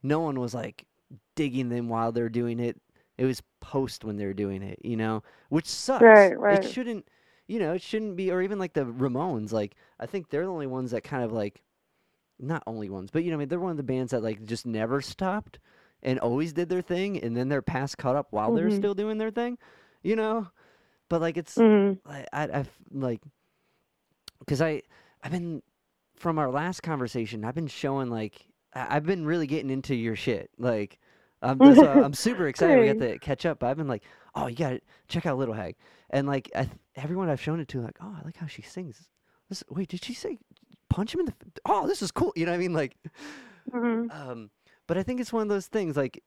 no 0.04 0.20
one 0.20 0.40
was 0.40 0.54
like 0.54 0.86
digging 1.36 1.70
them 1.70 1.90
while 1.90 2.12
they're 2.12 2.30
doing 2.30 2.60
it 2.60 2.80
it 3.18 3.26
was 3.26 3.42
post 3.62 4.04
when 4.04 4.18
they 4.18 4.26
were 4.26 4.34
doing 4.34 4.62
it 4.62 4.80
you 4.84 4.98
know 4.98 5.24
which 5.50 5.68
sucks 5.68 6.32
Right, 6.32 6.38
right. 6.40 6.64
it 6.64 6.64
shouldn't 6.64 7.08
you 7.48 7.60
know 7.60 7.74
it 7.74 7.82
shouldn't 7.82 8.16
be 8.16 8.32
or 8.32 8.42
even 8.42 8.60
like 8.60 8.74
the 8.74 8.86
ramones 8.86 9.52
like 9.52 9.76
i 10.00 10.06
think 10.06 10.30
they're 10.30 10.46
the 10.46 10.52
only 10.52 10.68
ones 10.68 10.92
that 10.92 11.04
kind 11.04 11.24
of 11.24 11.32
like 11.32 11.62
not 12.40 12.64
only 12.68 12.90
ones 12.90 13.12
but 13.12 13.24
you 13.24 13.32
know 13.32 13.38
I 13.38 13.40
mean, 13.40 13.48
they're 13.50 13.60
one 13.60 13.72
of 13.72 13.78
the 13.78 13.84
bands 13.84 14.12
that 14.12 14.24
like 14.24 14.44
just 14.46 14.66
never 14.66 15.02
stopped 15.02 15.60
and 16.02 16.20
always 16.20 16.54
did 16.54 16.70
their 16.70 16.82
thing 16.82 17.18
and 17.22 17.36
then 17.36 17.50
their 17.50 17.62
past 17.62 17.98
caught 17.98 18.16
up 18.16 18.28
while 18.32 18.52
they're 18.52 18.70
Mhm. 18.70 18.72
still 18.72 18.94
doing 18.94 19.18
their 19.18 19.32
thing 19.32 19.58
you 20.04 20.16
know 20.16 20.50
but 21.10 21.22
like 21.22 21.38
it's 21.38 21.64
Mm-hmm. 21.64 22.00
I, 22.06 22.26
I 22.34 22.44
I've 22.60 22.72
like 22.92 23.22
because 24.40 24.62
I 24.62 24.82
I've 25.24 25.32
been 25.32 25.62
from 26.16 26.38
our 26.40 26.52
last 26.52 26.82
conversation 26.84 27.44
I've 27.46 27.56
been 27.56 27.68
showing 27.68 28.10
like 28.10 28.48
I, 28.74 28.96
I've 28.98 29.06
been 29.06 29.26
really 29.26 29.48
getting 29.48 29.70
into 29.70 29.96
your 29.96 30.16
shit 30.16 30.50
like 30.58 31.00
that's 31.42 31.82
why 31.82 32.00
I'm 32.00 32.14
super 32.14 32.48
excited 32.48 32.78
we 32.80 32.86
got 32.86 32.98
to 33.00 33.20
catch 33.20 33.46
up 33.46 33.60
but 33.60 33.68
I've 33.68 33.78
been 33.78 33.88
like 33.88 34.04
oh 34.36 34.48
you 34.48 34.56
got 34.56 34.70
to 34.72 34.82
check 35.08 35.26
out 35.26 35.38
Little 35.38 35.54
Hag 35.54 35.76
and 36.14 36.28
like 36.28 36.52
I, 36.56 36.70
everyone 36.96 37.30
I've 37.30 37.42
shown 37.42 37.60
it 37.62 37.70
to 37.70 37.82
like 37.82 37.98
oh 38.02 38.16
I 38.22 38.26
like 38.26 38.38
how 38.38 38.48
she 38.48 38.64
sings 38.64 39.10
this, 39.50 39.64
wait 39.70 39.90
did 39.90 40.06
she 40.06 40.16
say 40.16 40.40
punch 40.90 41.14
him 41.14 41.22
in 41.22 41.28
the 41.28 41.34
f- 41.34 41.62
oh 41.66 41.88
this 41.88 42.02
is 42.04 42.12
cool 42.12 42.34
you 42.38 42.46
know 42.46 42.54
what 42.54 42.58
I 42.58 42.62
mean 42.62 42.74
like 42.74 42.98
Mm-hmm. 43.74 44.12
um, 44.12 44.52
but 44.88 44.98
I 44.98 45.04
think 45.04 45.22
it's 45.22 45.34
one 45.34 45.44
of 45.44 45.50
those 45.50 45.68
things 45.68 45.98
like 45.98 46.24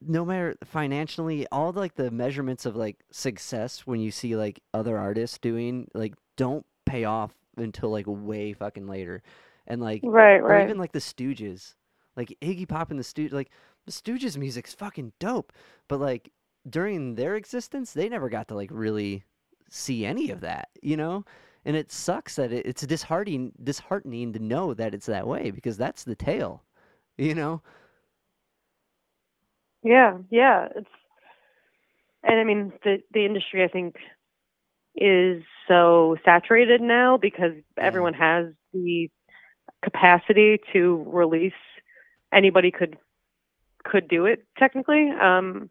no 0.00 0.24
matter 0.24 0.56
financially, 0.64 1.46
all 1.52 1.72
the, 1.72 1.80
like 1.80 1.96
the 1.96 2.10
measurements 2.10 2.66
of 2.66 2.76
like 2.76 2.98
success 3.12 3.86
when 3.86 4.00
you 4.00 4.10
see 4.12 4.36
like 4.36 4.60
other 4.74 4.98
artists 4.98 5.38
doing 5.38 5.88
like 5.94 6.14
don't 6.36 6.66
pay 6.86 7.04
off 7.04 7.32
until 7.56 7.90
like 7.90 8.06
way 8.08 8.52
fucking 8.52 8.86
later, 8.86 9.22
and 9.66 9.80
like 9.80 10.02
Right. 10.02 10.38
Right. 10.42 10.62
even 10.64 10.78
like 10.78 10.92
the 10.92 11.00
Stooges, 11.00 11.74
like 12.16 12.36
Iggy 12.42 12.68
Pop 12.68 12.90
and 12.90 12.98
the 12.98 13.04
Stooges, 13.04 13.32
like 13.32 13.50
the 13.86 13.92
Stooges' 13.92 14.36
music's 14.36 14.74
fucking 14.74 15.12
dope, 15.20 15.52
but 15.88 16.00
like 16.00 16.30
during 16.70 17.14
their 17.14 17.36
existence, 17.36 17.92
they 17.92 18.08
never 18.08 18.28
got 18.28 18.48
to 18.48 18.54
like 18.54 18.70
really 18.72 19.24
see 19.70 20.04
any 20.04 20.30
of 20.30 20.40
that, 20.40 20.68
you 20.82 20.96
know. 20.96 21.24
And 21.64 21.76
it 21.76 21.90
sucks 21.92 22.36
that 22.36 22.52
it, 22.52 22.66
it's 22.66 22.86
disheartening, 22.86 23.52
disheartening 23.62 24.32
to 24.32 24.38
know 24.38 24.74
that 24.74 24.94
it's 24.94 25.06
that 25.06 25.26
way 25.26 25.50
because 25.50 25.76
that's 25.76 26.04
the 26.04 26.14
tale, 26.14 26.62
you 27.16 27.34
know. 27.34 27.62
Yeah, 29.82 30.18
yeah. 30.30 30.68
It's 30.74 30.88
and 32.22 32.40
I 32.40 32.44
mean 32.44 32.72
the 32.84 32.98
the 33.12 33.24
industry 33.24 33.64
I 33.64 33.68
think 33.68 33.96
is 34.96 35.42
so 35.68 36.16
saturated 36.24 36.80
now 36.80 37.16
because 37.16 37.52
everyone 37.76 38.14
has 38.14 38.46
the 38.72 39.08
capacity 39.82 40.58
to 40.72 41.04
release 41.06 41.52
anybody 42.32 42.70
could 42.70 42.98
could 43.84 44.08
do 44.08 44.26
it 44.26 44.44
technically. 44.58 45.10
Um 45.10 45.70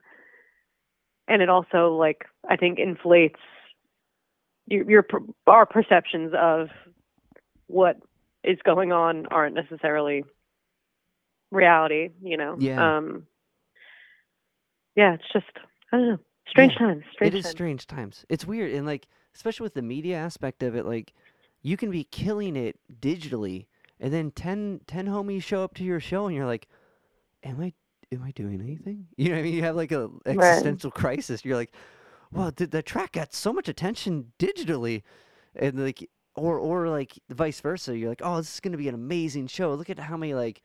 and 1.28 1.41
it 1.41 1.49
also 1.49 1.95
like 1.95 2.26
I 2.48 2.56
think 2.56 2.80
inflates 2.80 3.40
your 4.68 4.90
your 4.90 5.06
our 5.45 5.66
perceptions 5.66 6.34
of 6.38 6.70
what 7.68 7.98
is 8.44 8.58
going 8.64 8.91
on 8.91 9.26
aren't 9.28 9.56
necessarily 9.56 10.24
reality, 11.52 12.10
you 12.22 12.38
know. 12.38 12.56
Yeah. 12.60 12.98
Um 12.98 13.24
yeah, 14.95 15.14
it's 15.14 15.32
just 15.32 15.45
I 15.91 15.98
don't 15.98 16.10
know. 16.10 16.20
Strange 16.49 16.74
Yeah, 16.74 16.80
times. 16.80 17.04
Strange 17.14 17.34
it 17.34 17.38
is 17.38 17.44
times. 17.44 17.52
strange 17.52 17.88
times. 17.88 18.26
It's 18.30 18.45
weird, 18.48 18.72
and 18.72 18.86
like 18.86 19.08
especially 19.36 19.66
with 19.66 19.74
the 19.74 19.82
media 19.82 20.18
aspect 20.18 20.64
of 20.64 20.76
it, 20.76 20.86
like 20.86 21.14
you 21.62 21.78
can 21.78 21.91
be 21.91 22.04
killing 22.06 22.56
it 22.56 22.80
digitally, 23.02 23.66
and 23.99 24.14
then 24.14 24.32
10, 24.32 24.82
10 24.88 25.08
homies 25.08 25.44
show 25.44 25.64
up 25.64 25.74
to 25.76 25.84
your 25.84 25.99
show, 25.99 26.28
and 26.28 26.36
you're 26.36 26.45
like, 26.45 26.68
"Am 27.44 27.60
I, 27.60 27.74
am 28.11 28.23
I 28.23 28.31
doing 28.31 28.61
anything?" 28.61 29.07
You 29.17 29.29
know, 29.29 29.35
what 29.35 29.39
I 29.39 29.43
mean, 29.43 29.53
you 29.55 29.63
have 29.63 29.75
like 29.75 29.91
a 29.91 30.09
existential 30.25 30.91
crisis. 30.91 31.43
You're 31.45 31.57
like, 31.57 31.73
"Well, 32.34 32.51
the, 32.55 32.67
the 32.67 32.84
track 32.84 33.13
got 33.13 33.34
so 33.34 33.53
much 33.53 33.69
attention 33.69 34.34
digitally," 34.39 35.03
and 35.55 35.79
like, 35.79 36.09
or 36.35 36.59
or 36.59 36.89
like 36.89 37.19
vice 37.29 37.61
versa. 37.61 37.97
You're 37.97 38.09
like, 38.09 38.21
"Oh, 38.23 38.38
this 38.38 38.55
is 38.55 38.59
gonna 38.61 38.77
be 38.77 38.89
an 38.89 38.95
amazing 38.95 39.47
show. 39.47 39.73
Look 39.75 39.89
at 39.89 39.99
how 39.99 40.17
many 40.17 40.34
like 40.35 40.61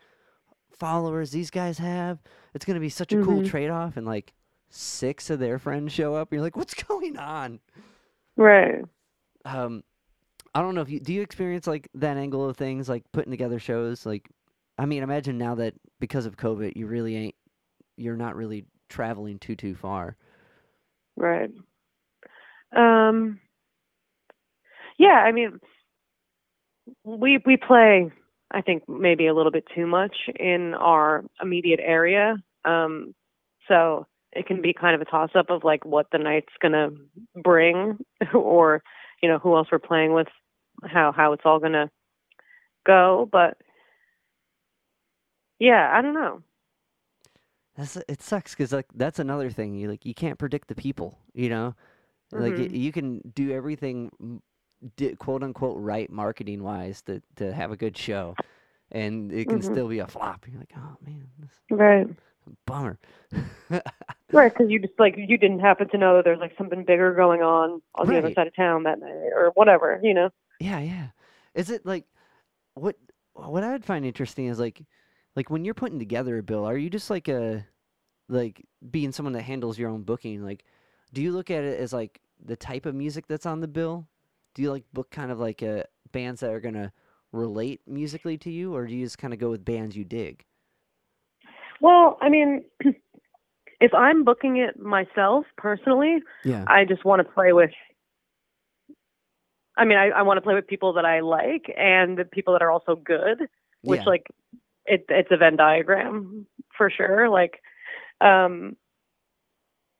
followers 0.72 1.30
these 1.32 1.50
guys 1.50 1.78
have. 1.78 2.20
It's 2.54 2.64
gonna 2.64 2.80
be 2.80 2.88
such 2.90 3.12
a 3.12 3.18
cool 3.18 3.42
Mhm. 3.42 3.44
trade 3.44 3.70
off." 3.70 3.96
And 3.96 4.06
like 4.06 4.34
six 4.70 5.30
of 5.30 5.38
their 5.40 5.58
friends 5.58 5.92
show 5.92 6.14
up. 6.14 6.30
And 6.30 6.36
you're 6.38 6.44
like, 6.44 6.56
what's 6.56 6.74
going 6.88 7.18
on? 7.18 7.60
Right. 8.36 8.84
Um, 9.44 9.82
I 10.54 10.62
don't 10.62 10.74
know 10.74 10.82
if 10.82 10.90
you 10.90 11.00
do 11.00 11.12
you 11.14 11.22
experience 11.22 11.66
like 11.66 11.88
that 11.94 12.16
angle 12.16 12.48
of 12.48 12.56
things, 12.56 12.88
like 12.88 13.04
putting 13.12 13.30
together 13.30 13.58
shows. 13.58 14.06
Like, 14.06 14.28
I 14.78 14.86
mean, 14.86 15.02
imagine 15.02 15.38
now 15.38 15.54
that 15.56 15.74
because 16.00 16.26
of 16.26 16.36
COVID, 16.36 16.72
you 16.76 16.86
really 16.86 17.16
ain't, 17.16 17.34
you're 17.96 18.16
not 18.16 18.36
really 18.36 18.64
traveling 18.88 19.38
too 19.38 19.56
too 19.56 19.74
far. 19.74 20.16
Right. 21.16 21.50
Um 22.74 23.40
Yeah, 24.98 25.22
I 25.26 25.32
mean 25.32 25.58
we 27.04 27.38
we 27.44 27.56
play 27.56 28.10
I 28.50 28.60
think 28.60 28.82
maybe 28.88 29.26
a 29.26 29.34
little 29.34 29.52
bit 29.52 29.64
too 29.74 29.86
much 29.86 30.14
in 30.38 30.74
our 30.74 31.24
immediate 31.42 31.80
area. 31.82 32.36
Um 32.64 33.14
so 33.68 34.06
it 34.32 34.46
can 34.46 34.62
be 34.62 34.72
kind 34.72 34.94
of 34.94 35.00
a 35.00 35.04
toss 35.04 35.30
up 35.34 35.50
of 35.50 35.64
like 35.64 35.84
what 35.84 36.06
the 36.10 36.18
night's 36.18 36.52
going 36.60 36.72
to 36.72 36.90
bring 37.42 37.98
or 38.34 38.82
you 39.22 39.28
know 39.28 39.38
who 39.38 39.56
else 39.56 39.68
we're 39.70 39.78
playing 39.78 40.12
with 40.14 40.28
how 40.84 41.12
how 41.14 41.32
it's 41.32 41.42
all 41.44 41.58
going 41.60 41.72
to 41.72 41.90
go 42.86 43.28
but 43.30 43.56
yeah, 45.62 45.90
I 45.94 46.02
don't 46.02 46.14
know. 46.14 46.42
That's 47.76 47.96
it 47.96 48.20
sucks 48.20 48.52
because 48.54 48.72
like 48.72 48.86
that's 48.94 49.18
another 49.18 49.50
thing. 49.50 49.74
You 49.74 49.88
like 49.88 50.04
you 50.04 50.14
can't 50.14 50.38
predict 50.38 50.68
the 50.68 50.74
people. 50.74 51.18
You 51.32 51.48
know, 51.48 51.74
like 52.32 52.58
y- 52.58 52.64
Mhm. 52.64 52.76
you 52.76 52.92
can 52.92 53.20
do 53.34 53.50
everything 53.52 54.10
quote 55.18 55.42
unquote 55.42 55.78
right 55.80 56.10
marketing 56.10 56.62
wise 56.62 57.00
to 57.02 57.22
to 57.36 57.52
have 57.52 57.70
a 57.70 57.76
good 57.76 57.96
show, 57.96 58.36
and 58.90 59.32
it 59.32 59.48
can 59.48 59.60
Mhm. 59.60 59.64
still 59.72 59.88
be 59.88 60.00
a 60.00 60.06
flop. 60.06 60.46
You're 60.48 60.60
like, 60.60 60.74
oh 60.76 60.96
man, 61.06 61.30
this 61.38 61.52
Right. 61.70 62.06
bummer. 62.66 62.98
Right, 64.32 64.52
because 64.52 64.70
you 64.70 64.78
just 64.80 64.98
like 64.98 65.14
you 65.16 65.38
didn't 65.38 65.60
happen 65.60 65.88
to 65.90 65.98
know 65.98 66.16
that 66.16 66.24
there's 66.24 66.40
like 66.40 66.56
something 66.56 66.84
bigger 66.84 67.14
going 67.14 67.42
on 67.42 67.82
on 67.94 68.08
the 68.08 68.18
other 68.18 68.32
side 68.34 68.46
of 68.46 68.56
town 68.56 68.82
that 68.84 68.98
night 68.98 69.30
or 69.34 69.52
whatever, 69.54 70.00
you 70.02 70.14
know. 70.14 70.30
Yeah, 70.58 70.80
yeah. 70.80 71.08
Is 71.54 71.70
it 71.70 71.84
like 71.84 72.06
what 72.74 72.96
what 73.34 73.62
I 73.64 73.72
would 73.72 73.84
find 73.84 74.04
interesting 74.06 74.46
is 74.46 74.58
like 74.58 74.82
like 75.36 75.50
when 75.50 75.64
you're 75.64 75.74
putting 75.74 75.98
together 75.98 76.38
a 76.38 76.42
bill, 76.42 76.64
are 76.64 76.76
you 76.76 76.90
just 76.90 77.10
like 77.10 77.28
a 77.28 77.66
like 78.28 78.64
being 78.90 79.12
someone 79.12 79.32
that 79.34 79.42
handles 79.42 79.78
your 79.78 79.90
own 79.90 80.02
booking, 80.02 80.42
like 80.44 80.64
do 81.12 81.22
you 81.22 81.32
look 81.32 81.50
at 81.50 81.62
it 81.62 81.78
as 81.78 81.92
like 81.92 82.20
the 82.44 82.56
type 82.56 82.86
of 82.86 82.94
music 82.94 83.26
that's 83.26 83.46
on 83.46 83.60
the 83.60 83.68
bill? 83.68 84.08
Do 84.54 84.62
you 84.62 84.70
like 84.70 84.84
book 84.92 85.10
kind 85.10 85.30
of 85.30 85.38
like 85.38 85.62
uh 85.62 85.84
bands 86.12 86.40
that 86.40 86.50
are 86.50 86.60
gonna 86.60 86.92
relate 87.32 87.80
musically 87.86 88.36
to 88.38 88.50
you, 88.50 88.74
or 88.74 88.86
do 88.86 88.94
you 88.94 89.04
just 89.04 89.18
kind 89.18 89.32
of 89.32 89.40
go 89.40 89.50
with 89.50 89.64
bands 89.64 89.96
you 89.96 90.04
dig? 90.04 90.44
Well, 91.80 92.18
I 92.20 92.28
mean, 92.28 92.64
if 93.80 93.92
I'm 93.92 94.24
booking 94.24 94.58
it 94.58 94.78
myself 94.78 95.46
personally, 95.56 96.18
Yeah. 96.44 96.64
I 96.68 96.84
just 96.84 97.04
want 97.04 97.26
to 97.26 97.32
play 97.32 97.52
with. 97.52 97.70
I 99.76 99.86
mean, 99.86 99.98
I, 99.98 100.10
I 100.10 100.22
want 100.22 100.36
to 100.36 100.42
play 100.42 100.54
with 100.54 100.66
people 100.66 100.92
that 100.94 101.06
I 101.06 101.20
like 101.20 101.72
and 101.76 102.16
the 102.16 102.24
people 102.26 102.52
that 102.52 102.62
are 102.62 102.70
also 102.70 102.94
good, 102.94 103.48
which 103.80 104.00
yeah. 104.00 104.06
like 104.06 104.26
it 104.86 105.04
it's 105.08 105.30
a 105.30 105.36
Venn 105.36 105.56
diagram 105.56 106.46
for 106.76 106.90
sure. 106.90 107.28
Like, 107.28 107.60
um, 108.20 108.76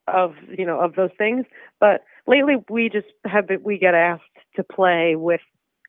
of 0.09 0.35
you 0.57 0.67
know 0.67 0.81
of 0.81 0.95
those 0.95 1.11
things. 1.19 1.47
But 1.81 2.05
lately, 2.27 2.57
we 2.69 2.89
just 2.89 3.07
have 3.25 3.49
been, 3.49 3.63
we 3.63 3.79
get 3.79 3.95
asked 3.95 4.23
to 4.57 4.65
play 4.65 5.17
with 5.17 5.41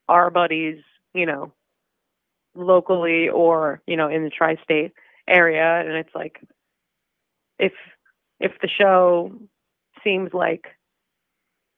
our 0.07 0.29
buddies, 0.29 0.79
you 1.13 1.25
know, 1.25 1.51
locally 2.55 3.29
or 3.29 3.81
you 3.87 3.97
know 3.97 4.09
in 4.09 4.23
the 4.23 4.29
tri-state 4.29 4.93
area, 5.27 5.81
and 5.81 5.93
it's 5.93 6.13
like 6.15 6.39
if 7.59 7.73
if 8.39 8.51
the 8.61 8.67
show 8.67 9.31
seems 10.03 10.33
like 10.33 10.65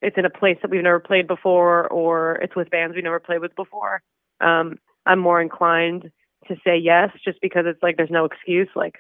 it's 0.02 0.18
in 0.18 0.26
a 0.26 0.30
place 0.30 0.58
that 0.62 0.72
we've 0.72 0.84
never 0.84 1.00
played 1.00 1.28
before 1.28 1.88
or 1.88 2.36
it's 2.36 2.56
with 2.56 2.70
bands 2.70 2.96
we've 2.96 3.04
never 3.04 3.20
played 3.20 3.40
with 3.40 3.56
before 3.56 4.02
um 4.42 4.78
i'm 5.06 5.20
more 5.20 5.42
inclined 5.42 6.12
to 6.48 6.56
say 6.64 6.78
yes 6.78 7.10
just 7.24 7.40
because 7.42 7.66
it's 7.68 7.82
like 7.84 7.98
there's 7.98 8.10
no 8.12 8.26
excuse 8.26 8.70
like 8.76 8.96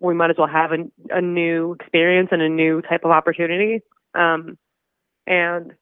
we 0.00 0.14
might 0.14 0.30
as 0.30 0.36
well 0.38 0.48
have 0.48 0.72
a, 0.72 1.16
a 1.16 1.20
new 1.20 1.72
experience 1.80 2.28
and 2.32 2.42
a 2.42 2.48
new 2.48 2.80
type 2.82 3.04
of 3.04 3.10
opportunity 3.10 3.80
um 4.14 4.56
and 5.26 5.72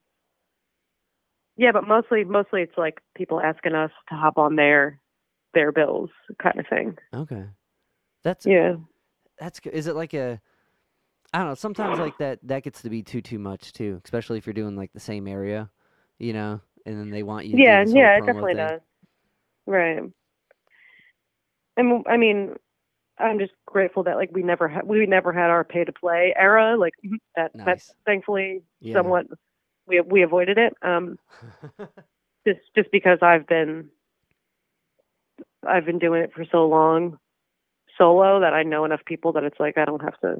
yeah 1.56 1.72
but 1.72 1.86
mostly 1.86 2.24
mostly 2.24 2.62
it's 2.62 2.76
like 2.78 3.00
people 3.16 3.40
asking 3.40 3.74
us 3.74 3.90
to 4.08 4.14
hop 4.14 4.38
on 4.38 4.56
their 4.56 4.98
their 5.54 5.70
bills 5.72 6.10
kind 6.42 6.58
of 6.58 6.66
thing 6.68 6.96
Okay. 7.14 7.44
That's 8.24 8.46
yeah 8.46 8.74
that's 9.38 9.60
good. 9.60 9.74
Is 9.74 9.86
it 9.86 9.96
like 9.96 10.14
a 10.14 10.40
I 11.34 11.38
don't 11.38 11.48
know, 11.48 11.54
sometimes 11.54 11.98
like 11.98 12.18
that 12.18 12.38
that 12.44 12.62
gets 12.62 12.82
to 12.82 12.90
be 12.90 13.02
too 13.02 13.20
too 13.20 13.38
much 13.38 13.72
too, 13.72 14.00
especially 14.04 14.38
if 14.38 14.46
you're 14.46 14.54
doing 14.54 14.76
like 14.76 14.92
the 14.92 15.00
same 15.00 15.26
area, 15.26 15.70
you 16.18 16.32
know, 16.32 16.60
and 16.86 16.98
then 16.98 17.10
they 17.10 17.22
want 17.22 17.46
you 17.46 17.56
to 17.56 17.62
yeah 17.62 17.84
yeah 17.86 18.16
it 18.18 18.20
definitely 18.26 18.54
thing. 18.54 18.68
does 18.68 18.80
right 19.66 20.02
and 21.76 22.04
i 22.08 22.16
mean 22.16 22.54
i'm 23.18 23.38
just 23.38 23.52
grateful 23.66 24.02
that 24.02 24.16
like 24.16 24.30
we 24.32 24.42
never 24.42 24.68
had 24.68 24.86
we 24.86 25.06
never 25.06 25.32
had 25.32 25.50
our 25.50 25.64
pay 25.64 25.84
to 25.84 25.92
play 25.92 26.34
era 26.36 26.76
like 26.76 26.94
that 27.36 27.52
that 27.54 27.66
Nice. 27.66 27.94
thankfully 28.06 28.62
Yeah. 28.80 28.96
somewhat 28.96 29.26
we 29.86 30.00
we 30.00 30.22
avoided 30.22 30.58
it 30.58 30.74
um 30.82 31.18
just 32.46 32.60
just 32.74 32.90
because 32.90 33.18
i've 33.22 33.46
been 33.46 33.88
i've 35.66 35.84
been 35.86 35.98
doing 35.98 36.22
it 36.22 36.32
for 36.32 36.44
so 36.50 36.66
long 36.66 37.18
solo 37.98 38.40
that 38.40 38.54
i 38.54 38.62
know 38.62 38.84
enough 38.84 39.04
people 39.06 39.32
that 39.32 39.44
it's 39.44 39.60
like 39.60 39.78
i 39.78 39.84
don't 39.84 40.02
have 40.02 40.18
to 40.20 40.36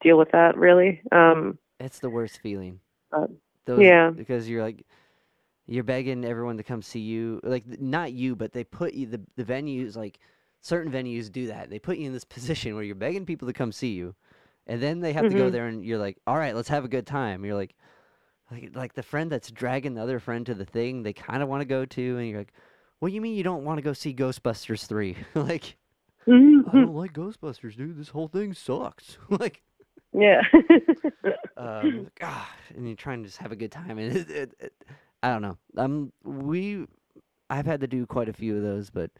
deal 0.00 0.16
with 0.16 0.30
that 0.30 0.56
really 0.56 1.02
um 1.12 1.58
it's 1.80 2.00
the 2.00 2.10
worst 2.10 2.40
feeling. 2.40 2.80
Those, 3.64 3.80
yeah. 3.80 4.10
Because 4.10 4.48
you're 4.48 4.62
like 4.62 4.84
you're 5.68 5.84
begging 5.84 6.24
everyone 6.24 6.56
to 6.56 6.62
come 6.64 6.82
see 6.82 7.00
you. 7.00 7.40
Like 7.44 7.64
not 7.80 8.12
you, 8.12 8.34
but 8.34 8.52
they 8.52 8.64
put 8.64 8.94
you 8.94 9.06
the 9.06 9.20
the 9.36 9.44
venues 9.44 9.96
like 9.96 10.18
certain 10.60 10.90
venues 10.92 11.30
do 11.30 11.46
that. 11.48 11.70
They 11.70 11.78
put 11.78 11.98
you 11.98 12.06
in 12.06 12.12
this 12.12 12.24
position 12.24 12.74
where 12.74 12.84
you're 12.84 12.94
begging 12.96 13.26
people 13.26 13.46
to 13.48 13.54
come 13.54 13.72
see 13.72 13.92
you. 13.92 14.14
And 14.66 14.82
then 14.82 15.00
they 15.00 15.12
have 15.14 15.28
to 15.28 15.34
go 15.34 15.48
Mhm. 15.48 15.52
there 15.52 15.66
and 15.66 15.84
you're 15.84 15.98
like, 15.98 16.18
"All 16.26 16.36
right, 16.36 16.54
let's 16.56 16.68
have 16.68 16.84
a 16.84 16.88
good 16.88 17.06
time." 17.06 17.44
You're 17.44 17.54
like 17.56 17.74
like 18.50 18.70
like 18.74 18.94
the 18.94 19.02
friend 19.02 19.30
that's 19.30 19.50
dragging 19.50 19.94
the 19.94 20.02
other 20.02 20.20
friend 20.20 20.46
to 20.46 20.54
the 20.54 20.64
thing 20.64 21.02
they 21.02 21.12
kind 21.12 21.42
of 21.42 21.48
want 21.48 21.60
to 21.62 21.66
go 21.66 21.84
to 21.84 22.18
and 22.18 22.28
you're 22.28 22.40
like, 22.40 22.52
"What 23.00 23.08
do 23.10 23.14
you 23.14 23.20
mean 23.20 23.34
you 23.36 23.44
don't 23.44 23.64
want 23.64 23.78
to 23.78 23.82
go 23.82 23.92
see 23.92 24.14
Ghostbusters 24.14 24.86
3?" 24.86 25.16
like 25.34 25.76
I 26.66 26.72
Mhm. 26.72 26.72
don't 26.78 26.94
like 26.94 27.12
Ghostbusters, 27.14 27.76
dude. 27.76 27.96
This 27.98 28.10
whole 28.10 28.28
thing 28.28 28.54
sucks. 28.54 29.18
like, 29.30 29.62
yeah 30.12 30.42
um, 31.56 32.08
ah, 32.22 32.50
and 32.74 32.86
you're 32.86 32.96
trying 32.96 33.22
to 33.22 33.28
just 33.28 33.38
have 33.38 33.52
a 33.52 33.56
good 33.56 33.72
time, 33.72 33.98
and 33.98 34.16
it, 34.16 34.30
it, 34.30 34.54
it, 34.60 34.72
I 35.22 35.30
don't 35.30 35.42
know. 35.42 35.58
Um, 35.76 36.12
we, 36.24 36.86
I've 37.50 37.66
had 37.66 37.80
to 37.80 37.86
do 37.88 38.06
quite 38.06 38.28
a 38.28 38.32
few 38.32 38.56
of 38.56 38.62
those, 38.62 38.90
but 38.90 39.10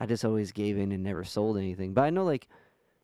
I 0.00 0.06
just 0.06 0.24
always 0.24 0.52
gave 0.52 0.78
in 0.78 0.92
and 0.92 1.02
never 1.02 1.24
sold 1.24 1.56
anything. 1.58 1.94
But 1.94 2.02
I 2.02 2.10
know, 2.10 2.24
like, 2.24 2.48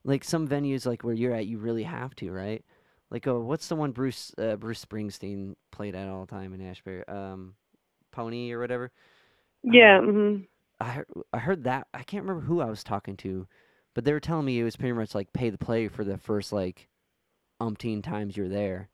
like 0.04 0.24
some 0.24 0.48
venues, 0.48 0.86
like 0.86 1.04
where 1.04 1.14
you're 1.14 1.34
at, 1.34 1.46
you 1.46 1.58
really 1.58 1.84
have 1.84 2.14
to, 2.16 2.30
right? 2.32 2.64
Like, 3.10 3.26
oh, 3.26 3.40
what's 3.40 3.68
the 3.68 3.76
one 3.76 3.92
Bruce 3.92 4.32
uh, 4.38 4.56
Bruce 4.56 4.84
Springsteen 4.84 5.54
played 5.70 5.94
at 5.94 6.08
all 6.08 6.22
the 6.26 6.30
time 6.32 6.52
in 6.54 6.60
Asbury? 6.66 7.06
Um, 7.08 7.54
Pony 8.12 8.52
or 8.52 8.60
whatever. 8.60 8.92
yeah 9.62 9.98
Um, 10.00 10.06
mhm. 10.06 10.46
I 10.80 10.90
heard, 10.90 11.06
I 11.32 11.38
heard 11.38 11.64
that 11.64 11.88
I 11.94 12.02
can't 12.04 12.24
remember 12.24 12.46
who 12.46 12.60
I 12.60 12.66
was 12.70 12.84
talking 12.84 13.16
to, 13.18 13.46
but 13.94 14.04
they 14.04 14.12
were 14.12 14.20
telling 14.20 14.46
me 14.46 14.60
it 14.60 14.64
was 14.64 14.76
pretty 14.76 14.92
much 14.92 15.14
like 15.14 15.32
pay 15.32 15.50
to 15.50 15.58
play 15.58 15.88
for 15.88 16.04
the 16.04 16.18
first 16.18 16.52
like 16.52 16.88
umpteen 17.60 18.02
times 18.02 18.36
you're 18.36 18.48
there. 18.48 18.90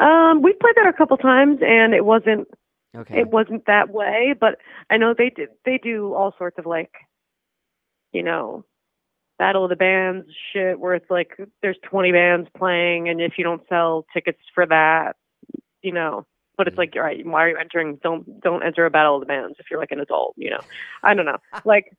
Um, 0.00 0.42
we 0.42 0.52
played 0.54 0.74
there 0.76 0.88
a 0.88 0.92
couple 0.96 1.16
times, 1.16 1.58
and 1.62 1.94
it 1.94 2.04
wasn't 2.04 2.48
Okay. 2.96 3.18
it 3.20 3.28
wasn't 3.28 3.66
that 3.66 3.90
way. 3.90 4.34
But 4.38 4.58
I 4.90 4.96
know 4.96 5.14
they 5.16 5.30
do 5.30 5.46
they 5.64 5.78
do 5.78 6.14
all 6.14 6.34
sorts 6.38 6.58
of 6.58 6.66
like, 6.66 6.92
you 8.12 8.22
know, 8.22 8.64
battle 9.38 9.64
of 9.64 9.70
the 9.70 9.76
bands 9.76 10.26
shit 10.52 10.78
where 10.80 10.94
it's 10.94 11.10
like 11.10 11.36
there's 11.62 11.78
20 11.84 12.12
bands 12.12 12.48
playing, 12.56 13.08
and 13.08 13.20
if 13.20 13.34
you 13.38 13.44
don't 13.44 13.62
sell 13.68 14.06
tickets 14.12 14.40
for 14.54 14.66
that, 14.66 15.16
you 15.82 15.92
know. 15.92 16.26
But 16.56 16.66
it's 16.68 16.74
Mm. 16.74 16.78
like, 16.78 16.92
all 16.96 17.02
right, 17.02 17.24
why 17.26 17.44
are 17.44 17.48
you 17.50 17.56
entering? 17.56 17.96
Don't 18.02 18.40
don't 18.40 18.62
enter 18.64 18.84
a 18.86 18.90
battle 18.90 19.16
of 19.16 19.20
the 19.20 19.26
bands 19.26 19.56
if 19.58 19.66
you're 19.70 19.80
like 19.80 19.92
an 19.92 20.00
adult, 20.00 20.34
you 20.36 20.50
know. 20.50 20.62
I 21.02 21.14
don't 21.14 21.26
know. 21.26 21.38
Like, 21.64 21.92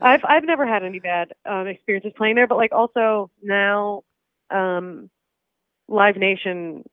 I've 0.00 0.24
I've 0.24 0.44
never 0.44 0.66
had 0.66 0.84
any 0.84 1.00
bad 1.00 1.32
um, 1.44 1.66
experiences 1.66 2.12
playing 2.16 2.36
there, 2.36 2.46
but 2.46 2.56
like 2.58 2.72
also 2.72 3.30
now, 3.42 4.02
um, 4.50 5.10
Live 5.88 6.16
Nation, 6.16 6.84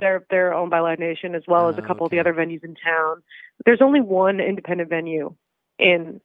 they're 0.00 0.24
they're 0.30 0.54
owned 0.54 0.70
by 0.70 0.80
Live 0.80 0.98
Nation 0.98 1.34
as 1.34 1.42
well 1.46 1.68
as 1.68 1.76
a 1.78 1.82
Oh, 1.82 1.86
couple 1.86 2.06
okay. 2.06 2.18
of 2.18 2.24
the 2.24 2.30
other 2.30 2.38
venues 2.38 2.64
in 2.64 2.74
town. 2.74 3.22
There's 3.64 3.82
only 3.82 4.00
one 4.00 4.40
independent 4.40 4.88
venue 4.88 5.34
in 5.78 6.20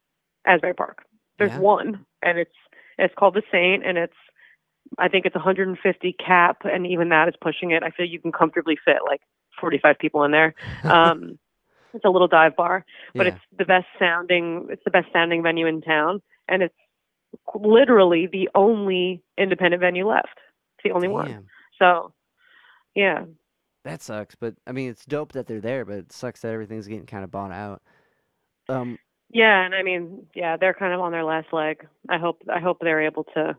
Asbury 0.45 0.73
Park. 0.73 1.05
There's 1.37 1.51
Yeah. 1.51 1.59
one, 1.59 2.05
and 2.21 2.37
it's 2.39 2.55
it's 2.97 3.13
called 3.15 3.33
the 3.33 3.43
Saint, 3.51 3.85
and 3.85 3.97
it's 3.97 4.15
I 4.97 5.07
think 5.09 5.25
it's 5.25 5.35
150 5.35 6.13
cap, 6.13 6.63
and 6.63 6.87
even 6.87 7.09
that 7.09 7.27
is 7.27 7.35
pushing 7.41 7.71
it. 7.71 7.83
I 7.83 7.89
feel 7.89 8.05
you 8.05 8.19
can 8.19 8.31
comfortably 8.31 8.77
fit 8.77 8.97
like 9.05 9.21
45 9.59 9.97
people 9.99 10.23
in 10.23 10.31
there. 10.31 10.53
Um, 10.83 11.39
it's 11.93 12.03
a 12.05 12.09
little 12.09 12.27
dive 12.27 12.55
bar, 12.57 12.85
but 13.13 13.25
Yeah. 13.25 13.33
it's 13.33 13.41
the 13.57 13.65
best 13.65 13.87
sounding. 13.97 14.67
It's 14.69 14.83
the 14.83 14.91
best 14.91 15.07
sounding 15.13 15.41
venue 15.41 15.65
in 15.65 15.81
town, 15.81 16.21
and 16.47 16.61
it's 16.61 16.75
literally 17.53 18.27
the 18.27 18.49
only 18.53 19.23
independent 19.37 19.79
venue 19.81 20.05
left. 20.07 20.37
It's 20.77 20.83
the 20.83 20.91
only 20.91 21.07
one. 21.07 21.27
So, 21.79 22.13
yeah, 22.95 23.25
that 23.85 24.01
sucks. 24.01 24.35
But 24.35 24.55
I 24.67 24.73
mean, 24.73 24.89
it's 24.89 25.05
dope 25.05 25.31
that 25.31 25.47
they're 25.47 25.61
there, 25.61 25.85
but 25.85 25.97
it 25.97 26.11
sucks 26.11 26.41
that 26.41 26.51
everything's 26.51 26.87
getting 26.87 27.05
kind 27.05 27.23
of 27.23 27.31
bought 27.31 27.51
out. 27.51 27.81
Um, 28.67 28.97
yeah, 29.31 29.65
and 29.65 29.73
I 29.73 29.83
mean, 29.83 30.25
yeah, 30.35 30.57
they're 30.57 30.73
kind 30.73 30.93
of 30.93 30.99
on 30.99 31.11
their 31.11 31.23
last 31.23 31.47
leg. 31.53 31.87
I 32.09 32.17
hope 32.17 32.41
I 32.53 32.59
hope 32.59 32.79
they're 32.81 33.05
able 33.05 33.23
to 33.35 33.55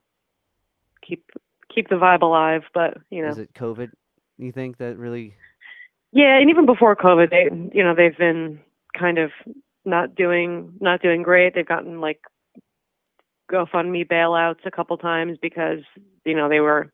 keep 1.07 1.25
keep 1.75 1.89
the 1.89 1.97
vibe 1.97 2.23
alive. 2.23 2.63
But 2.75 2.99
you 3.11 3.23
know, 3.23 3.31
is 3.31 3.39
it 3.39 3.55
COVID? 3.55 3.91
You 4.37 4.53
think 4.53 4.79
that 4.79 4.99
really? 4.99 5.35
yeah, 6.13 6.39
and 6.39 6.51
even 6.51 6.67
before 6.67 6.95
COVID, 6.97 7.31
they 7.31 7.49
you 7.77 7.83
know 7.83 7.95
they've 7.95 8.17
been 8.17 8.61
kind 8.99 9.19
of 9.19 9.31
not 9.85 10.15
doing 10.15 10.73
not 10.81 11.01
doing 11.01 11.23
great. 11.23 11.55
They've 11.55 11.67
gotten 11.67 12.01
like 12.01 12.21
GoFundMe 13.51 14.07
bailouts 14.09 14.67
a 14.67 14.71
couple 14.71 14.97
times 14.99 15.39
because 15.41 15.81
you 16.25 16.35
know 16.35 16.49
they 16.49 16.61
were 16.61 16.91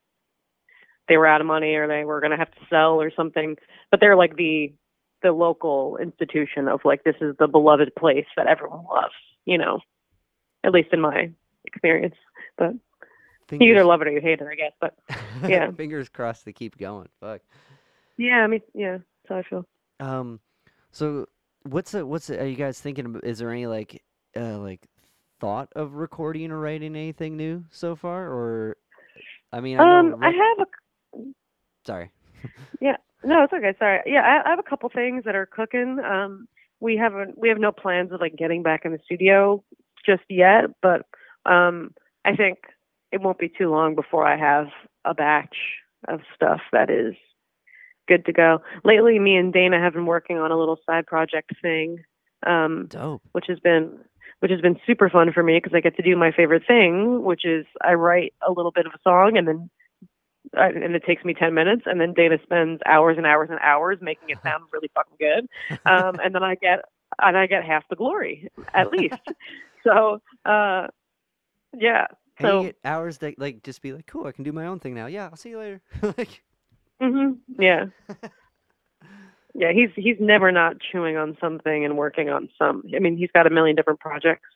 they 1.08 1.16
were 1.16 1.26
out 1.26 1.40
of 1.40 1.46
money 1.46 1.74
or 1.74 1.88
they 1.88 2.04
were 2.04 2.20
going 2.20 2.30
to 2.30 2.36
have 2.36 2.50
to 2.50 2.60
sell 2.70 3.00
or 3.00 3.10
something. 3.14 3.56
But 3.90 4.00
they're 4.00 4.16
like 4.16 4.36
the 4.36 4.72
the 5.22 5.32
local 5.32 5.98
institution 5.98 6.66
of 6.66 6.80
like 6.84 7.04
this 7.04 7.14
is 7.20 7.36
the 7.38 7.46
beloved 7.46 7.94
place 7.96 8.26
that 8.36 8.46
everyone 8.46 8.84
loves. 8.84 9.14
You 9.44 9.58
know, 9.58 9.80
at 10.64 10.72
least 10.72 10.88
in 10.92 11.00
my 11.00 11.30
experience. 11.64 12.14
But 12.56 12.74
you 13.50 13.72
either 13.72 13.84
love 13.84 14.02
it 14.02 14.08
or 14.08 14.12
you 14.12 14.20
hate 14.20 14.40
it, 14.40 14.46
I 14.50 14.54
guess. 14.54 14.72
But 14.80 14.94
yeah. 15.48 15.70
fingers 15.72 16.08
crossed 16.08 16.44
they 16.44 16.52
keep 16.52 16.78
going. 16.78 17.08
Fuck. 17.20 17.42
yeah, 18.16 18.38
I 18.38 18.46
mean, 18.46 18.60
yeah, 18.74 18.98
that's 18.98 19.28
how 19.28 19.36
I 19.36 19.42
feel. 19.42 19.66
Um, 20.00 20.40
so 20.90 21.26
what's 21.64 21.92
the 21.92 22.04
what's 22.06 22.28
the, 22.28 22.40
are 22.40 22.46
you 22.46 22.56
guys 22.56 22.80
thinking? 22.80 23.20
Is 23.22 23.38
there 23.38 23.50
any 23.50 23.66
like 23.66 24.02
uh 24.36 24.58
like 24.58 24.86
thought 25.40 25.68
of 25.74 25.94
recording 25.94 26.50
or 26.50 26.58
writing 26.58 26.96
anything 26.96 27.36
new 27.36 27.64
so 27.70 27.96
far? 27.96 28.26
Or 28.26 28.76
I 29.52 29.60
mean, 29.60 29.78
I 29.78 29.84
know. 29.84 30.14
Um, 30.14 30.22
I 30.22 30.30
have 30.30 30.66
a 30.66 30.70
sorry. 31.86 32.10
Yeah. 32.80 32.96
No, 33.24 33.44
it's 33.44 33.52
okay. 33.52 33.72
Sorry. 33.78 34.00
Yeah, 34.04 34.22
I, 34.22 34.44
I 34.44 34.50
have 34.50 34.58
a 34.58 34.68
couple 34.68 34.88
things 34.88 35.22
that 35.24 35.36
are 35.36 35.46
cooking. 35.46 36.00
Um, 36.00 36.48
we 36.80 36.96
haven't 36.96 37.38
we 37.38 37.48
have 37.48 37.58
no 37.58 37.70
plans 37.70 38.10
of 38.10 38.20
like 38.20 38.34
getting 38.34 38.64
back 38.64 38.84
in 38.84 38.90
the 38.90 38.98
studio 39.04 39.62
just 40.04 40.24
yet, 40.28 40.64
but 40.82 41.06
um, 41.46 41.94
I 42.24 42.34
think 42.34 42.58
it 43.12 43.20
won't 43.20 43.38
be 43.38 43.48
too 43.48 43.70
long 43.70 43.94
before 43.94 44.26
I 44.26 44.36
have 44.36 44.66
a 45.04 45.14
batch 45.14 45.56
of 46.08 46.20
stuff 46.34 46.60
that 46.72 46.90
is 46.90 47.14
good 48.08 48.26
to 48.26 48.32
go. 48.32 48.62
Lately, 48.84 49.18
me 49.20 49.36
and 49.36 49.52
Dana 49.52 49.78
have 49.78 49.92
been 49.92 50.06
working 50.06 50.38
on 50.38 50.50
a 50.50 50.58
little 50.58 50.78
side 50.84 51.06
project 51.06 51.52
thing, 51.62 51.98
um, 52.44 52.86
Dope. 52.88 53.22
which 53.32 53.46
has 53.48 53.60
been 53.60 53.98
which 54.40 54.50
has 54.50 54.60
been 54.60 54.80
super 54.84 55.08
fun 55.08 55.32
for 55.32 55.44
me 55.44 55.58
because 55.58 55.72
I 55.72 55.80
get 55.80 55.94
to 55.96 56.02
do 56.02 56.16
my 56.16 56.32
favorite 56.32 56.64
thing, 56.66 57.22
which 57.22 57.44
is 57.44 57.64
I 57.80 57.94
write 57.94 58.34
a 58.46 58.50
little 58.50 58.72
bit 58.72 58.86
of 58.86 58.92
a 58.92 58.98
song 59.04 59.36
and 59.36 59.46
then 59.46 59.70
and 60.54 60.94
it 60.94 61.04
takes 61.04 61.24
me 61.24 61.34
10 61.34 61.54
minutes 61.54 61.82
and 61.86 62.00
then 62.00 62.12
Dana 62.12 62.38
spends 62.42 62.80
hours 62.86 63.16
and 63.16 63.26
hours 63.26 63.48
and 63.50 63.58
hours 63.60 63.98
making 64.00 64.30
it 64.30 64.38
sound 64.42 64.64
really 64.72 64.90
fucking 64.94 65.16
good. 65.18 65.48
Um, 65.86 66.18
and 66.22 66.34
then 66.34 66.42
I 66.42 66.54
get 66.56 66.80
and 67.20 67.36
I 67.36 67.46
get 67.46 67.64
half 67.64 67.84
the 67.88 67.96
glory 67.96 68.50
at 68.74 68.90
least. 68.90 69.14
so, 69.84 70.20
uh 70.44 70.88
yeah. 71.74 72.06
So, 72.40 72.60
you 72.60 72.66
get 72.66 72.78
hours 72.84 73.18
that 73.18 73.38
like 73.38 73.62
just 73.62 73.82
be 73.82 73.92
like, 73.92 74.06
cool, 74.06 74.26
I 74.26 74.32
can 74.32 74.44
do 74.44 74.52
my 74.52 74.66
own 74.66 74.78
thing 74.78 74.94
now. 74.94 75.06
Yeah, 75.06 75.26
I'll 75.26 75.36
see 75.36 75.50
you 75.50 75.58
later. 75.58 75.82
like, 76.02 76.42
mhm, 77.00 77.38
yeah. 77.58 77.86
Yeah, 79.54 79.72
he's 79.72 79.90
he's 79.94 80.16
never 80.18 80.50
not 80.50 80.76
chewing 80.80 81.16
on 81.16 81.36
something 81.38 81.84
and 81.84 81.96
working 81.98 82.30
on 82.30 82.48
some. 82.58 82.84
I 82.96 82.98
mean, 83.00 83.18
he's 83.18 83.30
got 83.34 83.46
a 83.46 83.50
million 83.50 83.76
different 83.76 84.00
projects 84.00 84.48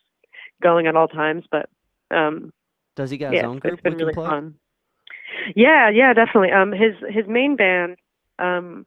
going 0.63 0.87
at 0.87 0.97
all 0.97 1.09
times, 1.09 1.45
but 1.51 1.69
um 2.11 2.51
does 2.95 3.11
he 3.11 3.19
got 3.19 3.35
his 3.35 3.45
own 3.45 3.59
group? 3.59 3.83
been 3.83 3.93
we 3.93 3.99
can 3.99 4.07
really 4.07 4.15
plug? 4.15 4.31
fun. 4.31 4.55
Yeah, 5.55 5.91
yeah, 5.91 6.13
definitely. 6.13 6.53
Um, 6.53 6.73
his 6.73 6.95
his 7.09 7.27
main 7.27 7.57
band, 7.57 7.97
um, 8.39 8.87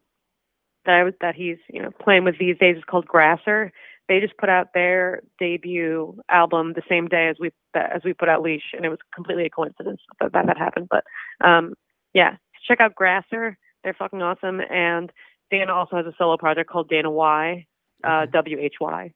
that 0.86 0.96
I 0.96 1.04
was 1.04 1.14
that 1.22 1.36
he's 1.36 1.58
you 1.72 1.82
know 1.82 1.92
playing 2.02 2.24
with 2.24 2.38
these 2.40 2.58
days 2.58 2.78
is 2.78 2.84
called 2.84 3.06
Grasser. 3.06 3.72
They 4.08 4.20
just 4.20 4.38
put 4.38 4.50
out 4.50 4.74
their 4.74 5.22
debut 5.38 6.20
album 6.30 6.74
the 6.74 6.82
same 6.90 7.08
day 7.08 7.28
as 7.28 7.38
we 7.40 7.52
as 7.76 8.02
we 8.04 8.14
put 8.14 8.30
out 8.30 8.42
Leash, 8.42 8.74
and 8.74 8.86
it 8.86 8.90
was 8.90 9.00
completely 9.14 9.46
a 9.46 9.50
coincidence 9.50 10.02
that 10.20 10.34
that, 10.34 10.48
that 10.48 10.58
happened. 10.58 10.90
But 10.90 11.04
um, 11.46 11.74
yeah, 12.14 12.38
check 12.68 12.80
out 12.82 12.96
Grasser. 12.96 13.58
They're 13.84 13.94
fucking 13.94 14.22
awesome. 14.22 14.62
And 14.70 15.12
Dana 15.52 15.74
also 15.74 15.96
has 15.96 16.06
a 16.06 16.14
solo 16.18 16.38
project 16.38 16.70
called 16.70 16.90
Dana 16.90 17.12
Y, 17.12 17.66
uh, 18.04 18.26
W 18.32 18.60
H 18.60 18.76
Y, 18.82 19.14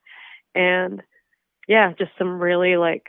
and 0.56 1.02
yeah, 1.68 1.94
just 1.98 2.12
some 2.18 2.40
really 2.40 2.78
like 2.78 3.06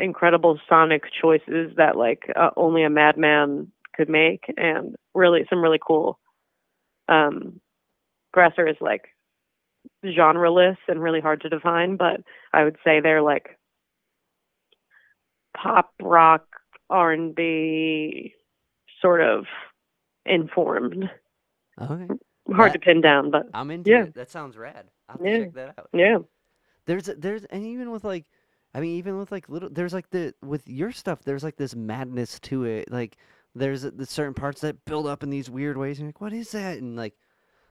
incredible 0.00 0.58
sonic 0.68 1.04
choices 1.20 1.72
that 1.76 1.96
like 1.96 2.30
uh, 2.36 2.50
only 2.56 2.82
a 2.84 2.90
madman 2.90 3.70
could 3.94 4.08
make 4.08 4.44
and 4.56 4.96
really 5.14 5.44
some 5.50 5.62
really 5.62 5.78
cool 5.84 6.18
um 7.08 7.60
grasser 8.32 8.66
is 8.66 8.76
like 8.80 9.08
genreless 10.04 10.76
and 10.88 11.02
really 11.02 11.20
hard 11.20 11.40
to 11.40 11.48
define 11.48 11.96
but 11.96 12.20
i 12.52 12.62
would 12.64 12.76
say 12.84 13.00
they're 13.00 13.22
like 13.22 13.58
pop 15.56 15.92
rock 16.02 16.46
r&b 16.88 18.34
sort 19.00 19.20
of 19.20 19.44
informed 20.26 21.10
Okay. 21.80 22.06
hard 22.52 22.70
That- 22.70 22.72
to 22.74 22.78
pin 22.78 23.00
down 23.00 23.30
but 23.30 23.46
I'm 23.54 23.70
into 23.70 23.90
Yeah. 23.90 24.04
it. 24.04 24.14
That 24.14 24.30
sounds 24.30 24.56
rad. 24.56 24.90
I'll 25.08 25.24
Yeah. 25.26 25.38
check 25.38 25.52
that 25.54 25.78
out. 25.78 25.88
yeah 25.94 26.18
There's 26.86 27.06
there's 27.06 27.44
and 27.46 27.64
even 27.64 27.90
with 27.90 28.04
like 28.04 28.26
I 28.74 28.80
mean 28.80 28.96
even 28.98 29.18
with 29.18 29.32
like 29.32 29.48
little 29.48 29.70
there's 29.70 29.92
like 29.94 30.10
the 30.10 30.34
with 30.42 30.68
your 30.68 30.92
stuff 30.92 31.22
there's 31.24 31.44
like 31.44 31.56
this 31.56 31.74
madness 31.76 32.38
to 32.40 32.64
it. 32.64 32.90
Like 32.90 33.16
there's 33.54 33.82
the 33.82 34.06
certain 34.06 34.34
parts 34.34 34.60
that 34.62 34.84
build 34.84 35.06
up 35.06 35.22
in 35.22 35.30
these 35.30 35.50
weird 35.50 35.76
ways 35.76 35.98
and 35.98 36.04
you're 36.04 36.08
like 36.10 36.20
what 36.20 36.32
is 36.32 36.52
that? 36.52 36.78
And 36.78 36.96
like 36.96 37.14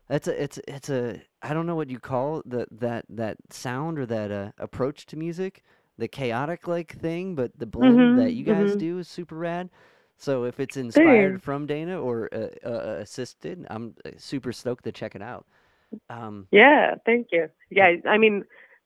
that's 0.08 0.28
a 0.28 0.42
it's 0.44 0.60
it's 0.68 0.90
a 0.90 1.22
I 1.42 1.54
don't 1.54 1.66
know 1.68 1.76
what 1.76 1.90
you 1.90 2.00
call 2.00 2.42
the 2.46 2.68
that 2.72 3.06
that 3.10 3.38
sound 3.52 4.00
or 4.00 4.06
that 4.08 4.32
uh, 4.32 4.52
approach 4.58 5.06
to 5.08 5.18
music, 5.18 5.64
the 5.98 6.08
chaotic 6.08 6.68
like 6.68 6.98
thing, 7.00 7.36
but 7.36 7.58
the 7.58 7.66
blend 7.68 8.16
that 8.16 8.34
Mhm, 8.34 8.34
you 8.34 8.44
guys 8.44 8.76
mhm. 8.76 8.78
do 8.78 9.00
is 9.00 9.08
super 9.08 9.36
rad. 9.36 9.70
So 10.18 10.44
if 10.46 10.60
it's 10.60 10.78
inspired 10.78 11.42
Thanks. 11.42 11.44
from 11.44 11.66
Dana 11.66 12.00
or 12.02 12.30
uh, 12.34 12.68
uh, 12.68 12.98
assisted, 13.00 13.66
I'm 13.70 13.96
uh, 14.06 14.12
super 14.18 14.52
stoked 14.52 14.84
to 14.86 14.92
check 14.92 15.16
it 15.16 15.22
out. 15.22 15.46
Um, 16.10 16.48
Yeah, 16.52 16.96
thank 17.06 17.28
you. 17.32 17.50
Yeah, 17.70 17.96
I 18.08 18.18
mean, 18.18 18.44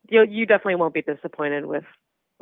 you 0.10 0.24
you 0.30 0.46
definitely 0.46 0.76
won't 0.76 0.94
be 0.94 1.02
disappointed 1.02 1.66
with 1.66 1.86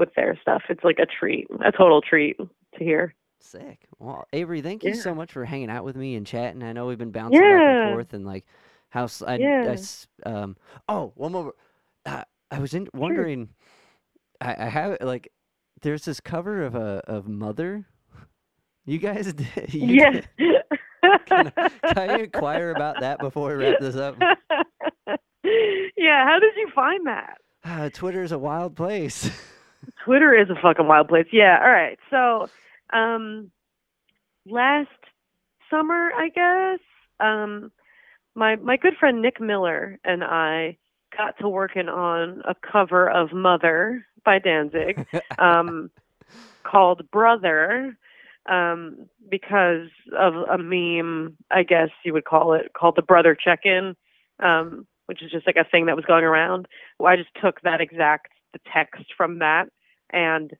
with 0.01 0.13
their 0.15 0.37
stuff. 0.41 0.63
It's 0.67 0.83
like 0.83 0.99
a 0.99 1.05
treat, 1.05 1.47
a 1.63 1.71
total 1.71 2.01
treat 2.01 2.35
to 2.37 2.83
hear. 2.83 3.15
Sick. 3.39 3.87
Well, 3.99 4.25
Avery, 4.33 4.61
thank 4.61 4.83
you 4.83 4.91
Yeah. 4.93 4.99
so 5.01 5.15
much 5.15 5.31
for 5.31 5.45
hanging 5.45 5.69
out 5.69 5.85
with 5.85 5.95
me 5.95 6.15
and 6.15 6.27
chatting. 6.27 6.61
I 6.61 6.73
know 6.73 6.87
we've 6.87 6.97
been 6.97 7.11
bouncing 7.11 7.39
back 7.39 7.61
and 7.61 7.93
forth 7.93 8.13
and 8.13 8.25
like 8.25 8.45
how 8.89 9.07
I, 9.25 9.33
I 9.33 9.37
Yeah. 9.37 9.63
s- 9.69 10.07
um 10.25 10.57
oh 10.89 11.13
one 11.15 11.31
more. 11.31 11.53
Uh, 12.05 12.23
I 12.51 12.59
was 12.59 12.73
in, 12.73 12.89
wondering. 12.93 13.47
I, 14.41 14.65
I 14.65 14.69
have 14.69 14.97
like 15.01 15.31
there's 15.81 16.03
this 16.05 16.19
cover 16.19 16.63
of 16.65 16.75
a 16.75 17.01
of 17.07 17.27
Mother. 17.27 17.85
You 18.85 18.97
guys 18.97 19.33
did. 19.33 19.73
You 19.73 19.87
yeah. 19.87 20.11
did- 20.11 20.27
Can 21.25 21.51
Can 21.55 22.09
I 22.09 22.17
inquire 22.19 22.71
about 22.71 22.99
that 22.99 23.19
before 23.19 23.55
we 23.57 23.63
wrap 23.65 23.79
this 23.79 23.95
up? 23.95 24.17
yeah, 25.43 26.25
how 26.27 26.37
did 26.39 26.55
you 26.57 26.69
find 26.75 27.07
that? 27.07 27.37
Ah, 27.63 27.89
Twitter's 27.93 28.31
a 28.31 28.39
wild 28.39 28.75
place. 28.75 29.29
Twitter 30.03 30.33
is 30.33 30.49
a 30.49 30.55
fucking 30.61 30.87
wild 30.87 31.07
place. 31.07 31.27
Yeah. 31.31 31.59
All 31.61 31.71
right. 31.71 31.97
So, 32.09 32.49
um, 32.95 33.51
last 34.45 34.89
summer, 35.69 36.11
I 36.15 36.29
guess, 36.29 36.79
um, 37.19 37.71
my 38.35 38.55
my 38.57 38.77
good 38.77 38.95
friend 38.99 39.21
Nick 39.21 39.39
Miller 39.39 39.99
and 40.03 40.23
I 40.23 40.77
got 41.15 41.37
to 41.39 41.49
working 41.49 41.89
on 41.89 42.41
a 42.47 42.55
cover 42.55 43.09
of 43.09 43.33
Mother 43.33 44.05
by 44.23 44.39
Danzig, 44.39 45.05
um, 45.39 45.91
called 46.63 47.09
Brother, 47.11 47.97
um, 48.47 49.09
because 49.29 49.89
of 50.17 50.35
a 50.35 50.57
meme, 50.57 51.37
I 51.49 51.63
guess 51.63 51.89
you 52.03 52.13
would 52.13 52.25
call 52.25 52.53
it, 52.53 52.71
called 52.73 52.95
the 52.95 53.01
Brother 53.01 53.35
Check-in, 53.35 53.95
um, 54.39 54.87
which 55.05 55.21
is 55.21 55.31
just 55.31 55.45
like 55.45 55.57
a 55.57 55.69
thing 55.69 55.87
that 55.87 55.95
was 55.95 56.05
going 56.05 56.23
around. 56.23 56.67
Well, 56.97 57.11
I 57.11 57.17
just 57.17 57.29
took 57.41 57.61
that 57.61 57.81
exact 57.81 58.31
the 58.53 58.59
text 58.73 59.05
from 59.15 59.39
that 59.39 59.65
and 60.11 60.51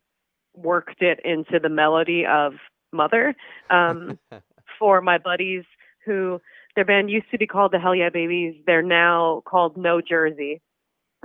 worked 0.55 1.01
it 1.01 1.19
into 1.23 1.59
the 1.59 1.69
melody 1.69 2.25
of 2.25 2.53
Mother 2.91 3.35
um, 3.69 4.19
for 4.79 5.01
my 5.01 5.17
buddies 5.17 5.63
who 6.05 6.41
their 6.75 6.85
band 6.85 7.09
used 7.09 7.29
to 7.31 7.37
be 7.37 7.47
called 7.47 7.71
the 7.71 7.79
Hell 7.79 7.95
Yeah 7.95 8.09
Babies. 8.09 8.55
They're 8.65 8.81
now 8.81 9.43
called 9.45 9.77
No 9.77 10.01
Jersey, 10.01 10.61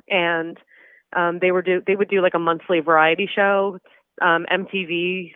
and 0.09 0.59
um, 1.15 1.39
they 1.41 1.51
were 1.51 1.63
do 1.63 1.83
they 1.87 1.97
would 1.97 2.09
do 2.09 2.21
like 2.21 2.35
a 2.35 2.39
monthly 2.39 2.81
variety 2.81 3.29
show, 3.33 3.79
um, 4.21 4.47
MTV 4.51 5.33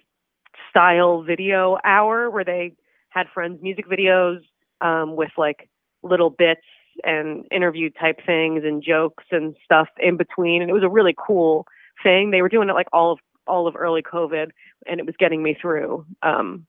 style 0.69 1.23
video 1.23 1.79
hour 1.85 2.31
where 2.31 2.45
they 2.45 2.75
had 3.11 3.27
friends 3.33 3.61
music 3.63 3.87
videos 3.89 4.41
um, 4.81 5.17
with 5.17 5.31
like 5.37 5.69
little 6.03 6.31
bits 6.31 6.61
and 7.05 7.45
interview 7.51 7.91
type 7.91 8.19
things 8.25 8.63
and 8.65 8.83
jokes 8.83 9.25
and 9.31 9.57
stuff 9.65 9.89
in 9.99 10.17
between, 10.17 10.63
and 10.63 10.71
it 10.71 10.75
was 10.75 10.83
a 10.83 10.89
really 10.89 11.15
cool 11.17 11.67
thing. 12.03 12.31
They 12.31 12.43
were 12.43 12.49
doing 12.49 12.69
it 12.69 12.75
like 12.75 12.89
all 12.93 13.13
of 13.13 13.19
all 13.47 13.67
of 13.67 13.77
early 13.77 14.03
COVID, 14.03 14.51
and 14.87 15.01
it 15.01 15.07
was 15.07 15.15
getting 15.19 15.43
me 15.43 15.57
through. 15.61 16.07
Um, 16.23 16.67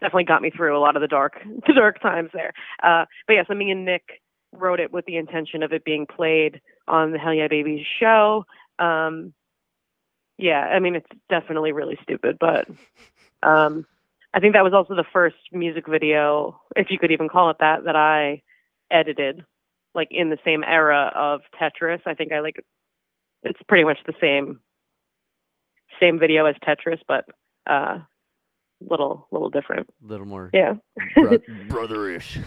definitely 0.00 0.24
got 0.24 0.42
me 0.42 0.50
through 0.50 0.76
a 0.76 0.80
lot 0.80 0.96
of 0.96 1.02
the 1.02 1.08
dark 1.08 1.40
the 1.66 1.72
dark 1.72 2.00
times 2.00 2.30
there. 2.32 2.52
Uh, 2.82 3.04
but 3.26 3.34
yeah, 3.34 3.44
so 3.46 3.54
me 3.54 3.70
and 3.70 3.84
Nick 3.84 4.20
wrote 4.52 4.80
it 4.80 4.92
with 4.92 5.04
the 5.06 5.16
intention 5.16 5.62
of 5.62 5.72
it 5.72 5.84
being 5.84 6.06
played 6.06 6.60
on 6.86 7.12
the 7.12 7.18
Hell 7.18 7.34
Yeah 7.34 7.48
Babies 7.48 7.86
show. 8.00 8.44
Um, 8.78 9.32
yeah, 10.38 10.60
I 10.60 10.80
mean 10.80 10.96
it's 10.96 11.08
definitely 11.28 11.72
really 11.72 11.98
stupid, 12.02 12.38
but 12.40 12.68
um, 13.42 13.86
I 14.32 14.40
think 14.40 14.54
that 14.54 14.64
was 14.64 14.74
also 14.74 14.96
the 14.96 15.04
first 15.12 15.36
music 15.52 15.86
video, 15.86 16.60
if 16.74 16.88
you 16.90 16.98
could 16.98 17.12
even 17.12 17.28
call 17.28 17.50
it 17.50 17.58
that, 17.60 17.84
that 17.84 17.94
I 17.94 18.42
edited, 18.94 19.44
like 19.94 20.08
in 20.10 20.30
the 20.30 20.38
same 20.44 20.62
era 20.64 21.12
of 21.14 21.40
Tetris. 21.60 22.00
I 22.06 22.14
think 22.14 22.32
I 22.32 22.40
like 22.40 22.56
it's 23.42 23.60
pretty 23.68 23.84
much 23.84 23.98
the 24.06 24.14
same 24.20 24.60
same 26.00 26.18
video 26.18 26.46
as 26.46 26.54
Tetris, 26.66 27.00
but 27.06 27.24
uh, 27.70 27.98
little 28.80 29.26
little 29.30 29.50
different. 29.50 29.88
A 30.04 30.06
little 30.06 30.26
more 30.26 30.50
Yeah, 30.54 30.74
bro- 31.14 31.38
brotherish. 31.68 32.42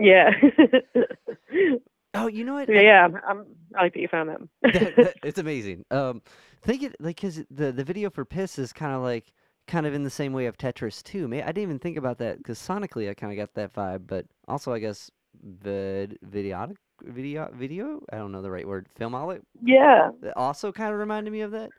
yeah, 0.00 0.30
oh, 2.14 2.26
you 2.28 2.44
know 2.44 2.54
what? 2.54 2.68
yeah. 2.68 2.80
yeah. 2.80 3.08
I'm, 3.28 3.46
I 3.76 3.82
like 3.82 3.94
that 3.94 4.00
you 4.00 4.08
found 4.08 4.30
that. 4.30 4.72
that, 4.72 4.96
that- 4.96 5.14
it's 5.22 5.38
amazing. 5.38 5.84
Um, 5.90 6.22
think 6.62 6.82
it 6.82 6.96
like 7.00 7.16
because 7.16 7.44
the 7.50 7.72
the 7.72 7.84
video 7.84 8.10
for 8.10 8.24
Piss 8.24 8.58
is 8.58 8.72
kind 8.72 8.94
of 8.94 9.02
like 9.02 9.32
kind 9.68 9.86
of 9.86 9.94
in 9.94 10.02
the 10.04 10.10
same 10.10 10.32
way 10.32 10.46
of 10.46 10.56
Tetris 10.56 11.02
too. 11.02 11.28
May 11.28 11.42
I 11.42 11.46
didn't 11.46 11.62
even 11.62 11.78
think 11.78 11.96
about 11.96 12.18
that 12.18 12.38
because 12.38 12.58
sonically 12.58 13.10
I 13.10 13.14
kind 13.14 13.32
of 13.32 13.36
got 13.36 13.54
that 13.54 13.72
vibe, 13.74 14.06
but 14.06 14.26
also 14.48 14.72
I 14.72 14.78
guess 14.78 15.10
vid- 15.42 16.18
videotic 16.24 16.76
video 17.02 17.50
video. 17.54 18.00
I 18.12 18.16
don't 18.16 18.32
know 18.32 18.42
the 18.42 18.50
right 18.50 18.66
word. 18.66 18.86
Filmaholic. 18.98 19.42
Yeah. 19.62 20.10
That 20.22 20.36
also 20.36 20.72
kind 20.72 20.92
of 20.92 20.98
reminded 20.98 21.32
me 21.32 21.42
of 21.42 21.52
that. 21.52 21.70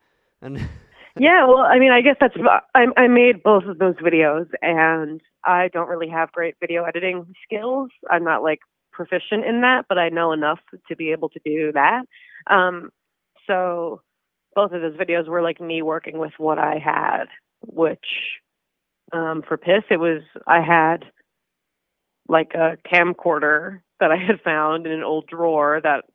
And 0.42 0.60
Yeah, 1.20 1.46
well, 1.48 1.60
I 1.60 1.80
mean, 1.80 1.92
I 1.92 2.02
guess 2.02 2.16
that's 2.20 2.36
I, 2.76 2.86
I 2.96 3.08
made 3.08 3.42
both 3.44 3.64
of 3.64 3.80
those 3.80 3.96
videos, 3.96 4.48
and 4.62 5.22
I 5.44 5.70
don't 5.70 5.90
really 5.90 6.10
have 6.10 6.32
great 6.32 6.56
video 6.60 6.84
editing 6.84 7.26
skills. 7.44 7.90
I'm 8.10 8.24
not 8.24 8.44
like 8.44 8.60
proficient 8.92 9.46
in 9.46 9.62
that, 9.62 9.86
but 9.90 9.98
I 9.98 10.10
know 10.10 10.32
enough 10.32 10.60
to 10.88 10.96
be 10.96 11.12
able 11.12 11.30
to 11.30 11.40
do 11.44 11.72
that. 11.74 12.04
Um, 12.48 12.90
so 13.46 14.02
both 14.56 14.72
of 14.72 14.82
those 14.82 14.96
videos 14.96 15.28
were 15.28 15.42
like 15.42 15.62
me 15.62 15.82
working 15.82 16.18
with 16.18 16.34
what 16.38 16.60
I 16.60 16.78
had, 16.84 17.26
which 17.66 18.06
um, 19.12 19.44
for 19.48 19.58
Piss, 19.58 19.84
it 19.90 20.00
was 20.00 20.22
I 20.46 20.62
had 20.62 21.06
like 22.28 22.54
a 22.54 22.78
camcorder 22.92 23.82
that 24.00 24.12
I 24.12 24.18
had 24.18 24.42
found 24.42 24.86
in 24.86 24.92
an 24.94 25.04
old 25.04 25.28
drawer 25.28 25.80
that 25.84 26.06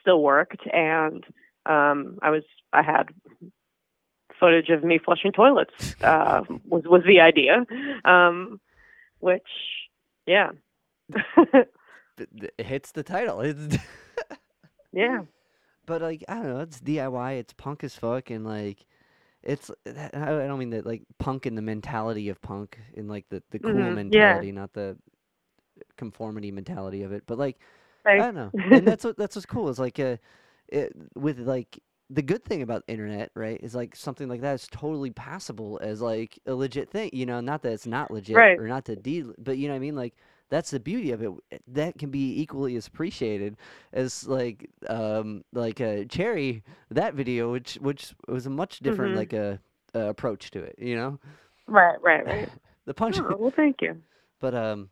still 0.00 0.22
worked, 0.22 0.66
and 0.72 1.24
um, 1.66 2.18
I 2.22 2.30
was 2.30 2.44
I 2.72 2.82
had 2.82 3.08
footage 4.38 4.70
of 4.70 4.82
me 4.84 4.98
flushing 4.98 5.32
toilets 5.32 5.96
uh, 6.02 6.42
was 6.66 6.84
was 6.84 7.02
the 7.06 7.20
idea, 7.20 7.64
um, 8.04 8.60
which 9.18 9.42
yeah, 10.26 10.50
it 12.18 12.50
hits 12.58 12.92
the 12.92 13.02
title. 13.02 13.42
Yeah, 14.92 15.22
but 15.86 16.02
like 16.02 16.24
I 16.28 16.34
don't 16.34 16.48
know. 16.48 16.60
It's 16.60 16.80
DIY. 16.80 17.38
It's 17.38 17.52
punk 17.52 17.84
as 17.84 17.94
fuck, 17.96 18.30
and 18.30 18.44
like 18.44 18.86
it's. 19.42 19.70
I 19.86 20.10
don't 20.12 20.58
mean 20.58 20.70
that 20.70 20.86
like 20.86 21.02
punk 21.18 21.46
in 21.46 21.54
the 21.54 21.62
mentality 21.62 22.28
of 22.28 22.40
punk, 22.42 22.78
in 22.94 23.08
like 23.08 23.28
the 23.30 23.42
the 23.50 23.58
cool 23.58 23.90
Mhm, 23.90 23.96
yeah. 24.12 24.34
mentality, 24.36 24.52
not 24.52 24.72
the 24.72 24.96
conformity 25.96 26.50
mentality 26.50 27.02
of 27.02 27.12
it. 27.12 27.24
But 27.26 27.38
like 27.38 27.58
I 28.16 28.24
don't 28.24 28.34
know, 28.34 28.52
and 28.70 28.86
that's 28.86 29.04
what 29.04 29.16
that's 29.16 29.36
what's 29.36 29.46
cool. 29.46 29.68
Is 29.68 29.78
like 29.78 29.98
uh, 30.00 30.16
it, 30.68 30.94
with 31.14 31.38
like 31.40 31.80
the 32.10 32.22
good 32.22 32.44
thing 32.44 32.62
about 32.62 32.86
the 32.86 32.92
internet, 32.92 33.30
right? 33.34 33.60
Is 33.62 33.74
like 33.74 33.94
something 33.96 34.28
like 34.28 34.40
that 34.42 34.54
is 34.54 34.68
totally 34.70 35.10
passable 35.10 35.78
as 35.82 36.00
like 36.00 36.38
a 36.46 36.54
legit 36.54 36.90
thing. 36.90 37.10
You 37.12 37.26
know, 37.26 37.40
not 37.40 37.62
that 37.62 37.72
it's 37.72 37.86
not 37.86 38.10
legit 38.10 38.48
Right. 38.48 38.58
or 38.58 38.66
not 38.68 38.84
to 38.86 38.96
de, 38.96 39.22
but 39.38 39.58
you 39.58 39.68
know 39.68 39.74
what 39.74 39.78
I 39.78 39.80
mean. 39.80 39.96
Like 39.96 40.14
that's 40.50 40.70
the 40.70 40.80
beauty 40.80 41.12
of 41.12 41.22
it. 41.22 41.30
That 41.68 41.98
can 41.98 42.10
be 42.10 42.40
equally 42.40 42.76
as 42.76 42.86
appreciated 42.86 43.56
as 43.92 44.26
like 44.26 44.68
um 44.88 45.44
like 45.52 45.80
a 45.80 46.04
Cherry 46.06 46.62
that 46.90 47.14
video, 47.14 47.52
which 47.52 47.74
which 47.80 48.14
was 48.28 48.46
a 48.46 48.50
much 48.50 48.80
different 48.80 49.14
Mhm. 49.14 49.14
like 49.14 49.32
a 49.32 49.60
uh, 49.94 50.00
approach 50.08 50.50
to 50.52 50.62
it. 50.62 50.76
You 50.78 50.96
know, 50.96 51.18
right, 51.66 52.00
right, 52.02 52.26
right. 52.26 52.48
the 52.86 52.94
punch. 52.94 53.20
Oh, 53.20 53.36
well, 53.38 53.52
thank 53.54 53.82
you. 53.82 54.00
But 54.40 54.54
um, 54.54 54.90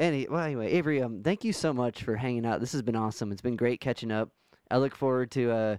any 0.00 0.26
well 0.28 0.42
anyway, 0.42 0.72
Avery, 0.72 1.02
um, 1.02 1.22
thank 1.22 1.44
you 1.44 1.52
so 1.52 1.72
much 1.72 2.02
for 2.02 2.16
hanging 2.16 2.46
out. 2.46 2.60
This 2.60 2.72
has 2.72 2.82
been 2.82 2.96
awesome. 2.96 3.30
It's 3.30 3.42
been 3.42 3.56
great 3.56 3.80
catching 3.80 4.10
up. 4.10 4.30
I 4.70 4.78
look 4.78 4.94
forward 4.94 5.30
to 5.32 5.50
uh, 5.50 5.76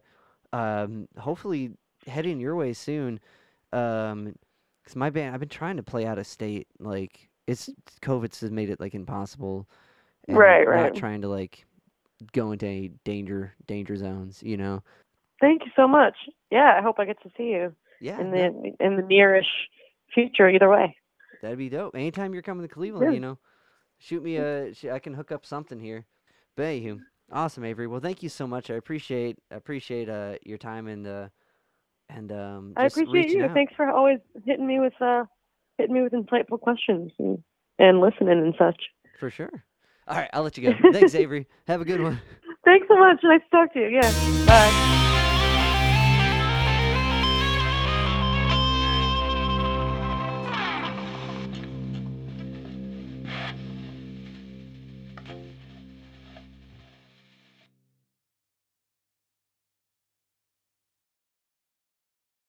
um, 0.53 1.07
hopefully 1.17 1.71
heading 2.07 2.39
your 2.39 2.55
way 2.55 2.73
soon. 2.73 3.19
Um, 3.73 4.35
cause 4.85 4.95
my 4.95 5.09
band, 5.09 5.33
I've 5.33 5.39
been 5.39 5.49
trying 5.49 5.77
to 5.77 5.83
play 5.83 6.05
out 6.05 6.17
of 6.19 6.27
state. 6.27 6.67
Like 6.79 7.29
it's 7.47 7.69
COVID's 8.01 8.39
has 8.41 8.51
made 8.51 8.69
it 8.69 8.79
like 8.79 8.93
impossible. 8.95 9.67
and 10.27 10.37
Right, 10.37 10.65
Not 10.67 10.95
trying 10.95 11.21
to 11.21 11.27
like 11.27 11.65
go 12.33 12.51
into 12.51 12.67
any 12.67 12.91
danger 13.03 13.53
danger 13.67 13.95
zones. 13.97 14.41
You 14.43 14.57
know. 14.57 14.83
Thank 15.39 15.65
you 15.65 15.71
so 15.75 15.87
much. 15.87 16.15
Yeah, 16.51 16.75
I 16.77 16.81
hope 16.83 16.99
I 16.99 17.05
get 17.05 17.21
to 17.23 17.31
see 17.35 17.49
you 17.51 17.73
Yeah. 17.99 18.19
in 18.19 18.29
no, 18.31 18.37
the 18.37 18.85
in 18.85 18.95
the 18.97 19.03
nearish 19.03 19.49
future. 20.13 20.47
Either 20.49 20.69
way. 20.69 20.95
that'd 21.41 21.57
be 21.57 21.69
dope. 21.69 21.95
Anytime 21.95 22.33
you're 22.33 22.43
coming 22.43 22.67
to 22.67 22.73
Cleveland, 22.73 23.07
Yeah. 23.07 23.13
you 23.13 23.19
know, 23.19 23.39
shoot 24.01 24.23
me 24.23 24.37
a. 24.37 24.73
Sh- 24.73 24.85
I 24.85 24.99
can 24.99 25.13
hook 25.13 25.31
up 25.31 25.45
something 25.45 25.79
here. 25.79 26.05
But 26.57 26.63
anywho, 26.63 26.99
awesome, 27.31 27.63
Avery. 27.63 27.87
Well, 27.87 28.01
thank 28.01 28.21
you 28.23 28.29
so 28.29 28.45
much. 28.47 28.69
I 28.69 28.73
appreciate 28.75 29.37
appreciate 29.51 30.09
uh 30.09 30.35
your 30.43 30.57
time 30.57 30.87
and 30.87 31.07
uh 31.07 31.27
and 32.09 32.31
um. 32.31 32.73
I 32.75 32.85
appreciate 32.87 33.29
you. 33.29 33.45
out. 33.45 33.53
Thanks 33.53 33.73
for 33.75 33.89
always 33.89 34.19
hitting 34.45 34.67
me 34.67 34.79
with 34.79 34.93
uh 35.01 35.25
hitting 35.77 35.93
me 35.95 36.01
with 36.01 36.13
insightful 36.13 36.59
questions 36.59 37.11
and, 37.19 37.41
and 37.79 38.01
listening 38.01 38.39
and 38.39 38.53
such. 38.57 38.81
For 39.19 39.29
sure. 39.29 39.63
All 40.07 40.17
right, 40.17 40.29
I'll 40.33 40.43
let 40.43 40.57
you 40.57 40.71
go. 40.73 40.91
Thanks, 40.91 41.15
Avery. 41.23 41.47
Have 41.67 41.79
a 41.79 41.85
good 41.85 42.01
one. 42.01 42.19
Thanks 42.65 42.87
so 42.89 42.97
much. 42.97 43.19
Nice 43.23 43.41
to 43.41 43.49
talk 43.49 43.73
to 43.73 43.79
you. 43.79 43.87
Yeah. 43.87 44.45
Bye. 44.45 45.07